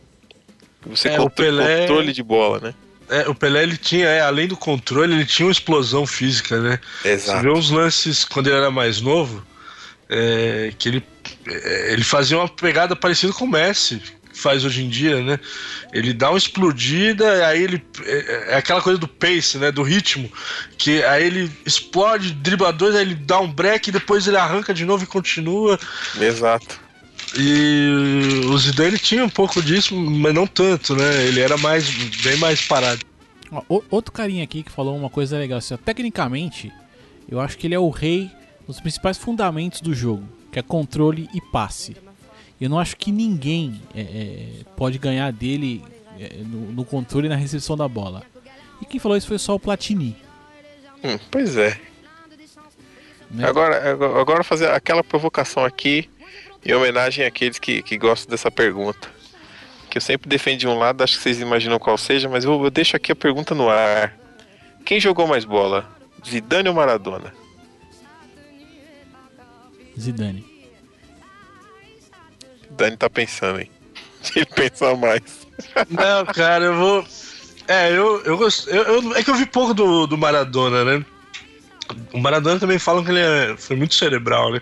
Você 0.87 1.09
É, 1.09 1.15
o 1.19 1.25
contro- 1.25 1.45
Pelé- 1.45 1.81
controle 1.81 2.13
de 2.13 2.23
bola, 2.23 2.61
né? 2.61 2.75
É, 3.11 3.29
o 3.29 3.35
Pelé, 3.35 3.63
ele 3.65 3.77
tinha, 3.77 4.07
é, 4.07 4.21
além 4.21 4.47
do 4.47 4.57
controle, 4.57 5.15
ele 5.15 5.27
tinha 5.27 5.47
uma 5.47 5.53
explosão 5.53 6.07
física, 6.07 6.61
né? 6.61 6.79
Você 7.19 7.41
vê 7.43 7.51
uns 7.51 7.71
lances 7.71 8.25
quando 8.25 8.47
ele 8.47 8.57
era 8.57 8.71
mais 8.71 9.01
novo, 9.01 9.45
é, 10.09 10.73
que 10.79 10.89
ele, 10.89 11.05
é, 11.47 11.93
ele 11.93 12.05
fazia 12.05 12.39
uma 12.39 12.49
pegada 12.49 12.97
parecida 12.97 13.33
com 13.33 13.45
o 13.45 13.49
Messi 13.51 13.99
que 13.99 14.39
faz 14.39 14.65
hoje 14.65 14.85
em 14.85 14.89
dia, 14.89 15.21
né? 15.21 15.39
Ele 15.93 16.13
dá 16.13 16.31
uma 16.31 16.39
explodida, 16.39 17.47
aí 17.47 17.63
ele 17.63 17.83
é, 18.05 18.53
é 18.53 18.57
aquela 18.57 18.81
coisa 18.81 18.99
do 18.99 19.09
pace, 19.09 19.59
né? 19.59 19.73
Do 19.73 19.83
ritmo, 19.83 20.31
que 20.77 21.03
aí 21.03 21.25
ele 21.25 21.51
explode, 21.67 22.33
dribla 22.33 22.73
dois, 22.73 22.95
aí 22.95 23.03
ele 23.03 23.15
dá 23.15 23.41
um 23.41 23.51
break, 23.51 23.91
depois 23.91 24.27
ele 24.27 24.37
arranca 24.37 24.73
de 24.73 24.85
novo 24.85 25.05
e 25.05 25.07
continua. 25.07 25.79
Exato. 26.21 26.81
E 27.37 28.43
o 28.47 28.57
Zidane 28.57 28.99
tinha 28.99 29.25
um 29.25 29.29
pouco 29.29 29.63
disso, 29.63 29.95
mas 29.95 30.33
não 30.33 30.47
tanto, 30.47 30.95
né? 30.97 31.27
Ele 31.27 31.41
era 31.41 31.59
mais 31.59 31.91
bem 32.23 32.37
mais 32.37 32.63
parado. 32.63 33.05
Ó, 33.51 33.81
outro 33.91 34.13
carinha 34.13 34.45
aqui 34.45 34.63
que 34.63 34.71
falou 34.71 34.97
uma 34.97 35.11
coisa 35.11 35.39
legal. 35.39 35.59
Assim, 35.59 35.75
ó, 35.75 35.77
tecnicamente, 35.77 36.73
eu 37.29 37.41
acho 37.41 37.59
que 37.59 37.67
ele 37.67 37.75
é 37.75 37.79
o 37.79 37.91
rei 37.91 38.31
dos 38.69 38.81
principais 38.81 39.17
fundamentos 39.17 39.81
do 39.81 39.95
jogo, 39.95 40.23
que 40.53 40.59
é 40.59 40.63
controle 40.63 41.27
e 41.35 41.41
passe. 41.41 41.97
Eu 42.61 42.69
não 42.69 42.79
acho 42.79 42.97
que 42.97 43.11
ninguém 43.11 43.81
é, 43.95 44.01
é, 44.01 44.49
pode 44.77 44.99
ganhar 44.99 45.33
dele 45.33 45.83
é, 46.21 46.37
no, 46.45 46.73
no 46.73 46.85
controle 46.85 47.27
e 47.27 47.31
na 47.31 47.37
recepção 47.37 47.77
da 47.77 47.89
bola. 47.89 48.23
E 48.83 48.85
quem 48.85 49.01
falou 49.01 49.17
isso 49.17 49.27
foi 49.27 49.39
só 49.39 49.55
o 49.55 49.61
Platini. 49.61 50.15
Hum, 51.03 51.19
pois 51.31 51.57
é. 51.57 51.81
Né? 53.31 53.49
Agora, 53.49 53.91
agora 54.21 54.45
fazer 54.45 54.71
aquela 54.71 55.03
provocação 55.03 55.65
aqui, 55.65 56.09
em 56.65 56.75
homenagem 56.75 57.25
àqueles 57.25 57.59
que, 57.59 57.83
que 57.83 57.97
gostam 57.97 58.31
dessa 58.31 58.51
pergunta. 58.51 59.09
Que 59.89 59.97
eu 59.97 60.03
sempre 60.03 60.29
defendi 60.29 60.69
um 60.69 60.79
lado, 60.79 61.03
acho 61.03 61.17
que 61.17 61.23
vocês 61.23 61.41
imaginam 61.41 61.79
qual 61.79 61.97
seja, 61.97 62.29
mas 62.29 62.45
eu, 62.45 62.63
eu 62.63 62.71
deixo 62.71 62.97
aqui 62.97 63.13
a 63.13 63.17
pergunta 63.17 63.55
no 63.55 63.71
ar. 63.71 64.15
Quem 64.85 65.01
jogou 65.01 65.27
mais 65.27 65.47
bola? 65.47 65.89
Zidane 66.27 66.69
ou 66.69 66.75
Maradona? 66.75 67.33
Zidane. 69.99 70.45
Dani 72.71 72.97
tá 72.97 73.09
pensando, 73.11 73.61
hein? 73.61 73.71
Se 74.23 74.33
ele 74.41 74.47
pensar 74.47 74.97
mais. 74.97 75.23
Não, 75.89 76.25
cara, 76.27 76.65
eu 76.67 76.77
vou. 76.77 77.07
É, 77.67 77.91
eu, 77.91 78.23
eu 78.25 78.37
gosto. 78.39 78.69
Eu, 78.71 78.83
eu- 79.03 79.17
é 79.17 79.23
que 79.23 79.31
eu 79.31 79.35
vi 79.35 79.47
pouco 79.47 79.75
do, 79.75 80.07
do 80.07 80.17
Maradona, 80.19 80.85
né? 80.85 81.05
O 82.13 82.19
Maradona 82.19 82.61
também 82.61 82.79
falam 82.79 83.05
que 83.05 83.11
ele 83.11 83.21
é- 83.21 83.57
foi 83.57 83.77
muito 83.77 83.95
cerebral, 83.95 84.53
né? 84.53 84.61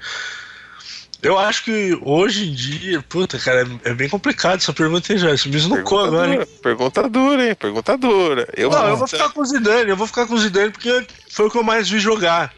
Eu 1.23 1.39
acho 1.39 1.65
que 1.65 1.99
hoje 2.03 2.49
em 2.49 2.55
dia, 2.55 3.03
puta, 3.09 3.39
cara, 3.39 3.67
é, 3.85 3.91
é 3.91 3.95
bem 3.95 4.09
complicado 4.09 4.59
essa 4.59 4.73
pergunta 4.73 5.13
aí 5.13 5.19
já. 5.19 5.33
Isso 5.35 5.49
me 5.49 5.57
esnucou 5.57 6.05
agora, 6.05 6.35
hein? 6.35 6.47
pergunta 6.63 7.09
dura, 7.09 7.49
hein? 7.49 7.55
Pergunta 7.55 7.97
dura. 7.97 8.47
Eu, 8.57 8.71
Não, 8.71 8.89
eu 8.89 8.97
vou 8.97 9.09
ficar 9.09 9.31
com 9.31 9.41
o 9.41 9.45
Zidane, 9.45 9.91
eu 9.91 9.97
vou 9.97 10.07
ficar 10.07 10.27
com 10.27 10.35
o 10.35 10.39
Zidane 10.39 10.71
porque 10.71 11.07
foi 11.31 11.47
o 11.47 11.51
que 11.51 11.59
eu 11.59 11.65
mais 11.65 11.89
vi 11.89 11.99
jogar. 11.99 12.53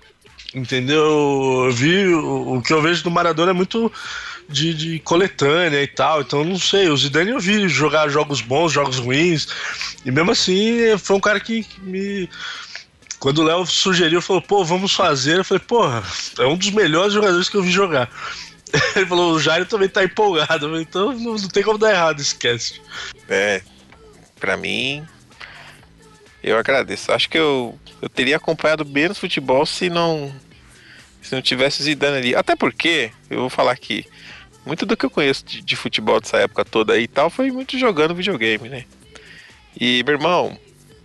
Entendeu? 0.55 1.67
Eu 1.67 1.73
vi 1.73 2.07
o, 2.07 2.57
o 2.57 2.63
que 2.63 2.73
eu 2.73 2.81
vejo 2.81 3.03
do 3.03 3.11
Maradona 3.11 3.51
é 3.51 3.55
muito 3.55 3.93
de, 4.49 4.73
de 4.73 4.99
coletânea 5.01 5.83
e 5.83 5.87
tal. 5.87 6.23
Então 6.23 6.45
não 6.45 6.59
sei. 6.59 6.89
O 6.89 6.97
Zidane 6.97 7.31
eu 7.31 7.41
vi 7.41 7.69
jogar 7.69 8.09
jogos 8.09 8.41
bons, 8.41 8.73
jogos 8.73 8.99
ruins. 8.99 9.47
E 10.05 10.11
mesmo 10.11 10.31
assim, 10.31 10.97
foi 10.99 11.17
um 11.17 11.21
cara 11.21 11.39
que, 11.39 11.67
me. 11.83 12.29
Quando 13.19 13.39
o 13.39 13.45
Léo 13.45 13.67
sugeriu, 13.67 14.23
falou, 14.23 14.41
pô, 14.41 14.65
vamos 14.65 14.95
fazer. 14.95 15.39
Eu 15.39 15.45
falei, 15.45 15.63
porra, 15.67 16.03
é 16.39 16.47
um 16.47 16.57
dos 16.57 16.71
melhores 16.71 17.13
jogadores 17.13 17.49
que 17.49 17.57
eu 17.57 17.63
vi 17.63 17.71
jogar. 17.71 18.09
Ele 18.97 19.07
falou, 19.07 19.35
o 19.35 19.41
Jairo 19.41 19.67
também 19.67 19.89
tá 19.89 20.03
empolgado. 20.03 20.81
Então 20.81 21.13
não, 21.13 21.35
não 21.35 21.49
tem 21.49 21.63
como 21.63 21.79
dar 21.79 21.93
errado, 21.93 22.21
esquece. 22.21 22.81
É, 23.29 23.61
pra 24.39 24.57
mim, 24.57 25.05
eu 26.43 26.59
agradeço. 26.59 27.13
Acho 27.13 27.29
que 27.29 27.39
eu, 27.39 27.79
eu 28.01 28.09
teria 28.09 28.37
acompanhado 28.37 28.85
menos 28.85 29.19
futebol 29.19 29.67
se 29.67 29.91
não 29.91 30.33
se 31.21 31.35
não 31.35 31.43
tivesse 31.43 31.83
Zidane 31.83 32.17
ali. 32.17 32.35
Até 32.35 32.57
porque, 32.57 33.11
eu 33.29 33.41
vou 33.41 33.51
falar 33.51 33.73
aqui, 33.73 34.07
muito 34.65 34.87
do 34.87 34.97
que 34.97 35.05
eu 35.05 35.11
conheço 35.11 35.45
de, 35.45 35.63
de 35.63 35.77
futebol 35.77 36.21
dessa 36.21 36.39
época 36.39 36.65
toda 36.65 36.95
aí 36.95 37.05
e 37.05 37.09
tal 37.09 37.29
foi 37.29 37.51
muito 37.51 37.79
jogando 37.79 38.15
videogame, 38.15 38.69
né? 38.69 38.85
E, 39.79 40.03
meu 40.05 40.15
irmão, 40.15 40.59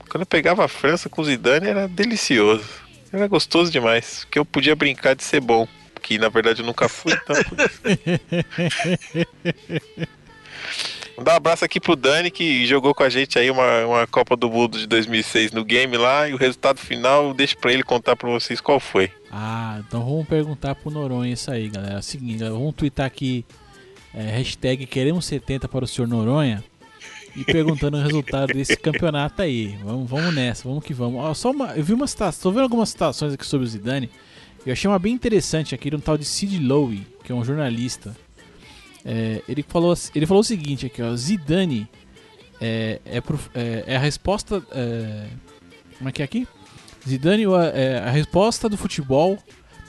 quando 0.09 0.21
eu 0.21 0.27
pegava 0.27 0.65
a 0.65 0.67
França 0.67 1.09
com 1.09 1.23
Zidane 1.23 1.67
era 1.67 1.87
delicioso. 1.87 2.65
Era 3.11 3.27
gostoso 3.27 3.71
demais. 3.71 4.25
Que 4.29 4.39
eu 4.39 4.45
podia 4.45 4.75
brincar 4.75 5.15
de 5.15 5.23
ser 5.23 5.39
bom. 5.39 5.67
Que 6.01 6.17
na 6.17 6.29
verdade 6.29 6.61
eu 6.61 6.65
nunca 6.65 6.89
fui, 6.89 7.13
então. 7.13 7.35
Mandar 11.17 11.33
um 11.33 11.37
abraço 11.37 11.63
aqui 11.63 11.79
pro 11.79 11.95
Dani 11.95 12.31
que 12.31 12.65
jogou 12.65 12.93
com 12.93 13.03
a 13.03 13.09
gente 13.09 13.37
aí 13.37 13.51
uma, 13.51 13.85
uma 13.85 14.07
Copa 14.07 14.35
do 14.35 14.49
Mundo 14.49 14.79
de 14.79 14.87
2006 14.87 15.51
no 15.51 15.63
game 15.63 15.95
lá 15.95 16.27
e 16.27 16.33
o 16.33 16.37
resultado 16.37 16.79
final 16.79 17.33
deixa 17.33 17.55
pra 17.55 17.71
ele 17.71 17.83
contar 17.83 18.15
pra 18.15 18.29
vocês 18.29 18.59
qual 18.59 18.79
foi. 18.79 19.11
Ah, 19.31 19.81
então 19.87 20.03
vamos 20.03 20.27
perguntar 20.27 20.75
pro 20.75 20.91
Noronha 20.91 21.33
isso 21.33 21.51
aí, 21.51 21.69
galera. 21.69 21.99
É 21.99 22.01
seguinte, 22.01 22.43
vamos 22.43 22.73
twittar 22.73 23.05
aqui 23.05 23.45
é, 24.13 24.21
hashtag 24.37 24.85
queremos 24.85 25.25
70 25.25 25.67
para 25.67 25.85
o 25.85 25.87
senhor 25.87 26.07
Noronha 26.07 26.63
e 27.35 27.43
perguntando 27.43 27.97
o 27.97 28.01
resultado 28.01 28.53
desse 28.53 28.77
campeonato 28.77 29.41
aí. 29.41 29.75
Vamos, 29.83 30.09
vamos 30.09 30.33
nessa, 30.33 30.67
vamos 30.67 30.83
que 30.83 30.93
vamos. 30.93 31.19
Ó, 31.19 31.33
só 31.33 31.51
uma, 31.51 31.75
eu 31.75 31.83
vi 31.83 31.93
uma 31.93 32.05
situação, 32.05 32.43
tô 32.43 32.51
vendo 32.51 32.63
algumas 32.63 32.89
situações 32.89 33.33
aqui 33.33 33.45
sobre 33.45 33.65
o 33.65 33.69
Zidane. 33.69 34.09
Eu 34.65 34.73
achei 34.73 34.89
uma 34.89 34.99
bem 34.99 35.13
interessante 35.13 35.73
aqui 35.73 35.89
de 35.89 35.95
um 35.95 35.99
tal 35.99 36.17
de 36.17 36.25
Sid 36.25 36.59
Lowe, 36.59 37.05
que 37.23 37.31
é 37.31 37.35
um 37.35 37.43
jornalista. 37.43 38.15
É, 39.05 39.41
ele, 39.49 39.63
falou, 39.67 39.93
ele 40.15 40.25
falou 40.25 40.41
o 40.41 40.45
seguinte 40.45 40.85
aqui, 40.85 41.01
ó, 41.01 41.13
Zidane 41.15 41.89
é, 42.61 43.01
é, 43.05 43.19
pro- 43.21 43.39
é- 43.53 43.83
é 43.87 43.95
a 43.95 43.99
resposta. 43.99 44.63
é, 44.71 45.27
como 45.97 46.09
é 46.09 46.11
que 46.11 46.21
é 46.21 46.25
aqui? 46.25 46.47
Zidane 47.07 47.43
é 47.73 47.99
a 47.99 48.09
resposta 48.09 48.69
do 48.69 48.77
futebol 48.77 49.37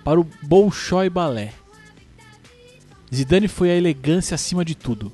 para 0.02 0.18
o 0.20 0.28
Bolshoi 0.42 1.08
Balé. 1.08 1.52
Zidane 3.14 3.46
foi 3.46 3.70
a 3.70 3.76
elegância 3.76 4.34
acima 4.34 4.64
de 4.64 4.74
tudo. 4.74 5.12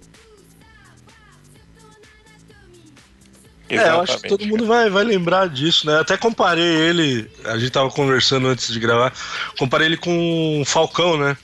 É, 3.68 3.88
eu 3.88 4.00
acho 4.00 4.18
que 4.18 4.28
todo 4.28 4.44
mundo 4.46 4.66
vai, 4.66 4.90
vai 4.90 5.04
lembrar 5.04 5.48
disso, 5.48 5.86
né? 5.86 6.00
Até 6.00 6.16
comparei 6.16 6.64
ele, 6.64 7.30
a 7.44 7.56
gente 7.56 7.70
tava 7.70 7.88
conversando 7.88 8.48
antes 8.48 8.72
de 8.72 8.80
gravar, 8.80 9.12
comparei 9.56 9.86
ele 9.86 9.96
com 9.96 10.60
o 10.60 10.64
Falcão, 10.64 11.16
né? 11.16 11.36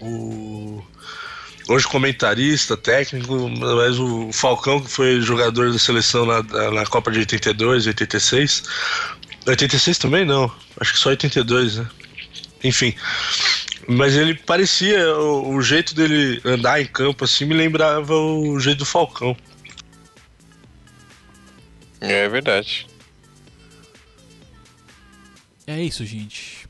O 0.00 0.80
hoje 1.68 1.86
comentarista, 1.86 2.76
técnico, 2.76 3.48
mas 3.48 3.98
o 3.98 4.32
Falcão 4.32 4.80
que 4.80 4.90
foi 4.90 5.20
jogador 5.20 5.70
da 5.70 5.78
seleção 5.78 6.24
na, 6.24 6.42
na 6.70 6.86
Copa 6.86 7.10
de 7.12 7.20
82, 7.20 7.86
86. 7.86 8.62
86 9.46 9.98
também 9.98 10.24
não, 10.24 10.50
acho 10.80 10.92
que 10.92 10.98
só 10.98 11.10
82, 11.10 11.76
né? 11.76 11.88
enfim. 12.64 12.94
Mas 13.86 14.14
ele 14.16 14.34
parecia, 14.34 15.16
o, 15.16 15.54
o 15.54 15.62
jeito 15.62 15.94
dele 15.94 16.40
andar 16.44 16.80
em 16.80 16.86
campo 16.86 17.24
assim 17.24 17.44
me 17.44 17.54
lembrava 17.54 18.14
o 18.14 18.58
jeito 18.60 18.78
do 18.78 18.84
Falcão. 18.84 19.36
É 22.00 22.28
verdade. 22.28 22.86
É 25.66 25.82
isso, 25.82 26.04
gente. 26.04 26.68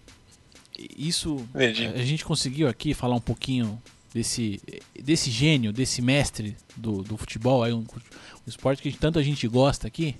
Isso. 0.97 1.49
A 1.55 2.03
gente 2.03 2.25
conseguiu 2.25 2.69
aqui 2.69 2.95
falar 2.95 3.16
um 3.16 3.20
pouquinho 3.20 3.81
desse, 4.19 4.61
desse 4.99 5.31
gênio, 5.31 5.73
desse 5.73 6.03
mestre 6.03 6.57
do, 6.77 7.03
do 7.03 7.16
futebol, 7.16 7.62
aí 7.62 7.73
um, 7.73 7.85
um 7.85 8.49
esporte 8.49 8.82
que 8.82 8.90
tanto 8.93 9.19
a 9.19 9.23
gente 9.23 9.47
gosta 9.47 9.86
aqui. 9.86 10.16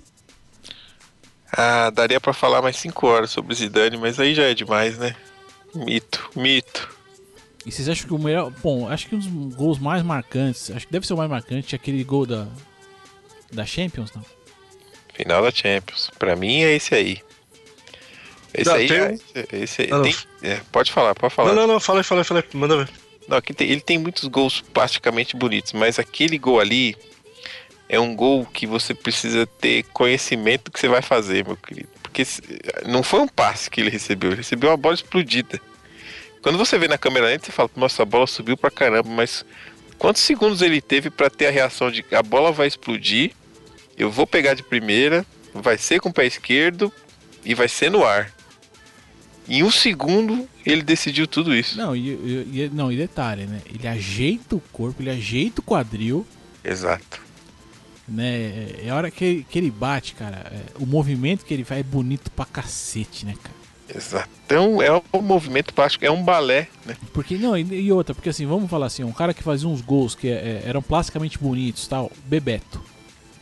Ah, 1.51 1.89
daria 1.89 2.21
pra 2.21 2.31
falar 2.31 2.61
mais 2.61 2.77
5 2.77 3.05
horas 3.07 3.29
sobre 3.29 3.53
Zidane, 3.55 3.97
mas 3.97 4.19
aí 4.19 4.33
já 4.33 4.43
é 4.43 4.53
demais, 4.53 4.97
né? 4.97 5.15
Mito, 5.75 6.29
mito. 6.35 6.97
E 7.65 7.71
vocês 7.71 7.89
acham 7.89 8.07
que 8.07 8.13
o 8.13 8.17
melhor. 8.19 8.51
Bom, 8.63 8.87
acho 8.87 9.07
que 9.07 9.15
um 9.15 9.19
dos 9.19 9.55
gols 9.55 9.79
mais 9.79 10.01
marcantes, 10.01 10.71
acho 10.71 10.85
que 10.87 10.93
deve 10.93 11.05
ser 11.05 11.13
o 11.13 11.17
mais 11.17 11.29
marcante, 11.29 11.75
é 11.75 11.77
aquele 11.77 12.03
gol 12.03 12.25
da. 12.25 12.47
Da 13.51 13.65
Champions, 13.65 14.13
não? 14.13 14.23
Final 15.13 15.41
da 15.41 15.51
Champions. 15.51 16.11
Pra 16.17 16.35
mim 16.35 16.61
é 16.61 16.75
esse 16.75 16.93
aí. 16.95 17.21
Esse 18.53 18.69
Não, 18.69 18.75
aí, 18.77 18.87
tem 18.87 18.97
é, 18.97 19.13
esse, 19.13 19.55
esse 19.55 19.81
aí. 19.81 19.89
Ah, 19.91 19.95
não. 19.97 20.03
tem- 20.03 20.15
é, 20.43 20.61
pode 20.71 20.91
falar, 20.91 21.15
pode 21.15 21.33
falar. 21.33 21.49
Não, 21.49 21.55
não, 21.67 21.73
não, 21.73 21.79
fala 21.79 21.99
aí, 21.99 22.03
fala 22.03 22.21
aí, 22.21 22.25
fala 22.25 22.39
aí, 22.39 22.57
manda 22.57 22.77
ver. 22.77 22.89
Não, 23.29 23.39
tem- 23.39 23.69
ele 23.69 23.79
tem 23.81 23.97
muitos 23.99 24.25
gols 24.25 24.59
praticamente 24.73 25.35
bonitos, 25.35 25.71
mas 25.73 25.99
aquele 25.99 26.37
gol 26.37 26.59
ali 26.59 26.97
é 27.87 27.99
um 27.99 28.15
gol 28.15 28.45
que 28.45 28.65
você 28.65 28.93
precisa 28.93 29.45
ter 29.45 29.83
conhecimento 29.93 30.65
do 30.65 30.71
que 30.71 30.79
você 30.79 30.87
vai 30.87 31.01
fazer, 31.03 31.45
meu 31.45 31.55
querido. 31.55 31.89
Porque 32.01 32.23
não 32.87 33.03
foi 33.03 33.19
um 33.19 33.27
passe 33.27 33.69
que 33.69 33.79
ele 33.79 33.91
recebeu, 33.91 34.31
ele 34.31 34.37
recebeu 34.37 34.71
uma 34.71 34.77
bola 34.77 34.95
explodida. 34.95 35.61
Quando 36.41 36.57
você 36.57 36.77
vê 36.79 36.87
na 36.87 36.97
câmera 36.97 37.27
lenta, 37.27 37.45
você 37.45 37.51
fala, 37.51 37.69
nossa, 37.75 38.01
a 38.01 38.05
bola 38.05 38.25
subiu 38.25 38.57
pra 38.57 38.71
caramba, 38.71 39.07
mas 39.09 39.45
quantos 39.99 40.23
segundos 40.23 40.61
ele 40.63 40.81
teve 40.81 41.09
pra 41.11 41.29
ter 41.29 41.47
a 41.47 41.51
reação 41.51 41.91
de 41.91 42.03
a 42.11 42.23
bola 42.23 42.51
vai 42.51 42.67
explodir, 42.67 43.31
eu 43.95 44.09
vou 44.09 44.25
pegar 44.25 44.55
de 44.55 44.63
primeira, 44.63 45.23
vai 45.53 45.77
ser 45.77 45.99
com 45.99 46.09
o 46.09 46.13
pé 46.13 46.25
esquerdo 46.25 46.91
e 47.45 47.53
vai 47.53 47.67
ser 47.67 47.91
no 47.91 48.03
ar. 48.03 48.33
Em 49.49 49.63
um 49.63 49.71
segundo, 49.71 50.47
ele 50.65 50.83
decidiu 50.83 51.25
tudo 51.27 51.55
isso. 51.55 51.75
Não, 51.77 51.95
e, 51.95 52.09
e- 52.09 52.71
não, 52.71 52.91
e 52.91 52.95
detalhe, 52.97 53.45
né? 53.45 53.61
Ele 53.65 53.87
ajeita 53.87 54.55
o 54.55 54.61
corpo, 54.71 55.01
ele 55.01 55.09
ajeita 55.09 55.59
o 55.59 55.63
quadril, 55.63 56.25
Exato. 56.63 57.19
né? 58.07 58.67
É 58.83 58.89
a 58.89 58.95
hora 58.95 59.09
que, 59.09 59.25
ele- 59.25 59.45
que 59.49 59.57
ele 59.57 59.71
bate, 59.71 60.13
cara. 60.13 60.51
é, 60.53 60.61
o 60.81 60.85
movimento 60.85 61.43
que 61.45 61.53
ele 61.53 61.63
faz 61.63 61.79
é 61.79 61.83
bonito 61.83 62.29
pra 62.31 62.45
cacete, 62.45 63.25
né, 63.25 63.33
cara? 63.41 63.57
Exato. 63.97 64.29
Então 64.45 64.79
é 64.83 64.91
um 65.11 65.21
movimento 65.21 65.73
plástico, 65.73 66.05
é 66.05 66.11
um 66.11 66.23
balé, 66.23 66.67
né? 66.85 66.95
Porque, 67.11 67.35
não, 67.37 67.57
e, 67.57 67.63
e 67.63 67.91
outra, 67.91 68.13
porque 68.13 68.29
assim, 68.29 68.45
vamos 68.45 68.69
falar 68.69 68.85
assim, 68.85 69.03
um 69.03 69.11
cara 69.11 69.33
que 69.33 69.41
fazia 69.41 69.67
uns 69.67 69.81
gols 69.81 70.13
que 70.13 70.27
é, 70.27 70.61
eram 70.63 70.81
plasticamente 70.81 71.39
bonitos 71.39 71.87
tal, 71.87 72.11
Bebeto. 72.25 72.79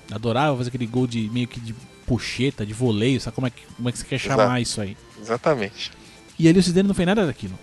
Adorava 0.10 0.56
fazer 0.56 0.70
aquele 0.70 0.86
gol 0.88 1.06
de 1.06 1.30
meio 1.32 1.50
que 1.50 1.60
de 1.60 1.76
puxeta, 2.08 2.66
de 2.66 2.74
voleio, 2.74 3.20
sabe 3.20 3.36
como 3.36 3.46
é 3.46 3.50
que, 3.50 3.62
como 3.76 3.90
é 3.90 3.92
que 3.92 3.98
você 4.00 4.06
quer 4.06 4.18
chamar 4.18 4.44
Exato. 4.46 4.62
isso 4.62 4.82
aí? 4.82 4.98
Exatamente. 5.22 5.92
E 6.40 6.48
ali 6.48 6.58
o 6.58 6.62
Zidane 6.62 6.88
não 6.88 6.96
fez 6.96 7.06
nada 7.06 7.26
daquilo. 7.26 7.60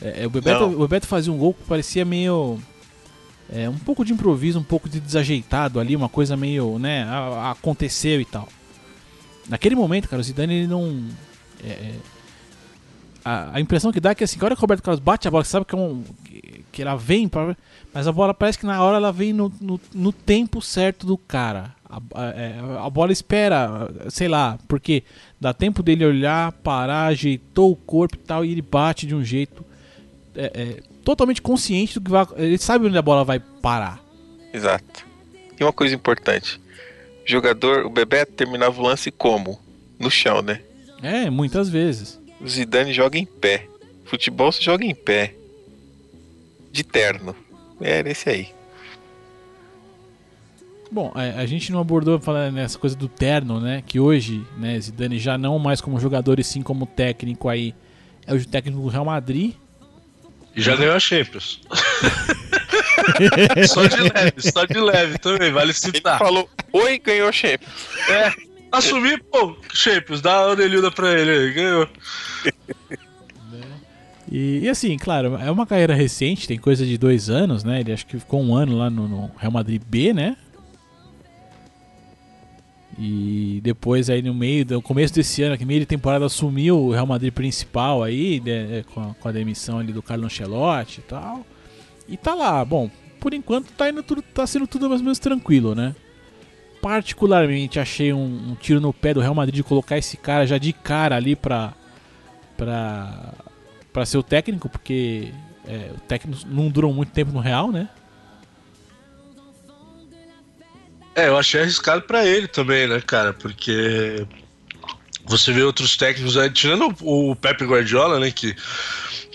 É, 0.00 0.22
é, 0.22 0.26
o, 0.26 0.30
Bebeto, 0.30 0.60
Não. 0.60 0.74
o 0.74 0.80
Bebeto 0.80 1.06
fazia 1.06 1.32
um 1.32 1.38
gol 1.38 1.54
que 1.54 1.64
parecia 1.64 2.04
meio. 2.04 2.58
é, 3.50 3.68
um 3.68 3.78
pouco 3.78 4.04
de 4.04 4.12
improviso, 4.12 4.58
um 4.58 4.64
pouco 4.64 4.88
de 4.88 5.00
desajeitado 5.00 5.80
ali, 5.80 5.96
uma 5.96 6.08
coisa 6.08 6.36
meio, 6.36 6.78
né, 6.78 7.06
aconteceu 7.50 8.20
e 8.20 8.24
tal. 8.24 8.48
Naquele 9.48 9.74
momento, 9.74 10.08
cara, 10.08 10.20
o 10.20 10.24
Zidane 10.24 10.54
ele 10.54 10.66
não. 10.66 11.04
é, 11.64 11.70
é, 11.70 11.94
a, 13.24 13.56
a 13.56 13.60
impressão 13.60 13.90
que 13.90 14.00
dá 14.00 14.10
é 14.10 14.14
que 14.14 14.22
assim, 14.22 14.38
a 14.40 14.44
hora 14.44 14.54
que 14.54 14.60
o 14.60 14.62
Roberto 14.62 14.82
Carlos 14.82 15.00
bate 15.00 15.26
a 15.26 15.30
bola, 15.30 15.44
você 15.44 15.50
sabe 15.50 15.66
que, 15.66 15.74
é 15.74 15.78
um, 15.78 16.04
que, 16.24 16.64
que 16.70 16.82
ela 16.82 16.96
vem, 16.96 17.26
pra, 17.28 17.56
mas 17.92 18.06
a 18.06 18.12
bola 18.12 18.32
parece 18.32 18.58
que 18.58 18.66
na 18.66 18.82
hora 18.82 18.98
ela 18.98 19.12
vem 19.12 19.32
no, 19.32 19.52
no, 19.60 19.80
no 19.92 20.12
tempo 20.12 20.62
certo 20.62 21.06
do 21.06 21.16
cara. 21.18 21.74
A, 21.88 21.96
a- 22.14 22.28
é, 22.30 22.54
a 22.84 22.90
bola 22.90 23.12
espera, 23.12 23.88
sei 24.10 24.28
lá, 24.28 24.58
porque 24.68 25.02
dá 25.40 25.54
tempo 25.54 25.82
dele 25.82 26.04
olhar, 26.04 26.52
parar, 26.52 27.06
ajeitou 27.06 27.70
o 27.72 27.76
corpo 27.76 28.16
e 28.16 28.18
tal, 28.18 28.44
e 28.44 28.52
ele 28.52 28.60
bate 28.62 29.06
de 29.06 29.14
um 29.14 29.24
jeito 29.24 29.64
é, 30.34 30.52
é, 30.54 30.82
totalmente 31.02 31.40
consciente 31.40 31.94
do 31.94 32.04
que 32.04 32.10
vai. 32.10 32.26
Ele 32.36 32.58
sabe 32.58 32.86
onde 32.86 32.98
a 32.98 33.02
bola 33.02 33.24
vai 33.24 33.40
parar. 33.40 34.02
Exato. 34.52 35.06
E 35.58 35.64
uma 35.64 35.72
coisa 35.72 35.94
importante: 35.94 36.60
o 37.26 37.30
jogador, 37.30 37.86
o 37.86 37.90
Bebeto 37.90 38.32
terminava 38.32 38.78
o 38.80 38.84
lance 38.84 39.10
como? 39.10 39.58
No 39.98 40.10
chão, 40.10 40.42
né? 40.42 40.60
É, 41.02 41.30
muitas 41.30 41.68
vezes. 41.68 42.20
O 42.40 42.46
Zidane 42.48 42.92
joga 42.92 43.18
em 43.18 43.24
pé. 43.26 43.66
Futebol 44.04 44.52
se 44.52 44.62
joga 44.62 44.84
em 44.84 44.94
pé. 44.94 45.34
De 46.70 46.84
terno. 46.84 47.34
Era 47.80 48.10
esse 48.10 48.28
aí. 48.28 48.48
Bom, 50.90 51.12
é, 51.14 51.30
a 51.38 51.44
gente 51.44 51.70
não 51.70 51.80
abordou 51.80 52.18
falando 52.18 52.54
nessa 52.54 52.78
coisa 52.78 52.96
do 52.96 53.08
terno, 53.08 53.60
né? 53.60 53.82
Que 53.86 54.00
hoje, 54.00 54.42
né, 54.56 54.80
Zidane 54.80 55.18
já 55.18 55.36
não 55.36 55.58
mais 55.58 55.80
como 55.80 56.00
jogador 56.00 56.40
e 56.40 56.44
sim 56.44 56.62
como 56.62 56.86
técnico 56.86 57.48
aí. 57.48 57.74
É 58.26 58.34
o 58.34 58.44
técnico 58.44 58.80
do 58.80 58.88
Real 58.88 59.04
Madrid. 59.04 59.54
E 60.56 60.62
já 60.62 60.74
ganhou 60.76 60.94
a 60.94 61.00
Champions. 61.00 61.60
só 63.68 63.86
de 63.86 64.00
leve, 64.00 64.32
só 64.38 64.64
de 64.64 64.80
leve 64.80 65.18
também, 65.18 65.52
vale 65.52 65.70
Ele 65.70 65.74
citar. 65.74 66.18
falou: 66.18 66.48
Oi, 66.72 66.98
ganhou 66.98 67.30
Champions. 67.32 67.70
É, 68.08 68.32
assumir, 68.72 69.22
pô, 69.30 69.56
Champions, 69.72 70.20
dá 70.20 70.32
a 70.34 70.48
orelhuda 70.48 70.90
pra 70.90 71.12
ele 71.12 71.30
aí, 71.30 71.52
ganhou. 71.52 71.88
E, 74.30 74.60
e 74.60 74.68
assim, 74.68 74.96
claro, 74.98 75.36
é 75.36 75.50
uma 75.50 75.66
carreira 75.66 75.94
recente, 75.94 76.46
tem 76.46 76.58
coisa 76.58 76.84
de 76.84 76.98
dois 76.98 77.30
anos, 77.30 77.64
né? 77.64 77.80
Ele 77.80 77.92
acho 77.92 78.06
que 78.06 78.18
ficou 78.18 78.42
um 78.42 78.54
ano 78.54 78.76
lá 78.76 78.90
no, 78.90 79.08
no 79.08 79.30
Real 79.38 79.52
Madrid 79.52 79.80
B, 79.86 80.12
né? 80.12 80.36
E 82.98 83.60
depois 83.62 84.10
aí 84.10 84.20
no 84.20 84.34
meio, 84.34 84.64
do 84.64 84.82
começo 84.82 85.14
desse 85.14 85.40
ano, 85.44 85.56
que 85.56 85.64
meio 85.64 85.78
de 85.78 85.86
temporada 85.86 86.26
assumiu 86.26 86.76
o 86.76 86.90
Real 86.90 87.06
Madrid 87.06 87.32
principal 87.32 88.02
aí, 88.02 88.40
né, 88.44 88.82
com, 88.92 89.00
a, 89.00 89.14
com 89.14 89.28
a 89.28 89.32
demissão 89.32 89.78
ali 89.78 89.92
do 89.92 90.02
Carlo 90.02 90.24
Ancelotti 90.24 90.98
e 90.98 91.02
tal. 91.02 91.46
E 92.08 92.16
tá 92.16 92.34
lá, 92.34 92.64
bom, 92.64 92.90
por 93.20 93.32
enquanto 93.32 93.70
tá 93.72 93.88
indo 93.88 94.02
tudo, 94.02 94.20
tá 94.20 94.44
sendo 94.48 94.66
tudo 94.66 94.88
mais 94.88 95.00
ou 95.00 95.04
menos 95.04 95.20
tranquilo, 95.20 95.76
né? 95.76 95.94
Particularmente 96.82 97.78
achei 97.78 98.12
um, 98.12 98.50
um 98.50 98.54
tiro 98.56 98.80
no 98.80 98.92
pé 98.92 99.14
do 99.14 99.20
Real 99.20 99.34
Madrid 99.34 99.54
de 99.54 99.62
colocar 99.62 99.96
esse 99.96 100.16
cara 100.16 100.44
já 100.44 100.58
de 100.58 100.72
cara 100.72 101.14
ali 101.14 101.36
pra, 101.36 101.74
pra, 102.56 103.32
pra 103.92 104.06
ser 104.06 104.18
o 104.18 104.24
técnico, 104.24 104.68
porque 104.68 105.32
é, 105.66 105.92
o 105.96 106.00
técnico 106.00 106.40
não 106.48 106.68
durou 106.68 106.92
muito 106.92 107.12
tempo 107.12 107.30
no 107.30 107.38
Real, 107.38 107.70
né? 107.70 107.88
É, 111.18 111.26
eu 111.26 111.36
achei 111.36 111.60
arriscado 111.62 112.02
pra 112.02 112.24
ele 112.24 112.46
também, 112.46 112.86
né, 112.86 113.02
cara? 113.04 113.32
Porque 113.32 114.24
você 115.26 115.52
vê 115.52 115.64
outros 115.64 115.96
técnicos 115.96 116.36
aí, 116.36 116.48
tirando 116.48 116.94
o 117.02 117.34
Pepe 117.34 117.64
Guardiola, 117.64 118.20
né, 118.20 118.30
que 118.30 118.54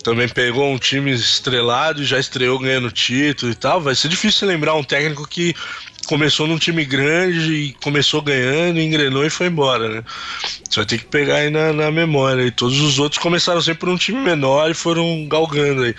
também 0.01 0.29
pegou 0.29 0.71
um 0.71 0.77
time 0.77 1.11
estrelado 1.11 2.01
e 2.01 2.05
já 2.05 2.17
estreou 2.17 2.57
ganhando 2.57 2.89
título 2.89 3.51
e 3.51 3.55
tal. 3.55 3.81
Vai 3.81 3.95
ser 3.95 4.07
difícil 4.07 4.47
lembrar 4.47 4.75
um 4.75 4.83
técnico 4.83 5.27
que 5.27 5.53
começou 6.07 6.47
num 6.47 6.57
time 6.57 6.85
grande 6.85 7.53
e 7.53 7.73
começou 7.73 8.21
ganhando, 8.21 8.79
engrenou 8.79 9.25
e 9.25 9.29
foi 9.29 9.47
embora, 9.47 9.89
né? 9.89 10.03
Você 10.69 10.79
vai 10.79 10.85
ter 10.85 10.99
que 10.99 11.05
pegar 11.05 11.35
aí 11.35 11.49
na, 11.49 11.73
na 11.73 11.91
memória. 11.91 12.43
E 12.43 12.51
todos 12.51 12.79
os 12.79 12.97
outros 12.97 13.21
começaram 13.21 13.61
sempre 13.61 13.81
por 13.81 13.89
um 13.89 13.97
time 13.97 14.21
menor 14.21 14.71
e 14.71 14.73
foram 14.73 15.27
galgando 15.27 15.83
aí. 15.83 15.93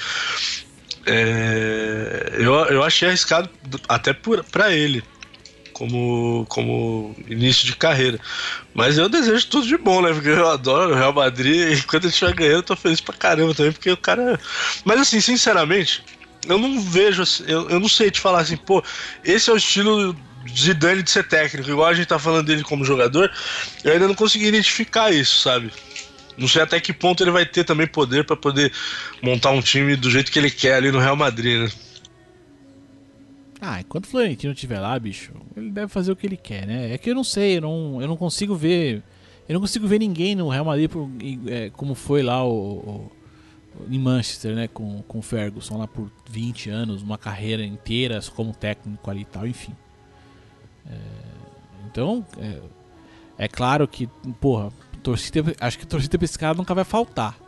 É, 1.07 2.37
eu, 2.39 2.55
eu 2.55 2.83
achei 2.83 3.09
arriscado 3.09 3.51
até 3.87 4.15
por, 4.15 4.43
pra 4.45 4.73
ele 4.73 5.05
como, 5.75 6.47
como 6.49 7.15
início 7.29 7.67
de 7.67 7.77
carreira. 7.77 8.19
Mas 8.73 8.97
eu 8.97 9.09
desejo 9.09 9.47
tudo 9.49 9.67
de 9.67 9.77
bom, 9.77 10.01
né? 10.01 10.13
Porque 10.15 10.29
eu 10.31 10.49
adoro 10.49 10.93
o 10.93 10.97
Real 10.97 11.13
Madrid 11.13 11.77
e 11.77 11.83
quando 11.83 12.05
ele 12.05 12.13
estiver 12.13 12.33
ganhando, 12.33 12.57
eu 12.57 12.63
tô 12.63 12.77
feliz 12.77 13.01
pra 13.01 13.15
caramba 13.15 13.55
também, 13.55 13.73
porque 13.73 13.91
o 13.91 13.97
cara. 13.97 14.41
Mas 14.85 15.01
assim, 15.01 15.21
sinceramente, 15.21 16.03
eu 16.49 16.59
não 16.59 16.81
vejo. 16.81 17.23
assim, 17.23 17.45
Eu, 17.47 17.69
eu 17.69 17.79
não 17.79 17.89
sei 17.89 18.11
te 18.11 18.21
falar 18.21 18.41
assim, 18.41 18.57
pô, 18.57 18.83
esse 19.23 19.51
é 19.51 19.53
o 19.53 19.57
estilo 19.57 20.17
Zidane 20.49 21.03
de 21.03 21.11
ser 21.11 21.27
técnico, 21.27 21.71
igual 21.71 21.89
a 21.89 21.95
gente 21.95 22.07
tá 22.07 22.19
falando 22.19 22.47
dele 22.47 22.63
como 22.63 22.85
jogador, 22.85 23.31
eu 23.83 23.93
ainda 23.93 24.07
não 24.07 24.15
consegui 24.15 24.47
identificar 24.47 25.11
isso, 25.11 25.41
sabe? 25.41 25.73
Não 26.37 26.49
sei 26.49 26.63
até 26.63 26.81
que 26.81 26.93
ponto 26.93 27.23
ele 27.23 27.31
vai 27.31 27.47
ter 27.47 27.65
também 27.65 27.87
poder 27.87 28.25
pra 28.25 28.37
poder 28.37 28.73
montar 29.23 29.51
um 29.51 29.63
time 29.63 29.97
do 29.97 30.11
jeito 30.11 30.31
que 30.31 30.39
ele 30.39 30.51
quer 30.51 30.75
ali 30.75 30.91
no 30.91 30.99
Real 30.99 31.17
Madrid, 31.17 31.61
né? 31.61 31.71
Ah, 33.67 33.81
enquanto 33.81 34.05
o 34.05 34.09
Florentino 34.09 34.53
estiver 34.53 34.79
lá, 34.81 34.99
bicho, 34.99 35.33
ele 35.57 35.71
deve 35.71 35.89
fazer 35.89 36.13
o 36.13 36.17
que 36.17 36.27
ele 36.27 36.37
quer, 36.37 36.67
né? 36.67 36.93
É 36.93 36.99
que 36.99 37.09
eu 37.11 37.15
não 37.15 37.25
sei, 37.25 37.57
eu 37.57 37.63
não, 37.63 38.01
eu 38.03 38.07
não 38.09 38.17
consigo 38.17 38.55
ver. 38.55 39.03
Eu 39.49 39.55
não 39.55 39.61
consigo 39.61 39.87
ver 39.87 39.99
ninguém 39.99 40.35
no 40.35 40.49
Real 40.49 40.65
Madrid 40.65 40.91
por- 40.91 41.09
é, 41.49 41.71
como 41.71 41.95
foi 41.95 42.23
lá 42.23 42.45
o, 42.45 42.53
o- 42.53 43.13
em 43.91 43.99
Manchester, 43.99 44.55
né? 44.55 44.69
Com, 44.69 45.03
com 45.03 45.19
o 45.19 45.23
Ferguson 45.23 45.79
lá 45.79 45.87
por 45.89 46.11
20 46.31 46.69
anos, 46.71 47.03
uma 47.03 47.17
carreira 47.19 47.65
inteira 47.65 48.21
como 48.35 48.53
técnico 48.55 49.11
ali 49.11 49.23
e 49.23 49.25
tal, 49.25 49.47
enfim. 49.47 49.73
É, 50.87 50.97
então, 51.91 52.25
é, 52.39 52.61
é 53.45 53.49
claro 53.49 53.87
que, 53.89 54.07
porra, 54.41 54.71
torcida, 55.03 55.55
acho 55.61 55.79
que 55.79 55.87
torcida 55.87 56.19
pra 56.19 56.25
esse 56.25 56.39
cara 56.39 56.55
nunca 56.55 56.75
vai 56.75 56.85
faltar, 56.85 57.39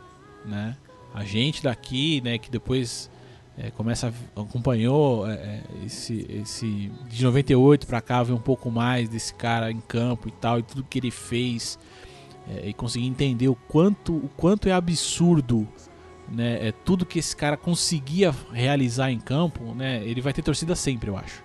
né? 0.45 0.75
a 1.13 1.23
gente 1.23 1.63
daqui, 1.63 2.21
né, 2.21 2.37
que 2.37 2.49
depois 2.51 3.09
é, 3.57 3.71
começa 3.71 4.13
acompanhou 4.35 5.27
é, 5.27 5.33
é, 5.33 5.63
esse, 5.85 6.25
esse 6.29 6.91
de 7.09 7.23
98 7.23 7.87
para 7.87 8.01
cá, 8.01 8.21
ver 8.21 8.33
um 8.33 8.39
pouco 8.39 8.69
mais 8.69 9.09
desse 9.09 9.33
cara 9.33 9.71
em 9.71 9.79
campo 9.79 10.27
e 10.27 10.31
tal, 10.31 10.59
e 10.59 10.63
tudo 10.63 10.83
que 10.83 10.99
ele 10.99 11.11
fez 11.11 11.79
é, 12.47 12.69
e 12.69 12.73
conseguir 12.73 13.07
entender 13.07 13.47
o 13.47 13.55
quanto, 13.55 14.15
o 14.15 14.29
quanto 14.37 14.69
é 14.69 14.71
absurdo 14.71 15.67
né, 16.29 16.67
é, 16.67 16.71
tudo 16.71 17.05
que 17.05 17.19
esse 17.19 17.35
cara 17.35 17.55
conseguia 17.55 18.33
realizar 18.51 19.11
em 19.11 19.19
campo, 19.19 19.73
né, 19.73 20.03
ele 20.03 20.21
vai 20.21 20.33
ter 20.33 20.41
torcida 20.41 20.75
sempre, 20.75 21.09
eu 21.09 21.17
acho. 21.17 21.43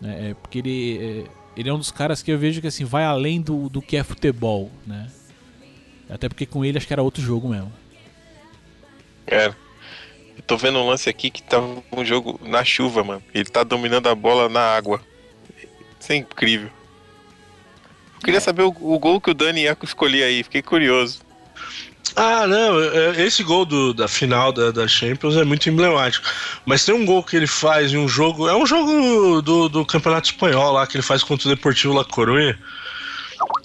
Né, 0.00 0.30
é, 0.30 0.34
porque 0.34 0.58
ele, 0.58 0.98
é, 0.98 1.30
ele 1.56 1.68
é 1.68 1.74
um 1.74 1.78
dos 1.78 1.90
caras 1.90 2.22
que 2.22 2.30
eu 2.30 2.38
vejo 2.38 2.60
que 2.60 2.66
assim 2.66 2.84
vai 2.84 3.04
além 3.04 3.40
do, 3.40 3.68
do 3.68 3.82
que 3.82 3.96
é 3.96 4.04
futebol, 4.04 4.70
né? 4.86 5.10
Até 6.08 6.28
porque 6.28 6.46
com 6.46 6.64
ele 6.64 6.76
acho 6.76 6.86
que 6.86 6.92
era 6.92 7.02
outro 7.02 7.22
jogo 7.22 7.48
mesmo. 7.48 7.72
Era. 9.26 9.56
Eu 10.36 10.42
tô 10.46 10.56
vendo 10.56 10.78
um 10.78 10.88
lance 10.88 11.08
aqui 11.08 11.30
que 11.30 11.42
tá 11.42 11.58
um 11.60 12.04
jogo 12.04 12.38
na 12.44 12.64
chuva, 12.64 13.02
mano. 13.04 13.22
Ele 13.34 13.44
tá 13.44 13.62
dominando 13.62 14.08
a 14.08 14.14
bola 14.14 14.48
na 14.48 14.60
água. 14.60 15.00
Isso 16.00 16.12
é 16.12 16.16
incrível. 16.16 16.70
Eu 18.16 18.20
queria 18.24 18.40
saber 18.40 18.62
o, 18.62 18.68
o 18.68 18.98
gol 18.98 19.20
que 19.20 19.30
o 19.30 19.34
Dani 19.34 19.62
ia 19.62 19.76
escolher 19.82 20.24
aí, 20.24 20.42
fiquei 20.42 20.62
curioso. 20.62 21.20
Ah, 22.16 22.46
não, 22.46 22.80
é- 22.80 23.22
esse 23.22 23.42
gol 23.42 23.64
do- 23.64 23.92
da 23.94 24.06
final 24.06 24.52
da, 24.52 24.70
da 24.70 24.86
Champions 24.86 25.36
é 25.36 25.44
muito 25.44 25.68
emblemático. 25.68 26.26
Mas 26.64 26.84
tem 26.84 26.94
um 26.94 27.04
gol 27.04 27.22
que 27.24 27.36
ele 27.36 27.46
faz 27.46 27.92
em 27.92 27.96
um 27.96 28.06
jogo. 28.08 28.48
É 28.48 28.54
um 28.54 28.66
jogo 28.66 29.42
do, 29.42 29.68
do 29.68 29.84
Campeonato 29.86 30.28
Espanhol 30.30 30.72
lá, 30.72 30.86
que 30.86 30.96
ele 30.96 31.02
faz 31.02 31.22
contra 31.22 31.48
o 31.48 31.54
Deportivo 31.54 31.92
La 31.94 32.04
Coruña. 32.04 32.58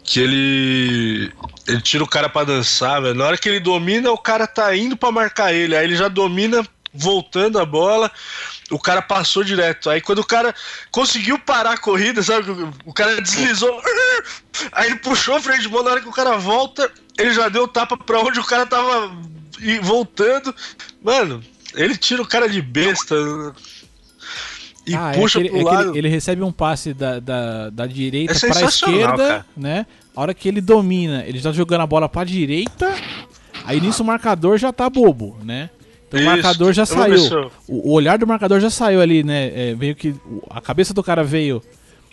Que 0.04 0.20
ele. 0.22 1.32
Ele 1.70 1.82
tira 1.82 2.04
o 2.04 2.08
cara 2.08 2.28
pra 2.28 2.44
dançar, 2.44 3.02
velho. 3.02 3.14
Na 3.16 3.26
hora 3.26 3.38
que 3.38 3.48
ele 3.48 3.60
domina, 3.60 4.12
o 4.12 4.18
cara 4.18 4.48
tá 4.48 4.76
indo 4.76 4.98
pra 4.98 5.12
marcar 5.12 5.54
ele. 5.54 5.76
Aí 5.76 5.84
ele 5.86 5.96
já 5.96 6.08
domina 6.08 6.66
voltando 6.94 7.60
a 7.60 7.66
bola. 7.66 8.12
O 8.72 8.80
cara 8.80 9.02
passou 9.02 9.44
direto. 9.44 9.90
Aí 9.90 10.02
quando 10.02 10.20
o 10.20 10.26
cara 10.26 10.54
conseguiu 10.92 11.38
parar 11.40 11.74
a 11.74 11.78
corrida, 11.78 12.22
sabe? 12.24 12.50
O- 12.86 12.94
cara 12.94 13.22
deslizou. 13.22 13.82
Aí 14.72 14.88
ele 14.88 14.96
puxou 14.98 15.36
a 15.36 15.40
freio 15.42 15.62
de 15.62 15.68
bola. 15.68 15.84
Na 15.86 15.92
hora 15.92 16.02
que 16.02 16.10
o 16.10 16.14
cara 16.14 16.38
volta, 16.38 16.92
ele 17.18 17.34
já 17.34 17.48
deu 17.50 17.64
o 17.64 17.68
tapa 17.68 17.96
pra 17.98 18.20
onde 18.20 18.40
o 18.40 18.44
cara 18.44 18.66
tava 18.66 19.12
voltando. 19.82 20.54
Mano, 21.04 21.44
ele 21.76 21.96
tira 21.98 22.22
o 22.22 22.28
cara 22.28 22.50
de 22.50 22.62
besta. 22.62 23.16
E 24.88 24.96
Ah, 24.96 25.12
puxa 25.14 25.40
é 25.40 25.44
que 25.44 25.48
ele, 25.50 25.50
pro 25.50 25.60
é 25.70 25.72
lado. 25.72 25.90
ele, 25.92 26.00
ele 26.00 26.10
recebe 26.10 26.42
um 26.42 26.52
passe 26.52 26.94
da, 26.94 27.20
da, 27.20 27.70
da 27.70 27.86
direita 27.86 28.34
É 28.34 28.40
pra 28.40 28.62
esquerda, 28.64 29.18
cara. 29.18 29.46
né? 29.56 29.86
A 30.20 30.22
hora 30.22 30.34
que 30.34 30.50
ele 30.50 30.60
domina, 30.60 31.24
ele 31.26 31.40
tá 31.42 31.50
jogando 31.54 31.80
a 31.80 31.88
bola 31.88 32.10
pra 32.10 32.26
direita, 32.26 32.94
aí 33.64 33.80
nisso 33.80 34.04
o 34.04 34.06
marcador 34.06 34.58
já 34.58 34.70
tá 34.74 34.90
bobo, 34.90 35.38
né? 35.46 35.70
Então 36.10 36.20
o 36.20 36.24
Isso. 36.24 36.30
marcador 36.30 36.74
já 36.74 36.86
saiu. 36.86 37.50
O, 37.66 37.90
o 37.90 37.94
olhar 37.94 38.18
do 38.18 38.28
marcador 38.28 38.60
já 38.60 38.70
saiu 38.70 39.00
ali, 39.00 39.24
né? 39.24 39.70
É, 39.70 39.76
veio 39.76 39.96
que 39.96 40.10
o- 40.10 40.44
a 40.50 40.60
cabeça 40.60 40.94
do 40.94 41.02
cara 41.02 41.24
veio, 41.24 41.64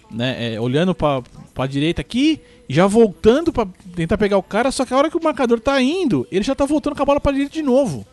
né? 0.08 0.54
é, 0.54 0.60
olhando 0.60 0.94
pra, 0.94 1.20
pra 1.52 1.66
direita 1.66 2.00
aqui 2.00 2.40
e 2.68 2.72
já 2.74 2.86
voltando 2.86 3.52
pra 3.52 3.66
tentar 3.96 4.16
pegar 4.16 4.38
o 4.38 4.42
cara. 4.42 4.70
Só 4.70 4.84
que 4.84 4.94
a 4.94 4.96
hora 4.96 5.10
que 5.10 5.16
o 5.16 5.20
marcador 5.24 5.58
tá 5.58 5.82
indo, 5.82 6.28
ele 6.30 6.44
já 6.44 6.54
tá 6.54 6.64
voltando 6.64 6.94
com 6.94 7.02
a 7.02 7.06
bola 7.06 7.18
pra 7.18 7.32
direita 7.32 7.54
de 7.54 7.62
novo. 7.62 8.06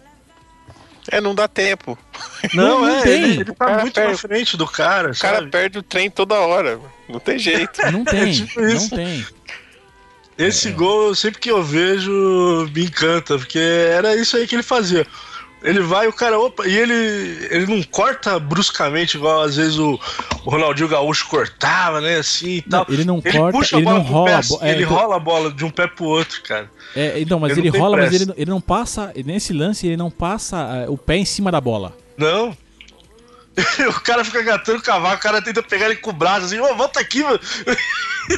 É, 1.11 1.21
não 1.21 1.35
dá 1.35 1.47
tempo. 1.47 1.95
Não, 2.55 2.81
Não 2.81 2.87
é, 2.87 3.01
tem. 3.03 3.11
ele, 3.23 3.41
ele 3.41 3.51
O 3.51 3.53
tá 3.53 3.77
muito 3.81 3.93
perde- 3.93 4.11
na 4.13 4.17
frente 4.17 4.57
do 4.57 4.65
cara, 4.65 5.11
O 5.11 5.19
cara 5.19 5.37
sabe? 5.37 5.51
perde 5.51 5.77
o 5.77 5.83
trem 5.83 6.09
toda 6.09 6.33
hora. 6.35 6.79
Não 7.09 7.19
tem 7.19 7.37
jeito. 7.37 7.79
Não 7.91 8.03
tem, 8.03 8.31
tipo 8.33 8.59
não 8.61 8.89
tem. 8.89 9.25
Esse 10.47 10.69
É. 10.69 10.71
gol, 10.71 11.13
sempre 11.15 11.39
que 11.39 11.49
eu 11.51 11.63
vejo, 11.63 12.69
me 12.73 12.83
encanta, 12.85 13.37
porque 13.37 13.59
era 13.59 14.15
isso 14.15 14.35
aí 14.37 14.47
que 14.47 14.55
ele 14.55 14.63
fazia. 14.63 15.05
Ele 15.61 15.79
vai, 15.79 16.07
o 16.09 16.13
cara, 16.13 16.37
opa, 16.37 16.67
e 16.67 16.75
ele, 16.77 16.93
ele 17.49 17.65
não 17.67 17.81
corta 17.83 18.37
bruscamente, 18.37 19.15
igual 19.15 19.43
às 19.43 19.55
vezes 19.55 19.77
o, 19.79 19.97
o 20.43 20.49
Ronaldinho 20.49 20.89
Gaúcho 20.89 21.25
cortava, 21.29 22.01
né, 22.01 22.17
assim 22.17 22.55
e 22.57 22.61
tal. 22.63 22.85
ele 22.89 23.05
não 23.05 23.21
ele 23.23 23.37
corta, 23.37 23.57
puxa 23.57 23.77
a 23.77 23.79
ele 23.79 23.85
bola 23.85 23.99
não 23.99 24.05
rola 24.05 24.25
pé 24.25 24.33
assim, 24.35 24.57
é, 24.61 24.71
ele 24.71 24.83
então- 24.83 24.97
rola 24.97 25.15
a 25.15 25.19
bola 25.19 25.51
de 25.51 25.63
um 25.63 25.69
pé 25.69 25.87
pro 25.87 26.03
outro, 26.03 26.41
cara. 26.43 26.69
É, 26.93 27.17
então, 27.21 27.39
mas 27.39 27.53
Ele 27.57 27.61
ele 27.69 27.71
não 27.71 27.79
rola, 27.79 27.95
mas 27.97 28.09
pressa. 28.09 28.23
ele, 28.23 28.25
não- 28.29 28.35
ele 28.37 28.51
não 28.51 28.59
passa. 28.61 29.13
Nesse 29.25 29.53
lance, 29.53 29.87
ele 29.87 29.95
não 29.95 30.11
passa 30.11 30.83
é, 30.85 30.89
o 30.89 30.97
pé 30.97 31.15
em 31.15 31.25
cima 31.25 31.49
da 31.49 31.61
bola. 31.61 31.95
Não. 32.17 32.55
o 33.89 34.01
cara 34.01 34.23
fica 34.25 34.41
gatando 34.41 34.79
o 34.79 34.81
cavalo, 34.83 35.15
o 35.15 35.19
cara 35.19 35.41
tenta 35.41 35.61
pegar 35.61 35.85
ele 35.85 35.97
com 35.97 36.09
o 36.09 36.13
braço 36.13 36.45
assim, 36.47 36.59
ô, 36.59 36.75
volta 36.75 36.99
aqui, 36.99 37.23
mano. 37.23 37.39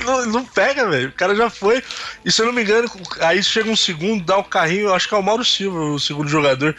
Não, 0.03 0.25
não 0.25 0.43
pega, 0.43 0.89
velho. 0.89 1.09
O 1.09 1.11
cara 1.11 1.35
já 1.35 1.47
foi. 1.47 1.83
E 2.25 2.31
se 2.31 2.41
eu 2.41 2.47
não 2.47 2.53
me 2.53 2.63
engano, 2.63 2.89
aí 3.19 3.43
chega 3.43 3.69
um 3.69 3.75
segundo, 3.75 4.25
dá 4.25 4.35
o 4.35 4.43
carrinho, 4.43 4.91
acho 4.91 5.07
que 5.07 5.13
é 5.13 5.17
o 5.17 5.21
Mauro 5.21 5.45
Silva, 5.45 5.77
o 5.79 5.99
segundo 5.99 6.27
jogador, 6.27 6.75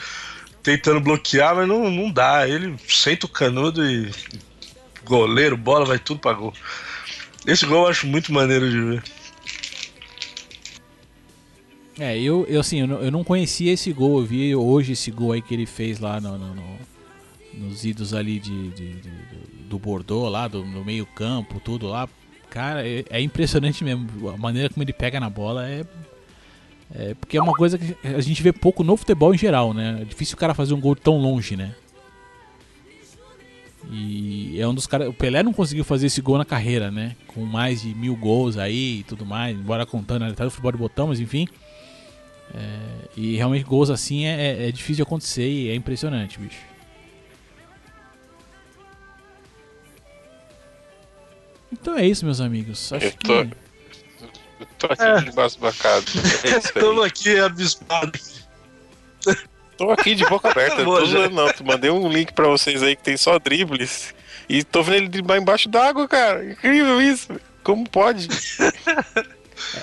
tentando 0.61 0.99
bloquear, 0.99 1.55
mas 1.55 1.69
não, 1.69 1.89
não 1.89 2.11
dá. 2.11 2.49
Ele 2.49 2.75
senta 2.89 3.27
o 3.27 3.29
canudo 3.29 3.89
e. 3.89 4.11
Goleiro, 5.05 5.57
bola, 5.57 5.87
vai 5.87 6.01
tudo 6.01 6.19
pra 6.19 6.33
gol. 6.33 6.53
Esse 7.47 7.65
gol 7.65 7.85
eu 7.85 7.91
acho 7.91 8.09
muito 8.09 8.33
maneiro 8.33 8.69
de 8.69 8.81
ver. 8.81 9.03
É, 11.97 12.19
eu, 12.19 12.45
eu 12.49 12.61
assim, 12.61 12.81
eu 12.81 12.89
não, 12.89 13.01
eu 13.03 13.11
não 13.13 13.23
conhecia 13.23 13.73
esse 13.73 13.93
gol. 13.93 14.19
Eu 14.19 14.27
vi 14.27 14.55
hoje 14.57 14.93
esse 14.95 15.13
gol 15.13 15.31
aí 15.31 15.41
que 15.41 15.55
ele 15.55 15.65
fez 15.67 16.01
lá 16.01 16.21
no, 16.21 16.37
no- 16.37 16.55
no- 16.57 16.79
nos 17.57 17.85
idos 17.85 18.13
ali 18.15 18.39
de, 18.39 18.69
de- 18.71 18.93
de- 18.95 19.01
do- 19.11 19.69
do 19.69 19.79
Bordeaux, 19.79 20.31
lá, 20.31 20.47
do, 20.49 20.65
no 20.65 20.85
meio 20.85 21.05
campo, 21.07 21.59
tudo 21.61 21.87
lá. 21.89 22.09
Cara, 22.51 22.87
é, 22.87 23.05
é 23.11 23.21
impressionante 23.21 23.83
mesmo. 23.83 24.29
A 24.31 24.37
maneira 24.37 24.69
como 24.71 24.83
ele 24.83 24.93
pega 24.93 25.19
na 25.19 25.29
bola 25.31 25.69
é. 25.69 25.85
É 26.95 27.15
porque 27.15 27.37
é 27.37 27.43
uma 27.43 27.53
coisa 27.53 27.77
que 27.77 27.97
a 28.07 28.21
gente 28.21 28.41
vê 28.43 28.53
pouco 28.53 28.85
no 28.85 28.97
futebol 28.97 29.35
em 29.35 29.39
geral, 29.39 29.75
né? 29.75 29.99
É 30.03 30.05
difícil 30.05 30.37
o 30.37 30.39
cara 30.39 30.55
fazer 30.55 30.73
um 30.73 30.81
gol 30.81 30.95
tão 30.95 31.19
longe, 31.19 31.57
né? 31.57 31.75
E 33.91 34.61
é 34.61 34.67
um 34.67 34.75
dos 34.75 34.87
caras. 34.87 35.09
O 35.09 35.13
Pelé 35.13 35.43
não 35.43 35.53
conseguiu 35.53 35.85
fazer 35.85 36.07
esse 36.07 36.21
gol 36.21 36.39
na 36.39 36.45
carreira, 36.45 36.91
né? 36.91 37.15
Com 37.29 37.45
mais 37.45 37.83
de 37.83 37.95
mil 37.95 38.17
gols 38.17 38.57
aí 38.57 39.01
e 39.01 39.03
tudo 39.05 39.25
mais, 39.27 39.57
embora 39.57 39.87
contando 39.87 40.23
a 40.23 40.25
realidade 40.27 40.49
do 40.49 40.51
futebol 40.51 40.73
de 40.73 40.79
botão, 40.79 41.09
mas 41.09 41.21
enfim. 41.21 41.47
É, 42.55 43.09
e 43.17 43.37
realmente 43.37 43.65
gols 43.65 43.91
assim 43.91 44.25
é, 44.25 44.65
é- 44.65 44.69
é 44.69 44.73
difícil 44.73 44.97
de 44.97 45.03
acontecer 45.03 45.49
e 45.49 45.69
é 45.69 45.75
impressionante, 45.75 46.39
bicho. 46.39 46.59
Então 51.73 51.97
é 51.97 52.07
isso, 52.07 52.25
meus 52.25 52.41
amigos. 52.41 52.93
Acho 52.93 53.07
Eu 53.07 53.13
tô- 53.13 53.45
que. 53.45 53.57
Eu 54.61 54.67
tô 54.79 54.87
aqui 54.87 55.03
É. 55.03 55.21
debaixo 55.21 55.57
do 55.59 55.63
bacado. 55.63 56.05
É 56.45 56.59
Estamos 56.59 57.05
aqui 57.05 57.39
abismados. 57.39 58.47
Tô 59.77 59.91
aqui 59.91 60.15
de 60.15 60.25
boca 60.27 60.51
aberta. 60.51 60.83
Boa, 60.85 61.01
tô 61.01 61.07
já. 61.07 61.29
não. 61.29 61.53
Tu 61.53 61.65
mandei 61.65 61.91
um 61.91 62.09
link 62.09 62.33
pra 62.33 62.49
vocês 62.49 62.83
aí 62.83 62.97
que 62.97 63.03
tem 63.03 63.17
só 63.17 63.39
dribles. 63.39 64.15
E 64.49 64.63
tô 64.65 64.83
vendo 64.83 64.97
ele 64.97 65.09
driblar 65.09 65.39
embaixo 65.39 65.69
d'água, 65.69 66.07
cara. 66.09 66.45
Incrível 66.53 67.03
isso. 67.03 67.29
Como 67.63 67.89
pode? 67.89 68.29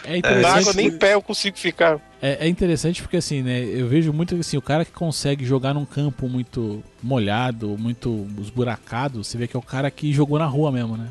É 0.04 0.22
Na 0.40 0.54
água 0.58 0.72
nem 0.74 0.86
em 0.88 0.98
pé 1.00 1.16
eu 1.16 1.22
consigo 1.22 1.58
ficar. 1.58 2.00
é, 2.22 2.46
é 2.46 2.48
interessante 2.48 3.02
porque 3.02 3.18
assim, 3.18 3.42
né? 3.42 3.60
Eu 3.64 3.88
vejo 3.88 4.14
muito 4.14 4.36
assim, 4.36 4.56
o 4.56 4.62
cara 4.62 4.86
que 4.86 4.92
consegue 4.92 5.44
jogar 5.44 5.74
num 5.74 5.84
campo 5.84 6.30
muito 6.30 6.84
molhado, 7.02 7.76
muito 7.76 8.28
esburacado, 8.40 9.24
você 9.24 9.36
vê 9.36 9.48
que 9.48 9.56
é 9.56 9.60
o 9.60 9.64
cara 9.64 9.90
que 9.90 10.14
jogou 10.14 10.38
na 10.38 10.46
rua 10.46 10.72
mesmo, 10.72 10.96
né? 10.96 11.08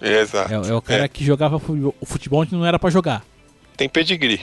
É, 0.00 0.20
exato. 0.20 0.52
É, 0.52 0.56
é 0.70 0.74
o 0.74 0.82
cara 0.82 1.08
que 1.08 1.24
jogava 1.24 1.56
o 1.56 2.06
futebol 2.06 2.40
onde 2.40 2.52
não 2.54 2.64
era 2.66 2.78
pra 2.78 2.90
jogar. 2.90 3.24
Tem 3.76 3.88
pedigree. 3.88 4.40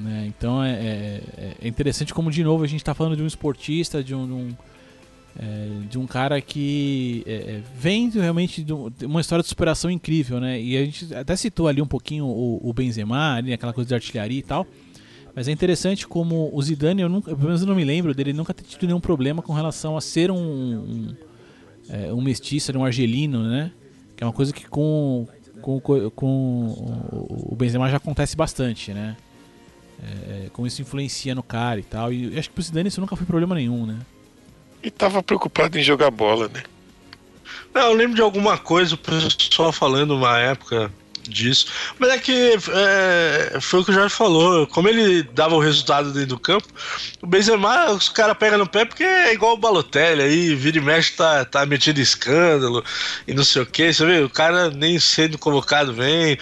né? 0.00 0.26
Então 0.26 0.62
é, 0.62 0.70
é- 0.72 1.54
é 1.62 1.68
interessante 1.68 2.12
como 2.14 2.30
de 2.30 2.42
novo 2.44 2.64
a 2.64 2.66
gente 2.66 2.80
está 2.80 2.94
falando 2.94 3.16
de 3.16 3.22
um 3.22 3.26
esportista, 3.26 4.02
de 4.02 4.14
um, 4.14 4.26
de 4.26 4.32
um, 4.32 4.56
é, 5.38 5.68
de 5.88 5.98
um 5.98 6.06
cara 6.06 6.40
que 6.40 7.22
é, 7.26 7.32
é, 7.32 7.60
vem 7.78 8.10
realmente 8.10 8.62
de 8.62 8.72
de 8.98 9.06
uma 9.06 9.20
história 9.20 9.42
de 9.42 9.48
superação 9.48 9.90
incrível, 9.90 10.40
né? 10.40 10.60
E 10.60 10.76
a 10.76 10.84
gente 10.84 11.14
até 11.14 11.34
citou 11.36 11.68
ali 11.68 11.80
um 11.80 11.86
pouquinho 11.86 12.24
o, 12.26 12.60
o 12.68 12.72
Benzema, 12.72 13.34
ali, 13.36 13.52
aquela 13.52 13.72
coisa 13.72 13.88
de 13.88 13.94
artilharia 13.94 14.38
e 14.38 14.42
tal. 14.42 14.66
Mas 15.34 15.46
é 15.46 15.52
interessante 15.52 16.06
como 16.08 16.50
o 16.52 16.60
Zidane, 16.60 17.00
eu 17.02 17.08
nunca, 17.08 17.30
pelo 17.30 17.46
menos 17.46 17.60
eu 17.60 17.66
não 17.68 17.74
me 17.76 17.84
lembro 17.84 18.12
dele 18.12 18.32
nunca 18.32 18.52
ter 18.52 18.64
tido 18.64 18.86
nenhum 18.86 18.98
problema 19.00 19.40
com 19.40 19.52
relação 19.52 19.96
a 19.96 20.00
ser 20.00 20.30
um, 20.32 20.36
um, 20.36 21.14
é, 21.88 22.12
um 22.12 22.20
mestiço, 22.20 22.76
um 22.76 22.84
argelino, 22.84 23.44
né? 23.48 23.70
Que 24.18 24.24
é 24.24 24.26
uma 24.26 24.32
coisa 24.32 24.52
que 24.52 24.66
com, 24.66 25.28
com, 25.62 25.80
com 26.10 26.66
o- 27.52 27.54
Benzema 27.56 27.88
já 27.88 27.98
acontece 27.98 28.36
bastante, 28.36 28.92
né? 28.92 29.16
É, 30.02 30.48
como 30.52 30.66
isso 30.66 30.82
influencia 30.82 31.36
no 31.36 31.42
cara 31.42 31.78
e 31.78 31.84
tal. 31.84 32.12
E 32.12 32.34
eu 32.34 32.38
acho 32.38 32.48
que 32.48 32.54
pro 32.56 32.62
Zidane 32.64 32.88
isso 32.88 33.00
nunca 33.00 33.14
foi 33.14 33.24
problema 33.24 33.54
nenhum, 33.54 33.86
né? 33.86 33.96
E 34.82 34.90
tava 34.90 35.22
preocupado 35.22 35.78
em 35.78 35.82
jogar 35.84 36.10
bola, 36.10 36.48
né? 36.48 36.64
Não, 37.72 37.82
eu 37.82 37.92
lembro 37.94 38.16
de 38.16 38.22
alguma 38.22 38.58
coisa, 38.58 38.96
o 38.96 38.98
pessoal 38.98 39.70
falando 39.72 40.16
uma 40.16 40.36
época 40.38 40.92
disso. 41.28 41.66
Mas 41.98 42.10
é 42.10 42.18
que 42.18 42.58
é, 42.70 43.58
foi 43.60 43.80
o 43.80 43.84
que 43.84 43.90
o 43.90 43.94
Jorge 43.94 44.14
falou. 44.14 44.66
Como 44.66 44.88
ele 44.88 45.22
dava 45.22 45.54
o 45.54 45.60
resultado 45.60 46.12
dentro 46.12 46.30
do 46.30 46.38
campo, 46.38 46.66
o 47.22 47.26
Benzema, 47.26 47.92
os 47.92 48.08
caras 48.08 48.36
pegam 48.36 48.58
no 48.58 48.66
pé 48.66 48.84
porque 48.84 49.04
é 49.04 49.32
igual 49.32 49.54
o 49.54 49.58
Balotelli 49.58 50.22
aí, 50.22 50.54
vira 50.54 50.78
e 50.78 50.80
mexe, 50.80 51.12
tá, 51.12 51.44
tá 51.44 51.66
metido 51.66 51.98
em 51.98 52.02
escândalo 52.02 52.84
e 53.26 53.34
não 53.34 53.44
sei 53.44 53.62
o 53.62 53.66
que. 53.66 53.92
Você 53.92 54.04
vê, 54.04 54.22
o 54.22 54.30
cara 54.30 54.70
nem 54.70 54.98
sendo 54.98 55.38
convocado 55.38 55.92
vem. 55.92 56.38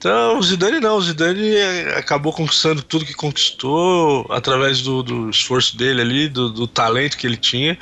Então, 0.00 0.38
o 0.38 0.42
Zidane 0.42 0.80
não, 0.80 0.96
o 0.96 1.02
Zidane 1.02 1.56
é, 1.56 1.98
acabou 1.98 2.32
conquistando 2.32 2.82
tudo 2.82 3.04
que 3.04 3.12
conquistou 3.12 4.26
através 4.30 4.80
do, 4.80 5.02
do 5.02 5.28
esforço 5.28 5.76
dele 5.76 6.00
ali, 6.00 6.26
do, 6.26 6.48
do 6.48 6.66
talento 6.66 7.18
que 7.18 7.26
ele 7.26 7.36
tinha. 7.36 7.78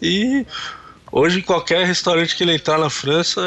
E 0.00 0.46
hoje, 1.12 1.40
em 1.40 1.42
qualquer 1.42 1.84
restaurante 1.84 2.34
que 2.34 2.42
ele 2.42 2.54
entrar 2.54 2.78
na 2.78 2.88
França, 2.88 3.42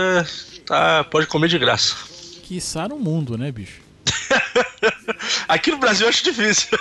tá, 0.63 1.03
pode 1.05 1.25
comer 1.25 1.47
de 1.47 1.57
graça. 1.57 1.95
Quiçá 2.43 2.87
no 2.87 2.97
mundo, 2.99 3.37
né, 3.37 3.51
bicho? 3.51 3.81
Aqui 5.47 5.71
no 5.71 5.77
Brasil 5.77 6.05
eu 6.05 6.09
acho 6.09 6.23
difícil. 6.23 6.77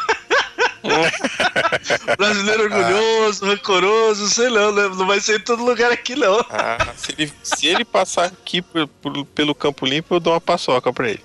Brasileiro 2.19 2.65
orgulhoso, 2.65 3.47
rancoroso, 3.47 4.29
sei 4.29 4.51
não, 4.51 4.73
né? 4.73 4.83
Não 4.89 5.07
vai 5.07 5.21
ser 5.21 5.39
em 5.41 5.45
todo 5.45 5.65
lugar 5.65 5.93
aqui, 5.93 6.17
não. 6.17 6.41
Ah, 6.51 6.93
se, 6.97 7.13
ele, 7.17 7.33
se 7.43 7.67
ele 7.69 7.85
passar 7.85 8.25
aqui 8.27 8.61
por- 8.61 8.89
por- 8.89 9.25
pelo 9.27 9.55
Campo 9.55 9.87
Limpo, 9.87 10.15
eu 10.17 10.21
dou 10.21 10.33
uma 10.33 10.41
paçoca 10.41 10.93
pra 10.93 11.09
ele. 11.11 11.23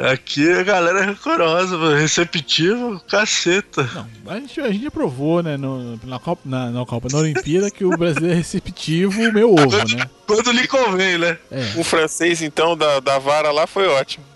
Aqui 0.00 0.50
a 0.50 0.62
galera 0.62 1.00
é 1.00 1.04
rancorosa, 1.04 1.76
mano, 1.76 1.94
receptivo, 1.96 2.98
caceta. 3.06 3.82
Não, 4.24 4.32
a 4.32 4.40
gente, 4.40 4.60
a 4.60 4.72
gente 4.72 4.86
aprovou, 4.86 5.42
né, 5.42 5.58
no- 5.58 6.00
na, 6.04 6.18
Copa, 6.18 6.40
na, 6.44 6.70
na 6.70 6.86
Copa, 6.86 7.08
na 7.12 7.18
Olimpíada, 7.18 7.70
que 7.70 7.84
o 7.84 7.90
brasileiro 7.90 8.32
é 8.34 8.38
receptivo, 8.38 9.30
meu 9.32 9.52
ovo, 9.52 9.76
né? 9.76 10.08
Quando 10.26 10.52
lhe 10.52 10.66
convém, 10.66 11.18
né? 11.18 11.36
É. 11.50 11.78
O 11.78 11.84
francês, 11.84 12.40
então, 12.40 12.74
da, 12.76 12.98
da 13.00 13.18
vara 13.18 13.50
lá 13.50 13.66
foi 13.66 13.86
ótimo. 13.88 14.24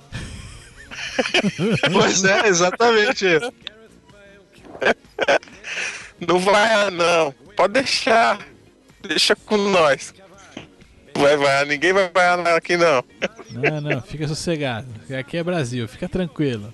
Pois 1.92 2.24
é, 2.24 2.48
exatamente. 2.48 3.24
Não 6.20 6.38
vai, 6.38 6.90
não. 6.90 7.32
Pode 7.56 7.74
deixar. 7.74 8.38
Deixa 9.06 9.36
com 9.36 9.56
nós. 9.56 10.12
Vai, 11.16 11.36
vai. 11.36 11.64
Ninguém 11.64 11.92
vai 11.92 12.10
vai 12.10 12.56
aqui, 12.56 12.76
não. 12.76 13.04
Não, 13.50 13.80
não, 13.80 14.02
fica 14.02 14.26
sossegado. 14.28 14.88
Aqui 15.18 15.36
é 15.36 15.44
Brasil, 15.44 15.86
fica 15.88 16.08
tranquilo. 16.08 16.72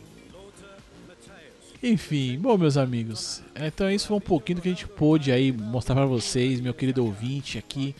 Enfim, 1.82 2.38
bom, 2.38 2.58
meus 2.58 2.76
amigos. 2.76 3.42
Então, 3.54 3.90
isso 3.90 4.08
foi 4.08 4.16
um 4.18 4.20
pouquinho 4.20 4.56
do 4.56 4.62
que 4.62 4.68
a 4.68 4.72
gente 4.72 4.86
pôde 4.86 5.32
aí 5.32 5.50
mostrar 5.50 5.94
pra 5.94 6.04
vocês, 6.04 6.60
meu 6.60 6.74
querido 6.74 7.04
ouvinte, 7.04 7.56
aqui 7.56 7.94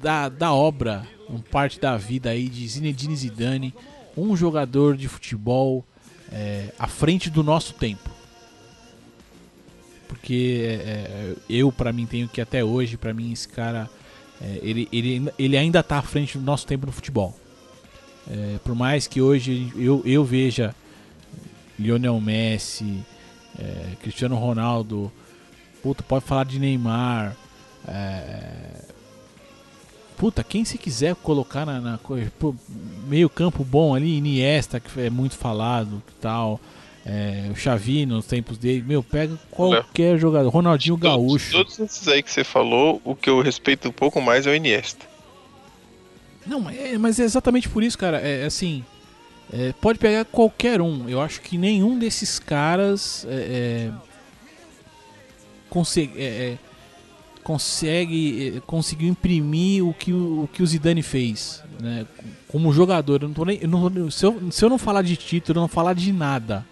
da, 0.00 0.28
da 0.28 0.52
obra, 0.52 1.06
um 1.28 1.40
parte 1.40 1.80
da 1.80 1.96
vida 1.96 2.30
aí 2.30 2.48
de 2.48 2.66
Zinedine 2.68 3.16
Zidane, 3.16 3.74
um 4.16 4.36
jogador 4.36 4.96
de 4.96 5.08
futebol 5.08 5.84
é, 6.30 6.72
à 6.78 6.86
frente 6.86 7.30
do 7.30 7.42
nosso 7.42 7.74
tempo. 7.74 8.10
Porque 10.06 10.62
é, 10.64 10.72
é, 10.72 11.34
eu, 11.48 11.72
pra 11.72 11.92
mim, 11.92 12.06
tenho 12.06 12.28
que 12.28 12.40
até 12.40 12.62
hoje, 12.62 12.96
pra 12.96 13.12
mim, 13.12 13.32
esse 13.32 13.48
cara, 13.48 13.90
é, 14.44 14.60
ele, 14.62 14.88
ele, 14.92 15.32
ele 15.38 15.56
ainda 15.56 15.82
tá 15.82 15.98
à 15.98 16.02
frente 16.02 16.36
do 16.36 16.44
nosso 16.44 16.66
tempo 16.66 16.84
no 16.84 16.92
futebol. 16.92 17.34
É, 18.30 18.58
por 18.62 18.74
mais 18.74 19.06
que 19.06 19.20
hoje 19.20 19.72
eu, 19.74 20.02
eu 20.04 20.24
veja 20.24 20.74
Lionel 21.78 22.20
Messi, 22.20 23.04
é, 23.58 23.96
Cristiano 24.02 24.36
Ronaldo, 24.36 25.10
puta, 25.82 26.02
pode 26.02 26.24
falar 26.24 26.44
de 26.44 26.58
Neymar, 26.58 27.36
é, 27.88 28.84
puta, 30.16 30.44
quem 30.44 30.64
se 30.64 30.76
quiser 30.76 31.14
colocar 31.16 31.64
na, 31.64 31.80
na 31.80 32.00
meio 33.06 33.30
campo 33.30 33.64
bom 33.64 33.94
ali, 33.94 34.16
Iniesta, 34.16 34.78
que 34.78 35.00
é 35.00 35.10
muito 35.10 35.36
falado, 35.36 36.02
tal, 36.20 36.60
é, 37.06 37.48
o 37.52 37.56
Xavi 37.56 38.06
nos 38.06 38.24
tempos 38.26 38.56
dele, 38.58 38.82
meu, 38.86 39.02
pega 39.02 39.38
qualquer 39.50 40.18
jogador, 40.18 40.48
Ronaldinho 40.48 40.96
Gaúcho. 40.96 41.52
Todos, 41.52 41.76
todos 41.76 41.92
esses 41.92 42.08
aí 42.08 42.22
que 42.22 42.30
você 42.30 42.42
falou, 42.44 43.00
o 43.04 43.14
que 43.14 43.28
eu 43.28 43.40
respeito 43.42 43.88
um 43.88 43.92
pouco 43.92 44.20
mais 44.20 44.46
é 44.46 44.50
o 44.50 44.54
Iniesta. 44.54 45.04
Não, 46.46 46.60
mas 46.60 46.78
é, 46.78 46.98
mas 46.98 47.20
é 47.20 47.24
exatamente 47.24 47.68
por 47.68 47.82
isso, 47.82 47.96
cara. 47.98 48.18
É 48.18 48.44
assim. 48.44 48.84
é, 49.52 49.72
pode 49.80 49.98
pegar 49.98 50.24
qualquer 50.24 50.80
um. 50.80 51.08
Eu 51.08 51.20
acho 51.20 51.40
que 51.40 51.56
nenhum 51.58 51.98
desses 51.98 52.38
caras 52.38 53.26
é, 53.28 53.90
é, 53.90 53.92
consegue, 55.70 56.12
é, 56.18 56.24
é, 56.24 56.58
consegue 57.42 58.56
é, 58.56 58.60
conseguiu 58.60 59.08
imprimir 59.08 59.84
o 59.86 59.92
que 59.92 60.12
o, 60.12 60.44
o 60.44 60.48
que 60.52 60.62
o 60.62 60.66
Zidane 60.66 61.02
fez, 61.02 61.62
né? 61.80 62.06
Como 62.48 62.72
jogador. 62.72 63.22
Eu 63.22 63.28
não 63.28 63.34
tô 63.34 63.44
nem, 63.44 63.58
eu 63.60 63.68
não- 63.68 64.10
se, 64.10 64.24
eu, 64.24 64.52
se 64.52 64.64
eu 64.64 64.68
não 64.68 64.78
falar 64.78 65.02
de 65.02 65.16
título, 65.16 65.58
eu 65.58 65.62
não 65.62 65.68
falar 65.68 65.94
de 65.94 66.12
nada. 66.12 66.64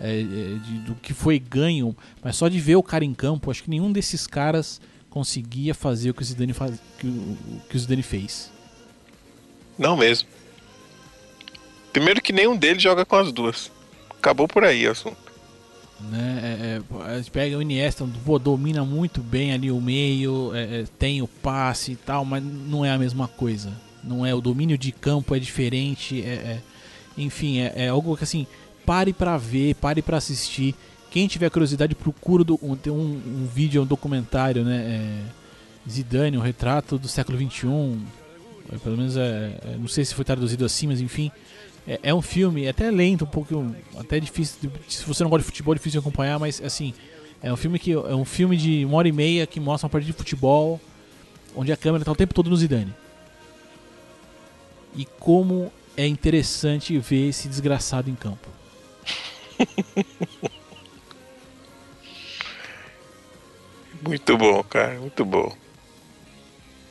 É, 0.00 0.20
é, 0.20 0.22
de- 0.22 0.78
do 0.80 0.94
que 0.96 1.12
foi 1.14 1.38
ganho, 1.38 1.96
mas 2.22 2.36
só 2.36 2.48
de 2.48 2.58
ver 2.60 2.76
o 2.76 2.82
cara 2.82 3.04
em 3.04 3.14
campo, 3.14 3.50
acho 3.50 3.62
que 3.62 3.70
nenhum 3.70 3.90
desses 3.92 4.26
caras 4.26 4.80
conseguia 5.10 5.74
fazer 5.74 6.10
o 6.10 6.14
que 6.14 6.22
o 6.22 6.24
Zidane, 6.24 6.52
faz, 6.52 6.78
que, 6.98 7.06
o, 7.06 7.36
que 7.68 7.76
o 7.76 7.78
Zidane 7.78 8.02
fez. 8.02 8.50
Não 9.78 9.96
mesmo. 9.96 10.28
Primeiro 11.92 12.20
que 12.20 12.32
nenhum 12.32 12.56
deles 12.56 12.82
joga 12.82 13.04
com 13.04 13.16
as 13.16 13.32
duas. 13.32 13.70
Acabou 14.10 14.46
por 14.46 14.64
aí 14.64 14.86
o 14.86 14.90
assunto. 14.90 15.16
né? 16.00 16.40
É, 16.42 17.16
é, 17.18 17.22
pega 17.30 17.56
o 17.56 17.62
Iniesta, 17.62 18.06
pô, 18.24 18.38
domina 18.38 18.84
muito 18.84 19.22
bem 19.22 19.52
ali 19.52 19.70
o 19.70 19.80
meio, 19.80 20.54
é, 20.54 20.80
é, 20.80 20.84
tem 20.98 21.22
o 21.22 21.28
passe 21.28 21.92
e 21.92 21.96
tal, 21.96 22.24
mas 22.24 22.42
não 22.42 22.84
é 22.84 22.90
a 22.90 22.98
mesma 22.98 23.26
coisa. 23.28 23.72
Não 24.04 24.24
é 24.24 24.34
o 24.34 24.40
domínio 24.40 24.76
de 24.76 24.92
campo 24.92 25.34
é 25.34 25.38
diferente, 25.38 26.22
é, 26.22 26.60
enfim, 27.16 27.58
é, 27.60 27.72
é 27.76 27.88
algo 27.88 28.16
que 28.16 28.24
assim, 28.24 28.46
pare 28.86 29.12
pra 29.12 29.36
ver, 29.36 29.74
pare 29.74 30.00
pra 30.00 30.16
assistir. 30.16 30.74
Quem 31.10 31.26
tiver 31.26 31.50
curiosidade, 31.50 31.94
procura 31.94 32.44
do, 32.44 32.58
um, 32.62 32.78
um, 32.90 32.92
um 32.92 33.48
vídeo, 33.52 33.82
um 33.82 33.86
documentário, 33.86 34.64
né? 34.64 34.76
é, 34.76 35.90
Zidane, 35.90 36.38
um 36.38 36.40
retrato 36.40 36.98
do 36.98 37.08
século 37.08 37.38
XXI. 37.38 37.66
é, 38.72 38.78
Pelo 38.78 38.96
menos 38.96 39.16
é, 39.16 39.58
é, 39.64 39.76
não 39.78 39.88
sei 39.88 40.04
se 40.04 40.14
foi 40.14 40.24
traduzido 40.24 40.64
assim, 40.64 40.86
mas 40.86 41.00
enfim. 41.00 41.30
É, 41.86 42.00
é 42.04 42.14
um 42.14 42.22
filme, 42.22 42.64
é 42.64 42.70
até 42.70 42.90
lento, 42.90 43.24
um 43.24 43.28
pouco, 43.28 43.74
até 43.98 44.18
difícil. 44.18 44.70
se 44.88 45.04
você 45.04 45.22
não 45.22 45.30
gosta 45.30 45.42
de 45.42 45.46
futebol, 45.46 45.74
é 45.74 45.76
difícil 45.76 46.00
de 46.00 46.06
acompanhar, 46.06 46.38
mas 46.38 46.60
assim, 46.62 46.92
é 47.42 47.52
um 47.52 47.56
filme 47.56 47.78
que 47.78 47.92
é 47.92 48.14
um 48.14 48.24
filme 48.24 48.56
de 48.56 48.84
uma 48.84 48.98
hora 48.98 49.08
e 49.08 49.12
meia 49.12 49.46
que 49.46 49.60
mostra 49.60 49.86
uma 49.86 49.90
partida 49.90 50.12
de 50.12 50.18
futebol, 50.18 50.80
onde 51.54 51.72
a 51.72 51.76
câmera 51.76 52.04
tá 52.04 52.10
o 52.10 52.16
tempo 52.16 52.34
todo 52.34 52.50
no 52.50 52.56
Zidane. 52.56 52.92
E 54.96 55.04
como 55.20 55.70
é 55.96 56.06
interessante 56.06 56.98
ver 56.98 57.28
esse 57.28 57.48
desgraçado 57.48 58.10
em 58.10 58.14
campo. 58.14 58.55
Muito 64.02 64.36
bom, 64.36 64.62
cara. 64.62 64.98
Muito 65.00 65.24
bom. 65.24 65.54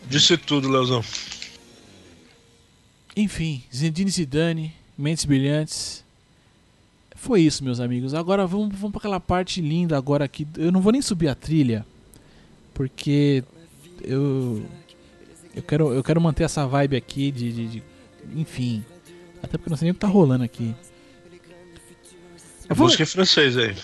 Disse 0.07 0.37
tudo, 0.37 0.69
Leozão. 0.69 1.03
Enfim, 3.15 3.63
Zinedine 3.73 4.11
Zidane, 4.11 4.73
Mentes 4.97 5.25
Brilhantes. 5.25 6.03
Foi 7.15 7.41
isso, 7.41 7.63
meus 7.63 7.79
amigos. 7.79 8.13
Agora 8.13 8.45
vamos, 8.45 8.75
vamos 8.75 8.91
para 8.91 8.99
aquela 8.99 9.19
parte 9.19 9.61
linda 9.61 9.97
agora 9.97 10.25
aqui. 10.25 10.45
Eu 10.57 10.71
não 10.71 10.81
vou 10.81 10.91
nem 10.91 11.01
subir 11.01 11.27
a 11.27 11.35
trilha, 11.35 11.85
porque 12.73 13.43
eu 14.03 14.63
eu 15.55 15.63
quero 15.63 15.93
eu 15.93 16.03
quero 16.03 16.19
manter 16.21 16.43
essa 16.43 16.67
vibe 16.67 16.97
aqui 16.97 17.31
de, 17.31 17.51
de- 17.53 17.67
de- 17.67 17.83
enfim. 18.35 18.83
Até 19.41 19.57
porque 19.57 19.69
eu 19.69 19.71
não 19.71 19.77
sei 19.77 19.85
nem 19.85 19.91
o 19.91 19.95
que 19.95 19.99
tá 20.01 20.07
rolando 20.07 20.43
aqui. 20.43 20.75
A 22.67 22.75
música 22.75 23.03
é 23.03 23.05
francês 23.05 23.57
aí. 23.57 23.75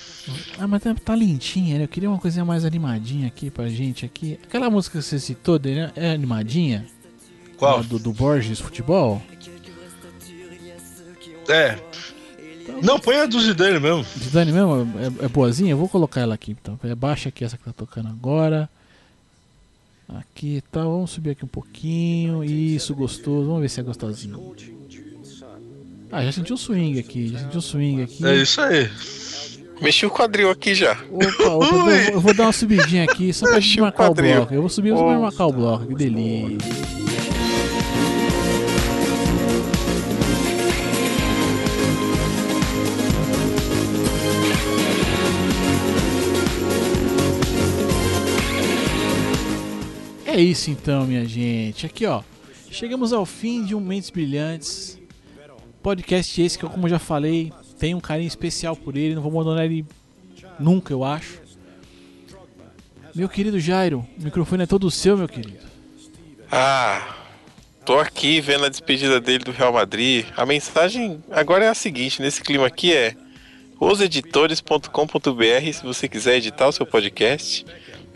Ah, 0.58 0.68
mas 0.68 0.82
tá, 0.82 0.94
tá 0.94 1.14
lentinha, 1.14 1.78
né? 1.78 1.84
Eu 1.84 1.88
queria 1.88 2.10
uma 2.10 2.18
coisinha 2.20 2.44
mais 2.44 2.66
animadinha 2.66 3.28
aqui 3.28 3.50
pra 3.50 3.70
gente 3.70 4.06
aqui. 4.06 4.40
Aquela 4.44 4.70
música 4.70 4.98
que 5.00 5.06
você 5.06 5.20
citou, 5.20 5.60
Daniel, 5.60 5.92
é 5.96 6.12
animadinha? 6.12 6.86
Qual? 7.58 7.80
A 7.80 7.82
Do, 7.84 8.00
do 8.00 8.12
Borges 8.12 8.60
Futebol? 8.60 9.22
É. 11.48 11.78
Não, 12.82 13.00
põe 13.00 13.18
a 13.18 13.26
do 13.26 13.40
Zidane 13.40 13.80
mesmo. 13.80 14.04
Zidane 14.04 14.52
mesmo? 14.52 14.88
É, 15.22 15.26
é 15.26 15.28
boazinha? 15.28 15.72
Eu 15.72 15.78
vou 15.78 15.90
colocar 15.90 16.22
ela 16.22 16.36
aqui 16.36 16.52
então. 16.52 16.80
É 16.84 16.96
baixa 16.96 17.30
aqui 17.30 17.44
essa 17.44 17.58
que 17.58 17.64
tá 17.64 17.74
tocando 17.74 18.08
agora. 18.08 18.70
Aqui 20.08 20.64
tá, 20.72 20.84
vamos 20.84 21.12
subir 21.12 21.32
aqui 21.32 21.46
um 21.46 21.48
pouquinho. 21.48 22.44
Isso, 22.44 22.96
gostoso. 22.96 23.48
Vamos 23.48 23.62
ver 23.62 23.70
se 23.70 23.80
é 23.80 23.84
gostosinho. 23.84 24.56
Ah, 26.12 26.24
já 26.26 26.32
senti 26.32 26.52
o 26.52 26.58
swing 26.58 27.00
aqui. 27.00 27.30
Já 27.30 27.40
senti 27.40 27.58
o 27.58 27.62
swing 27.62 28.04
aqui. 28.04 28.26
É 28.26 28.36
isso 28.36 28.60
aí. 28.62 28.90
Mexi 29.82 30.06
o 30.06 30.12
quadril 30.12 30.50
aqui 30.52 30.76
já. 30.76 30.94
Opa, 31.10 31.50
opa, 31.50 31.66
eu, 31.66 31.82
vou, 31.82 31.90
eu 31.92 32.22
vou 32.22 32.34
dar 32.34 32.44
uma 32.44 32.52
subidinha 32.52 33.04
aqui 33.06 33.34
só 33.34 33.46
pra 33.46 33.56
Mexi 33.56 33.70
gente 33.70 33.80
o 33.80 33.84
marcar 33.84 34.04
o 34.04 34.08
quadril. 34.10 34.36
bloco. 34.36 34.54
Eu 34.54 34.62
vou 34.62 34.70
subir 34.70 34.90
só 34.96 35.04
pra 35.04 35.20
marcar 35.20 35.46
o 35.48 35.54
bloco. 35.54 35.88
Que 35.88 35.96
delícia. 35.96 36.58
É 50.26 50.40
isso 50.40 50.72
então, 50.72 51.06
minha 51.06 51.26
gente. 51.26 51.86
Aqui, 51.86 52.06
ó. 52.06 52.22
Chegamos 52.70 53.12
ao 53.12 53.26
fim 53.26 53.66
de 53.66 53.76
um 53.76 53.82
Mentes 53.82 54.10
Brilhantes. 54.10 54.98
Podcast 55.82 56.42
esse 56.42 56.58
que 56.58 56.66
eu, 56.66 56.70
como 56.70 56.88
já 56.88 57.00
falei, 57.00 57.52
tenho 57.80 57.98
um 57.98 58.02
carinho 58.02 58.28
especial 58.28 58.76
por 58.76 58.96
ele. 58.96 59.16
Não 59.16 59.22
vou 59.22 59.32
abandonar 59.32 59.66
ele 59.66 59.86
nunca, 60.60 60.94
eu 60.94 61.04
acho. 61.04 61.42
Meu 63.14 63.28
querido 63.28 63.60
Jairo, 63.60 64.08
o 64.18 64.24
microfone 64.24 64.64
é 64.64 64.66
todo 64.66 64.90
seu, 64.90 65.18
meu 65.18 65.28
querido. 65.28 65.60
Ah, 66.52 67.16
Tô 67.84 67.98
aqui 67.98 68.40
vendo 68.40 68.66
a 68.66 68.70
despedida 68.70 69.20
dele 69.20 69.44
do 69.44 69.52
Real 69.52 69.74
Madrid. 69.74 70.26
A 70.38 70.46
mensagem 70.46 71.22
agora 71.32 71.66
é 71.66 71.68
a 71.68 71.74
seguinte: 71.74 72.22
nesse 72.22 72.42
clima 72.42 72.68
aqui 72.68 72.94
é 72.94 73.16
oseditores.com.br 73.80 75.74
se 75.74 75.84
você 75.84 76.08
quiser 76.08 76.38
editar 76.38 76.68
o 76.68 76.72
seu 76.72 76.86
podcast. 76.86 77.66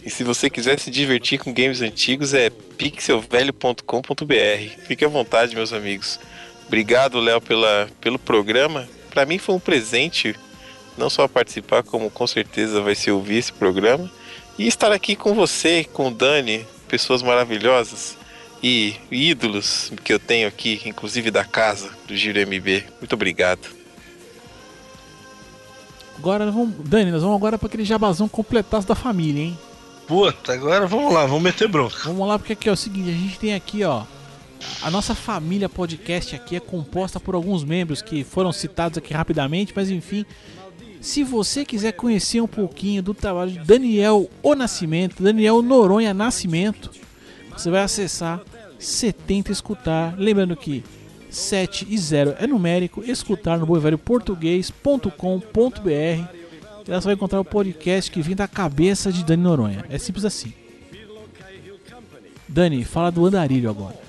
E 0.06 0.10
se 0.10 0.24
você 0.24 0.52
quiser 0.52 0.80
se 0.80 0.92
divertir 0.92 1.40
com 1.40 1.52
games 1.52 1.82
antigos 1.82 2.36
é 2.36 2.52
pixelvelho.com.br. 2.52 4.84
Fique 4.86 5.04
à 5.04 5.08
vontade, 5.08 5.56
meus 5.56 5.74
amigos. 5.74 6.20
Obrigado, 6.68 7.20
Léo, 7.20 7.40
pela, 7.42 7.88
pelo 8.02 8.20
programa. 8.20 8.88
Para 9.10 9.26
mim 9.26 9.38
foi 9.38 9.56
um 9.56 9.60
presente, 9.60 10.36
não 10.98 11.10
só 11.10 11.28
participar, 11.28 11.84
como 11.84 12.10
com 12.10 12.28
certeza 12.28 12.82
vai 12.82 12.96
ser 12.96 13.12
ouvir 13.12 13.38
esse 13.38 13.54
programa. 13.54 14.10
E 14.58 14.68
estar 14.68 14.92
aqui 14.92 15.16
com 15.16 15.34
você, 15.34 15.84
com 15.84 16.08
o 16.08 16.12
Dani, 16.12 16.66
pessoas 16.88 17.22
maravilhosas 17.22 18.18
e 18.64 18.96
ídolos 19.12 19.92
que 20.04 20.14
eu 20.14 20.20
tenho 20.20 20.48
aqui, 20.48 20.82
inclusive 20.86 21.30
da 21.30 21.44
casa 21.44 21.92
do 22.08 22.16
Giro 22.16 22.40
MB. 22.40 22.84
Muito 23.00 23.14
obrigado. 23.14 23.68
Agora 26.18 26.46
nós 26.46 26.56
vamos. 26.56 26.74
Dani, 26.88 27.12
nós 27.12 27.22
vamos 27.22 27.36
agora 27.36 27.58
para 27.58 27.68
aquele 27.68 27.86
jabazão 27.86 28.28
completaço 28.28 28.88
da 28.88 28.96
família, 28.96 29.44
hein? 29.44 29.60
Puta, 30.08 30.54
agora 30.54 30.88
vamos 30.88 31.14
lá, 31.14 31.26
vamos 31.26 31.44
meter 31.44 31.68
bronca. 31.68 31.98
Vamos 32.06 32.28
lá, 32.28 32.40
porque 32.40 32.54
aqui 32.54 32.70
é 32.70 32.72
o 32.72 32.76
seguinte, 32.76 33.10
a 33.10 33.14
gente 33.14 33.40
tem 33.40 33.54
aqui, 33.54 33.84
ó. 33.84 34.04
A 34.82 34.92
nossa 34.92 35.16
família 35.16 35.68
podcast 35.68 36.36
aqui 36.36 36.56
é 36.56 36.60
composta 36.60 37.20
por 37.20 37.36
alguns 37.36 37.64
membros 37.64 38.02
que 38.02 38.24
foram 38.24 38.52
citados 38.52 38.98
aqui 38.98 39.14
rapidamente, 39.14 39.74
mas 39.76 39.90
enfim. 39.90 40.26
Se 41.02 41.24
você 41.24 41.64
quiser 41.64 41.94
conhecer 41.94 42.42
um 42.42 42.48
pouquinho 42.48 43.04
do 43.04 43.14
trabalho 43.14 43.52
de 43.52 43.60
Daniel 43.60 44.30
O 44.42 44.56
Nascimento, 44.56 45.22
Daniel 45.22 45.62
Noronha 45.62 46.14
Nascimento, 46.14 46.92
você 47.52 47.70
vai 47.70 47.82
acessar 47.82 48.42
70 48.80 49.52
Escutar. 49.52 50.16
Lembrando 50.18 50.56
que 50.56 50.84
7 51.30 51.88
e 51.90 51.98
0 51.98 52.36
é 52.40 52.48
numérico, 52.48 53.04
escutar 53.04 53.60
no 53.60 53.66
boivelhoportuguês.com.br. 53.66 56.36
Lá 56.88 57.02
você 57.02 57.06
vai 57.06 57.16
encontrar 57.16 57.40
o 57.40 57.46
podcast 57.46 58.12
que 58.12 58.22
vem 58.22 58.36
da 58.36 58.48
cabeça 58.48 59.12
de 59.12 59.24
Dani 59.24 59.44
Noronha. 59.44 59.86
É 59.90 59.98
simples 59.98 60.26
assim. 60.26 60.54
Dani, 62.48 62.86
fala 62.86 63.12
do 63.12 63.26
andarilho 63.26 63.70
agora. 63.70 64.05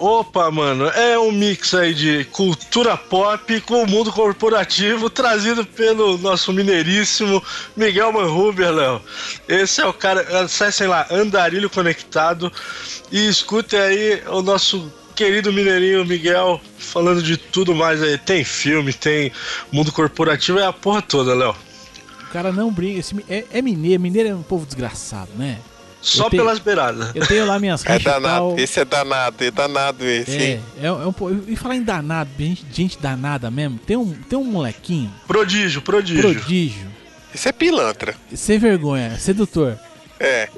Opa, 0.00 0.50
mano, 0.50 0.86
é 0.88 1.18
um 1.18 1.30
mix 1.30 1.74
aí 1.74 1.92
de 1.92 2.24
cultura 2.32 2.96
pop 2.96 3.60
com 3.60 3.82
o 3.82 3.86
mundo 3.86 4.10
corporativo 4.10 5.10
trazido 5.10 5.62
pelo 5.62 6.16
nosso 6.16 6.54
mineiríssimo 6.54 7.42
Miguel 7.76 8.10
Manhuber, 8.10 8.70
Léo. 8.72 9.02
Esse 9.46 9.82
é 9.82 9.86
o 9.86 9.92
cara, 9.92 10.22
acessem 10.40 10.86
lá, 10.86 11.06
Andarilho 11.10 11.68
Conectado 11.68 12.50
e 13.12 13.28
escutem 13.28 13.78
aí 13.78 14.22
o 14.28 14.40
nosso 14.40 14.90
querido 15.14 15.52
mineirinho 15.52 16.06
Miguel 16.06 16.58
falando 16.78 17.22
de 17.22 17.36
tudo 17.36 17.74
mais 17.74 18.02
aí. 18.02 18.16
Tem 18.16 18.42
filme, 18.42 18.94
tem 18.94 19.30
mundo 19.70 19.92
corporativo, 19.92 20.58
é 20.58 20.64
a 20.64 20.72
porra 20.72 21.02
toda, 21.02 21.34
Léo. 21.34 21.54
O 22.22 22.32
cara 22.32 22.50
não 22.50 22.72
brinca. 22.72 23.00
Esse, 23.00 23.14
é, 23.28 23.44
é 23.52 23.60
mineiro, 23.60 24.00
mineiro 24.00 24.30
é 24.30 24.34
um 24.34 24.42
povo 24.42 24.64
desgraçado, 24.64 25.30
né? 25.36 25.58
Só 26.02 26.28
tenho- 26.30 26.42
pelas 26.42 26.58
beiradas. 26.58 27.10
Eu 27.14 27.26
tenho 27.26 27.46
lá 27.46 27.58
minhas 27.58 27.84
É 27.84 27.98
danado, 27.98 28.48
tal. 28.50 28.58
esse 28.58 28.80
é 28.80 28.84
danado, 28.84 29.44
é 29.44 29.50
danado 29.50 30.04
esse. 30.04 30.36
É, 30.36 30.50
hein? 30.52 30.60
é, 30.82 30.86
é 30.86 30.92
um, 30.92 31.12
po- 31.12 31.30
e 31.46 31.56
falar 31.56 31.76
em 31.76 31.82
danado, 31.82 32.30
gente, 32.38 32.64
gente 32.72 32.98
danada 32.98 33.50
mesmo. 33.50 33.78
Tem 33.78 33.96
um, 33.96 34.12
tem 34.12 34.38
um 34.38 34.44
molequinho, 34.44 35.10
Prodígio, 35.26 35.82
prodígio. 35.82 36.22
prodígio, 36.22 36.86
Esse 37.34 37.48
é 37.48 37.52
pilantra. 37.52 38.14
sem 38.34 38.58
vergonha, 38.58 39.18
sedutor. 39.18 39.78
É. 40.22 40.50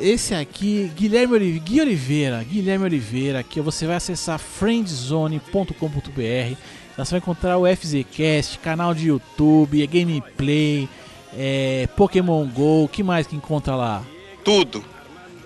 Esse 0.00 0.34
aqui, 0.34 0.90
Guilherme 0.96 1.34
Oliveira, 1.34 1.62
Gui 1.64 1.80
Oliveira, 1.82 2.42
Guilherme 2.42 2.84
Oliveira, 2.86 3.42
que 3.42 3.60
você 3.60 3.86
vai 3.86 3.96
acessar 3.96 4.38
friendzone.com.br. 4.38 6.56
Lá 6.96 7.04
você 7.04 7.10
vai 7.12 7.18
encontrar 7.18 7.56
o 7.58 7.66
FZCast, 7.66 8.58
canal 8.58 8.94
de 8.94 9.08
YouTube, 9.08 9.82
é 9.82 9.86
gameplay, 9.86 10.88
é 11.36 11.88
Pokémon 11.96 12.44
GO, 12.46 12.84
o 12.84 12.88
que 12.88 13.02
mais 13.02 13.26
que 13.26 13.36
encontra 13.36 13.74
lá? 13.76 14.02
Tudo. 14.50 14.84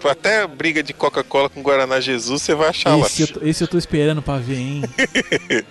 Até 0.09 0.47
briga 0.47 0.83
de 0.83 0.93
Coca-Cola 0.93 1.49
com 1.49 1.63
Guaraná 1.63 1.99
Jesus 2.01 2.43
você 2.43 2.55
vai 2.55 2.69
achar 2.69 2.95
lá. 2.95 3.07
Esse 3.07 3.23
eu, 3.23 3.29
tô- 3.29 3.41
esse 3.47 3.65
eu 3.65 3.69
tô 3.69 3.79
esperando 3.79 4.21
pra 4.21 4.37
ver, 4.37 4.57
hein? 4.59 4.83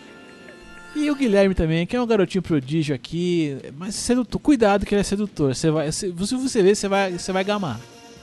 e 0.95 1.10
o 1.11 1.15
Guilherme 1.15 1.53
também, 1.53 1.85
que 1.85 1.95
é 1.95 2.01
um 2.01 2.05
garotinho 2.07 2.41
prodígio 2.41 2.95
aqui, 2.95 3.57
mas 3.77 3.93
sedutor. 3.95 4.41
Cuidado 4.41 4.85
que 4.88 4.93
ele 4.95 5.01
é 5.01 5.03
sedutor. 5.03 5.53
Você 5.55 5.69
vai, 5.69 5.91
se 5.91 6.11
se 6.26 6.35
você 6.35 6.64
ver, 6.64 6.76
você 6.76 6.88
vai, 6.88 7.11
você 7.11 7.31
vai 7.31 7.43
gamar. 7.43 7.80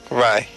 Vai. 0.09 0.47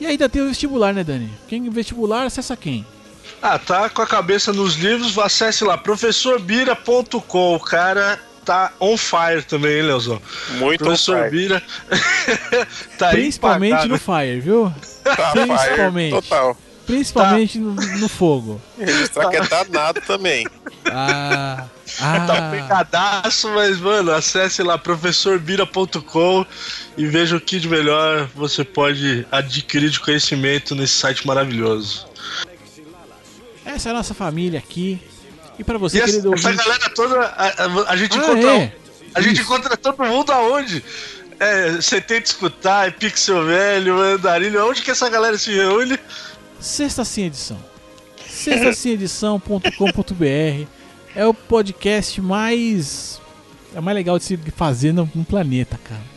E 0.00 0.06
ainda 0.06 0.28
tem 0.28 0.42
o 0.42 0.48
vestibular, 0.48 0.92
né, 0.92 1.02
Dani? 1.04 1.30
Quem 1.48 1.68
vestibular, 1.70 2.24
acessa 2.26 2.56
quem? 2.56 2.84
Ah, 3.40 3.58
tá 3.58 3.88
com 3.90 4.02
a 4.02 4.06
cabeça 4.06 4.52
nos 4.52 4.74
livros, 4.76 5.18
acesse 5.18 5.64
lá, 5.64 5.76
professorbira.com. 5.76 7.54
O 7.56 7.60
cara 7.60 8.20
tá 8.44 8.72
on 8.80 8.96
fire 8.96 9.42
também, 9.42 9.78
hein, 9.78 9.82
Leozão? 9.82 10.20
Muito 10.58 10.84
Professor 10.84 11.16
on 11.16 11.20
fire. 11.20 11.30
Bira 11.30 11.62
tá 12.98 13.10
Principalmente 13.10 13.88
no 13.88 13.98
Fire, 13.98 14.40
viu? 14.40 14.72
Tá 15.04 15.32
fire 15.32 15.46
Principalmente. 15.46 16.12
Total. 16.12 16.56
Principalmente 16.86 17.58
no, 17.58 17.74
no 17.74 18.08
fogo. 18.08 18.60
Ele 18.78 19.06
só 19.06 19.28
que 19.28 19.36
é 19.36 19.46
danado 19.46 20.00
também. 20.00 20.46
Ah, 20.90 21.66
Tá 21.98 22.48
ah, 22.48 22.50
pegadaço, 22.50 23.48
mas, 23.50 23.78
mano, 23.78 24.12
acesse 24.12 24.62
lá 24.62 24.78
professorbira.com 24.78 26.46
e 26.96 27.06
veja 27.06 27.36
o 27.36 27.40
que 27.40 27.60
de 27.60 27.68
melhor 27.68 28.28
você 28.34 28.64
pode 28.64 29.26
adquirir 29.30 29.90
de 29.90 30.00
conhecimento 30.00 30.74
nesse 30.74 30.94
site 30.94 31.26
maravilhoso. 31.26 32.06
essa 33.64 33.90
é 33.90 33.92
a 33.92 33.94
nossa 33.94 34.14
família 34.14 34.58
aqui. 34.58 35.00
E 35.58 35.64
pra 35.64 35.78
você, 35.78 35.98
E 35.98 36.00
essa, 36.00 36.10
querido 36.12 36.34
essa 36.34 36.48
ouvinte... 36.48 36.64
galera 36.68 36.90
toda, 36.94 37.20
a, 37.20 37.92
a- 37.92 37.96
gente 37.96 38.16
Ah, 38.18 38.22
encontra. 38.22 38.54
é? 38.56 38.72
A 39.14 39.20
gente 39.20 39.34
Isso. 39.34 39.42
encontra 39.42 39.76
todo 39.76 40.02
mundo 40.04 40.32
aonde? 40.32 40.82
É, 41.38 41.72
você 41.72 42.00
tenta 42.00 42.26
escutar, 42.26 42.88
é 42.88 42.90
Pixel 42.90 43.44
Velho, 43.44 44.00
Andarilho, 44.00 44.66
onde 44.68 44.80
que 44.82 44.90
essa 44.90 45.08
galera 45.10 45.36
se 45.36 45.52
reúne? 45.52 45.98
Sexta 46.60 47.04
Sim 47.04 47.26
Edição. 47.26 47.58
Sextasimedição.com.br 48.28 50.66
é 51.14 51.26
o 51.26 51.34
podcast 51.34 52.20
mais. 52.20 53.20
É 53.74 53.80
mais 53.80 53.94
legal 53.94 54.18
de 54.18 54.24
se 54.24 54.36
fazer 54.56 54.92
no, 54.92 55.08
no 55.14 55.24
planeta, 55.24 55.78
cara. 55.82 56.11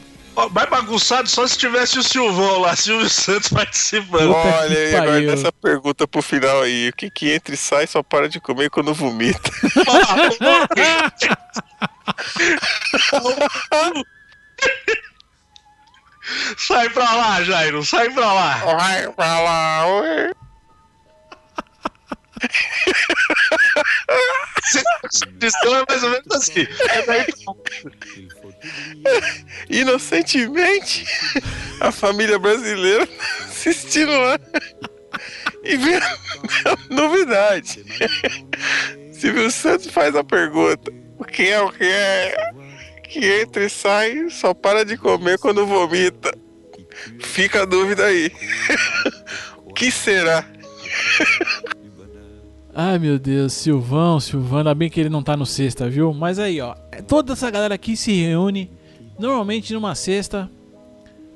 Mais 0.52 0.70
bagunçado 0.70 1.30
só 1.30 1.48
se 1.48 1.58
tivesse 1.58 1.98
o 1.98 2.04
Silvão 2.04 2.60
lá, 2.60 2.76
Silvio 2.76 3.10
Santos 3.10 3.50
participando. 3.50 4.34
Puta 4.34 4.58
Olha 4.58 4.78
aí, 4.78 4.96
agora 4.96 5.12
pariu. 5.12 5.32
essa 5.32 5.52
pergunta 5.52 6.06
pro 6.08 6.22
final 6.22 6.62
aí. 6.62 6.90
O 6.90 6.94
que 6.94 7.10
que 7.10 7.32
entra 7.32 7.54
e 7.54 7.58
sai 7.58 7.88
só 7.88 8.04
para 8.04 8.28
de 8.28 8.40
comer 8.42 8.70
quando 8.70 8.94
vomita? 8.94 9.40
sai 16.58 16.90
pra 16.90 17.14
lá, 17.14 17.42
Jairo, 17.44 17.86
sai 17.86 18.10
pra 18.10 18.34
lá. 18.34 18.58
Vai 18.58 19.10
pra 19.14 19.40
lá, 19.40 19.88
ué. 19.88 20.32
Edição 25.24 25.76
é 25.76 25.86
mais 25.88 26.04
ou 26.04 26.10
menos 26.10 26.32
assim. 26.32 26.68
É 26.90 27.02
daí 27.06 27.26
Inocentemente, 29.70 31.06
a 31.80 31.92
família 31.92 32.40
brasileira 32.40 33.08
assistindo 33.66 34.12
lá 34.12 34.40
e 35.64 35.76
a 36.66 36.78
novidade. 36.94 37.84
Silvio 39.12 39.50
Santos 39.50 39.88
faz 39.88 40.16
a 40.16 40.24
pergunta: 40.24 40.92
o 41.18 41.24
que 41.24 41.50
é 41.50 41.62
o 41.62 41.72
que 41.72 41.84
é? 41.84 42.36
Que 43.04 43.42
entra 43.42 43.64
e 43.64 43.70
sai, 43.70 44.30
só 44.30 44.54
para 44.54 44.86
de 44.86 44.98
comer 44.98 45.40
quando 45.40 45.66
vomita. 45.66 46.34
Fica 47.20 47.64
a 47.64 47.66
dúvida 47.66 48.06
aí. 48.06 48.32
o 49.66 49.74
que 49.74 49.92
será? 49.92 50.46
Ai 52.78 53.00
meu 53.00 53.18
Deus, 53.18 53.54
Silvão, 53.54 54.20
Silvão, 54.20 54.58
ainda 54.60 54.76
bem 54.76 54.90
que 54.90 55.00
ele 55.00 55.08
não 55.10 55.24
tá 55.24 55.38
no 55.38 55.46
sexta, 55.46 55.90
viu? 55.90 56.14
Mas 56.14 56.38
aí, 56.40 56.60
ó, 56.60 56.76
é- 56.92 57.02
toda 57.02 57.32
essa 57.32 57.50
galera 57.50 57.74
aqui 57.74 57.96
se 57.96 58.12
reúne 58.12 58.70
normalmente 59.18 59.74
numa 59.74 59.96
sexta 59.96 60.52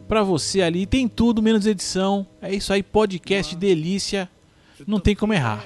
pra 0.05 0.21
você 0.21 0.61
ali. 0.61 0.85
Tem 0.85 1.07
tudo 1.07 1.41
menos 1.41 1.65
edição. 1.65 2.27
É 2.41 2.53
isso 2.53 2.73
aí, 2.73 2.83
podcast 2.83 3.55
delícia. 3.55 4.29
Não 4.85 4.99
tem 4.99 5.15
como 5.15 5.33
errar. 5.33 5.63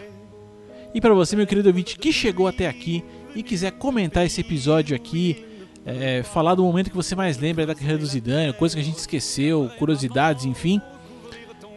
E 0.93 1.01
pra 1.01 1.13
você, 1.15 1.35
meu 1.35 1.47
querido 1.47 1.69
ouvinte, 1.69 1.97
que 1.97 2.13
chegou 2.13 2.47
até 2.47 2.67
aqui 2.67 3.03
e 3.35 3.41
quiser 3.41 3.71
comentar 3.71 4.23
esse 4.27 4.41
episódio 4.41 4.95
aqui, 4.95 5.43
é, 5.83 6.21
falar 6.21 6.53
do 6.53 6.63
momento 6.63 6.91
que 6.91 6.95
você 6.95 7.15
mais 7.15 7.39
lembra 7.39 7.65
da 7.65 7.73
carreira 7.73 7.97
do 7.97 8.05
Zidane, 8.05 8.53
coisa 8.53 8.75
que 8.75 8.81
a 8.81 8.85
gente 8.85 8.99
esqueceu, 8.99 9.71
curiosidades, 9.79 10.45
enfim. 10.45 10.79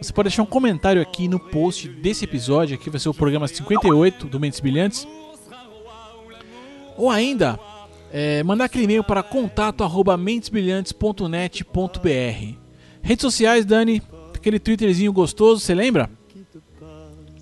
Você 0.01 0.11
pode 0.13 0.29
deixar 0.29 0.43
um 0.43 0.47
comentário 0.47 1.01
aqui 1.01 1.27
no 1.27 1.39
post 1.39 1.87
desse 1.87 2.25
episódio, 2.25 2.75
aqui 2.75 2.89
vai 2.89 2.99
ser 2.99 3.09
o 3.09 3.13
programa 3.13 3.47
58 3.47 4.27
do 4.27 4.39
Mentes 4.39 4.59
Brilhantes. 4.59 5.07
Ou 6.95 7.09
ainda, 7.09 7.59
é, 8.11 8.43
mandar 8.43 8.65
aquele 8.65 8.83
e-mail 8.85 9.03
para 9.03 9.23
contato 9.23 9.83
arroba 9.83 10.15
mentesbrilhantes.net.br. 10.17 12.55
Redes 13.01 13.21
sociais, 13.21 13.65
Dani, 13.65 14.01
aquele 14.33 14.59
twitterzinho 14.59 15.11
gostoso, 15.11 15.61
você 15.61 15.73
lembra? 15.73 16.09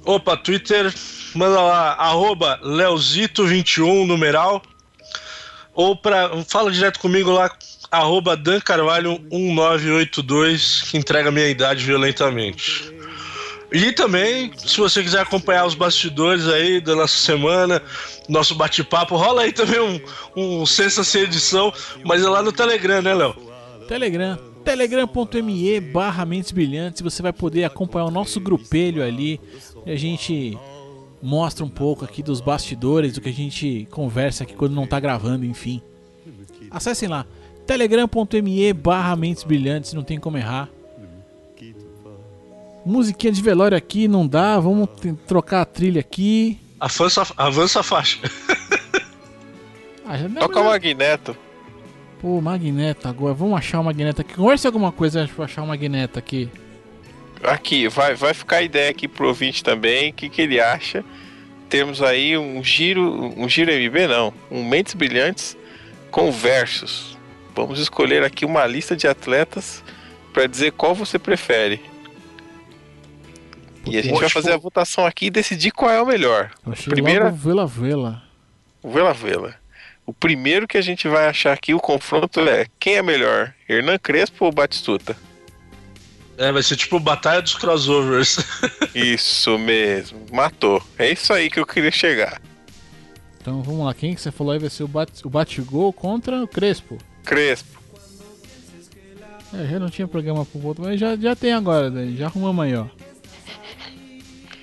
Opa, 0.05 0.37
Twitter, 0.37 0.93
manda 1.33 1.61
lá, 1.61 1.93
arroba 1.93 2.59
Leozito21, 2.63 4.05
numeral. 4.05 4.61
Ou 5.73 5.95
pra, 5.95 6.43
fala 6.43 6.71
direto 6.71 6.99
comigo 6.99 7.31
lá, 7.31 7.49
arroba 7.95 8.35
Dan 8.35 8.59
Carvalho 8.59 9.19
1982, 9.31 10.83
que 10.83 10.97
entrega 10.97 11.31
minha 11.31 11.47
idade 11.47 11.83
violentamente. 11.83 12.93
E 13.71 13.91
também, 13.91 14.51
se 14.57 14.77
você 14.77 15.03
quiser 15.03 15.19
acompanhar 15.19 15.65
os 15.65 15.75
bastidores 15.75 16.47
aí 16.47 16.79
da 16.79 16.95
nossa 16.95 17.17
semana, 17.17 17.81
nosso 18.29 18.55
bate-papo, 18.55 19.17
rola 19.17 19.41
aí 19.41 19.51
também 19.51 19.79
um, 19.79 20.61
um 20.61 20.65
Sensa 20.65 21.03
Sem 21.03 21.23
Edição, 21.23 21.73
mas 22.03 22.23
é 22.23 22.29
lá 22.29 22.41
no 22.41 22.51
Telegram, 22.51 23.01
né, 23.01 23.13
Léo? 23.13 23.35
Telegram, 23.87 24.37
telegram.me 24.63 25.79
barra 25.79 26.25
Mentes 26.25 26.51
Brilhantes, 26.51 27.01
você 27.01 27.21
vai 27.21 27.33
poder 27.33 27.65
acompanhar 27.65 28.05
o 28.05 28.11
nosso 28.11 28.39
grupelho 28.39 29.03
ali, 29.03 29.41
a 29.85 29.95
gente 29.95 30.57
mostra 31.21 31.65
um 31.65 31.69
pouco 31.69 32.05
aqui 32.05 32.23
dos 32.23 32.39
bastidores, 32.39 33.13
do 33.13 33.21
que 33.21 33.29
a 33.29 33.33
gente 33.33 33.87
conversa 33.91 34.43
aqui 34.43 34.53
quando 34.53 34.73
não 34.73 34.87
tá 34.87 34.99
gravando, 34.99 35.43
enfim. 35.43 35.81
Acessem 36.71 37.09
lá, 37.09 37.25
telegram.me 37.65 38.73
barra 38.73 39.15
Mentes 39.15 39.43
Brilhantes, 39.43 39.93
não 39.93 40.03
tem 40.03 40.19
como 40.19 40.37
errar. 40.37 40.69
Musiquinha 42.85 43.33
de 43.33 43.41
velório 43.41 43.75
aqui, 43.75 44.07
não 44.07 44.27
dá, 44.27 44.59
vamos 44.59 44.87
trocar 45.25 45.61
a 45.61 45.65
trilha 45.65 45.99
aqui. 46.01 46.59
Avança, 46.79 47.25
avança 47.37 47.79
a 47.79 47.83
faixa. 47.83 48.19
Ah, 50.07 50.19
já- 50.19 50.29
Toca 50.29 50.59
o 50.61 50.65
Magneto. 50.65 51.35
Pô, 52.21 52.39
Magneto 52.39 53.07
agora, 53.07 53.33
vamos 53.33 53.57
achar 53.57 53.79
o 53.79 53.83
Magneto 53.83 54.21
aqui. 54.21 54.35
Converse 54.35 54.67
alguma 54.67 54.91
coisa 54.91 55.27
pra 55.35 55.45
achar 55.45 55.63
o 55.63 55.67
Magneto 55.67 56.19
aqui. 56.19 56.47
Aqui, 57.43 57.87
vai, 57.87 58.13
vai 58.13 58.31
ficar 58.35 58.57
a 58.57 58.61
ideia 58.61 58.91
aqui 58.91 59.07
pro 59.07 59.27
ouvinte 59.29 59.63
também, 59.63 60.11
o 60.11 60.13
que, 60.13 60.29
que 60.29 60.43
ele 60.43 60.59
acha. 60.59 61.03
Temos 61.69 62.03
aí 62.03 62.37
um 62.37 62.63
giro, 62.63 63.01
um 63.35 63.49
giro 63.49 63.71
MB 63.71 64.07
não, 64.07 64.31
um 64.51 64.63
Mentes 64.63 64.93
Brilhantes 64.93 65.57
com 66.11 66.31
versos. 66.31 67.14
Vamos 67.55 67.79
escolher 67.79 68.23
aqui 68.23 68.45
uma 68.45 68.65
lista 68.65 68.95
de 68.95 69.07
atletas 69.07 69.83
para 70.33 70.47
dizer 70.47 70.71
qual 70.73 70.93
você 70.93 71.17
prefere. 71.17 71.81
E 73.85 73.97
a 73.97 74.01
gente 74.01 74.19
vai 74.19 74.29
fazer 74.29 74.51
a 74.51 74.57
votação 74.57 75.05
aqui 75.05 75.27
e 75.27 75.29
decidir 75.29 75.71
qual 75.71 75.91
é 75.91 76.01
o 76.01 76.05
melhor. 76.05 76.51
Achei 76.65 76.91
Primeira- 76.91 77.31
Vela 77.31 77.65
Vela. 77.67 78.23
Vela 78.83 79.13
Vela. 79.13 79.55
O 80.05 80.13
primeiro 80.13 80.67
que 80.67 80.77
a 80.77 80.81
gente 80.81 81.07
vai 81.07 81.27
achar 81.27 81.53
aqui, 81.53 81.73
o 81.73 81.79
confronto 81.79 82.39
é 82.41 82.67
quem 82.79 82.95
é 82.95 83.01
melhor, 83.01 83.53
Hernan 83.67 83.97
Crespo 83.97 84.45
ou 84.45 84.51
Batistuta? 84.51 85.15
É, 86.37 86.51
vai 86.51 86.61
ser 86.61 86.75
tipo 86.75 86.99
Batalha 86.99 87.41
dos 87.41 87.55
Crossovers. 87.55 88.37
Isso 88.93 89.57
mesmo, 89.57 90.19
matou. 90.31 90.83
É 90.97 91.09
isso 91.11 91.31
aí 91.33 91.49
que 91.49 91.59
eu 91.59 91.65
queria 91.65 91.91
chegar. 91.91 92.41
Então 93.41 93.61
vamos 93.63 93.85
lá, 93.85 93.93
quem 93.93 94.13
que 94.13 94.21
você 94.21 94.31
falou 94.31 94.53
aí 94.53 94.59
vai 94.59 94.69
ser 94.69 94.83
o, 94.83 94.87
bat, 94.87 95.11
o 95.25 95.29
Batigol 95.29 95.93
contra 95.93 96.43
o 96.43 96.47
Crespo. 96.47 96.97
Crespo. 97.25 97.75
É, 99.53 99.67
já 99.67 99.79
não 99.79 99.89
tinha 99.89 100.07
programa 100.07 100.45
pro 100.45 100.65
outro, 100.65 100.83
mas 100.83 100.99
já, 100.99 101.15
já 101.15 101.35
tem 101.35 101.53
agora, 101.53 101.89
daí, 101.89 102.15
já 102.17 102.25
arrumamos 102.27 102.65
aí, 102.65 102.75
ó. 102.75 102.85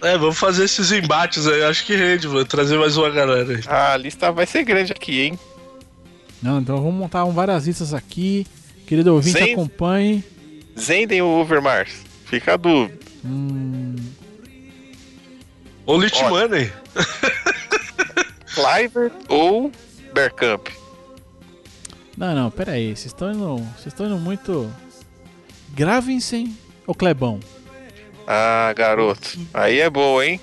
É, 0.02 0.18
vamos 0.18 0.36
fazer 0.39 0.64
esses 0.64 0.90
embates 0.90 1.47
aí, 1.47 1.62
acho 1.62 1.86
que 1.86 1.94
rende, 1.94 2.26
vou 2.26 2.44
trazer 2.44 2.76
mais 2.78 2.97
uma 2.97 3.09
galera 3.09 3.52
aí. 3.52 3.60
A 3.68 3.97
lista 3.97 4.32
vai 4.32 4.44
ser 4.47 4.64
grande 4.64 4.93
aqui, 4.93 5.20
hein? 5.22 5.39
Não, 6.43 6.59
então 6.60 6.76
vamos 6.78 6.94
montar 6.94 7.24
um 7.24 7.32
várias 7.32 7.66
listas 7.66 7.94
aqui. 7.94 8.47
Querido 8.86 9.14
ouvinte, 9.14 9.39
Zen- 9.39 9.52
acompanhe. 9.52 10.24
Zenden 10.78 11.22
ou 11.22 11.40
Overmars? 11.40 12.02
Fica 12.26 12.55
a 12.55 12.56
dúvida. 12.56 12.98
Hum, 13.24 13.94
Ou 15.86 16.01
Litmoney. 16.01 16.72
Cliver 18.55 19.10
ou 19.28 19.70
Bergkamp? 20.12 20.66
Não, 22.16 22.34
não, 22.34 22.51
pera 22.51 22.72
aí, 22.72 22.89
vocês 22.89 23.06
estão 23.06 23.32
indo, 23.32 23.56
vocês 23.76 23.86
estão 23.86 24.06
indo 24.06 24.18
muito... 24.18 24.70
Gravensen 25.74 26.55
ou 26.86 26.94
Clebão? 26.94 27.40
Ah, 28.26 28.72
garoto. 28.76 29.39
Aí 29.55 29.80
é 29.80 29.89
boa, 29.89 30.24
hein? 30.24 30.39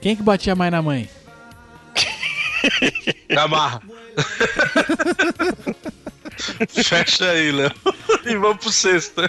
Quem 0.00 0.14
que 0.14 0.22
batia 0.22 0.54
mais 0.54 0.70
na 0.70 0.80
mãe? 0.80 1.08
Gamarra. 3.28 3.82
Fecha 6.68 7.30
aí, 7.30 7.50
Léo. 7.50 7.72
E 8.24 8.36
vamos 8.36 8.58
pro 8.58 8.72
sexto. 8.72 9.22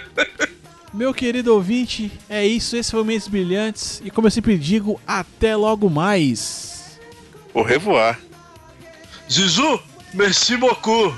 Meu 0.92 1.12
querido 1.12 1.54
ouvinte, 1.54 2.10
é 2.28 2.46
isso, 2.46 2.76
esse 2.76 2.90
foi 2.90 3.00
o 3.00 3.04
Mentes 3.04 3.28
Brilhantes. 3.28 4.00
E 4.04 4.10
como 4.10 4.28
eu 4.28 4.30
sempre 4.30 4.56
digo, 4.56 5.00
até 5.06 5.56
logo 5.56 5.90
mais. 5.90 6.98
O 7.52 7.62
revoar. 7.62 8.18
Zizu, 9.30 9.80
merci 10.14 10.56
beaucoup. 10.56 11.12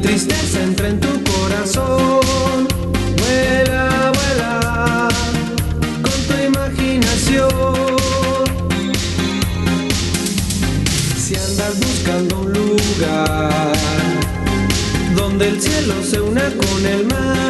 Tristeza 0.00 0.62
entra 0.62 0.88
en 0.88 1.00
tu 1.00 1.08
corazón. 1.24 2.68
Vuela, 3.16 4.12
vuela 4.14 5.08
con 6.02 6.18
tu 6.26 6.34
imaginación. 6.44 7.48
Si 11.16 11.34
andas 11.34 11.78
buscando 11.80 12.40
un 12.40 12.52
lugar 12.52 13.72
donde 15.16 15.48
el 15.48 15.60
cielo 15.60 15.94
se 16.02 16.20
una 16.20 16.42
con 16.56 16.86
el 16.86 17.06
mar. 17.06 17.47